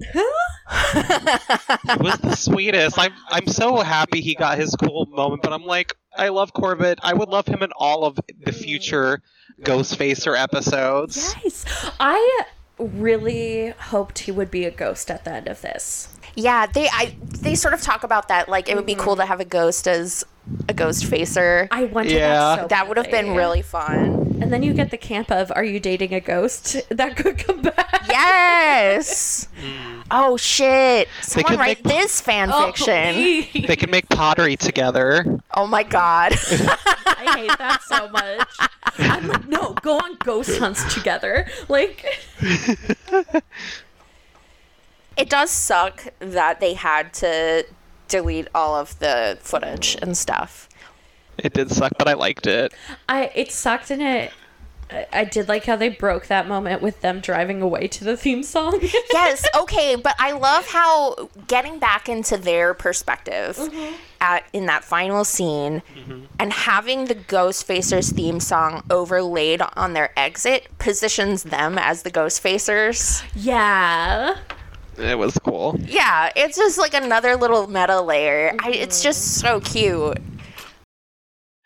He 0.67 1.97
was 1.99 2.17
the 2.19 2.36
sweetest. 2.36 2.97
I'm 2.97 3.13
I'm 3.29 3.47
so 3.47 3.77
happy 3.81 4.21
he 4.21 4.33
got 4.36 4.57
his 4.57 4.75
cool 4.75 5.05
moment, 5.07 5.41
but 5.43 5.53
I'm 5.53 5.65
like, 5.65 5.95
I 6.17 6.29
love 6.29 6.53
Corbett. 6.53 6.99
I 7.03 7.13
would 7.13 7.29
love 7.29 7.45
him 7.47 7.61
in 7.61 7.71
all 7.77 8.03
of 8.05 8.19
the 8.45 8.51
future 8.51 9.21
Ghostfacer 9.61 10.38
episodes. 10.38 11.36
Yes. 11.43 11.65
I 11.99 12.43
really 12.79 13.69
hoped 13.77 14.19
he 14.19 14.31
would 14.31 14.49
be 14.51 14.65
a 14.65 14.71
ghost 14.71 15.09
at 15.11 15.23
the 15.23 15.31
end 15.31 15.47
of 15.47 15.61
this. 15.61 16.09
Yeah, 16.36 16.65
they 16.65 16.88
I 16.89 17.15
they 17.41 17.55
sort 17.55 17.73
of 17.73 17.81
talk 17.81 18.03
about 18.03 18.27
that 18.29 18.49
like 18.49 18.69
it 18.69 18.75
would 18.75 18.86
be 18.86 18.95
cool 18.95 19.15
to 19.15 19.21
mm-hmm. 19.21 19.29
have 19.29 19.39
a 19.39 19.45
ghost 19.45 19.88
as 19.88 20.23
a 20.69 20.73
ghost 20.73 21.05
facer. 21.05 21.67
I 21.71 21.86
wanted 21.86 22.11
Yeah. 22.13 22.29
that 22.29 22.61
so 22.61 22.67
That 22.67 22.88
would 22.88 22.97
have 22.97 23.09
been 23.11 23.36
really 23.36 23.61
fun. 23.61 24.38
And 24.41 24.51
then 24.51 24.63
you 24.63 24.73
get 24.73 24.91
the 24.91 24.97
camp 24.97 25.31
of 25.31 25.51
"Are 25.55 25.63
you 25.63 25.79
dating 25.79 26.13
a 26.13 26.19
ghost?" 26.19 26.75
That 26.89 27.15
could 27.15 27.38
come 27.38 27.61
back. 27.61 28.05
Yes. 28.09 29.47
Mm. 29.61 30.03
Oh 30.11 30.38
shit! 30.38 31.07
Someone 31.21 31.51
could 31.51 31.59
write 31.59 31.83
make- 31.83 31.93
this 31.93 32.21
fan 32.21 32.51
Oh, 32.51 32.67
fiction. 32.67 33.13
please. 33.15 33.65
They 33.67 33.75
can 33.75 33.89
make 33.89 34.07
pottery 34.09 34.55
together. 34.55 35.25
Oh 35.55 35.65
my 35.67 35.83
god. 35.83 36.33
I 36.43 37.33
hate 37.38 37.57
that 37.57 37.81
so 37.83 38.09
much. 38.09 38.47
I'm 38.99 39.27
like, 39.27 39.47
no, 39.47 39.73
go 39.81 39.97
on 39.97 40.15
ghost 40.23 40.59
hunts 40.59 40.93
together. 40.93 41.47
Like, 41.69 42.05
it 45.18 45.30
does 45.30 45.49
suck 45.49 46.07
that 46.20 46.59
they 46.59 46.74
had 46.74 47.13
to 47.16 47.66
delete 48.07 48.47
all 48.53 48.76
of 48.76 48.97
the 48.99 49.38
footage 49.41 49.97
and 50.01 50.18
stuff. 50.18 50.70
It 51.38 51.53
did 51.53 51.72
suck, 51.72 51.93
but 51.97 52.07
I 52.07 52.13
liked 52.13 52.47
it. 52.47 52.74
I 53.09 53.32
it 53.36 53.51
sucked 53.51 53.91
and 53.91 54.01
it. 54.01 54.32
I- 54.32 55.07
I 55.11 55.24
did 55.24 55.47
like 55.47 55.66
how 55.66 55.76
they 55.76 55.89
broke 55.89 56.28
that 56.28 56.47
moment 56.47 56.82
with 56.82 57.01
them 57.01 57.20
driving 57.20 57.61
away 57.61 57.88
to 57.88 58.03
the 58.03 58.16
theme 58.16 58.43
song. 58.43 58.80
yes, 59.13 59.43
okay, 59.57 59.95
but 59.95 60.16
I 60.20 60.34
love 60.34 60.68
how 60.68 61.30
getting 61.47 61.80
back 61.80 62.07
into 62.07 62.38
their 62.38 62.74
perspective 62.74 63.57
mm-hmm. 63.57 63.95
at 64.22 64.45
in 64.53 64.68
that 64.68 64.84
final 64.84 65.26
scene 65.26 65.82
mm-hmm. 65.97 66.26
and 66.39 66.53
having 66.53 67.05
the 67.05 67.16
Ghostfacers 67.16 68.13
theme 68.13 68.39
song 68.39 68.84
overlaid 68.89 69.61
on 69.76 69.93
their 69.93 70.18
exit 70.18 70.68
positions 70.78 71.43
them 71.43 71.78
as 71.80 72.03
the 72.03 72.11
Ghostfacers. 72.11 73.24
yeah. 73.36 74.38
It 74.97 75.17
was 75.17 75.37
cool. 75.39 75.77
Yeah, 75.83 76.31
it's 76.35 76.57
just 76.57 76.77
like 76.77 76.93
another 76.93 77.35
little 77.35 77.67
meta 77.67 77.99
layer. 78.01 78.55
I, 78.59 78.71
it's 78.71 79.03
just 79.03 79.39
so 79.39 79.59
cute. 79.59 80.17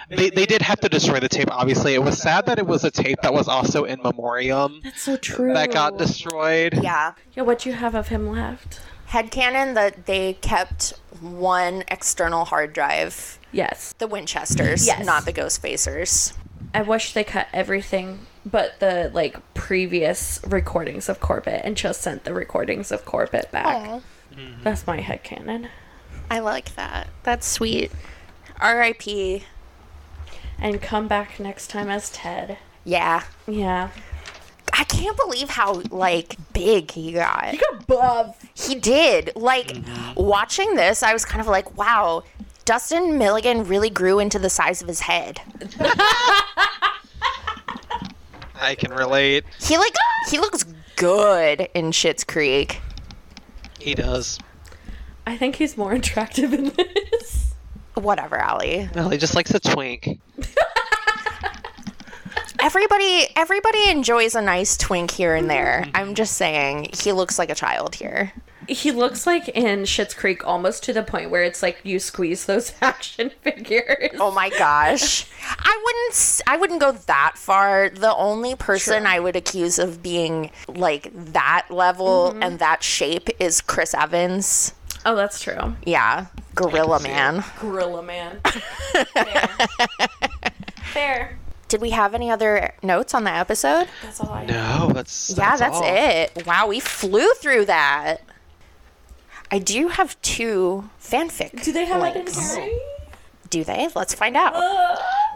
They, 0.09 0.32
they 0.32 0.47
did 0.47 0.63
have 0.63 0.80
to 0.80 0.89
destroy 0.89 1.19
the 1.19 1.30
tape, 1.30 1.49
obviously. 1.51 1.93
It 1.93 2.01
was 2.03 2.17
sad 2.19 2.47
that 2.47 2.57
it 2.57 2.65
was 2.65 2.84
a 2.84 2.89
tape 2.89 3.19
that 3.21 3.32
was 3.34 3.47
also 3.47 3.84
in 3.84 4.01
memoriam 4.01 4.80
That's 4.84 5.03
so 5.03 5.17
true. 5.17 5.53
that 5.53 5.71
got 5.71 5.99
destroyed. 5.99 6.80
Yeah. 6.82 7.13
Yeah, 7.36 7.43
what 7.43 7.65
you 7.67 7.73
have 7.73 7.93
of 7.93 8.07
him 8.07 8.32
left? 8.32 8.82
Headcanon 9.09 9.75
that 9.75 10.07
they 10.07 10.34
kept 10.34 10.93
one 11.21 11.84
external 11.89 12.45
hard 12.45 12.73
drive. 12.73 13.38
Yes. 13.51 13.93
The 13.99 14.07
Winchesters, 14.07 14.88
Yes. 14.88 15.05
not 15.05 15.25
the 15.25 15.34
Ghostfacers. 15.34 16.34
I 16.73 16.82
wish 16.82 17.13
they 17.13 17.23
cut 17.23 17.47
everything 17.53 18.25
but 18.45 18.79
the 18.79 19.11
like 19.13 19.37
previous 19.53 20.39
recordings 20.47 21.09
of 21.09 21.19
Corbett 21.19 21.61
and 21.63 21.75
just 21.75 22.01
sent 22.01 22.23
the 22.23 22.33
recordings 22.33 22.91
of 22.91 23.05
Corbett 23.05 23.51
back. 23.51 24.01
Mm-hmm. 24.33 24.63
That's 24.63 24.87
my 24.87 25.01
head 25.01 25.23
headcanon. 25.23 25.67
I 26.29 26.39
like 26.39 26.75
that. 26.75 27.07
That's 27.23 27.47
sweet. 27.47 27.91
R.I.P. 28.59 29.43
And 30.59 30.81
come 30.81 31.07
back 31.07 31.39
next 31.39 31.69
time 31.69 31.89
as 31.89 32.09
Ted. 32.09 32.57
Yeah. 32.83 33.23
Yeah. 33.47 33.89
I 34.73 34.83
can't 34.83 35.17
believe 35.17 35.49
how 35.49 35.81
like 35.89 36.35
big 36.53 36.91
he 36.91 37.13
got. 37.13 37.55
Above. 37.73 38.35
He 38.53 38.75
did. 38.75 39.31
Like 39.35 39.67
mm-hmm. 39.67 40.21
watching 40.21 40.75
this, 40.75 41.01
I 41.03 41.13
was 41.13 41.25
kind 41.25 41.41
of 41.41 41.47
like, 41.47 41.77
wow, 41.77 42.23
Dustin 42.65 43.17
Milligan 43.17 43.65
really 43.65 43.89
grew 43.89 44.19
into 44.19 44.37
the 44.37 44.49
size 44.49 44.81
of 44.81 44.87
his 44.87 44.99
head. 44.99 45.41
I 48.60 48.76
can 48.76 48.91
relate. 48.93 49.45
He 49.60 49.78
like 49.78 49.95
he 50.30 50.39
looks 50.39 50.66
good 50.95 51.70
in 51.74 51.91
Schitt's 51.91 52.24
Creek. 52.24 52.82
He 53.80 53.95
does. 53.95 54.39
I 55.26 55.38
think 55.38 55.55
he's 55.55 55.78
more 55.78 55.93
attractive 55.93 56.53
in 56.53 56.70
this. 56.70 57.53
Whatever, 57.95 58.38
Allie. 58.38 58.89
Well, 58.95 59.10
he 59.10 59.18
just 59.18 59.36
likes 59.36 59.53
a 59.53 59.60
twink. 59.60 60.20
Everybody 62.62 63.26
everybody 63.38 63.89
enjoys 63.89 64.36
a 64.36 64.41
nice 64.41 64.76
twink 64.76 65.12
here 65.12 65.34
and 65.34 65.49
there. 65.49 65.86
I'm 65.95 66.14
just 66.14 66.36
saying 66.36 66.89
he 67.01 67.14
looks 67.14 67.39
like 67.39 67.49
a 67.49 67.55
child 67.55 67.95
here. 67.95 68.34
He 68.70 68.91
looks 68.91 69.26
like 69.26 69.49
in 69.49 69.82
Schitt's 69.82 70.13
Creek 70.13 70.45
almost 70.45 70.84
to 70.84 70.93
the 70.93 71.03
point 71.03 71.30
where 71.30 71.43
it's 71.43 71.63
like 71.63 71.80
you 71.84 71.99
squeeze 71.99 72.45
those 72.45 72.74
action 72.82 73.32
figures. 73.41 74.11
Oh 74.20 74.32
my 74.32 74.49
gosh. 74.49 75.26
I 75.43 75.82
wouldn't 75.84 76.41
I 76.47 76.57
wouldn't 76.57 76.80
go 76.80 76.91
that 76.91 77.34
far. 77.36 77.89
The 77.89 78.13
only 78.15 78.55
person 78.55 79.05
I 79.05 79.20
would 79.20 79.36
accuse 79.36 79.80
of 79.80 80.01
being 80.03 80.51
like 80.67 81.11
that 81.13 81.67
level 81.70 82.32
mm-hmm. 82.32 82.43
and 82.43 82.59
that 82.59 82.84
shape 82.84 83.30
is 83.39 83.61
Chris 83.61 83.93
Evans. 83.93 84.74
Oh, 85.05 85.15
that's 85.15 85.41
true. 85.41 85.76
Yeah, 85.86 86.28
Gorilla 86.55 86.99
Man. 87.01 87.43
Gorilla 87.59 88.03
Man. 88.03 88.39
Fair. 89.13 89.49
Fair. 90.84 91.39
Did 91.70 91.82
we 91.82 91.91
have 91.91 92.15
any 92.15 92.32
other 92.32 92.74
notes 92.82 93.13
on 93.13 93.24
the 93.24 93.32
episode? 93.32 93.88
That's 94.01 94.20
all 94.20 94.32
I 94.32 94.45
No, 94.45 94.91
that's. 94.91 95.38
yeah, 95.38 95.55
that's 95.55 95.78
all. 95.78 95.84
it. 95.86 96.45
Wow, 96.47 96.67
we 96.67 96.80
flew 96.80 97.32
through 97.36 97.65
that. 97.65 98.22
I 99.52 99.60
do 99.60 99.88
have 99.88 100.20
two 100.22 100.89
fanfic. 101.02 101.64
Do 101.64 101.72
they 101.72 101.86
have 101.86 102.04
it 102.04 102.16
in 102.16 102.26
links. 102.26 102.56
Harry? 102.56 102.80
Do 103.50 103.64
they? 103.64 103.88
Let's 103.95 104.14
find 104.14 104.38
out. 104.38 104.54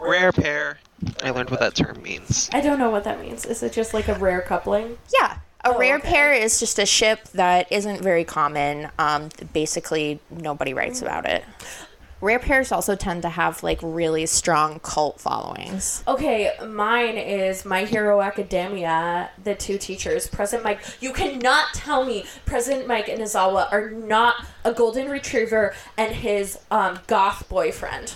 Rare 0.00 0.30
pair. 0.32 0.78
I 1.22 1.30
learned 1.30 1.50
what 1.50 1.60
that 1.60 1.74
term 1.74 2.00
means. 2.02 2.48
I 2.52 2.60
don't 2.60 2.78
know 2.78 2.90
what 2.90 3.04
that 3.04 3.20
means. 3.20 3.44
Is 3.44 3.62
it 3.62 3.72
just 3.72 3.92
like 3.92 4.08
a 4.08 4.14
rare 4.14 4.40
coupling? 4.40 4.98
Yeah. 5.20 5.38
A 5.64 5.70
Oh, 5.70 5.78
rare 5.78 5.96
okay. 5.96 6.08
pair 6.10 6.32
is 6.32 6.60
just 6.60 6.78
a 6.78 6.84
ship 6.86 7.24
that 7.30 7.72
isn't 7.72 8.02
very 8.02 8.22
common. 8.24 8.90
Um, 8.98 9.30
basically, 9.54 10.20
nobody 10.30 10.74
writes 10.74 11.00
about 11.02 11.26
it. 11.26 11.42
Rare 12.24 12.38
pairs 12.38 12.72
also 12.72 12.96
tend 12.96 13.20
to 13.20 13.28
have 13.28 13.62
like 13.62 13.78
really 13.82 14.24
strong 14.24 14.80
cult 14.80 15.20
followings. 15.20 16.02
Okay, 16.08 16.52
mine 16.66 17.18
is 17.18 17.66
My 17.66 17.84
Hero 17.84 18.22
Academia, 18.22 19.28
the 19.42 19.54
two 19.54 19.76
teachers, 19.76 20.26
Present 20.26 20.64
Mic. 20.64 20.78
You 21.02 21.12
cannot 21.12 21.74
tell 21.74 22.06
me 22.06 22.24
Present 22.46 22.88
Mic 22.88 23.10
and 23.10 23.20
Aizawa 23.20 23.70
are 23.70 23.90
not 23.90 24.46
a 24.64 24.72
golden 24.72 25.10
retriever 25.10 25.74
and 25.98 26.14
his 26.14 26.58
um, 26.70 26.98
goth 27.06 27.46
boyfriend. 27.50 28.14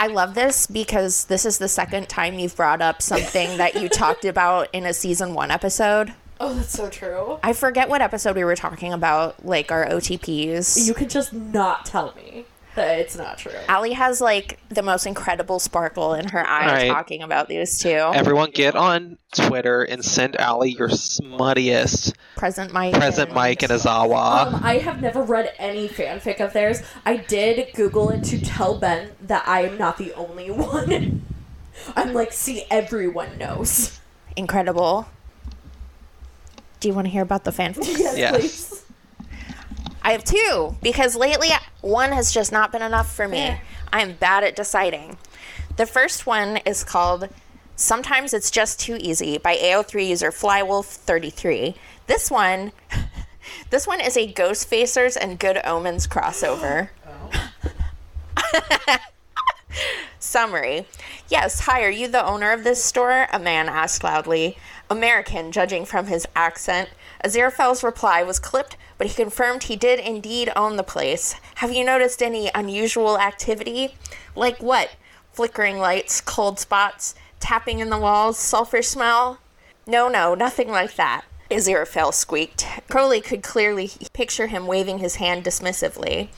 I 0.00 0.08
love 0.08 0.34
this 0.34 0.66
because 0.66 1.26
this 1.26 1.46
is 1.46 1.58
the 1.58 1.68
second 1.68 2.08
time 2.08 2.40
you've 2.40 2.56
brought 2.56 2.82
up 2.82 3.00
something 3.00 3.58
that 3.58 3.80
you 3.80 3.88
talked 3.88 4.24
about 4.34 4.70
in 4.72 4.84
a 4.84 4.92
season 4.92 5.34
one 5.34 5.52
episode. 5.52 6.12
Oh, 6.40 6.52
that's 6.52 6.72
so 6.72 6.90
true. 6.90 7.38
I 7.44 7.52
forget 7.52 7.88
what 7.88 8.02
episode 8.02 8.34
we 8.34 8.42
were 8.42 8.56
talking 8.56 8.92
about, 8.92 9.46
like 9.46 9.70
our 9.70 9.86
OTPs. 9.86 10.84
You 10.84 10.94
could 10.94 11.10
just 11.10 11.32
not 11.32 11.86
tell 11.86 12.12
me. 12.16 12.44
That 12.76 12.98
it's 13.00 13.16
not 13.16 13.38
true. 13.38 13.52
Allie 13.68 13.94
has 13.94 14.20
like 14.20 14.58
the 14.68 14.82
most 14.82 15.06
incredible 15.06 15.58
sparkle 15.58 16.14
in 16.14 16.28
her 16.28 16.46
eyes 16.46 16.70
Right. 16.70 16.88
talking 16.90 17.22
about 17.22 17.48
these 17.48 17.78
two. 17.78 17.88
Everyone 17.88 18.50
get 18.50 18.76
on 18.76 19.16
Twitter 19.32 19.82
and 19.82 20.04
send 20.04 20.36
Allie 20.36 20.72
your 20.72 20.88
smuttiest 20.88 22.14
Present 22.36 22.72
Mic. 22.74 22.94
present 22.94 23.34
Mic 23.34 23.62
and 23.62 23.72
Aizawa. 23.72 24.46
Um, 24.46 24.60
I 24.62 24.76
have 24.78 25.00
never 25.00 25.22
read 25.22 25.52
any 25.58 25.88
fanfic 25.88 26.38
of 26.40 26.52
theirs. 26.52 26.82
I 27.04 27.16
did 27.16 27.72
Google 27.74 28.10
it 28.10 28.22
to 28.24 28.38
tell 28.40 28.78
Ben 28.78 29.12
that 29.22 29.48
I 29.48 29.62
am 29.62 29.78
not 29.78 29.96
the 29.98 30.12
only 30.14 30.50
one. 30.50 31.24
I'm 31.96 32.12
like, 32.12 32.32
see, 32.32 32.64
everyone 32.70 33.38
knows. 33.38 33.98
Incredible. 34.36 35.08
Do 36.80 36.88
you 36.88 36.94
want 36.94 37.06
to 37.06 37.10
hear 37.10 37.22
about 37.22 37.44
the 37.44 37.50
fanfic? 37.52 37.86
Yes, 37.98 38.18
Yes. 38.18 38.82
I 40.06 40.12
have 40.12 40.22
two 40.22 40.76
because 40.82 41.16
lately 41.16 41.48
one 41.80 42.12
has 42.12 42.32
just 42.32 42.52
not 42.52 42.70
been 42.70 42.80
enough 42.80 43.12
for 43.12 43.26
me. 43.26 43.38
Yeah. 43.38 43.58
I 43.92 44.02
am 44.02 44.12
bad 44.12 44.44
at 44.44 44.54
deciding. 44.54 45.18
The 45.78 45.84
first 45.84 46.26
one 46.26 46.58
is 46.58 46.84
called 46.84 47.28
Sometimes 47.74 48.32
It's 48.32 48.52
Just 48.52 48.78
Too 48.78 48.98
Easy 49.00 49.36
by 49.36 49.56
AO3 49.56 50.06
user 50.06 50.30
Flywolf33. 50.30 51.74
This 52.06 52.30
one 52.30 52.70
this 53.70 53.84
one 53.88 54.00
is 54.00 54.16
a 54.16 54.32
Ghost 54.32 54.70
Facers 54.70 55.16
and 55.20 55.40
Good 55.40 55.60
Omens 55.64 56.06
crossover. 56.06 56.90
Summary. 60.20 60.86
Yes, 61.28 61.60
hi, 61.60 61.82
are 61.82 61.90
you 61.90 62.06
the 62.06 62.24
owner 62.24 62.52
of 62.52 62.62
this 62.62 62.82
store? 62.82 63.26
A 63.32 63.40
man 63.40 63.68
asked 63.68 64.04
loudly. 64.04 64.56
American, 64.88 65.50
judging 65.50 65.84
from 65.84 66.06
his 66.06 66.28
accent. 66.36 66.90
Aziraphale's 67.24 67.82
reply 67.82 68.22
was 68.22 68.38
clipped, 68.38 68.76
but 68.98 69.06
he 69.06 69.14
confirmed 69.14 69.64
he 69.64 69.76
did 69.76 70.00
indeed 70.00 70.50
own 70.56 70.76
the 70.76 70.82
place. 70.82 71.36
Have 71.56 71.72
you 71.72 71.84
noticed 71.84 72.22
any 72.22 72.50
unusual 72.54 73.18
activity? 73.18 73.94
Like 74.34 74.62
what? 74.62 74.90
Flickering 75.32 75.78
lights, 75.78 76.20
cold 76.20 76.58
spots, 76.58 77.14
tapping 77.40 77.80
in 77.80 77.90
the 77.90 77.98
walls, 77.98 78.38
sulfur 78.38 78.82
smell? 78.82 79.38
No, 79.86 80.08
no, 80.08 80.34
nothing 80.34 80.70
like 80.70 80.96
that. 80.96 81.24
Aziraphale 81.50 82.12
squeaked. 82.12 82.66
Crowley 82.88 83.20
could 83.20 83.42
clearly 83.42 83.90
picture 84.12 84.48
him 84.48 84.66
waving 84.66 84.98
his 84.98 85.16
hand 85.16 85.44
dismissively. 85.44 86.28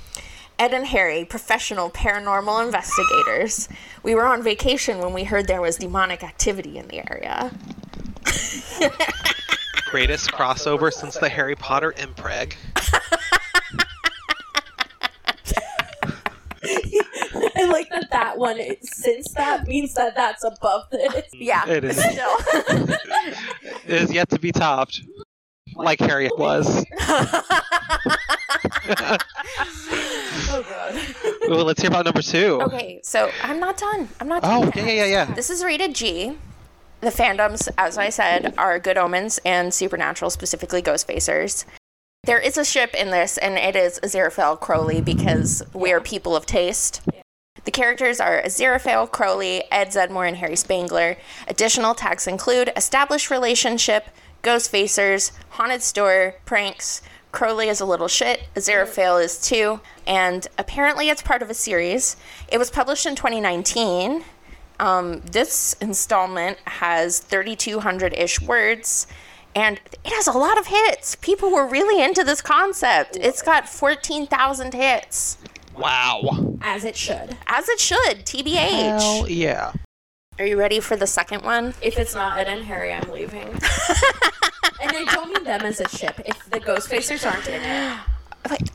Ed 0.59 0.75
and 0.75 0.89
Harry, 0.89 1.25
professional 1.25 1.89
paranormal 1.89 2.65
investigators. 2.65 3.69
We 4.03 4.15
were 4.15 4.27
on 4.27 4.43
vacation 4.43 4.99
when 4.99 5.15
we 5.15 5.25
heard 5.25 5.47
there 5.47 5.63
was 5.63 5.77
demonic 5.77 6.25
activity 6.25 6.77
in 6.77 6.89
the 6.89 7.09
area. 7.11 7.53
Greatest 9.91 10.31
crossover 10.33 10.93
since 10.93 11.17
the 11.17 11.29
Harry 11.29 11.55
Potter 11.57 11.93
impreg. 11.97 12.55
I 16.65 17.65
like 17.71 17.89
that 17.91 18.09
that 18.11 18.39
one, 18.39 18.59
since 18.83 19.33
that 19.35 19.67
means 19.67 19.95
that 19.95 20.15
that's 20.15 20.45
above 20.45 20.85
this. 20.91 21.25
Yeah, 21.33 21.67
It 21.69 21.85
is. 21.85 21.97
still. 21.97 22.37
It 23.87 24.03
is 24.03 24.13
yet 24.13 24.29
to 24.31 24.39
be 24.39 24.53
topped. 24.53 25.01
Like 25.75 26.01
Harry 26.01 26.29
was. 26.37 26.85
Oh, 30.51 30.65
God. 30.69 30.95
Ooh, 31.51 31.63
let's 31.63 31.81
hear 31.81 31.89
about 31.91 32.05
number 32.05 32.23
two. 32.23 32.61
okay, 32.63 33.01
so 33.03 33.31
I'm 33.43 33.59
not 33.61 33.77
done. 33.79 34.09
I'm 34.21 34.29
not 34.29 34.43
done. 34.43 34.65
Oh, 34.65 34.73
yeah, 34.75 34.85
yeah, 34.87 34.93
yeah, 34.93 35.05
yeah. 35.07 35.25
This 35.35 35.49
is 35.51 35.65
rated 35.65 35.95
G. 35.95 36.37
The 37.01 37.11
fandoms, 37.11 37.69
as 37.79 37.97
I 37.97 38.09
said, 38.09 38.55
are 38.59 38.81
Good 38.81 38.99
Omens 38.99 39.39
and 39.45 39.73
Supernatural, 39.73 40.31
specifically 40.31 40.83
Ghostfacers. 40.83 41.65
There 42.25 42.41
is 42.41 42.59
a 42.59 42.65
ship 42.65 42.93
in 42.93 43.11
this, 43.11 43.39
and 43.39 43.57
it 43.57 43.77
is 43.77 44.01
Aziraphale 44.03 44.59
Crowley 44.59 45.01
because 45.01 45.63
we 45.73 45.93
are 45.93 46.01
people 46.01 46.35
of 46.35 46.45
taste. 46.45 47.03
The 47.65 47.71
characters 47.71 48.19
are 48.19 48.43
Aziraphale, 48.43 49.11
Crowley, 49.11 49.63
Ed 49.71 49.89
Zedmore, 49.89 50.27
and 50.27 50.39
Harry 50.39 50.57
Spangler. 50.57 51.17
Additional 51.47 51.95
tags 51.95 52.27
include 52.27 52.73
established 52.77 53.31
relationship, 53.31 54.09
Ghostfacers, 54.43 55.31
haunted 55.51 55.83
store, 55.83 56.35
pranks. 56.47 57.01
Crowley 57.31 57.69
is 57.69 57.81
a 57.81 57.87
little 57.87 58.09
shit. 58.09 58.49
Aziraphale 58.57 59.23
is 59.23 59.41
too, 59.41 59.81
and 60.07 60.49
apparently 60.59 61.11
it's 61.11 61.23
part 61.23 61.43
of 61.43 61.51
a 61.51 61.55
series. 61.55 62.17
It 62.49 62.59
was 62.59 62.71
published 62.71 63.07
in 63.07 63.15
2019. 63.15 64.25
Um, 64.81 65.21
this 65.23 65.75
installment 65.81 66.59
has 66.67 67.19
3,200 67.21 68.15
ish 68.15 68.41
words, 68.41 69.07
and 69.55 69.81
it 70.05 70.13
has 70.13 70.27
a 70.27 70.33
lot 70.33 70.59
of 70.59 70.67
hits. 70.69 71.17
People 71.17 71.51
were 71.51 71.67
really 71.67 72.03
into 72.03 72.23
this 72.23 72.41
concept. 72.41 73.17
It's 73.21 73.43
got 73.43 73.69
14,000 73.69 74.75
hits, 74.75 75.39
Wow. 75.77 76.57
As 76.61 76.85
it 76.85 76.97
should. 76.97 77.37
as 77.47 77.69
it 77.69 77.79
should. 77.81 78.25
TBH. 78.27 79.01
Hell 79.01 79.29
yeah. 79.29 79.73
Are 80.39 80.47
you 80.47 80.59
ready 80.59 80.81
for 80.81 80.97
the 80.97 81.07
second 81.07 81.43
one? 81.45 81.75
If 81.83 81.99
it's 81.99 82.15
not 82.15 82.39
Ed 82.39 82.49
and 82.49 82.65
Harry, 82.65 82.93
I'm 82.93 83.11
leaving. 83.11 83.43
and 83.49 83.61
I 84.93 85.05
don't 85.13 85.33
mean 85.33 85.45
them 85.45 85.63
as 85.63 85.81
a 85.81 85.89
ship. 85.89 86.21
If 86.25 86.49
the 86.51 86.61
Ghostfacers 86.61 87.29
aren't 87.29 87.49
in 87.49 87.63
it. 87.63 87.99
Wait, 88.51 88.71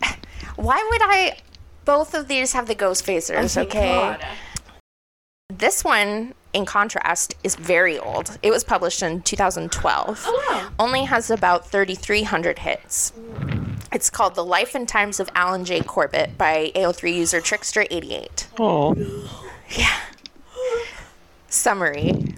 why 0.56 0.86
would 0.92 1.02
I? 1.04 1.38
Both 1.86 2.14
of 2.14 2.28
these 2.30 2.54
have 2.54 2.68
the 2.68 2.76
ghost 2.76 3.06
facers, 3.06 3.56
Thank 3.56 3.70
okay? 3.70 3.94
God. 3.94 4.26
This 5.58 5.84
one, 5.84 6.34
in 6.54 6.66
contrast, 6.66 7.36
is 7.44 7.56
very 7.56 8.00
old. 8.00 8.38
It 8.42 8.50
was 8.50 8.64
published 8.64 9.04
in 9.04 9.22
2012. 9.22 10.24
Oh, 10.26 10.46
wow. 10.50 10.70
Only 10.80 11.04
has 11.04 11.30
about 11.30 11.68
3,300 11.68 12.60
hits. 12.60 13.14
It's 13.92 14.10
called 14.10 14.34
The 14.34 14.44
Life 14.44 14.74
and 14.74 14.88
Times 14.88 15.20
of 15.20 15.30
Alan 15.36 15.64
J. 15.66 15.82
Corbett 15.82 16.38
by 16.38 16.72
AO3 16.76 17.14
user 17.14 17.40
Trickster88. 17.40 18.48
Oh. 18.60 18.96
Yeah. 19.70 20.00
Summary 21.48 22.36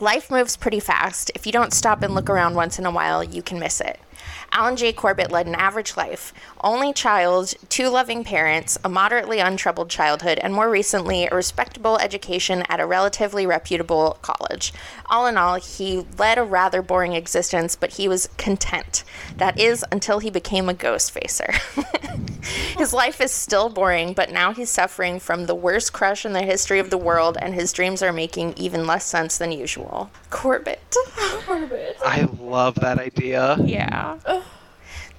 Life 0.00 0.30
moves 0.30 0.56
pretty 0.56 0.80
fast. 0.80 1.30
If 1.34 1.46
you 1.46 1.52
don't 1.52 1.72
stop 1.72 2.02
and 2.02 2.14
look 2.14 2.28
around 2.30 2.54
once 2.54 2.78
in 2.78 2.86
a 2.86 2.90
while, 2.90 3.22
you 3.22 3.42
can 3.42 3.58
miss 3.58 3.80
it. 3.80 4.00
Alan 4.54 4.76
J. 4.76 4.92
Corbett 4.92 5.32
led 5.32 5.48
an 5.48 5.56
average 5.56 5.96
life. 5.96 6.32
Only 6.60 6.92
child, 6.92 7.54
two 7.68 7.88
loving 7.88 8.22
parents, 8.22 8.78
a 8.84 8.88
moderately 8.88 9.40
untroubled 9.40 9.90
childhood, 9.90 10.38
and 10.38 10.54
more 10.54 10.70
recently, 10.70 11.26
a 11.26 11.34
respectable 11.34 11.98
education 11.98 12.62
at 12.68 12.78
a 12.78 12.86
relatively 12.86 13.48
reputable 13.48 14.16
college. 14.22 14.72
All 15.06 15.26
in 15.26 15.36
all, 15.36 15.56
he 15.56 16.06
led 16.18 16.38
a 16.38 16.44
rather 16.44 16.82
boring 16.82 17.14
existence, 17.14 17.74
but 17.74 17.94
he 17.94 18.06
was 18.06 18.28
content. 18.36 19.02
That 19.38 19.58
is, 19.58 19.84
until 19.90 20.20
he 20.20 20.30
became 20.30 20.68
a 20.68 20.74
ghost 20.74 21.10
facer. 21.10 21.52
his 22.78 22.92
life 22.92 23.20
is 23.20 23.32
still 23.32 23.68
boring, 23.68 24.12
but 24.12 24.30
now 24.30 24.52
he's 24.52 24.70
suffering 24.70 25.18
from 25.18 25.46
the 25.46 25.54
worst 25.54 25.92
crush 25.92 26.24
in 26.24 26.32
the 26.32 26.42
history 26.42 26.78
of 26.78 26.90
the 26.90 26.98
world, 26.98 27.36
and 27.42 27.54
his 27.54 27.72
dreams 27.72 28.02
are 28.02 28.12
making 28.12 28.54
even 28.56 28.86
less 28.86 29.04
sense 29.04 29.36
than 29.36 29.50
usual. 29.50 30.10
Corbett. 30.30 30.96
Corbett. 31.44 31.98
I 32.04 32.28
love 32.38 32.76
that 32.76 33.00
idea. 33.00 33.56
Yeah. 33.64 34.42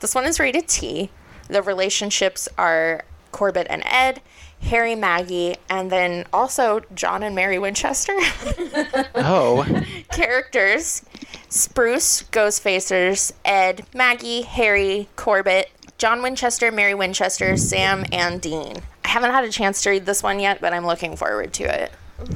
This 0.06 0.14
one 0.14 0.26
is 0.26 0.40
rated 0.40 0.68
T. 0.68 1.10
The 1.48 1.64
relationships 1.64 2.48
are 2.60 3.06
Corbett 3.32 3.66
and 3.72 3.82
Ed, 3.88 4.22
Harry, 4.62 4.94
Maggie, 4.94 5.56
and 5.68 5.92
then 5.92 6.28
also 6.32 6.82
John 6.94 7.24
and 7.24 7.34
Mary 7.34 7.58
Winchester. 7.58 8.14
Oh. 9.16 9.66
Characters 10.12 11.02
Spruce, 11.50 12.22
Ghostfacers, 12.22 13.32
Ed, 13.44 13.88
Maggie, 13.96 14.44
Harry, 14.44 15.10
Corbett, 15.16 15.72
John 15.98 16.22
Winchester, 16.22 16.72
Mary 16.72 16.94
Winchester, 16.94 17.58
Sam, 17.58 18.06
and 18.12 18.40
Dean. 18.40 18.76
I 19.04 19.08
haven't 19.08 19.32
had 19.32 19.44
a 19.44 19.50
chance 19.50 19.82
to 19.82 19.90
read 19.90 20.06
this 20.06 20.22
one 20.22 20.40
yet, 20.40 20.62
but 20.62 20.72
I'm 20.72 20.86
looking 20.86 21.16
forward 21.16 21.52
to 21.54 21.64
it 21.64 21.92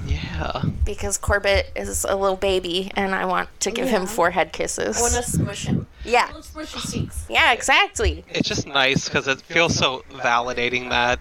Yeah. 0.06 0.62
because 0.86 1.18
Corbett 1.18 1.72
is 1.76 2.06
a 2.08 2.16
little 2.16 2.36
baby 2.36 2.92
and 2.96 3.16
I 3.16 3.26
want 3.26 3.50
to 3.62 3.72
give 3.72 3.88
him 3.88 4.06
forehead 4.06 4.52
kisses. 4.52 4.98
I 4.98 5.02
want 5.02 5.14
to 5.14 5.24
smush 5.24 5.66
him. 5.66 5.88
yeah. 6.04 6.28
Little 6.28 6.42
smushy 6.42 6.92
cheeks. 6.92 7.26
Yeah, 7.30 7.54
exactly. 7.54 8.26
It's 8.30 8.48
just 8.48 8.68
nice 8.68 9.08
because 9.08 9.28
it 9.28 9.42
feels 9.42 9.76
so 9.76 10.04
validating 10.12 10.90
that 10.90 11.20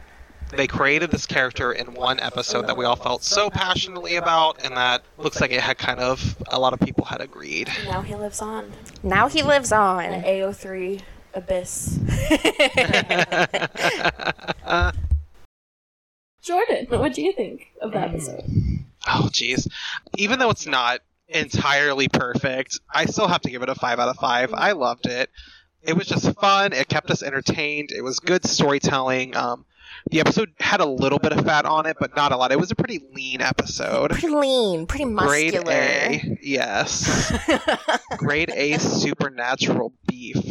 they 0.50 0.66
created 0.66 1.10
this 1.10 1.26
character 1.26 1.72
in 1.72 1.92
one 1.94 2.18
episode 2.20 2.66
that 2.68 2.76
we 2.76 2.84
all 2.86 2.96
felt 2.96 3.22
so 3.22 3.50
passionately 3.50 4.16
about, 4.16 4.64
and 4.64 4.74
that 4.78 5.02
looks 5.18 5.42
like 5.42 5.50
it 5.50 5.60
had 5.60 5.76
kind 5.76 6.00
of 6.00 6.36
a 6.46 6.58
lot 6.58 6.72
of 6.72 6.80
people 6.80 7.04
had 7.04 7.20
agreed. 7.20 7.68
Now 7.84 8.00
he 8.00 8.14
lives 8.14 8.40
on. 8.40 8.72
Now 9.02 9.28
he 9.28 9.42
lives 9.42 9.72
An 9.72 9.78
on. 9.78 10.22
AO3 10.22 11.02
abyss. 11.34 11.98
Jordan, 16.48 16.86
what 16.88 17.12
do 17.12 17.20
you 17.20 17.32
think 17.34 17.68
of 17.82 17.92
the 17.92 18.00
episode? 18.00 18.42
Oh, 19.06 19.28
jeez. 19.30 19.68
Even 20.16 20.38
though 20.38 20.48
it's 20.48 20.66
not 20.66 21.00
entirely 21.28 22.08
perfect, 22.08 22.80
I 22.92 23.04
still 23.04 23.28
have 23.28 23.42
to 23.42 23.50
give 23.50 23.62
it 23.62 23.68
a 23.68 23.74
5 23.74 23.98
out 23.98 24.08
of 24.08 24.16
5. 24.16 24.54
I 24.54 24.72
loved 24.72 25.04
it. 25.04 25.28
It 25.82 25.92
was 25.94 26.06
just 26.06 26.32
fun. 26.40 26.72
It 26.72 26.88
kept 26.88 27.10
us 27.10 27.22
entertained. 27.22 27.90
It 27.94 28.00
was 28.00 28.18
good 28.18 28.46
storytelling. 28.46 29.36
Um, 29.36 29.66
the 30.10 30.20
episode 30.20 30.54
had 30.58 30.80
a 30.80 30.86
little 30.86 31.18
bit 31.18 31.32
of 31.32 31.44
fat 31.44 31.66
on 31.66 31.84
it, 31.84 31.98
but 32.00 32.16
not 32.16 32.32
a 32.32 32.36
lot. 32.38 32.50
It 32.50 32.58
was 32.58 32.70
a 32.70 32.74
pretty 32.74 33.00
lean 33.12 33.42
episode. 33.42 34.10
Pretty 34.12 34.28
lean, 34.28 34.86
pretty 34.86 35.04
Grade 35.04 35.52
muscular. 35.52 35.72
A, 35.72 36.38
yes. 36.42 37.30
Grade 38.16 38.50
A 38.54 38.78
supernatural 38.78 39.92
beef. 40.06 40.42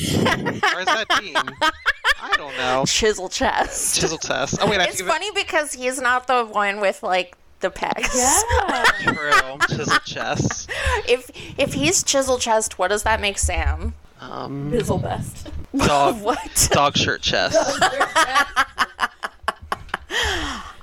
Or 0.00 0.80
is 0.80 0.86
that 0.86 1.06
Dean? 1.20 1.34
I 2.22 2.36
don't 2.36 2.56
know. 2.56 2.84
Chisel 2.86 3.28
chest. 3.28 3.98
Chisel 4.00 4.18
chest. 4.18 4.58
Oh 4.60 4.68
wait, 4.68 4.80
I 4.80 4.84
It's 4.84 4.96
think 4.96 5.08
of 5.08 5.14
funny 5.14 5.30
because 5.32 5.72
he's 5.72 6.00
not 6.00 6.26
the 6.26 6.44
one 6.44 6.80
with 6.80 7.02
like 7.02 7.36
the 7.60 7.70
pecs. 7.70 8.14
Yeah. 8.14 8.84
true. 9.12 9.76
Chisel 9.76 9.98
chest. 10.04 10.70
If 11.08 11.30
if 11.58 11.72
he's 11.74 12.02
chisel 12.02 12.38
chest, 12.38 12.78
what 12.78 12.88
does 12.88 13.02
that 13.04 13.20
make 13.20 13.38
Sam? 13.38 13.94
Um, 14.20 14.70
Bizzle 14.70 15.02
best. 15.02 15.48
dog. 15.76 16.20
What? 16.22 16.68
Dog 16.72 16.96
shirt 16.96 17.22
chest. 17.22 17.56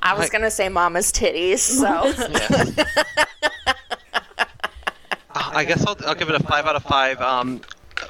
I 0.02 0.14
was 0.18 0.28
I- 0.28 0.30
gonna 0.32 0.50
say 0.52 0.70
mama's 0.70 1.12
titties, 1.12 1.60
so 1.60 2.14
Uh, 5.36 5.52
I 5.54 5.66
guess 5.66 5.86
I'll, 5.86 5.96
I'll 6.08 6.16
give 6.16 6.30
it 6.30 6.36
a 6.36 6.44
five 6.44 6.66
out 6.66 6.76
of 6.76 6.84
five. 6.84 7.22
Um, 7.22 7.62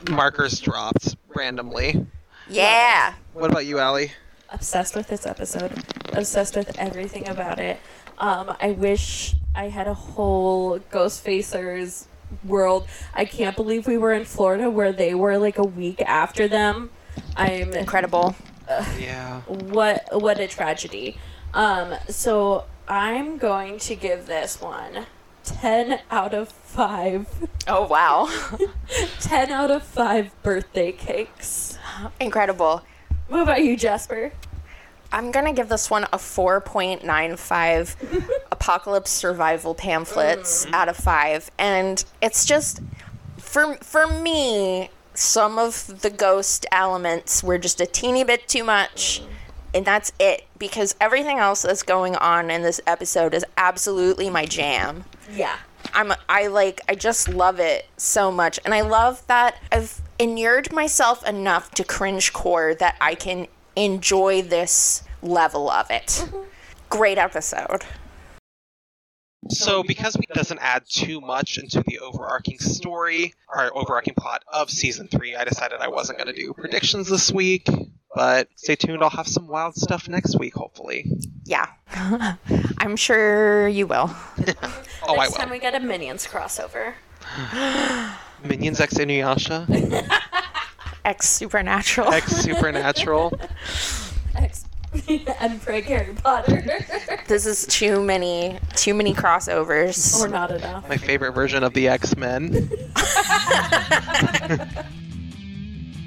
markers 0.09 0.59
dropped 0.59 1.15
randomly. 1.35 2.05
yeah. 2.49 3.13
What 3.33 3.51
about 3.51 3.65
you, 3.65 3.79
Allie? 3.79 4.11
Obsessed 4.49 4.95
with 4.95 5.07
this 5.07 5.25
episode. 5.25 5.71
Obsessed 6.13 6.55
with 6.55 6.77
everything 6.79 7.27
about 7.27 7.59
it. 7.59 7.79
Um, 8.17 8.55
I 8.59 8.71
wish 8.71 9.35
I 9.55 9.69
had 9.69 9.87
a 9.87 9.93
whole 9.93 10.79
Ghostfacers 10.79 12.05
world. 12.43 12.87
I 13.13 13.25
can't 13.25 13.55
believe 13.55 13.87
we 13.87 13.97
were 13.97 14.13
in 14.13 14.25
Florida 14.25 14.69
where 14.69 14.91
they 14.91 15.13
were 15.13 15.37
like 15.37 15.57
a 15.57 15.63
week 15.63 16.01
after 16.01 16.47
them. 16.47 16.89
I'm 17.35 17.73
Incredible. 17.73 18.35
Yeah. 18.99 19.41
what 19.41 20.07
what 20.11 20.39
a 20.39 20.47
tragedy. 20.47 21.17
Um, 21.53 21.93
so 22.09 22.65
I'm 22.87 23.37
going 23.37 23.79
to 23.79 23.95
give 23.95 24.25
this 24.25 24.59
one 24.61 25.05
10 25.47 26.01
out 26.11 26.33
of 26.33 26.49
5. 26.49 27.47
Oh 27.67 27.87
wow. 27.87 28.29
10 29.19 29.51
out 29.51 29.71
of 29.71 29.83
5 29.83 30.43
birthday 30.43 30.91
cakes. 30.91 31.79
Incredible. 32.19 32.83
What 33.27 33.41
about 33.41 33.63
you, 33.63 33.77
Jasper? 33.77 34.33
I'm 35.11 35.31
gonna 35.31 35.53
give 35.53 35.69
this 35.69 35.89
one 35.89 36.03
a 36.05 36.17
4.95 36.17 38.29
apocalypse 38.51 39.09
survival 39.09 39.73
pamphlets 39.73 40.65
mm. 40.65 40.73
out 40.73 40.89
of 40.89 40.97
five, 40.97 41.49
and 41.57 42.03
it's 42.21 42.45
just 42.45 42.81
for 43.37 43.75
for 43.75 44.05
me. 44.07 44.89
Some 45.13 45.57
of 45.57 46.01
the 46.01 46.09
ghost 46.11 46.67
elements 46.71 47.43
were 47.43 47.57
just 47.57 47.81
a 47.81 47.87
teeny 47.87 48.23
bit 48.23 48.47
too 48.47 48.63
much, 48.63 49.21
mm. 49.21 49.25
And 49.73 49.85
that's 49.85 50.11
it. 50.19 50.45
Because 50.57 50.95
everything 50.99 51.37
else 51.37 51.61
that's 51.61 51.83
going 51.83 52.15
on 52.15 52.49
in 52.49 52.61
this 52.61 52.81
episode 52.87 53.33
is 53.33 53.45
absolutely 53.57 54.29
my 54.29 54.45
jam. 54.45 55.05
Yeah. 55.31 55.57
I'm 55.93 56.13
I 56.27 56.47
like 56.47 56.81
I 56.89 56.95
just 56.95 57.29
love 57.29 57.59
it 57.59 57.87
so 57.97 58.31
much 58.31 58.59
and 58.65 58.73
I 58.73 58.81
love 58.81 59.25
that 59.27 59.57
I've 59.71 60.01
inured 60.19 60.71
myself 60.73 61.25
enough 61.27 61.71
to 61.71 61.83
cringe 61.83 62.33
core 62.33 62.75
that 62.75 62.95
I 62.99 63.15
can 63.15 63.47
enjoy 63.75 64.41
this 64.41 65.03
level 65.21 65.69
of 65.69 65.89
it. 65.91 66.07
Mm-hmm. 66.07 66.43
Great 66.89 67.17
episode. 67.17 67.83
So, 69.49 69.83
because 69.83 70.15
it 70.15 70.27
doesn't 70.33 70.59
add 70.59 70.83
too 70.89 71.21
much 71.21 71.57
into 71.57 71.81
the 71.83 71.99
overarching 71.99 72.59
story 72.59 73.33
or 73.47 73.75
overarching 73.77 74.13
plot 74.15 74.43
of 74.51 74.69
season 74.69 75.07
three, 75.07 75.35
I 75.35 75.45
decided 75.45 75.79
I 75.79 75.87
wasn't 75.87 76.17
going 76.17 76.33
to 76.33 76.39
do 76.39 76.53
predictions 76.53 77.07
this 77.07 77.31
week. 77.31 77.67
But 78.17 78.49
stay 78.55 78.75
tuned; 78.75 79.03
I'll 79.03 79.11
have 79.11 79.27
some 79.27 79.45
wild 79.47 79.75
stuff 79.75 80.09
next 80.09 80.39
week, 80.39 80.55
hopefully. 80.55 81.05
Yeah. 81.43 81.67
I'm 82.79 82.95
sure 82.95 83.67
you 83.67 83.85
will. 83.85 84.09
Oh, 85.09 85.13
I 85.15 85.25
Next 85.25 85.35
time 85.35 85.49
will. 85.49 85.55
we 85.55 85.59
get 85.59 85.73
a 85.75 85.79
Minions 85.79 86.25
crossover. 86.27 86.95
Minions 88.43 88.81
X 88.81 88.95
Inuyasha, 88.95 89.65
X 91.05 91.29
Supernatural. 91.29 92.11
X 92.11 92.35
Supernatural. 92.35 93.39
X 94.35 94.65
and 95.39 95.61
Frank 95.61 95.85
Harry 95.85 96.13
Potter. 96.15 96.79
This 97.27 97.45
is 97.45 97.67
too 97.67 98.03
many 98.03 98.57
too 98.75 98.95
many 98.95 99.13
crossovers. 99.13 100.19
or 100.19 100.27
not 100.27 100.51
enough. 100.51 100.89
My 100.89 100.97
favorite 100.97 101.31
version 101.33 101.63
of 101.63 101.73
the 101.73 101.87
X 101.87 102.17
Men. 102.17 102.67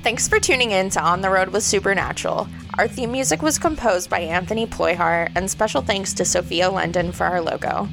Thanks 0.02 0.26
for 0.26 0.40
tuning 0.40 0.70
in 0.70 0.88
to 0.90 1.00
On 1.02 1.20
the 1.20 1.28
Road 1.28 1.50
with 1.50 1.62
Supernatural. 1.62 2.48
Our 2.78 2.88
theme 2.88 3.12
music 3.12 3.42
was 3.42 3.58
composed 3.58 4.08
by 4.08 4.20
Anthony 4.20 4.66
Ployhar, 4.66 5.30
and 5.34 5.50
special 5.50 5.82
thanks 5.82 6.14
to 6.14 6.24
Sophia 6.24 6.70
London 6.70 7.12
for 7.12 7.26
our 7.26 7.42
logo. 7.42 7.86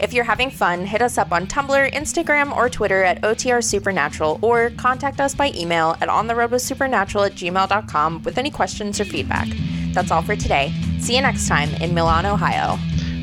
If 0.00 0.12
you're 0.12 0.24
having 0.24 0.50
fun, 0.50 0.84
hit 0.84 1.00
us 1.00 1.18
up 1.18 1.30
on 1.30 1.46
Tumblr, 1.46 1.92
Instagram, 1.92 2.54
or 2.56 2.68
Twitter 2.68 3.04
at 3.04 3.22
OTR 3.22 3.62
Supernatural, 3.62 4.40
or 4.42 4.70
contact 4.70 5.20
us 5.20 5.36
by 5.36 5.52
email 5.54 5.96
at 6.00 6.08
ontheroadwithsupernatural 6.08 7.26
at 7.26 7.34
gmail.com 7.34 8.22
with 8.24 8.38
any 8.38 8.50
questions 8.50 8.98
or 8.98 9.04
feedback. 9.04 9.46
That's 9.92 10.10
all 10.10 10.22
for 10.22 10.34
today. 10.34 10.72
See 10.98 11.14
you 11.14 11.22
next 11.22 11.46
time 11.46 11.72
in 11.76 11.94
Milan, 11.94 12.26
Ohio. 12.26 12.76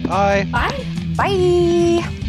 Bye. 0.08 0.48
Bye. 0.50 0.86
Bye! 1.18 2.29